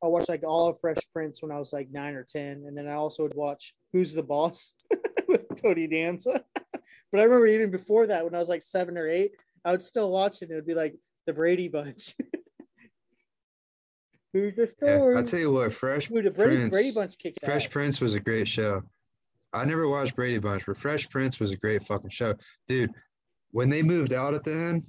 I 0.04 0.08
watched 0.08 0.28
like 0.30 0.44
all 0.44 0.68
of 0.70 0.80
Fresh 0.80 0.98
Prince 1.14 1.44
when 1.44 1.52
I 1.52 1.60
was 1.60 1.72
like 1.72 1.92
nine 1.92 2.16
or 2.16 2.24
ten, 2.24 2.64
and 2.68 2.76
then 2.76 2.88
I 2.88 2.94
also 2.94 3.22
would 3.24 3.36
watch 3.36 3.76
Who's 3.94 4.14
the 4.14 4.24
Boss 4.24 4.74
with 5.28 5.44
Tony 5.62 5.86
Danza. 5.88 6.44
but 6.56 7.20
I 7.22 7.24
remember 7.24 7.46
even 7.46 7.70
before 7.70 8.08
that, 8.08 8.24
when 8.26 8.34
I 8.34 8.40
was 8.40 8.50
like 8.50 8.64
seven 8.64 8.98
or 8.98 9.08
eight, 9.08 9.34
I 9.64 9.72
would 9.72 9.84
still 9.84 10.12
watch 10.12 10.38
it. 10.42 10.46
and 10.46 10.52
It 10.54 10.56
would 10.56 10.66
be 10.68 10.74
like 10.74 10.96
the 11.28 11.34
Brady 11.34 11.68
Bunch. 11.68 12.16
Who's 14.34 14.56
the 14.56 14.74
Yeah, 14.82 14.98
story? 14.98 15.16
I'll 15.16 15.24
tell 15.24 15.40
you 15.40 15.52
what, 15.52 15.74
Fresh 15.76 16.10
Dude, 16.10 16.26
the 16.26 16.32
Brady, 16.32 16.56
Prince- 16.58 16.72
Brady 16.76 16.92
Bunch 16.92 17.18
kicks 17.20 17.38
Fresh 17.44 17.66
ass. 17.66 17.72
Prince 17.72 18.02
was 18.02 18.16
a 18.16 18.20
great 18.20 18.48
show. 18.48 18.82
I 19.54 19.64
never 19.64 19.88
watched 19.88 20.16
Brady 20.16 20.40
Bunch, 20.40 20.66
but 20.66 20.76
Fresh 20.76 21.10
Prince 21.10 21.40
was 21.40 21.52
a 21.52 21.56
great 21.56 21.86
fucking 21.86 22.10
show. 22.10 22.34
Dude, 22.68 22.92
when 23.56 23.70
they 23.70 23.82
moved 23.82 24.12
out 24.12 24.34
at 24.34 24.44
the 24.44 24.52
end, 24.52 24.84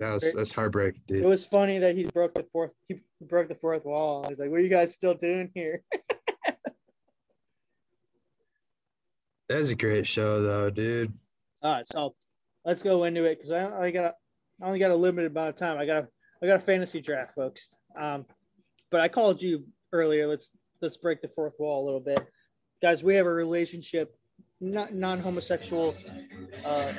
that 0.00 0.14
was 0.14 0.32
that's 0.34 0.50
heartbreaking, 0.50 1.02
dude. 1.06 1.22
It 1.22 1.28
was 1.28 1.44
funny 1.44 1.78
that 1.78 1.94
he 1.94 2.02
broke 2.06 2.34
the 2.34 2.42
fourth. 2.52 2.74
He 2.88 2.96
broke 3.20 3.48
the 3.48 3.54
fourth 3.54 3.84
wall. 3.84 4.26
He's 4.28 4.40
like, 4.40 4.50
"What 4.50 4.58
are 4.58 4.64
you 4.64 4.68
guys 4.68 4.92
still 4.92 5.14
doing 5.14 5.48
here?" 5.54 5.84
That 9.48 9.58
was 9.58 9.70
a 9.70 9.74
great 9.74 10.06
show 10.06 10.40
though, 10.40 10.70
dude. 10.70 11.12
All 11.62 11.74
right, 11.74 11.86
so 11.86 12.14
let's 12.64 12.82
go 12.82 13.04
into 13.04 13.24
it 13.24 13.36
because 13.36 13.50
I 13.50 13.64
only 13.64 13.92
got 13.92 14.04
a, 14.06 14.14
I 14.62 14.66
only 14.66 14.78
got 14.78 14.92
a 14.92 14.96
limited 14.96 15.30
amount 15.30 15.50
of 15.50 15.56
time. 15.56 15.76
I 15.76 15.84
got 15.84 16.04
a 16.04 16.08
I 16.42 16.46
got 16.46 16.56
a 16.56 16.60
fantasy 16.60 17.02
draft, 17.02 17.34
folks. 17.34 17.68
Um, 18.00 18.24
but 18.90 19.02
I 19.02 19.08
called 19.08 19.42
you 19.42 19.64
earlier. 19.92 20.26
Let's 20.26 20.48
let's 20.80 20.96
break 20.96 21.20
the 21.20 21.28
fourth 21.28 21.52
wall 21.58 21.84
a 21.84 21.84
little 21.84 22.00
bit, 22.00 22.26
guys. 22.80 23.04
We 23.04 23.14
have 23.16 23.26
a 23.26 23.32
relationship, 23.32 24.16
not 24.62 24.94
non-homosexual. 24.94 25.94
Uh, 26.64 26.92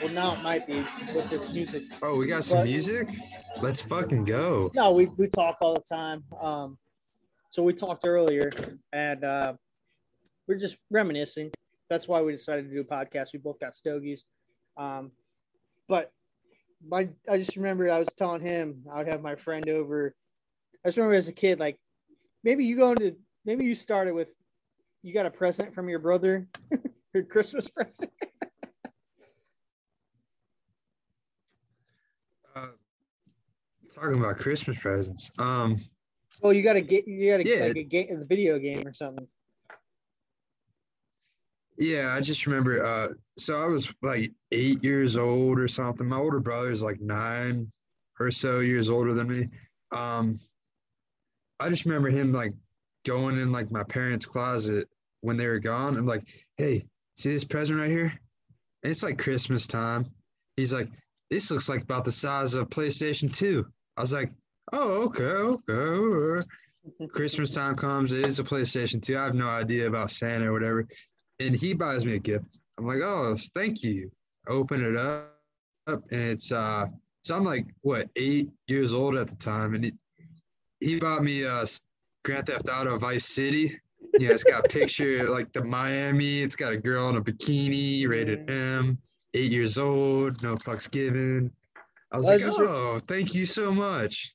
well, 0.00 0.12
now 0.12 0.34
it 0.34 0.42
might 0.42 0.66
be 0.66 0.86
with 1.14 1.28
this 1.28 1.50
music. 1.52 1.82
Oh, 2.02 2.16
we 2.16 2.26
got 2.26 2.44
some 2.44 2.58
But- 2.60 2.66
music? 2.68 3.08
Let's 3.60 3.80
fucking 3.80 4.24
go. 4.24 4.70
No, 4.74 4.92
we 4.92 5.06
we 5.06 5.26
talk 5.28 5.58
all 5.60 5.74
the 5.74 5.80
time. 5.80 6.24
Um, 6.40 6.78
so 7.50 7.62
we 7.62 7.72
talked 7.72 8.04
earlier, 8.06 8.50
and 8.92 9.24
uh, 9.24 9.54
we're 10.46 10.58
just 10.58 10.76
reminiscing. 10.90 11.50
That's 11.90 12.08
why 12.08 12.20
we 12.22 12.32
decided 12.32 12.68
to 12.68 12.74
do 12.74 12.80
a 12.80 12.84
podcast. 12.84 13.32
We 13.32 13.38
both 13.38 13.58
got 13.60 13.74
stogies. 13.74 14.24
Um, 14.76 15.12
but 15.88 16.12
my, 16.86 17.08
I 17.30 17.38
just 17.38 17.56
remember 17.56 17.90
I 17.90 17.98
was 17.98 18.08
telling 18.16 18.40
him 18.40 18.84
I 18.92 18.98
would 18.98 19.08
have 19.08 19.22
my 19.22 19.36
friend 19.36 19.68
over. 19.68 20.14
I 20.84 20.88
just 20.88 20.96
remember 20.98 21.14
as 21.16 21.28
a 21.28 21.32
kid, 21.32 21.60
like 21.60 21.78
maybe 22.42 22.64
you 22.64 22.76
go 22.76 22.90
into, 22.92 23.16
maybe 23.44 23.64
you 23.64 23.74
started 23.74 24.14
with, 24.14 24.34
you 25.04 25.12
got 25.12 25.26
a 25.26 25.30
present 25.30 25.74
from 25.74 25.88
your 25.88 25.98
brother, 25.98 26.48
your 27.14 27.24
Christmas 27.24 27.70
present. 27.70 28.10
Uh, 32.56 32.68
talking 33.92 34.20
about 34.20 34.38
Christmas 34.38 34.78
presents. 34.78 35.28
Um, 35.40 35.76
Oh, 36.40 36.50
you 36.50 36.62
got 36.62 36.74
to 36.74 36.80
get, 36.82 37.08
you 37.08 37.28
got 37.28 37.38
to 37.38 37.48
Yeah. 37.48 37.64
like 37.66 37.76
a 37.76 37.82
game, 37.82 38.16
a 38.20 38.24
video 38.24 38.60
game 38.60 38.86
or 38.86 38.92
something. 38.92 39.26
yeah, 41.76 42.14
I 42.16 42.20
just 42.20 42.46
remember. 42.46 42.80
Uh, 42.80 43.08
so 43.36 43.56
I 43.56 43.66
was 43.66 43.92
like 44.02 44.30
eight 44.52 44.84
years 44.84 45.16
old 45.16 45.58
or 45.58 45.66
something. 45.66 46.06
My 46.06 46.18
older 46.18 46.38
brother 46.38 46.70
is 46.70 46.80
like 46.80 47.00
nine 47.00 47.72
or 48.20 48.30
so 48.30 48.60
years 48.60 48.88
older 48.88 49.12
than 49.12 49.26
me. 49.26 49.48
Um, 49.90 50.38
I 51.58 51.68
just 51.70 51.86
remember 51.86 52.10
him 52.10 52.32
like 52.32 52.52
going 53.04 53.36
in 53.38 53.50
like 53.50 53.72
my 53.72 53.82
parents' 53.82 54.26
closet 54.26 54.88
when 55.24 55.36
they 55.38 55.46
were 55.46 55.58
gone. 55.58 55.96
I'm 55.96 56.06
like, 56.06 56.28
hey, 56.58 56.84
see 57.16 57.32
this 57.32 57.44
present 57.44 57.80
right 57.80 57.90
here? 57.90 58.12
And 58.82 58.90
it's 58.90 59.02
like 59.02 59.18
Christmas 59.18 59.66
time. 59.66 60.06
He's 60.56 60.72
like, 60.72 60.88
this 61.30 61.50
looks 61.50 61.68
like 61.68 61.82
about 61.82 62.04
the 62.04 62.12
size 62.12 62.52
of 62.52 62.68
PlayStation 62.68 63.34
2. 63.34 63.64
I 63.96 64.00
was 64.00 64.12
like, 64.12 64.30
oh, 64.72 65.04
okay, 65.04 65.24
okay. 65.24 66.46
Christmas 67.08 67.50
time 67.50 67.74
comes, 67.74 68.12
it 68.12 68.26
is 68.26 68.38
a 68.38 68.44
PlayStation 68.44 69.02
2. 69.02 69.16
I 69.16 69.24
have 69.24 69.34
no 69.34 69.48
idea 69.48 69.88
about 69.88 70.10
Santa 70.10 70.50
or 70.50 70.52
whatever. 70.52 70.86
And 71.40 71.56
he 71.56 71.72
buys 71.72 72.04
me 72.04 72.16
a 72.16 72.18
gift. 72.18 72.58
I'm 72.78 72.86
like, 72.86 73.00
oh, 73.02 73.36
thank 73.54 73.82
you. 73.82 74.10
Open 74.46 74.84
it 74.84 74.96
up, 74.96 75.30
and 75.86 76.22
it's 76.22 76.52
uh 76.52 76.86
so 77.22 77.34
I'm 77.34 77.44
like 77.44 77.66
what 77.80 78.10
eight 78.16 78.50
years 78.66 78.92
old 78.92 79.16
at 79.16 79.30
the 79.30 79.36
time, 79.36 79.74
and 79.74 79.84
he, 79.86 79.92
he 80.80 81.00
bought 81.00 81.24
me 81.24 81.46
uh 81.46 81.64
Grand 82.24 82.46
Theft 82.46 82.68
Auto 82.70 82.98
Vice 82.98 83.24
City. 83.24 83.80
Yeah, 84.18 84.30
it's 84.30 84.44
got 84.44 84.64
a 84.66 84.68
picture 84.68 85.28
like 85.28 85.52
the 85.52 85.64
Miami. 85.64 86.42
It's 86.42 86.56
got 86.56 86.72
a 86.72 86.76
girl 86.76 87.08
in 87.08 87.16
a 87.16 87.20
bikini, 87.22 88.06
rated 88.08 88.48
M. 88.48 88.98
Eight 89.34 89.50
years 89.50 89.78
old, 89.78 90.40
no 90.42 90.54
fucks 90.56 90.88
given. 90.90 91.50
I 92.12 92.16
was 92.18 92.26
Well, 92.26 92.38
like, 92.38 92.58
oh, 92.60 93.00
thank 93.08 93.34
you 93.34 93.46
so 93.46 93.72
much. 93.74 94.34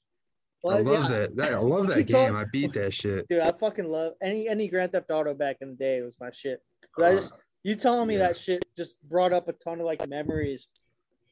I 0.68 0.80
love 0.80 1.04
yeah, 1.04 1.18
that. 1.18 1.36
that. 1.38 1.54
I 1.54 1.58
love 1.60 1.88
that 1.88 1.96
talk- 1.96 2.08
game. 2.08 2.36
I 2.36 2.44
beat 2.52 2.74
that 2.74 2.94
shit. 2.94 3.26
Dude, 3.30 3.40
I 3.40 3.54
fucking 3.54 3.86
love 3.86 4.14
any 4.22 4.50
any 4.50 4.68
Grand 4.68 4.92
Theft 4.92 5.10
Auto 5.10 5.34
back 5.34 5.58
in 5.62 5.70
the 5.70 5.76
day 5.76 6.02
was 6.02 6.18
my 6.20 6.30
shit. 6.32 6.62
But 6.98 7.06
I 7.06 7.12
just 7.16 7.32
you 7.64 7.76
telling 7.76 8.08
me 8.10 8.16
Uh, 8.16 8.20
yeah. 8.20 8.28
that 8.28 8.38
shit 8.38 8.66
just 8.76 9.02
brought 9.04 9.32
up 9.32 9.48
a 9.48 9.54
ton 9.54 9.80
of 9.80 9.86
like 9.86 10.06
memories, 10.10 10.68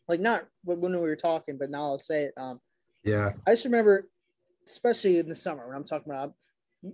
like 0.07 0.22
not 0.22 0.47
when 0.64 0.80
when 0.80 0.93
we 0.93 0.99
were 0.99 1.18
talking, 1.18 1.57
but 1.57 1.69
now 1.69 1.81
I'll 1.84 1.99
say 1.99 2.23
it. 2.23 2.34
Um, 2.38 2.61
Yeah. 3.03 3.34
I 3.45 3.51
just 3.51 3.65
remember, 3.65 4.07
especially 4.65 5.18
in 5.19 5.27
the 5.27 5.35
summer 5.35 5.68
when 5.68 5.76
I'm 5.76 5.84
talking 5.84 6.09
about 6.14 6.34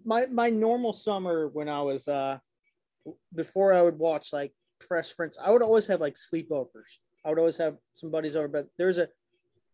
my 0.05 0.25
my 0.27 0.49
normal 0.49 0.93
summer 0.93 1.49
when 1.49 1.69
I 1.69 1.81
was 1.81 2.07
uh 2.07 2.37
before 3.35 3.73
I 3.73 3.81
would 3.81 3.97
watch 3.97 4.31
like 4.33 4.53
Fresh 4.87 5.15
Prince, 5.15 5.37
I 5.43 5.51
would 5.51 5.61
always 5.61 5.87
have 5.87 6.01
like 6.01 6.15
sleepovers. 6.15 6.99
I 7.25 7.29
would 7.29 7.39
always 7.39 7.57
have 7.57 7.77
some 7.93 8.11
buddies 8.11 8.35
over, 8.35 8.47
but 8.47 8.67
there's 8.77 8.97
a 8.97 9.07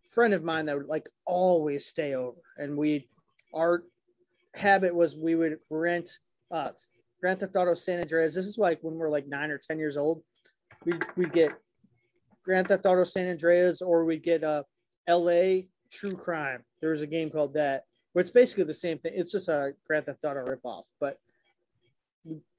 friend 0.10 0.34
of 0.34 0.44
mine 0.44 0.66
that 0.66 0.78
would 0.78 0.88
like 0.88 1.10
always 1.26 1.86
stay 1.86 2.16
over, 2.16 2.40
and 2.58 2.78
we 2.78 3.08
our 3.54 3.84
habit 4.56 4.94
was 4.94 5.16
we 5.16 5.36
would 5.36 5.58
rent 5.70 6.20
uh 6.52 6.72
Grand 7.22 7.40
Theft 7.40 7.56
Auto 7.56 7.74
San 7.74 8.00
Andreas. 8.00 8.34
This 8.34 8.46
is 8.46 8.58
like 8.58 8.80
when 8.82 8.96
we're 8.96 9.10
like 9.10 9.28
nine 9.28 9.52
or 9.52 9.58
ten 9.58 9.78
years 9.78 9.98
old. 9.98 10.24
We 10.86 10.94
we'd 11.16 11.34
get 11.34 11.52
Grand 12.44 12.68
Theft 12.68 12.86
Auto 12.86 13.04
San 13.04 13.30
Andreas, 13.30 13.82
or 13.82 14.06
we'd 14.06 14.24
get 14.24 14.44
uh 14.44 14.64
L.A. 15.08 15.68
True 15.92 16.14
Crime. 16.14 16.64
There 16.82 16.92
was 16.92 17.02
a 17.02 17.08
game 17.08 17.30
called 17.30 17.54
that, 17.56 17.84
where 18.14 18.22
it's 18.22 18.32
basically 18.32 18.64
the 18.64 18.74
same 18.74 18.98
thing. 19.00 19.14
It's 19.16 19.32
just 19.32 19.50
a 19.50 19.74
Grand 19.88 20.06
Theft 20.06 20.24
Auto 20.26 20.46
ripoff, 20.46 20.84
but 21.00 21.18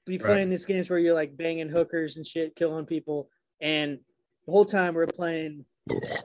be 0.07 0.17
Right. 0.17 0.21
playing 0.21 0.51
these 0.51 0.65
games 0.65 0.89
where 0.91 0.99
you're 0.99 1.15
like 1.15 1.37
banging 1.37 1.69
hookers 1.69 2.17
and 2.17 2.27
shit, 2.27 2.57
killing 2.57 2.87
people, 2.87 3.29
and 3.61 3.99
the 4.47 4.53
whole 4.53 4.65
time 4.65 4.95
we're 4.95 5.07
playing. 5.07 5.65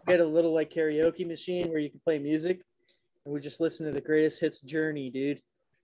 Get 0.05 0.19
a 0.19 0.25
little 0.25 0.53
like 0.53 0.69
karaoke 0.69 1.25
machine 1.25 1.69
where 1.69 1.79
you 1.79 1.89
can 1.89 1.99
play 2.01 2.19
music, 2.19 2.61
and 3.25 3.33
we 3.33 3.39
just 3.39 3.59
listen 3.59 3.85
to 3.85 3.91
the 3.91 4.01
greatest 4.01 4.39
hits 4.39 4.61
Journey, 4.61 5.09
dude. 5.09 5.41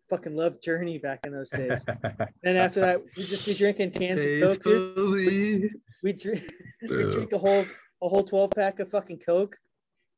Fucking 0.09 0.35
loved 0.35 0.61
Journey 0.61 0.97
back 0.99 1.25
in 1.25 1.31
those 1.31 1.49
days. 1.49 1.83
and 2.43 2.57
after 2.57 2.79
that, 2.81 3.01
we'd 3.17 3.25
just 3.25 3.45
be 3.45 3.53
drinking 3.55 3.91
cans 3.91 4.23
of 4.23 4.39
Coke. 4.39 4.63
Faithfully. 4.63 5.71
We 6.03 6.13
drink, 6.13 6.43
we 6.81 6.87
drink 6.87 7.31
a 7.31 7.37
whole 7.37 7.65
a 8.03 8.09
whole 8.09 8.23
twelve 8.23 8.51
pack 8.51 8.79
of 8.79 8.91
fucking 8.91 9.19
Coke. 9.19 9.55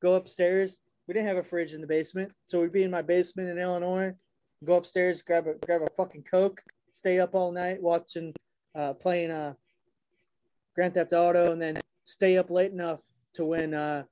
Go 0.02 0.16
upstairs. 0.16 0.80
We 1.08 1.14
didn't 1.14 1.28
have 1.28 1.38
a 1.38 1.44
fridge 1.44 1.74
in 1.74 1.82
the 1.82 1.88
basement, 1.88 2.32
so 2.46 2.62
we'd 2.62 2.72
be 2.72 2.84
in 2.84 2.92
my 2.92 3.02
basement 3.02 3.50
in 3.50 3.58
Illinois. 3.58 4.14
Go 4.64 4.76
upstairs, 4.76 5.22
grab 5.22 5.48
a 5.48 5.56
grab 5.66 5.82
a 5.82 5.90
fucking 5.98 6.24
Coke, 6.24 6.64
stay 6.92 7.20
up 7.20 7.36
all 7.36 7.52
night 7.52 7.82
watching 7.82 8.34
uh, 8.76 8.94
playing 8.94 9.32
uh, 9.32 9.54
Grand 10.76 10.94
Theft 10.94 11.12
Auto, 11.12 11.52
and 11.52 11.62
then 11.62 11.78
stay 12.06 12.38
up 12.38 12.50
late 12.50 12.72
enough 12.72 13.00
to 13.34 13.46
when 13.46 13.74
uh, 13.74 14.04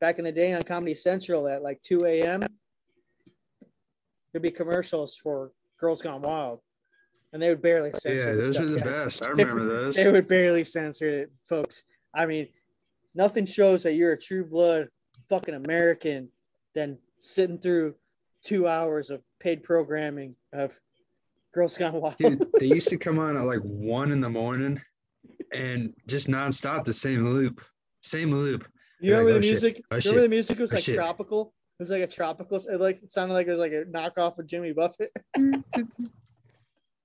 back 0.00 0.18
in 0.18 0.24
the 0.24 0.32
day 0.32 0.54
on 0.54 0.62
Comedy 0.62 0.94
Central 0.94 1.48
at 1.48 1.62
like 1.62 1.82
2 1.82 2.06
a.m. 2.06 2.46
There'd 4.32 4.42
be 4.42 4.50
commercials 4.50 5.16
for 5.16 5.52
Girls 5.78 6.00
Gone 6.00 6.22
Wild, 6.22 6.60
and 7.32 7.42
they 7.42 7.50
would 7.50 7.62
barely 7.62 7.90
censor. 7.92 8.30
Yeah, 8.30 8.36
those 8.36 8.54
stuff, 8.54 8.64
are 8.64 8.68
the 8.68 8.80
guys. 8.80 8.84
best. 8.84 9.22
I 9.22 9.28
remember 9.28 9.66
those. 9.66 9.96
They 9.96 10.10
would 10.10 10.28
barely 10.28 10.64
censor 10.64 11.08
it, 11.08 11.32
folks. 11.46 11.82
I 12.14 12.24
mean, 12.24 12.48
nothing 13.14 13.44
shows 13.44 13.82
that 13.82 13.94
you're 13.94 14.12
a 14.12 14.18
true 14.18 14.44
blood 14.44 14.88
fucking 15.28 15.54
American 15.54 16.28
than 16.74 16.98
sitting 17.18 17.58
through 17.58 17.94
two 18.42 18.68
hours 18.68 19.10
of 19.10 19.22
paid 19.40 19.62
programming 19.62 20.34
of 20.52 20.78
Girls 21.52 21.76
Gone 21.76 21.94
Wild. 21.94 22.16
Dude, 22.16 22.44
they 22.60 22.66
used 22.66 22.88
to 22.88 22.98
come 22.98 23.18
on 23.18 23.36
at 23.36 23.44
like 23.44 23.60
one 23.60 24.12
in 24.12 24.20
the 24.20 24.28
morning 24.30 24.80
and 25.54 25.92
just 26.06 26.28
nonstop 26.28 26.84
the 26.84 26.92
same 26.92 27.24
loop. 27.24 27.62
Same 28.02 28.30
loop. 28.30 28.68
you 29.00 29.12
like, 29.12 29.20
remember 29.20 29.40
the 29.40 29.46
oh, 29.46 29.50
music? 29.50 29.82
Oh, 29.90 29.96
you 29.96 30.00
shit. 30.00 30.12
remember 30.12 30.22
the 30.28 30.34
music 30.34 30.58
was 30.58 30.72
Oh, 30.72 30.76
like 30.76 30.84
shit. 30.84 30.96
tropical? 30.96 31.54
It 31.78 31.82
was 31.82 31.90
like 31.90 32.02
a 32.02 32.06
tropical. 32.06 32.56
It 32.56 32.80
like 32.80 33.02
it 33.02 33.12
sounded 33.12 33.34
like 33.34 33.46
it 33.46 33.50
was 33.50 33.58
like 33.58 33.72
a 33.72 33.84
knockoff 33.84 34.38
of 34.38 34.46
Jimmy 34.46 34.72
Buffett. 34.72 35.12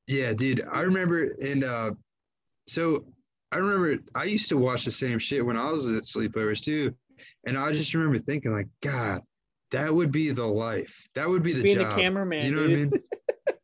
Yeah, 0.08 0.34
dude. 0.34 0.62
I 0.70 0.82
remember 0.82 1.30
and 1.42 1.64
uh 1.64 1.92
so 2.68 3.06
I 3.52 3.58
remember 3.58 4.04
I 4.14 4.26
used 4.26 4.50
to 4.50 4.58
watch 4.58 4.84
the 4.84 4.92
same 4.92 5.20
shit 5.20 5.46
when 5.46 5.56
I 5.58 5.72
was 5.72 5.88
at 5.90 6.04
sleepovers 6.04 6.62
too. 6.62 6.94
And 7.46 7.58
I 7.58 7.72
just 7.72 7.94
remember 7.94 8.20
thinking 8.20 8.52
like, 8.52 8.68
God, 8.82 9.22
that 9.72 9.94
would 9.94 10.12
be 10.12 10.32
the 10.32 10.46
life. 10.46 11.08
That 11.16 11.28
would 11.28 11.44
be 11.44 11.52
Just 11.52 11.64
the 11.64 11.64
being 11.64 11.78
job. 11.80 11.96
the 11.96 12.02
cameraman, 12.02 12.44
you 12.46 12.52
know 12.52 12.68
dude. 12.68 12.92
what 12.92 13.02
I 13.02 13.56
mean? 13.56 13.58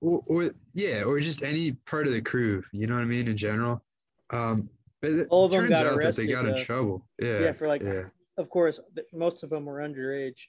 or, 0.00 0.22
or 0.26 0.50
yeah, 0.74 1.02
or 1.02 1.20
just 1.20 1.42
any 1.42 1.72
part 1.72 2.06
of 2.06 2.12
the 2.12 2.20
crew, 2.20 2.62
you 2.72 2.86
know 2.86 2.94
what 2.94 3.02
I 3.02 3.06
mean, 3.06 3.28
in 3.28 3.36
general. 3.36 3.82
Um 4.30 4.68
but 5.02 5.10
it 5.10 5.26
All 5.30 5.44
of 5.44 5.50
them 5.50 5.60
turns 5.60 5.70
got 5.70 5.86
out 5.86 5.92
that 5.92 5.98
arrested, 5.98 6.26
they 6.26 6.32
got 6.32 6.46
in 6.46 6.56
trouble. 6.56 7.06
Yeah. 7.20 7.40
Yeah, 7.40 7.52
for 7.52 7.68
like, 7.68 7.82
yeah. 7.82 8.04
of 8.38 8.48
course, 8.48 8.80
most 9.12 9.42
of 9.42 9.50
them 9.50 9.66
were 9.66 9.78
underage. 9.80 10.46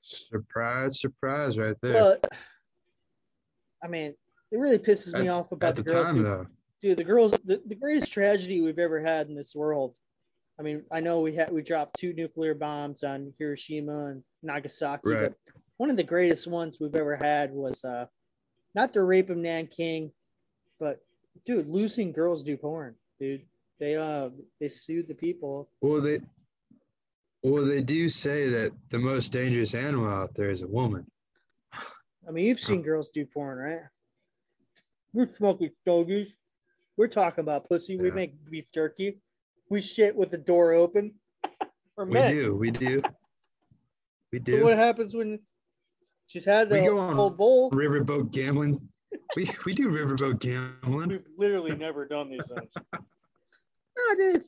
Surprise, 0.00 1.00
surprise 1.00 1.58
right 1.58 1.76
there. 1.82 1.92
But 1.92 2.32
I 3.82 3.88
mean, 3.88 4.14
it 4.50 4.56
really 4.56 4.78
pisses 4.78 5.18
me 5.18 5.28
off 5.28 5.52
about 5.52 5.70
At 5.70 5.76
the, 5.76 5.82
the 5.82 5.92
girls. 5.92 6.06
time 6.06 6.22
though. 6.22 6.46
Dude 6.84 6.98
the 6.98 7.04
girls 7.04 7.32
the, 7.44 7.62
the 7.66 7.74
greatest 7.74 8.12
tragedy 8.12 8.60
we've 8.60 8.78
ever 8.78 9.00
had 9.00 9.28
in 9.28 9.34
this 9.34 9.54
world. 9.54 9.94
I 10.60 10.62
mean 10.62 10.84
i 10.92 11.00
know 11.00 11.20
we 11.20 11.34
had 11.34 11.50
we 11.50 11.62
dropped 11.62 11.98
two 11.98 12.12
nuclear 12.12 12.54
bombs 12.54 13.02
on 13.02 13.32
hiroshima 13.38 14.04
and 14.06 14.22
nagasaki 14.42 15.08
Right. 15.08 15.22
but 15.22 15.34
one 15.78 15.90
of 15.90 15.96
the 15.96 16.04
greatest 16.04 16.46
ones 16.46 16.78
we've 16.78 16.94
ever 16.94 17.16
had 17.16 17.52
was 17.52 17.84
uh 17.84 18.06
not 18.74 18.92
the 18.92 19.02
rape 19.02 19.30
of 19.30 19.38
nanking 19.38 20.12
but 20.78 20.98
dude 21.46 21.66
losing 21.66 22.12
girls 22.12 22.42
do 22.42 22.56
porn 22.56 22.94
dude. 23.18 23.42
They 23.80 23.96
uh 23.96 24.30
they 24.60 24.68
sued 24.68 25.08
the 25.08 25.14
people. 25.14 25.68
Well, 25.80 26.00
they 26.00 26.20
well 27.42 27.64
they 27.64 27.82
do 27.82 28.08
say 28.08 28.48
that 28.50 28.70
the 28.90 28.98
most 28.98 29.32
dangerous 29.32 29.74
animal 29.74 30.08
out 30.08 30.34
there 30.34 30.50
is 30.50 30.62
a 30.62 30.68
woman. 30.68 31.04
i 32.28 32.30
mean 32.30 32.46
you've 32.46 32.60
seen 32.60 32.82
girls 32.82 33.08
do 33.10 33.24
porn 33.26 33.58
right? 33.58 33.82
We're 35.12 35.34
smoking 35.36 35.70
stogies 35.82 36.32
we're 36.96 37.08
talking 37.08 37.42
about 37.42 37.68
pussy 37.68 37.96
we 37.96 38.08
Yeah. 38.08 38.14
make 38.14 38.50
beef 38.50 38.70
jerky 38.72 39.18
we 39.70 39.80
shit 39.80 40.14
with 40.14 40.30
the 40.30 40.38
door 40.38 40.72
open 40.72 41.14
for 41.94 42.04
We 42.04 42.20
do, 42.28 42.54
we 42.56 42.70
do, 42.70 43.02
we 44.32 44.38
So 44.38 44.44
do. 44.44 44.64
what 44.64 44.76
happens 44.76 45.14
when 45.14 45.38
she's 46.26 46.44
had 46.44 46.68
the 46.68 46.80
We 46.80 46.86
go 46.86 46.98
on 46.98 47.14
whole 47.14 47.30
bowl? 47.30 47.70
Riverboat 47.70 48.30
gambling. 48.32 48.80
We 49.36 49.48
we 49.64 49.74
do 49.74 49.90
riverboat 49.90 50.40
gambling. 50.40 51.08
We've 51.08 51.26
literally 51.36 51.74
never 51.76 52.04
done 52.04 52.28
these 52.30 52.48
things. 52.48 52.72
no, 52.92 54.14
dude. 54.16 54.44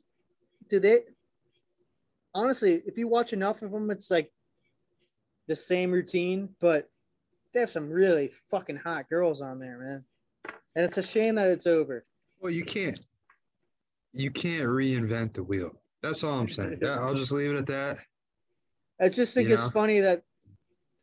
Do 0.69 0.79
they? 0.79 0.99
Honestly, 2.35 2.81
if 2.85 2.97
you 2.97 3.07
watch 3.07 3.31
enough 3.33 3.61
of 3.61 3.71
them, 3.71 3.89
it's 3.89 4.11
like 4.11 4.31
the 5.47 5.55
same 5.55 5.91
routine, 5.91 6.49
but 6.59 6.89
they 7.53 7.61
have 7.61 7.71
some 7.71 7.89
really 7.89 8.27
fucking 8.51 8.75
hot 8.75 9.09
girls 9.09 9.41
on 9.41 9.57
there, 9.59 9.77
man. 9.79 10.05
And 10.75 10.85
it's 10.85 10.97
a 10.97 11.03
shame 11.03 11.35
that 11.35 11.47
it's 11.47 11.65
over. 11.65 12.05
Well, 12.39 12.51
you 12.51 12.63
can't 12.63 12.99
you 14.13 14.31
can't 14.31 14.63
reinvent 14.63 15.33
the 15.33 15.43
wheel. 15.43 15.71
That's 16.01 16.23
all 16.23 16.33
I'm 16.39 16.47
saying. 16.49 16.79
Yeah, 16.81 16.99
I'll 16.99 17.13
just 17.15 17.31
leave 17.31 17.51
it 17.51 17.57
at 17.57 17.67
that. 17.67 17.97
I 18.99 19.09
just 19.09 19.33
think 19.33 19.47
You 19.47 19.53
it's 19.53 19.63
know? 19.63 19.69
funny 19.69 19.99
that 19.99 20.23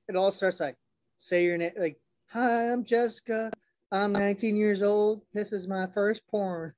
it 0.09 0.17
all 0.17 0.33
starts 0.33 0.61
like, 0.61 0.77
say 1.19 1.45
your 1.45 1.57
name, 1.59 1.73
like, 1.79 1.97
hi, 2.27 2.71
I'm 2.73 2.85
Jessica. 2.85 3.53
I'm 3.93 4.13
19 4.13 4.57
years 4.57 4.83
old. 4.83 5.23
This 5.33 5.53
is 5.53 5.69
my 5.69 5.87
first 5.95 6.27
porn. 6.27 6.73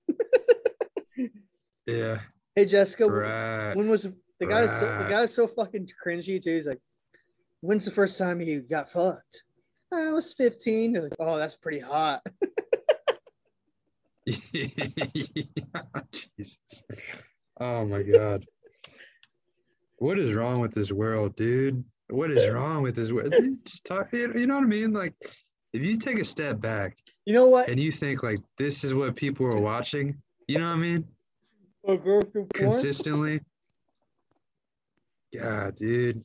Yeah. 1.86 2.18
Hey, 2.54 2.64
Jessica, 2.64 3.04
Right. 3.04 3.74
when 3.74 3.88
was 3.88 4.02
the 4.40 4.46
guy's 4.46 4.76
so, 4.78 4.86
the 4.98 5.08
guy's 5.08 5.32
so 5.32 5.46
fucking 5.46 5.88
cringy 6.04 6.42
too? 6.42 6.56
He's 6.56 6.66
like, 6.66 6.80
when's 7.60 7.84
the 7.84 7.90
first 7.90 8.18
time 8.18 8.40
you 8.40 8.60
got 8.60 8.90
fucked? 8.90 9.44
I 9.92 10.10
was 10.12 10.34
15. 10.34 10.94
Like, 10.94 11.12
oh, 11.20 11.38
that's 11.38 11.56
pretty 11.56 11.78
hot. 11.80 12.22
Jesus. 16.12 16.85
Oh 17.61 17.85
my 17.86 18.03
God. 18.03 18.44
What 19.98 20.19
is 20.19 20.35
wrong 20.35 20.61
with 20.61 20.74
this 20.74 20.93
world, 20.93 21.36
dude? 21.36 21.85
What 22.11 22.31
is 22.31 22.51
wrong 22.53 22.82
with 22.82 22.94
this 22.97 23.12
world? 23.12 23.32
Just 23.65 23.85
talk, 23.85 24.12
you 24.12 24.47
know 24.47 24.55
what 24.57 24.65
I 24.65 24.66
mean? 24.66 24.93
Like, 24.93 25.15
if 25.73 25.81
you 25.82 25.97
take 25.98 26.19
a 26.19 26.24
step 26.24 26.61
back 26.61 26.97
You 27.24 27.35
know 27.35 27.47
what? 27.47 27.69
and 27.69 27.78
you 27.81 27.90
think 27.93 28.23
like 28.23 28.39
this 28.59 28.85
is 28.85 28.94
what 28.94 29.16
people 29.16 29.47
are 29.47 29.61
watching, 29.61 30.20
you 30.48 30.59
know 30.59 30.66
what 30.69 30.74
I 30.77 30.78
mean? 30.78 31.05
A 31.86 31.97
girl 31.97 32.23
through 32.23 32.47
porn? 32.55 32.70
Consistently. 32.73 33.40
God, 35.39 35.77
dude, 35.77 36.23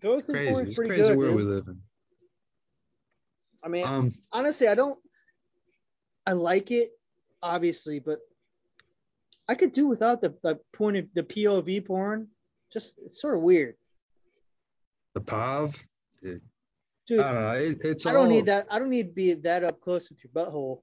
Go 0.00 0.20
through 0.20 0.34
crazy. 0.34 0.52
porn's 0.52 0.68
It's 0.68 0.76
crazy 0.76 1.02
good. 1.02 1.16
world 1.16 1.36
we 1.36 1.42
dude. 1.42 1.50
live 1.50 1.68
in. 1.68 1.80
I 3.62 3.68
mean, 3.68 3.86
Um, 3.86 4.12
honestly, 4.32 4.68
I 4.68 4.74
don't. 4.74 4.98
I 6.26 6.32
like 6.32 6.70
it, 6.70 6.90
obviously, 7.42 7.98
but 7.98 8.18
I 9.48 9.54
could 9.54 9.72
do 9.72 9.86
without 9.86 10.20
the 10.20 10.34
the 10.42 10.58
point 10.72 10.96
of 10.96 11.06
the 11.14 11.22
POV 11.22 11.84
porn. 11.86 12.28
Just 12.72 12.94
it's 13.04 13.20
sort 13.20 13.34
of 13.36 13.42
weird, 13.42 13.76
the 15.14 15.20
POV. 15.20 15.76
dude. 16.22 16.40
I 17.20 17.32
don't 17.32 17.42
know. 17.42 17.50
It, 17.50 17.78
it's 17.84 18.06
I 18.06 18.12
don't 18.12 18.22
all- 18.26 18.30
need 18.30 18.46
that. 18.46 18.66
I 18.70 18.78
don't 18.78 18.90
need 18.90 19.08
to 19.08 19.12
be 19.12 19.34
that 19.34 19.62
up 19.64 19.80
close 19.80 20.08
with 20.10 20.18
your 20.24 20.32
butthole. 20.32 20.80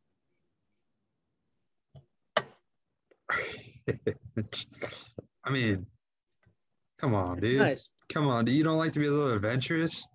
I 5.43 5.49
mean, 5.51 5.85
come 6.97 7.13
on, 7.15 7.39
dude. 7.39 7.57
nice. 7.59 7.89
Come 8.09 8.27
on, 8.27 8.45
dude. 8.45 8.55
You 8.55 8.63
don't 8.63 8.77
like 8.77 8.91
to 8.93 8.99
be 8.99 9.07
a 9.07 9.11
little 9.11 9.31
adventurous? 9.33 10.05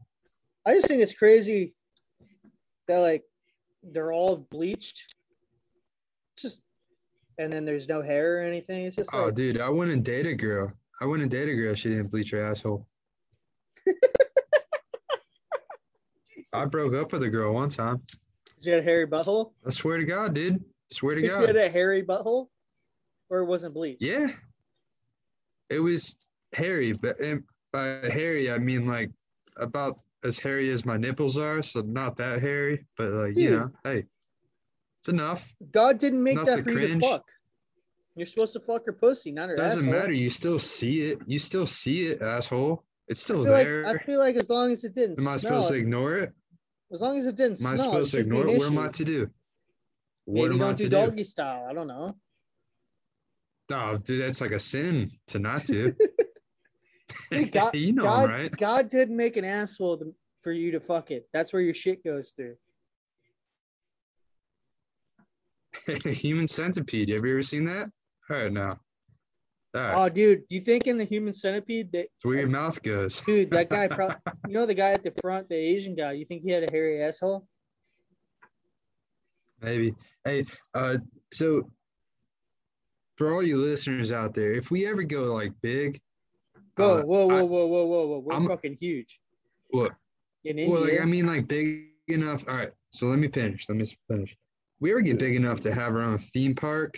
I 0.67 0.73
just 0.75 0.87
think 0.89 1.03
it's 1.03 1.13
crazy 1.15 1.75
that 2.89 2.99
like 2.99 3.25
they're 3.83 4.13
all 4.13 4.37
bleached, 4.51 5.15
just 6.37 6.63
and 7.39 7.53
then 7.53 7.65
there's 7.65 7.89
no 7.89 8.01
hair 8.03 8.39
or 8.39 8.43
anything. 8.43 8.85
It's 8.87 8.97
just 8.97 9.11
Oh, 9.13 9.27
like 9.27 9.35
dude, 9.35 9.61
I 9.61 9.69
wouldn't 9.69 10.05
date 10.05 10.27
a 10.27 10.35
girl. 10.35 10.73
I 11.01 11.07
wouldn't 11.07 11.31
date 11.31 11.49
a 11.49 11.55
girl. 11.55 11.75
She 11.75 11.91
didn't 11.91 12.09
bleach 12.11 12.31
her 12.31 12.39
asshole. 12.41 12.87
I 16.55 16.65
broke 16.65 16.95
up 16.95 17.13
with 17.13 17.23
a 17.25 17.29
girl 17.29 17.53
one 17.55 17.69
time. 17.71 17.99
she 18.63 18.71
had 18.71 18.79
a 18.81 18.83
hairy 18.83 19.07
butthole. 19.07 19.53
I 19.67 19.71
swear 19.71 19.99
to 19.99 20.05
God, 20.05 20.35
dude. 20.35 20.63
Swear 20.91 21.17
to 21.17 21.23
God. 21.23 21.41
She 21.41 21.47
had 21.49 21.57
a 21.57 21.69
hairy 21.69 22.03
butthole, 22.03 22.49
or 23.29 23.41
it 23.41 23.47
wasn't 23.47 23.75
bleached. 23.75 24.03
Yeah. 24.03 24.29
It 25.69 25.81
was 25.81 26.17
hairy, 26.53 26.93
but 26.93 27.19
and 27.21 27.43
by 27.73 27.87
hairy 28.09 28.51
I 28.51 28.59
mean 28.59 28.87
like 28.87 29.11
about 29.57 29.99
as 30.25 30.39
hairy 30.39 30.71
as 30.71 30.85
my 30.85 30.97
nipples 30.97 31.37
are, 31.37 31.63
so 31.63 31.81
not 31.81 32.17
that 32.19 32.41
hairy, 32.41 32.87
but 32.97 33.11
like 33.11 33.37
you 33.37 33.51
know, 33.51 33.71
hey, 33.85 34.05
it's 35.07 35.13
enough. 35.13 35.55
God 35.71 35.99
didn't 35.99 36.23
make 36.23 36.35
Not 36.35 36.47
that 36.47 36.65
for 36.65 36.71
you 36.71 36.89
to 36.89 37.01
fuck. 37.01 37.25
You're 38.17 38.27
supposed 38.27 38.55
to 38.55 38.61
fuck 38.61 38.87
her 38.87 38.93
pussy, 38.93 39.31
not 39.31 39.51
her 39.51 39.57
Doesn't 39.57 39.89
asshole. 39.89 40.01
matter. 40.01 40.13
You 40.13 40.31
still 40.31 40.59
see 40.59 41.03
it. 41.03 41.19
You 41.27 41.39
still 41.39 41.67
see 41.67 42.07
it, 42.07 42.23
asshole. 42.23 42.83
It's 43.09 43.21
I 43.21 43.23
still 43.23 43.45
like 43.45 43.67
there. 43.67 43.87
I 43.87 43.99
feel 43.99 44.19
like 44.19 44.37
as 44.37 44.51
long 44.51 44.73
as 44.73 44.83
it 44.85 44.95
didn't 44.95 45.19
Am 45.21 45.29
I 45.29 45.37
supposed 45.37 45.69
to 45.69 45.75
ignore 45.75 46.17
it? 46.17 46.33
as 46.93 47.03
long 47.03 47.19
as 47.19 47.27
it 47.27 47.37
didn't 47.37 47.61
Am 47.61 47.73
I 47.73 47.77
smell, 47.77 47.93
supposed 47.93 48.11
to 48.13 48.21
ignore 48.21 48.49
it? 48.49 48.59
What 48.59 48.67
am 48.67 48.79
I 48.79 48.89
to 48.89 49.05
do? 49.05 49.31
What 50.25 50.51
Maybe 50.51 50.55
am 50.55 50.63
I 50.63 50.71
to 50.73 50.77
do 50.77 50.85
do? 50.89 50.97
doggy 50.97 51.25
style. 51.25 51.67
I 51.69 51.73
don't 51.73 51.87
know. 51.87 52.17
Oh, 53.73 53.97
dude, 53.99 54.23
that's 54.23 54.41
like 54.41 54.53
a 54.53 54.61
sin 54.61 55.13
to 55.29 55.39
not 55.39 55.65
do. 55.67 55.95
God, 57.53 57.75
you 57.75 57.93
know, 57.93 58.03
God, 58.03 58.29
right? 58.31 58.57
God 58.57 58.89
didn't 58.89 59.17
make 59.17 59.37
an 59.37 59.45
asshole 59.45 59.99
to, 59.99 60.15
for 60.43 60.53
you 60.53 60.73
to 60.73 60.81
fuck 60.81 61.11
it. 61.13 61.29
That's 61.33 61.53
where 61.53 61.63
your 61.63 61.75
shit 61.75 62.03
goes 62.03 62.31
through. 62.31 62.57
Human 66.05 66.47
centipede. 66.47 67.09
Have 67.11 67.25
you 67.25 67.33
ever 67.33 67.43
seen 67.43 67.65
that? 67.65 67.89
All 68.31 68.37
right, 68.37 68.53
now. 68.53 68.79
All 69.75 69.83
right. 69.83 69.95
Oh, 69.95 70.09
dude, 70.09 70.43
do 70.49 70.55
you 70.57 70.61
think 70.63 70.87
in 70.87 70.97
the 70.97 71.05
human 71.05 71.33
centipede 71.33 71.93
that 71.93 72.05
It's 72.05 72.25
where 72.25 72.39
your 72.39 72.49
mouth 72.49 72.83
goes. 72.83 73.21
dude 73.21 73.51
that 73.51 73.69
guy 73.69 73.87
probably 73.89 74.17
you 74.49 74.55
know 74.55 74.65
the 74.67 74.75
guy 74.75 74.93
at 74.93 75.03
the 75.05 75.13
front, 75.21 75.49
the 75.49 75.57
Asian 75.57 75.95
guy? 75.95 76.13
You 76.13 76.25
think 76.25 76.43
he 76.43 76.51
had 76.51 76.63
a 76.63 76.71
hairy 76.73 77.03
asshole? 77.03 77.47
Maybe. 79.63 79.95
Hey, 80.25 80.47
uh, 80.75 80.99
so 81.33 81.71
for 83.17 83.33
all 83.33 83.43
you 83.43 83.57
listeners 83.59 84.13
out 84.13 84.35
there, 84.35 84.53
if 84.53 84.71
we 84.71 84.87
ever 84.87 85.03
go 85.03 85.35
like 85.35 85.53
big, 85.63 86.01
Whoa, 86.77 86.99
uh, 86.99 87.03
whoa, 87.05 87.27
whoa, 87.27 87.37
I- 87.39 87.43
whoa, 87.43 87.67
whoa, 87.67 87.87
whoa, 87.87 88.07
whoa! 88.07 88.19
We're 88.19 88.33
I'm- 88.35 88.49
fucking 88.49 88.77
huge 88.81 89.19
what? 89.71 89.93
in 90.45 90.71
Well, 90.71 90.83
like, 90.83 91.01
I 91.01 91.05
mean, 91.07 91.27
like 91.27 91.49
big 91.49 91.87
enough. 92.09 92.47
All 92.49 92.55
right. 92.55 92.71
So 92.93 93.07
let 93.07 93.19
me 93.19 93.29
finish. 93.29 93.67
Let 93.69 93.79
me 93.79 93.87
finish. 94.09 94.37
We 94.81 94.91
ever 94.91 95.01
get 95.01 95.19
big 95.19 95.35
enough 95.37 95.61
to 95.61 95.73
have 95.75 95.95
our 95.95 96.03
own 96.03 96.19
theme 96.19 96.55
park, 96.55 96.97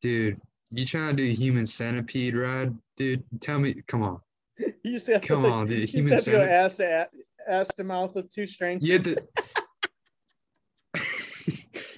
dude? 0.00 0.38
You 0.70 0.86
trying 0.86 1.16
to 1.16 1.22
do 1.26 1.30
human 1.30 1.66
centipede 1.66 2.34
ride, 2.34 2.72
dude? 2.96 3.22
Tell 3.40 3.58
me, 3.58 3.74
come 3.86 4.02
on, 4.02 4.18
you 4.58 4.92
just 4.92 5.06
have 5.08 5.20
come 5.22 5.42
to, 5.42 5.48
like, 5.48 5.52
on, 5.52 5.66
dude. 5.66 5.80
You 5.80 5.86
Human 5.86 6.10
just 6.10 6.26
have 6.26 6.34
to 6.34 6.40
go 6.40 6.44
ass 6.44 6.76
to 6.78 7.08
ass, 7.46 7.68
to 7.74 7.84
mouth 7.84 8.14
with 8.14 8.30
two 8.30 8.46
strangers. 8.46 8.88
You 8.88 8.94
had 8.98 9.18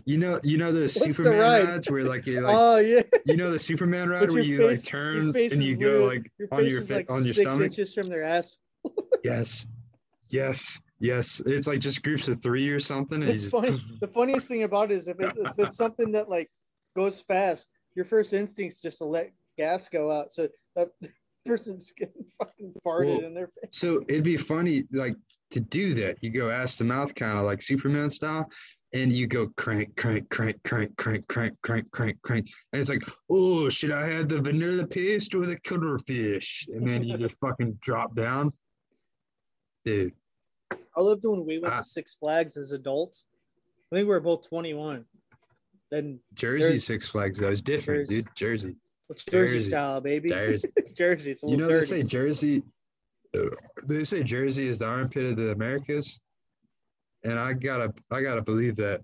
you 0.06 0.18
know, 0.18 0.38
you 0.42 0.58
know 0.58 0.70
those 0.72 0.96
What's 0.96 1.06
the 1.06 1.14
Superman 1.14 1.40
ride? 1.40 1.64
rides 1.68 1.90
where 1.90 2.02
like 2.04 2.26
you 2.26 2.40
like 2.40 2.56
oh 2.58 2.76
yeah, 2.78 3.02
you 3.26 3.36
know 3.36 3.50
the 3.50 3.58
Superman 3.58 4.08
ride 4.08 4.30
where 4.30 4.42
you 4.42 4.58
face- 4.58 4.80
like 4.80 4.86
turn 4.86 5.34
and 5.34 5.62
you 5.62 5.76
go 5.76 6.04
like 6.06 6.30
your 6.38 6.48
on 6.52 6.60
face 6.60 6.72
your 6.72 6.82
like 6.96 7.10
on 7.10 7.24
your 7.24 7.32
six 7.34 7.48
stomach. 7.50 7.66
inches 7.66 7.94
from 7.94 8.08
their 8.08 8.24
ass. 8.24 8.58
Yes, 9.24 9.66
yes, 10.28 10.78
yes. 11.04 11.42
It's 11.44 11.66
like 11.66 11.80
just 11.80 12.02
groups 12.02 12.28
of 12.28 12.42
three 12.42 12.68
or 12.68 12.80
something. 12.80 13.22
It's 13.22 13.42
just, 13.42 13.52
funny. 13.52 13.82
The 14.00 14.08
funniest 14.08 14.48
thing 14.48 14.62
about 14.62 14.90
it 14.90 14.96
is 14.96 15.08
if, 15.08 15.20
it, 15.20 15.32
if 15.36 15.58
it's 15.58 15.76
something 15.84 16.12
that 16.12 16.28
like 16.28 16.50
goes 16.96 17.20
fast, 17.20 17.68
your 17.94 18.04
first 18.04 18.32
instinct's 18.32 18.82
just 18.82 18.98
to 18.98 19.04
let 19.04 19.32
gas 19.56 19.88
go 19.88 20.10
out, 20.10 20.32
so 20.32 20.48
that 20.74 20.90
person's 21.46 21.92
getting 21.96 22.24
fucking 22.38 22.74
farted 22.84 23.18
Well, 23.18 23.20
in 23.20 23.34
their 23.34 23.48
face. 23.48 23.70
So 23.72 24.02
it'd 24.08 24.24
be 24.24 24.36
funny, 24.36 24.84
like 24.92 25.14
to 25.50 25.60
do 25.60 25.94
that. 25.94 26.16
You 26.22 26.30
go 26.30 26.50
ass 26.50 26.76
to 26.78 26.84
mouth, 26.84 27.14
kind 27.14 27.38
of 27.38 27.44
like 27.44 27.62
Superman 27.62 28.10
style, 28.10 28.50
and 28.92 29.12
you 29.12 29.26
go 29.26 29.48
crank, 29.56 29.94
crank, 29.96 30.28
crank, 30.30 30.56
crank, 30.64 30.96
crank, 30.96 31.26
crank, 31.28 31.54
crank, 31.62 31.90
crank, 31.92 32.16
crank, 32.22 32.48
and 32.72 32.80
it's 32.80 32.88
like, 32.88 33.02
oh, 33.30 33.68
should 33.68 33.92
I 33.92 34.06
have 34.08 34.28
the 34.28 34.40
vanilla 34.40 34.86
paste 34.86 35.34
or 35.34 35.44
the 35.44 35.60
killer 35.60 35.98
fish? 35.98 36.66
And 36.72 36.86
then 36.86 37.04
you 37.04 37.16
just 37.18 37.38
fucking 37.40 37.78
drop 37.80 38.16
down, 38.16 38.52
dude. 39.84 40.12
I 40.96 41.00
lived 41.00 41.24
when 41.24 41.44
we 41.46 41.58
went 41.58 41.74
Ah. 41.74 41.78
to 41.78 41.84
Six 41.84 42.14
Flags 42.14 42.56
as 42.56 42.72
adults. 42.72 43.26
I 43.92 43.96
think 43.96 44.06
we 44.06 44.14
were 44.14 44.20
both 44.20 44.46
21. 44.48 45.04
Then 45.90 46.18
Jersey 46.34 46.78
Six 46.78 47.06
Flags 47.08 47.38
though 47.38 47.50
is 47.50 47.62
different, 47.62 48.08
Jersey. 48.08 48.22
dude. 48.22 48.28
Jersey, 48.34 48.76
it's 49.10 49.24
Jersey, 49.24 49.54
Jersey. 49.56 49.70
style, 49.70 50.00
baby. 50.00 50.28
Jersey. 50.30 50.68
Jersey, 50.96 51.30
it's 51.32 51.42
a 51.42 51.46
You 51.46 51.52
little 51.56 51.66
know 51.68 51.74
they 51.74 51.80
dirty. 51.80 51.86
say 51.86 52.02
Jersey. 52.02 52.62
They 53.86 54.04
say 54.04 54.22
Jersey 54.22 54.66
is 54.68 54.78
the 54.78 54.86
armpit 54.86 55.24
of 55.26 55.36
the 55.36 55.50
Americas, 55.50 56.20
and 57.24 57.38
I 57.38 57.52
gotta, 57.52 57.92
I 58.10 58.22
gotta 58.22 58.42
believe 58.42 58.76
that. 58.76 59.00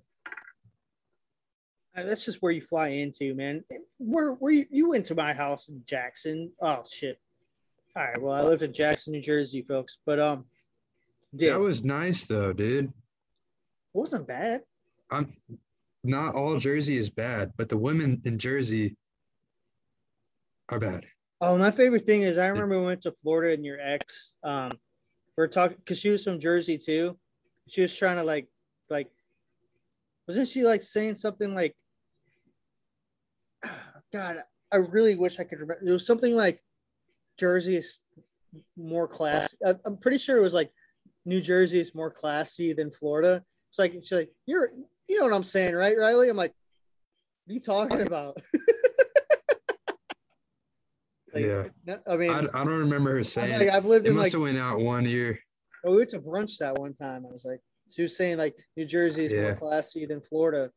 Uh, 1.96 2.04
That's 2.04 2.24
just 2.24 2.40
where 2.40 2.52
you 2.52 2.62
fly 2.62 2.88
into, 2.88 3.34
man. 3.34 3.64
Where 3.98 4.32
where 4.34 4.52
you, 4.52 4.66
you 4.70 4.88
went 4.88 5.06
to 5.06 5.14
my 5.16 5.32
house 5.32 5.68
in 5.68 5.82
Jackson? 5.86 6.52
Oh 6.62 6.84
shit! 6.88 7.18
All 7.96 8.04
right, 8.04 8.20
well 8.22 8.32
I 8.32 8.42
lived 8.42 8.62
in 8.62 8.72
Jackson, 8.72 9.12
New 9.12 9.20
Jersey, 9.20 9.62
folks, 9.62 9.98
but 10.06 10.20
um, 10.20 10.44
That 11.34 11.60
was 11.60 11.84
nice 11.84 12.24
though, 12.24 12.52
dude. 12.52 12.92
wasn't 13.92 14.26
bad. 14.26 14.62
I'm 15.10 15.36
not 16.02 16.34
all 16.34 16.56
Jersey 16.58 16.96
is 16.96 17.10
bad, 17.10 17.52
but 17.56 17.68
the 17.68 17.76
women 17.76 18.20
in 18.24 18.38
Jersey 18.38 18.96
are 20.68 20.78
bad. 20.78 21.06
Oh, 21.40 21.56
my 21.56 21.70
favorite 21.70 22.04
thing 22.06 22.22
is 22.22 22.36
I 22.38 22.48
remember 22.48 22.78
we 22.80 22.86
went 22.86 23.02
to 23.02 23.12
Florida 23.22 23.54
and 23.54 23.64
your 23.64 23.78
ex. 23.80 24.34
Um, 24.42 24.72
we 25.36 25.44
are 25.44 25.48
talking 25.48 25.76
because 25.78 25.98
she 25.98 26.10
was 26.10 26.24
from 26.24 26.38
Jersey 26.40 26.78
too. 26.78 27.16
She 27.68 27.80
was 27.82 27.96
trying 27.96 28.16
to 28.16 28.24
like, 28.24 28.48
like, 28.88 29.08
wasn't 30.26 30.48
she 30.48 30.64
like 30.64 30.82
saying 30.82 31.14
something 31.14 31.54
like, 31.54 31.74
God, 34.12 34.36
I 34.72 34.76
really 34.76 35.16
wish 35.16 35.38
I 35.40 35.44
could 35.44 35.60
remember. 35.60 35.82
It 35.86 35.92
was 35.92 36.06
something 36.06 36.34
like 36.34 36.62
Jersey 37.38 37.76
is 37.76 38.00
more 38.76 39.06
classy. 39.08 39.56
I- 39.64 39.76
I'm 39.84 39.96
pretty 39.96 40.18
sure 40.18 40.36
it 40.36 40.42
was 40.42 40.54
like 40.54 40.70
New 41.24 41.40
Jersey 41.40 41.80
is 41.80 41.94
more 41.94 42.10
classy 42.10 42.72
than 42.72 42.90
Florida. 42.90 43.42
It's 43.70 43.78
like 43.78 43.92
she's 43.92 44.12
like, 44.12 44.30
you're, 44.46 44.70
you 45.08 45.18
know 45.18 45.24
what 45.24 45.34
I'm 45.34 45.44
saying, 45.44 45.74
right, 45.74 45.96
Riley? 45.98 46.28
I'm 46.28 46.36
like, 46.36 46.54
what 47.44 47.52
are 47.52 47.54
you 47.54 47.60
talking 47.60 48.00
about? 48.02 48.36
Like, 51.32 51.44
Yeah. 51.44 51.66
I 52.08 52.16
mean, 52.16 52.30
I, 52.30 52.38
I 52.40 52.64
don't 52.64 52.68
remember 52.80 53.12
her 53.16 53.22
saying. 53.24 53.56
like, 53.58 53.68
I've 53.68 53.84
lived 53.84 54.06
It 54.06 54.10
in 54.10 54.16
must 54.16 54.26
like, 54.26 54.32
have 54.32 54.40
went 54.40 54.58
out 54.58 54.80
one 54.80 55.04
year. 55.04 55.38
oh, 55.84 55.92
we 55.92 55.98
went 55.98 56.10
to 56.10 56.18
brunch 56.18 56.58
that 56.58 56.76
one 56.78 56.92
time. 56.94 57.24
I 57.24 57.30
was 57.30 57.44
like, 57.44 57.60
she 57.88 58.02
was 58.02 58.16
saying 58.16 58.38
like 58.38 58.56
New 58.76 58.84
Jersey 58.84 59.26
is 59.26 59.32
more 59.32 59.54
classy 59.54 60.06
than 60.06 60.20
Florida, 60.20 60.70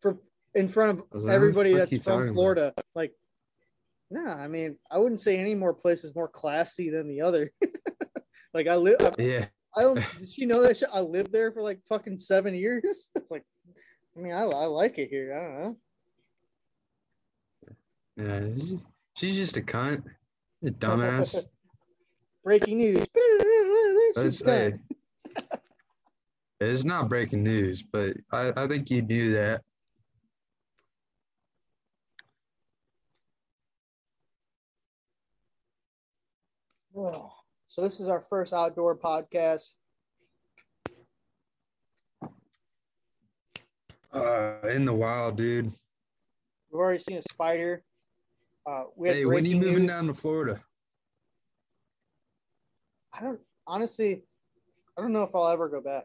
for 0.00 0.18
in 0.54 0.68
front 0.68 1.00
of 1.12 1.22
like, 1.24 1.32
everybody 1.32 1.72
what 1.72 1.88
the 1.90 1.98
fuck 1.98 2.04
that's 2.04 2.04
from 2.04 2.12
talking 2.12 2.28
about? 2.30 2.34
Florida. 2.34 2.74
Like, 2.94 3.12
nah, 4.10 4.34
I 4.36 4.48
mean, 4.48 4.76
I 4.90 4.98
wouldn't 4.98 5.20
say 5.20 5.38
any 5.38 5.54
more 5.54 5.74
place 5.74 6.04
is 6.04 6.14
more 6.14 6.28
classy 6.28 6.90
than 6.90 7.08
the 7.08 7.20
other. 7.20 7.52
like 8.54 8.66
I 8.68 8.76
live, 8.76 9.14
Yeah. 9.18 9.46
I 9.76 9.82
don't. 9.82 10.04
Did 10.18 10.30
she 10.30 10.46
know 10.46 10.62
that 10.62 10.76
shit? 10.76 10.88
I 10.92 11.00
lived 11.00 11.32
there 11.32 11.50
for 11.52 11.62
like 11.62 11.80
fucking 11.88 12.18
seven 12.18 12.54
years. 12.54 13.10
It's 13.16 13.30
like, 13.30 13.44
I 14.16 14.20
mean, 14.20 14.32
I, 14.32 14.42
I 14.42 14.66
like 14.66 14.98
it 14.98 15.08
here. 15.08 15.34
I 15.34 15.40
don't 15.40 15.60
know. 15.60 15.76
Yeah. 18.16 18.76
She's 19.16 19.36
just 19.36 19.56
a 19.56 19.62
cunt. 19.62 20.04
A 20.64 20.66
dumbass. 20.70 21.44
Breaking 22.44 22.78
news. 22.78 23.06
Let's 24.16 24.38
say 24.38 24.74
it's 26.60 26.84
not 26.84 27.08
breaking 27.08 27.42
news, 27.42 27.82
but 27.82 28.16
I, 28.30 28.52
I 28.56 28.66
think 28.66 28.90
you 28.90 29.02
knew 29.02 29.32
that. 29.32 29.62
So 37.72 37.80
this 37.80 38.00
is 38.00 38.08
our 38.08 38.20
first 38.20 38.52
outdoor 38.52 38.94
podcast. 38.98 39.70
Uh, 44.12 44.56
in 44.68 44.84
the 44.84 44.92
wild, 44.92 45.38
dude. 45.38 45.64
We've 45.64 46.78
already 46.78 46.98
seen 46.98 47.16
a 47.16 47.22
spider. 47.22 47.82
Uh, 48.66 48.84
we 48.94 49.08
Hey, 49.08 49.24
when 49.24 49.42
are 49.42 49.48
you 49.48 49.56
moving 49.56 49.86
news. 49.86 49.90
down 49.90 50.06
to 50.08 50.12
Florida? 50.12 50.62
I 53.14 53.22
don't 53.22 53.40
honestly. 53.66 54.22
I 54.98 55.00
don't 55.00 55.14
know 55.14 55.22
if 55.22 55.34
I'll 55.34 55.48
ever 55.48 55.70
go 55.70 55.80
back 55.80 56.04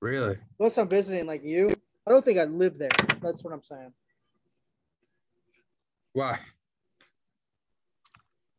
Really? 0.00 0.38
unless 0.58 0.78
I'm 0.78 0.88
visiting 0.88 1.26
like 1.26 1.44
you. 1.44 1.74
I 2.06 2.10
don't 2.10 2.24
think 2.24 2.38
I'd 2.38 2.48
live 2.52 2.78
there. 2.78 2.88
That's 3.20 3.44
what 3.44 3.52
I'm 3.52 3.62
saying. 3.62 3.92
Why? 6.14 6.38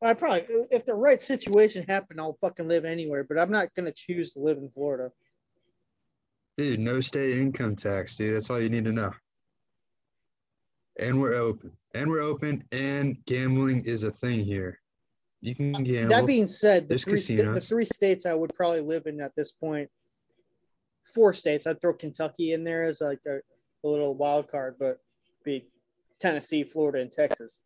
I 0.03 0.13
probably, 0.13 0.45
if 0.69 0.85
the 0.85 0.93
right 0.93 1.21
situation 1.21 1.85
happened, 1.87 2.19
I'll 2.19 2.37
fucking 2.41 2.67
live 2.67 2.85
anywhere. 2.85 3.23
But 3.23 3.39
I'm 3.39 3.51
not 3.51 3.73
gonna 3.75 3.91
choose 3.91 4.33
to 4.33 4.39
live 4.39 4.57
in 4.57 4.69
Florida. 4.69 5.11
Dude, 6.57 6.79
no 6.79 6.99
state 6.99 7.37
income 7.37 7.75
tax, 7.75 8.15
dude. 8.15 8.35
That's 8.35 8.49
all 8.49 8.59
you 8.59 8.69
need 8.69 8.85
to 8.85 8.91
know. 8.91 9.11
And 10.99 11.19
we're 11.19 11.33
open. 11.33 11.71
And 11.95 12.09
we're 12.09 12.21
open. 12.21 12.63
And 12.71 13.17
gambling 13.25 13.85
is 13.85 14.03
a 14.03 14.11
thing 14.11 14.45
here. 14.45 14.79
You 15.41 15.55
can 15.55 15.71
gamble. 15.83 16.09
That 16.09 16.25
being 16.25 16.47
said, 16.47 16.87
the 16.87 16.97
three, 16.97 17.17
sta- 17.17 17.53
the 17.53 17.59
three 17.59 17.85
states 17.85 18.25
I 18.25 18.33
would 18.33 18.53
probably 18.55 18.81
live 18.81 19.07
in 19.07 19.19
at 19.19 19.35
this 19.35 19.51
point, 19.51 19.89
four 21.13 21.33
states. 21.33 21.65
I'd 21.67 21.81
throw 21.81 21.93
Kentucky 21.93 22.53
in 22.53 22.63
there 22.63 22.83
as 22.83 23.01
like 23.01 23.19
a, 23.27 23.39
a 23.83 23.87
little 23.87 24.15
wild 24.15 24.47
card, 24.47 24.75
but 24.79 24.99
be 25.43 25.65
Tennessee, 26.19 26.63
Florida, 26.63 26.99
and 26.99 27.11
Texas. 27.11 27.59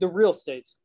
The 0.00 0.08
real 0.08 0.32
states. 0.32 0.76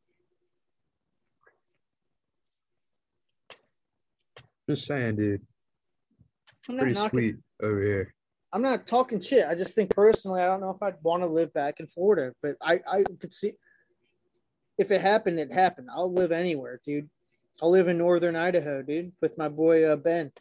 Just 4.68 4.86
saying, 4.86 5.16
dude. 5.16 5.42
I'm 6.68 6.76
not 6.76 6.82
Pretty 6.82 6.94
knocking. 6.94 7.10
sweet 7.10 7.36
over 7.62 7.82
here. 7.82 8.14
I'm 8.52 8.62
not 8.62 8.86
talking 8.86 9.20
shit. 9.20 9.46
I 9.46 9.54
just 9.54 9.74
think 9.74 9.90
personally, 9.90 10.40
I 10.42 10.46
don't 10.46 10.60
know 10.60 10.70
if 10.70 10.82
I'd 10.82 10.94
want 11.02 11.22
to 11.22 11.26
live 11.26 11.52
back 11.52 11.80
in 11.80 11.86
Florida, 11.86 12.32
but 12.42 12.56
I, 12.62 12.80
I 12.86 13.04
could 13.20 13.32
see 13.32 13.52
if 14.78 14.90
it 14.90 15.00
happened, 15.00 15.38
it 15.38 15.52
happened. 15.52 15.88
I'll 15.94 16.12
live 16.12 16.32
anywhere, 16.32 16.80
dude. 16.84 17.08
I'll 17.62 17.70
live 17.70 17.88
in 17.88 17.98
northern 17.98 18.36
Idaho, 18.36 18.82
dude, 18.82 19.12
with 19.20 19.36
my 19.36 19.48
boy 19.48 19.84
uh, 19.84 19.96
Ben. 19.96 20.32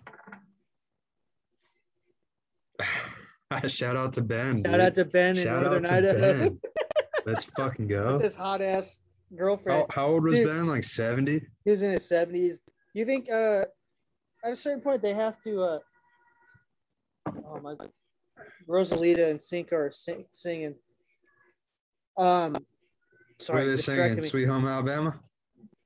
Shout 3.67 3.97
out 3.97 4.13
to 4.13 4.21
Ben. 4.21 4.63
Shout 4.63 4.79
out 4.79 4.95
to 4.95 5.05
Ben 5.05 5.37
in 5.37 5.43
Shout 5.43 5.63
northern 5.63 5.85
out 5.85 5.89
to 5.89 5.95
Idaho 5.95 6.49
Ben. 6.49 6.59
Let's 7.25 7.45
fucking 7.45 7.87
go. 7.87 8.19
his 8.19 8.35
hot 8.35 8.61
ass 8.61 9.01
girlfriend. 9.35 9.85
How, 9.89 10.03
how 10.03 10.07
old 10.13 10.23
was 10.23 10.35
Dude. 10.35 10.47
Ben? 10.47 10.67
Like 10.67 10.83
70? 10.83 11.41
He 11.65 11.71
was 11.71 11.81
in 11.81 11.91
his 11.91 12.07
seventies. 12.07 12.61
You 12.93 13.05
think 13.05 13.29
uh, 13.31 13.65
at 14.43 14.51
a 14.53 14.55
certain 14.55 14.81
point 14.81 15.01
they 15.01 15.13
have 15.13 15.41
to 15.43 15.61
uh, 15.61 15.79
oh 17.27 17.59
my, 17.61 17.75
God. 17.75 17.89
Rosalita 18.67 19.29
and 19.29 19.41
Cinco 19.41 19.75
are 19.75 19.91
sing, 19.91 20.25
singing. 20.31 20.75
Um, 22.17 22.57
sorry, 23.39 23.59
What 23.59 23.67
are 23.67 23.75
they 23.75 23.81
singing? 23.81 24.15
me. 24.21 24.29
Sweet 24.29 24.45
Home 24.45 24.67
Alabama? 24.67 25.19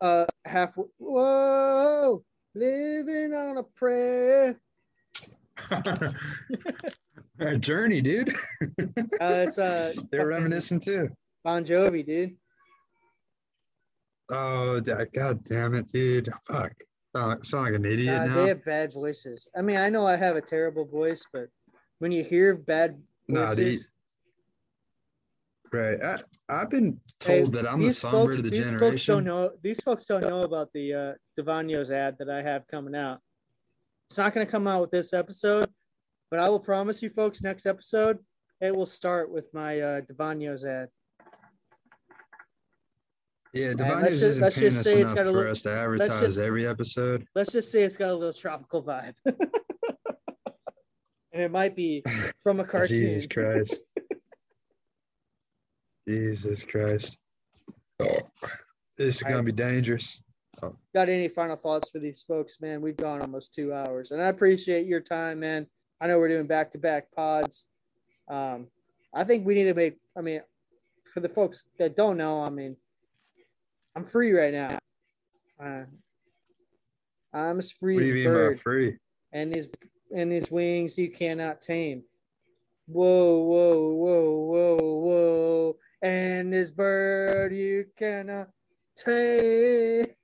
Uh, 0.01 0.25
half. 0.45 0.73
Whoa, 0.97 2.23
living 2.55 3.33
on 3.33 3.57
a 3.57 3.63
prayer. 3.63 4.59
A 7.39 7.57
journey, 7.57 7.99
dude. 8.01 8.29
Uh, 9.19 9.45
it's 9.47 9.57
uh, 9.57 9.93
They're 10.11 10.21
fucking 10.21 10.25
reminiscing 10.27 10.79
too. 10.79 11.09
Bon 11.43 11.63
Jovi, 11.65 12.05
dude. 12.05 12.35
Oh, 14.31 14.79
god 14.81 15.43
damn 15.43 15.73
it, 15.75 15.87
dude. 15.87 16.29
Fuck. 16.47 16.71
Sound, 17.15 17.45
sound 17.45 17.65
like 17.65 17.73
an 17.75 17.85
idiot 17.85 18.21
Uh, 18.21 18.25
now. 18.25 18.35
they 18.35 18.47
have 18.47 18.65
bad 18.65 18.93
voices. 18.93 19.47
I 19.55 19.61
mean, 19.61 19.77
I 19.77 19.89
know 19.89 20.07
I 20.07 20.15
have 20.15 20.35
a 20.35 20.41
terrible 20.41 20.85
voice, 20.85 21.25
but 21.31 21.47
when 21.99 22.11
you 22.11 22.23
hear 22.23 22.55
bad 22.55 22.99
voices, 23.29 23.89
dude. 25.71 25.79
Right. 25.79 26.01
I, 26.03 26.19
I've 26.49 26.69
been 26.69 26.99
Hey, 27.23 27.41
told 27.41 27.53
that 27.55 27.67
I'm 27.69 27.79
the 27.81 27.91
songbird 27.91 28.21
folks, 28.25 28.37
of 28.39 28.43
the 28.45 28.49
these 28.51 28.75
folks 28.75 29.05
don't 29.05 29.23
know. 29.23 29.51
These 29.61 29.81
folks 29.81 30.05
don't 30.05 30.21
know 30.21 30.41
about 30.41 30.69
the 30.73 30.93
uh, 30.93 31.13
Devanios 31.39 31.91
ad 31.91 32.15
that 32.19 32.29
I 32.29 32.41
have 32.41 32.65
coming 32.67 32.95
out. 32.95 33.19
It's 34.09 34.17
not 34.17 34.33
going 34.33 34.45
to 34.45 34.51
come 34.51 34.67
out 34.67 34.81
with 34.81 34.91
this 34.91 35.13
episode, 35.13 35.69
but 36.29 36.39
I 36.39 36.49
will 36.49 36.59
promise 36.59 37.01
you, 37.01 37.09
folks, 37.09 37.41
next 37.41 37.65
episode 37.65 38.19
it 38.61 38.75
will 38.75 38.85
start 38.85 39.29
with 39.31 39.45
my 39.53 39.79
uh, 39.79 40.01
Devanios 40.01 40.65
ad. 40.65 40.89
Yeah, 43.53 43.73
let's 43.77 44.19
just- 44.19 44.39
let's 44.41 44.55
just 44.55 44.81
say 44.83 44.99
it's 44.99 45.13
got 45.13 45.27
a 45.27 45.31
little- 45.31 45.55
to 45.55 45.69
advertise 45.71 46.19
just- 46.19 46.39
every 46.39 46.65
episode. 46.65 47.25
Let's 47.35 47.51
just 47.51 47.71
say 47.71 47.83
it's 47.83 47.97
got 47.97 48.09
a 48.09 48.15
little 48.15 48.33
tropical 48.33 48.83
vibe, 48.83 49.13
and 49.25 49.37
it 51.41 51.51
might 51.51 51.75
be 51.75 52.03
from 52.41 52.59
a 52.59 52.63
cartoon. 52.65 52.97
Jesus 52.97 53.27
Christ. 53.27 53.79
Jesus 56.07 56.63
Christ. 56.63 57.17
Oh, 57.99 58.17
this 58.97 59.17
is 59.17 59.23
I- 59.23 59.29
gonna 59.29 59.43
be 59.43 59.51
dangerous. 59.51 60.21
got 60.95 61.09
any 61.09 61.27
final 61.27 61.55
thoughts 61.55 61.89
for 61.89 61.99
these 61.99 62.23
folks, 62.27 62.59
man? 62.61 62.81
We've 62.81 62.97
gone 62.97 63.21
almost 63.21 63.53
two 63.53 63.73
hours, 63.73 64.11
and 64.11 64.21
I 64.21 64.27
appreciate 64.29 64.87
your 64.87 65.01
time, 65.01 65.39
man. 65.39 65.67
I 66.01 66.07
know 66.07 66.17
we're 66.19 66.27
doing 66.29 66.47
back 66.47 66.71
to 66.71 66.77
back 66.77 67.11
pods. 67.11 67.65
Um, 68.27 68.67
I 69.13 69.23
think 69.23 69.45
we 69.45 69.53
need 69.53 69.65
to 69.65 69.73
make. 69.75 69.97
I 70.17 70.21
mean, 70.21 70.41
for 71.13 71.19
the 71.19 71.29
folks 71.29 71.65
that 71.77 71.95
don't 71.95 72.17
know, 72.17 72.41
I 72.41 72.49
mean, 72.49 72.75
I'm 73.95 74.03
free 74.03 74.31
right 74.31 74.53
now. 74.53 74.77
Uh, 75.63 75.83
I'm 77.33 77.59
as 77.59 77.71
free 77.71 77.95
What 77.95 78.03
as 78.03 78.11
you 78.11 78.29
a 78.29 78.33
bird, 78.33 78.57
by 78.57 78.61
free? 78.61 78.97
and 79.31 79.51
these 79.53 79.67
and 80.15 80.31
these 80.31 80.49
wings 80.51 80.97
you 80.97 81.09
cannot 81.11 81.61
tame. 81.61 82.03
Whoa, 82.87 83.39
whoa, 83.39 83.89
whoa, 83.93 84.31
whoa, 84.77 84.77
whoa, 84.99 85.77
and 86.01 86.51
this 86.51 86.69
bird 86.71 87.53
you 87.55 87.85
cannot 87.97 88.49
tame. 88.97 90.05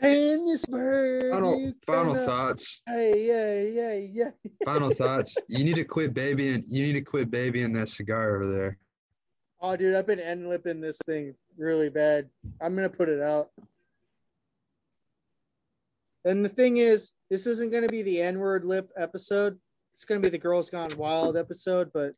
And 0.00 0.46
this 0.46 0.64
bird. 0.64 1.32
Final 1.32 1.72
final 1.84 2.12
cannot- 2.14 2.26
thoughts. 2.26 2.82
Hey, 2.86 3.26
yeah, 3.26 3.96
yeah, 3.98 3.98
yeah. 4.24 4.30
Final 4.64 4.90
thoughts. 4.94 5.36
You 5.48 5.64
need 5.64 5.74
to 5.74 5.82
quit 5.84 6.14
babying 6.14 6.62
you 6.68 6.84
need 6.86 6.92
to 6.92 7.00
quit 7.00 7.32
babying 7.32 7.72
that 7.72 7.88
cigar 7.88 8.36
over 8.36 8.46
there. 8.50 8.78
Oh, 9.60 9.76
dude, 9.76 9.94
I've 9.94 10.06
been 10.06 10.20
end 10.20 10.48
lipping 10.48 10.80
this 10.80 10.98
thing 10.98 11.34
really 11.56 11.88
bad. 11.88 12.28
I'm 12.60 12.74
gonna 12.74 12.88
put 12.88 13.08
it 13.08 13.20
out. 13.20 13.50
And 16.24 16.44
the 16.44 16.48
thing 16.48 16.76
is, 16.76 17.12
this 17.30 17.46
isn't 17.46 17.72
gonna 17.72 17.88
be 17.88 18.02
the 18.02 18.20
N 18.20 18.38
word 18.38 18.64
lip 18.64 18.90
episode. 18.96 19.58
It's 19.94 20.04
gonna 20.04 20.20
be 20.20 20.28
the 20.28 20.38
Girls 20.38 20.70
Gone 20.70 20.90
Wild 20.96 21.36
episode, 21.36 21.90
but 21.92 22.14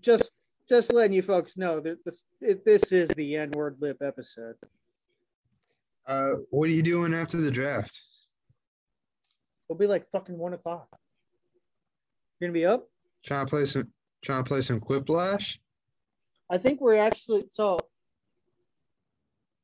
just 0.00 0.32
just 0.68 0.92
letting 0.92 1.12
you 1.12 1.22
folks 1.22 1.56
know 1.56 1.80
that 1.80 2.04
this 2.04 2.24
it, 2.40 2.64
this 2.64 2.90
is 2.92 3.08
the 3.10 3.36
N 3.36 3.50
word 3.52 3.76
lip 3.80 3.98
episode. 4.02 4.56
Uh 6.06 6.34
what 6.50 6.68
are 6.68 6.72
you 6.72 6.82
doing 6.82 7.14
after 7.14 7.36
the 7.36 7.50
draft? 7.50 8.00
It'll 9.68 9.78
be 9.78 9.86
like 9.86 10.10
fucking 10.10 10.36
one 10.36 10.54
o'clock. 10.54 10.88
You're 12.40 12.48
gonna 12.48 12.58
be 12.58 12.66
up? 12.66 12.88
Trying 13.24 13.46
to 13.46 13.50
play 13.50 13.64
some 13.64 13.92
trying 14.24 14.42
to 14.42 14.48
play 14.48 14.60
some 14.60 14.80
quiplash? 14.80 15.58
I 16.50 16.58
think 16.58 16.80
we're 16.80 16.96
actually 16.96 17.44
so 17.50 17.78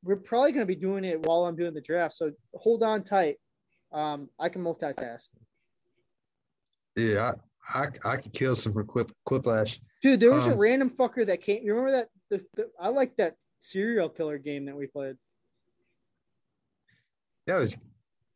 we're 0.02 0.16
probably 0.16 0.52
going 0.52 0.66
to 0.66 0.74
be 0.74 0.78
doing 0.78 1.04
it 1.04 1.24
while 1.26 1.46
I'm 1.46 1.56
doing 1.56 1.72
the 1.72 1.80
draft. 1.80 2.14
So 2.14 2.32
hold 2.54 2.82
on 2.82 3.02
tight. 3.02 3.36
Um, 3.92 4.28
I 4.38 4.48
can 4.48 4.62
multitask, 4.62 5.28
Yeah, 6.96 7.32
I 7.32 7.80
I, 7.80 7.86
I 8.04 8.16
could 8.18 8.32
kill 8.34 8.54
some 8.54 8.72
for 8.74 8.84
quip 8.84 9.10
quiplash. 9.26 9.78
dude. 10.02 10.20
There 10.20 10.32
was 10.32 10.46
a 10.46 10.52
Um, 10.52 10.58
random 10.58 10.90
fucker 10.90 11.24
that 11.24 11.40
came. 11.40 11.62
You 11.64 11.74
remember 11.74 11.92
that? 11.92 12.08
The, 12.28 12.44
the, 12.54 12.70
I 12.78 12.88
like 12.90 13.16
that 13.16 13.36
serial 13.60 14.08
killer 14.10 14.36
game 14.36 14.66
that 14.66 14.76
we 14.76 14.86
played. 14.86 15.16
That 17.46 17.56
was 17.56 17.76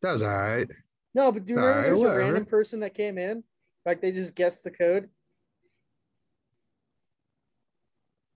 that 0.03 0.13
was 0.13 0.23
all 0.23 0.29
right. 0.31 0.69
No, 1.15 1.33
but 1.33 1.45
do 1.45 1.53
you 1.53 1.57
remember 1.59 1.81
Alright, 1.81 1.85
there 1.87 1.95
was 1.95 2.03
a 2.05 2.17
random 2.17 2.47
person 2.47 2.81
that 2.81 2.95
came 2.95 3.19
in? 3.19 3.43
Like 3.85 4.01
they 4.01 4.13
just 4.13 4.35
guessed 4.35 4.65
the 4.65 4.71
code. 4.71 5.09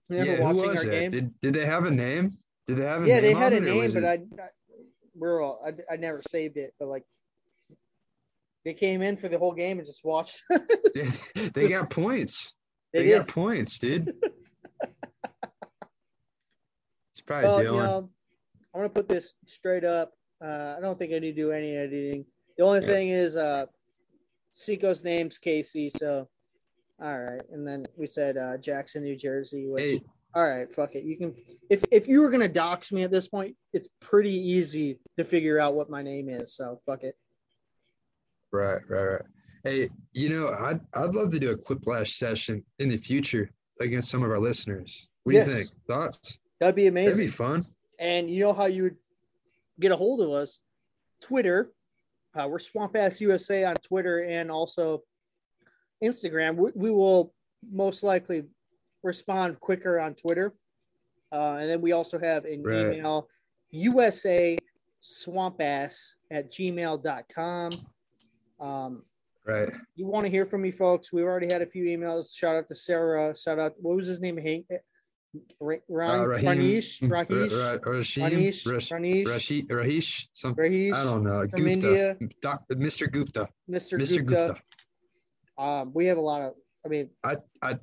Remember 0.09 0.31
yeah, 0.31 0.37
who 0.37 0.43
watching 0.43 0.69
was 0.69 0.79
our 0.79 0.85
that? 0.85 0.91
game? 0.91 1.11
Did 1.11 1.39
did 1.41 1.53
they 1.55 1.65
have 1.65 1.85
a 1.85 1.91
name? 1.91 2.37
Did 2.67 2.77
they 2.77 2.85
have 2.85 3.03
a 3.03 3.07
yeah, 3.07 3.19
they 3.21 3.33
had 3.33 3.53
a 3.53 3.59
name, 3.59 3.91
but 3.93 4.03
it- 4.03 4.05
I, 4.05 4.13
I 4.13 4.47
we're 5.15 5.41
all 5.41 5.59
I, 5.65 5.93
I 5.93 5.97
never 5.97 6.21
saved 6.27 6.57
it. 6.57 6.73
But 6.79 6.87
like, 6.87 7.03
they 8.65 8.73
came 8.73 9.01
in 9.01 9.15
for 9.17 9.27
the 9.29 9.37
whole 9.37 9.53
game 9.53 9.77
and 9.79 9.85
just 9.85 10.03
watched. 10.03 10.41
they, 10.49 10.59
they 11.53 11.67
just- 11.67 11.73
got 11.81 11.89
points. 11.89 12.53
they 12.93 13.03
They, 13.05 13.17
got 13.17 13.27
points, 13.27 13.77
dude. 13.79 14.13
it's 17.11 17.21
probably 17.25 17.47
Well, 17.47 17.59
Dylan. 17.59 17.63
you 17.63 17.71
know, 17.77 18.09
I'm 18.73 18.79
gonna 18.79 18.89
put 18.89 19.07
this 19.07 19.33
straight 19.45 19.83
up. 19.83 20.11
Uh, 20.43 20.75
I 20.77 20.81
don't 20.81 20.97
think 20.99 21.13
I 21.13 21.19
need 21.19 21.35
to 21.35 21.41
do 21.41 21.51
any 21.51 21.75
editing. 21.75 22.25
The 22.57 22.63
only 22.63 22.81
Yeah. 22.81 22.87
thing 22.87 23.09
is, 23.09 23.35
uh, 23.35 23.65
Seiko's 24.53 25.03
name's 25.03 25.37
Casey, 25.37 25.89
so 25.89 26.27
all 27.01 27.19
right. 27.19 27.41
And 27.51 27.67
then 27.67 27.85
we 27.97 28.07
said 28.07 28.37
uh, 28.37 28.57
Jackson, 28.57 29.03
New 29.03 29.15
Jersey. 29.15 29.67
Which, 29.67 29.83
hey, 29.83 29.99
all 30.35 30.47
right, 30.47 30.73
fuck 30.73 30.95
it. 30.95 31.03
You 31.03 31.17
can 31.17 31.35
if 31.69 31.83
if 31.91 32.07
you 32.07 32.21
were 32.21 32.29
gonna 32.29 32.47
dox 32.47 32.91
me 32.91 33.03
at 33.03 33.11
this 33.11 33.27
point, 33.27 33.55
it's 33.73 33.87
pretty 34.01 34.33
easy 34.33 34.99
to 35.17 35.23
figure 35.23 35.59
out 35.59 35.75
what 35.75 35.89
my 35.89 36.01
name 36.01 36.29
is. 36.29 36.55
So 36.55 36.79
fuck 36.85 37.03
it. 37.03 37.15
right, 38.51 38.81
right, 38.89 39.03
right. 39.03 39.21
Hey, 39.63 39.89
you 40.11 40.29
know, 40.29 40.49
I'd 40.49 40.81
I'd 40.93 41.13
love 41.13 41.31
to 41.31 41.39
do 41.39 41.51
a 41.51 41.57
quiplash 41.57 42.15
session 42.15 42.63
in 42.79 42.89
the 42.89 42.97
future 42.97 43.49
against 43.79 44.09
some 44.09 44.23
of 44.23 44.31
our 44.31 44.39
listeners. 44.39 45.07
What 45.23 45.33
do 45.33 45.37
you 45.39 45.45
think? 45.45 45.67
Thoughts? 45.87 46.39
That'd 46.59 46.75
be 46.75 46.89
That'd 46.89 46.93
amazing. 46.93 47.25
be 47.25 47.31
fun. 47.31 47.65
And 47.99 48.29
you 48.29 48.39
know 48.39 48.53
how 48.53 48.65
you 48.65 48.83
would 48.83 48.97
get 49.79 49.91
a 49.91 49.95
hold 49.95 50.21
of 50.21 50.29
us? 50.29 50.59
Twitter. 51.21 51.71
Uh, 52.35 52.47
we're 52.47 52.59
Swamp 52.59 52.95
Ass 52.95 53.21
USA 53.21 53.63
on 53.65 53.75
Twitter 53.75 54.23
and 54.23 54.49
also 54.49 55.03
Instagram. 56.03 56.55
We, 56.55 56.71
we 56.75 56.91
will 56.91 57.33
most 57.71 58.03
likely 58.03 58.43
respond 59.03 59.59
quicker 59.59 59.99
on 59.99 60.13
Twitter. 60.15 60.53
Uh, 61.31 61.57
and 61.59 61.69
then 61.69 61.81
we 61.81 61.93
also 61.93 62.19
have 62.19 62.45
an 62.45 62.61
Right. 62.63 62.93
email, 62.95 63.27
USA 63.71 64.57
swampass 65.01 66.15
at 66.31 66.51
gmail.com. 66.51 67.71
Um, 68.59 69.03
Right. 69.45 69.69
you 69.95 70.05
want 70.07 70.23
to 70.25 70.31
hear 70.31 70.45
from 70.45 70.61
me, 70.61 70.71
folks? 70.71 71.11
We've 71.11 71.25
already 71.25 71.51
had 71.51 71.61
a 71.61 71.65
few 71.65 71.83
emails. 71.85 72.33
Shout 72.33 72.55
out 72.55 72.67
to 72.69 72.75
Sarah. 72.75 73.35
Shout 73.35 73.59
out. 73.59 73.73
What 73.81 73.97
was 73.97 74.07
his 74.07 74.21
name? 74.21 74.37
Hank. 74.37 74.65
Ra- 75.59 75.77
Ron, 75.89 76.19
Uh, 76.19 76.25
Raheem- 76.27 76.47
Ranish. 76.49 77.01
Ra- 77.11 77.23
Rahish. 77.25 77.51
Ra- 77.51 77.91
Rashim, 77.91 78.21
Ranish. 78.31 78.71
Rash- 78.71 78.91
Ranish. 78.91 79.25
Rashi- 79.25 79.67
Rahish, 79.67 80.27
some 80.31 80.55
Rahish. 80.55 80.93
I 80.93 81.03
don't 81.03 81.23
know. 81.23 81.39
from 81.47 81.59
Gupta. 81.63 81.71
India. 81.71 82.17
Doc, 82.39 82.63
Mr. 82.69 83.11
Gupta. 83.11 83.49
Mr. 83.69 83.97
Mr. 83.99 84.17
Gupta. 84.23 84.23
Gupta. 84.53 84.61
Um, 85.57 85.91
we 85.93 86.05
have 86.07 86.17
a 86.17 86.21
lot 86.21 86.41
of. 86.41 86.53
I 86.85 86.89
mean, 86.89 87.09
I 87.23 87.37
I 87.61 87.77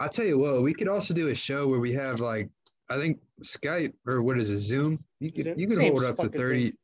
I 0.00 0.08
tell 0.08 0.24
you 0.24 0.38
what, 0.38 0.62
we 0.62 0.74
could 0.74 0.88
also 0.88 1.14
do 1.14 1.28
a 1.28 1.34
show 1.34 1.68
where 1.68 1.80
we 1.80 1.92
have 1.92 2.20
like 2.20 2.48
I 2.88 2.98
think 2.98 3.20
Skype 3.44 3.94
or 4.06 4.22
what 4.22 4.38
is 4.38 4.50
it, 4.50 4.58
Zoom? 4.58 5.02
You 5.20 5.30
could 5.32 5.44
Zoom- 5.44 5.58
you 5.58 5.66
could 5.68 5.78
hold 5.78 6.04
up 6.04 6.18
to 6.18 6.28
thirty. 6.28 6.70
thing. 6.70 6.78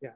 Yeah. 0.00 0.10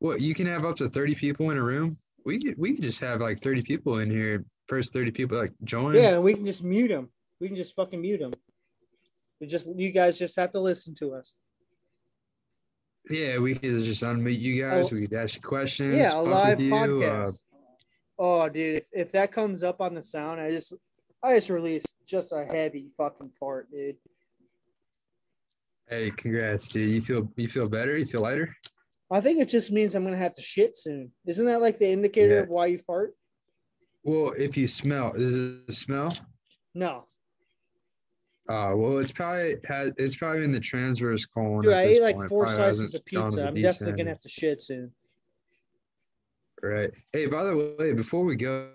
Well, 0.00 0.18
you 0.18 0.34
can 0.34 0.46
have 0.46 0.64
up 0.64 0.76
to 0.76 0.88
thirty 0.88 1.14
people 1.14 1.50
in 1.50 1.56
a 1.58 1.62
room. 1.62 1.96
We 2.24 2.40
could 2.42 2.54
we 2.58 2.74
could 2.74 2.84
just 2.84 3.00
have 3.00 3.20
like 3.20 3.40
thirty 3.40 3.62
people 3.62 3.98
in 3.98 4.10
here. 4.10 4.44
First 4.68 4.92
thirty 4.92 5.10
people 5.10 5.36
like 5.38 5.50
join. 5.64 5.94
yeah, 5.94 6.14
and 6.14 6.22
we 6.22 6.34
can 6.34 6.46
just 6.46 6.62
mute 6.62 6.88
them. 6.88 7.10
We 7.40 7.48
can 7.48 7.56
just 7.56 7.74
fucking 7.74 8.00
mute 8.00 8.20
them. 8.20 8.32
We 9.40 9.48
just 9.48 9.68
you 9.76 9.90
guys 9.90 10.18
just 10.18 10.36
have 10.36 10.52
to 10.52 10.60
listen 10.60 10.94
to 10.96 11.14
us. 11.14 11.34
Yeah, 13.10 13.38
we 13.38 13.54
could 13.54 13.82
just 13.82 14.04
unmute 14.04 14.38
you 14.38 14.62
guys. 14.62 14.86
Oh. 14.92 14.94
we 14.94 15.08
could 15.08 15.16
ask 15.18 15.34
you 15.34 15.40
questions. 15.40 15.96
Yeah, 15.96 16.14
a 16.14 16.22
live 16.22 16.58
uh, 16.60 16.62
podcast. 16.62 17.42
Oh, 18.18 18.48
dude, 18.48 18.76
if, 18.78 18.84
if 18.92 19.12
that 19.12 19.32
comes 19.32 19.62
up 19.62 19.80
on 19.80 19.94
the 19.94 20.02
sound, 20.02 20.40
I 20.40 20.50
just 20.50 20.74
I 21.22 21.36
just 21.36 21.50
released 21.50 21.94
just 22.06 22.32
a 22.32 22.44
heavy 22.44 22.90
fucking 22.96 23.30
fart, 23.38 23.70
dude. 23.70 23.96
hey, 25.88 26.10
congrats, 26.10 26.68
dude. 26.68 26.90
You 26.90 27.02
feel 27.02 27.32
you 27.36 27.48
feel 27.48 27.68
better? 27.68 27.96
You 27.96 28.06
feel 28.06 28.22
lighter? 28.22 28.54
I 29.10 29.20
think 29.20 29.40
it 29.40 29.48
just 29.48 29.70
means 29.70 29.94
I'm 29.94 30.04
gonna 30.04 30.16
have 30.16 30.34
to 30.36 30.42
shit 30.42 30.76
soon. 30.76 31.12
Isn't 31.26 31.46
that 31.46 31.60
like 31.60 31.78
the 31.78 31.90
indicator 31.90 32.34
Yeah. 32.36 32.40
of 32.40 32.48
why 32.48 32.66
you 32.66 32.78
fart? 32.78 33.14
Well, 34.04 34.32
if 34.36 34.56
you 34.56 34.66
smell, 34.66 35.12
is 35.14 35.36
it 35.36 35.60
a 35.68 35.72
smell? 35.72 36.16
No, 36.74 37.06
Uh, 38.48 38.72
well, 38.74 38.98
it's 38.98 39.12
probably 39.12 39.56
has 39.68 39.92
it's 39.98 40.16
probably 40.16 40.44
in 40.44 40.50
the 40.50 40.58
transverse 40.60 41.26
colon. 41.26 41.62
dude, 41.62 41.72
I 41.74 41.82
ate 41.82 42.02
like 42.02 42.16
point. 42.16 42.28
four 42.30 42.46
slices 42.48 42.94
of 42.94 43.04
pizza. 43.04 43.46
I'm 43.46 43.54
definitely 43.54 43.96
gonna 43.98 44.10
have 44.10 44.20
to 44.22 44.28
shit 44.28 44.60
soon. 44.62 44.90
Right. 46.62 46.90
Hey, 47.12 47.26
by 47.26 47.42
the 47.42 47.74
way, 47.78 47.92
before 47.92 48.24
we 48.24 48.36
go, 48.36 48.70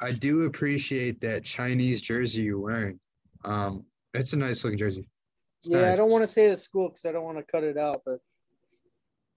I 0.00 0.12
do 0.12 0.44
appreciate 0.44 1.20
that 1.20 1.44
Chinese 1.44 2.00
jersey 2.00 2.42
you're 2.42 2.58
wearing. 2.58 2.98
Um, 3.44 3.84
it's 4.12 4.32
a 4.32 4.36
nice 4.36 4.64
looking 4.64 4.78
jersey. 4.78 5.08
It's 5.58 5.68
Yeah, 5.68 5.92
I 5.92 5.96
don't 5.96 6.10
want 6.10 6.22
to 6.22 6.28
say 6.28 6.48
the 6.48 6.56
school 6.56 6.88
because 6.88 7.04
I 7.04 7.12
don't 7.12 7.24
want 7.24 7.38
to 7.38 7.44
cut 7.44 7.62
it 7.62 7.78
out, 7.78 8.02
but 8.04 8.20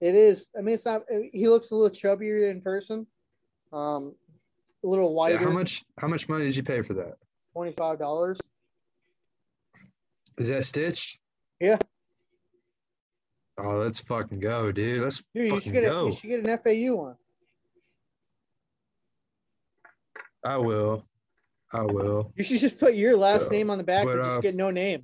it 0.00 0.14
is. 0.14 0.50
I 0.58 0.62
mean, 0.62 0.74
it's 0.74 0.84
not. 0.84 1.02
He 1.32 1.48
looks 1.48 1.70
a 1.70 1.76
little 1.76 1.94
chubbier 1.94 2.50
in 2.50 2.60
person. 2.60 3.06
Um, 3.72 4.14
a 4.82 4.86
little 4.86 5.28
Yeah, 5.28 5.38
how 5.38 5.50
much? 5.50 5.84
How 5.98 6.08
much 6.08 6.28
money 6.28 6.44
did 6.44 6.56
you 6.56 6.62
pay 6.62 6.82
for 6.82 6.94
that? 6.94 7.14
Twenty 7.52 7.72
five 7.72 7.98
dollars. 7.98 8.38
Is 10.38 10.48
that 10.48 10.64
stitched? 10.64 11.18
Yeah. 11.60 11.78
Oh, 13.56 13.76
let's 13.76 14.00
fucking 14.00 14.40
go, 14.40 14.72
dude. 14.72 15.02
Let's 15.02 15.22
Dude, 15.32 15.44
you 15.44 15.50
fucking 15.50 15.60
should 15.60 15.72
get 15.72 15.84
a, 15.84 15.90
go. 15.90 16.06
you 16.06 16.12
should 16.12 16.28
get 16.28 16.46
an 16.46 16.58
FAU 16.58 16.96
one. 16.96 17.14
I 20.44 20.58
will. 20.58 21.04
I 21.72 21.82
will. 21.82 22.32
You 22.36 22.44
should 22.44 22.60
just 22.60 22.78
put 22.78 22.94
your 22.94 23.16
last 23.16 23.48
Uh, 23.48 23.52
name 23.52 23.70
on 23.70 23.78
the 23.78 23.84
back 23.84 24.04
but, 24.04 24.14
and 24.16 24.24
just 24.24 24.38
uh, 24.38 24.40
get 24.40 24.54
no 24.54 24.70
name. 24.70 25.02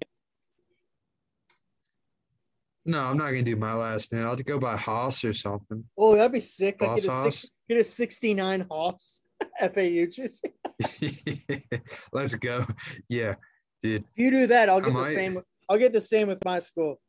No, 2.86 3.00
I'm 3.00 3.16
not 3.18 3.26
gonna 3.30 3.42
do 3.42 3.56
my 3.56 3.74
last 3.74 4.12
name. 4.12 4.26
I'll 4.26 4.36
go 4.36 4.58
by 4.58 4.76
Haas 4.76 5.24
or 5.24 5.32
something. 5.32 5.84
Oh, 5.98 6.14
that'd 6.16 6.32
be 6.32 6.40
sick. 6.40 6.80
Like 6.80 6.96
get 6.96 6.98
a 6.98 7.00
six, 7.02 7.12
Hoss? 7.42 7.50
get 7.68 7.78
a 7.78 7.84
sixty 7.84 8.34
nine 8.34 8.66
Haas 8.70 9.20
FAU 9.60 10.06
jersey. 10.06 10.52
Let's 12.12 12.34
go. 12.34 12.66
Yeah, 13.08 13.34
dude. 13.82 14.04
If 14.04 14.22
you 14.22 14.30
do 14.30 14.46
that, 14.48 14.68
I'll 14.68 14.76
I 14.78 14.80
get 14.80 14.86
the 14.86 14.92
might. 14.92 15.14
same. 15.14 15.42
I'll 15.68 15.78
get 15.78 15.92
the 15.92 16.00
same 16.00 16.28
with 16.28 16.44
my 16.44 16.58
school. 16.58 17.00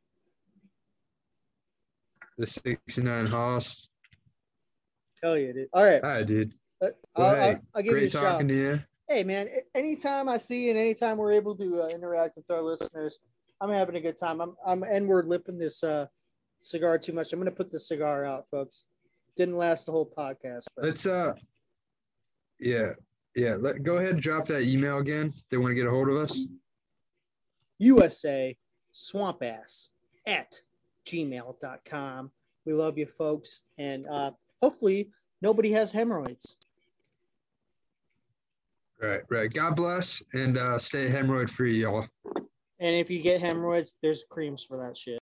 The 2.38 2.48
69 2.48 3.26
Haas. 3.28 3.90
Hell 5.22 5.38
yeah, 5.38 5.52
dude. 5.52 5.68
All 5.74 5.84
right, 5.84 6.03
All 6.03 6.10
right, 6.10 6.26
dude. 6.26 6.53
Uh, 6.82 6.88
Well, 7.16 7.28
I'll, 7.30 7.36
hey, 7.36 7.41
I'll, 7.52 7.60
I'll 7.76 7.84
give 7.84 7.98
you 7.98 8.08
a 8.08 8.10
shout. 8.10 8.48
to 8.48 8.53
you. 8.53 8.80
Hey, 9.08 9.24
man. 9.24 9.49
Anytime 9.76 10.30
I 10.30 10.38
see 10.38 10.66
you 10.66 10.72
and 10.72 10.80
anytime 10.80 11.18
we're 11.18 11.34
able 11.34 11.56
to 11.58 11.84
uh, 11.84 11.88
interact 11.88 12.38
with 12.38 12.49
our 12.49 12.62
listeners, 12.62 13.20
I'm 13.60 13.70
having 13.70 13.95
a 13.95 14.02
good 14.02 14.18
time. 14.18 14.41
I'm 14.41 14.56
I'm 14.66 14.84
N-word 14.84 15.28
lipping 15.28 15.58
this 15.58 15.84
uh, 15.84 16.08
cigar 16.62 16.98
too 16.98 17.14
much. 17.14 17.34
I'm 17.34 17.40
gonna 17.40 17.52
put 17.52 17.72
the 17.72 17.80
cigar 17.80 18.26
out, 18.26 18.45
folks. 18.49 18.86
Didn't 19.36 19.58
last 19.58 19.86
the 19.86 19.91
whole 19.91 20.12
podcast, 20.18 20.64
but 20.76 20.86
Let's 20.86 21.06
uh 21.06 21.34
yeah, 22.60 22.94
yeah. 23.36 23.56
Let 23.60 23.84
go 23.84 23.98
ahead 23.98 24.12
and 24.12 24.22
drop 24.22 24.48
that 24.48 24.64
email 24.64 24.98
again. 24.98 25.34
They 25.49 25.58
want 25.58 25.72
to 25.72 25.76
get 25.76 25.88
a 25.88 25.91
hold 25.91 26.10
of 26.10 26.16
us. 26.16 26.40
USA 27.80 28.56
swamp 28.91 29.41
ass 29.44 29.91
at 30.26 30.62
gmail.com. 31.06 32.32
We 32.66 32.74
love 32.74 32.98
you 32.98 33.08
folks. 33.08 33.64
And 33.78 34.08
uh, 34.08 34.32
hopefully 34.62 35.10
nobody 35.41 35.72
has 35.72 35.91
hemorrhoids. 35.91 36.58
Right, 39.02 39.22
right. 39.30 39.52
God 39.52 39.76
bless 39.76 40.22
and 40.34 40.57
uh 40.57 40.78
stay 40.78 41.10
hemorrhoid 41.10 41.49
free, 41.49 41.82
y'all. 41.82 42.07
And 42.80 42.95
if 42.95 43.10
you 43.10 43.22
get 43.22 43.41
hemorrhoids, 43.41 43.95
there's 44.02 44.23
creams 44.30 44.64
for 44.64 44.78
that 44.78 44.95
shit. 44.95 45.19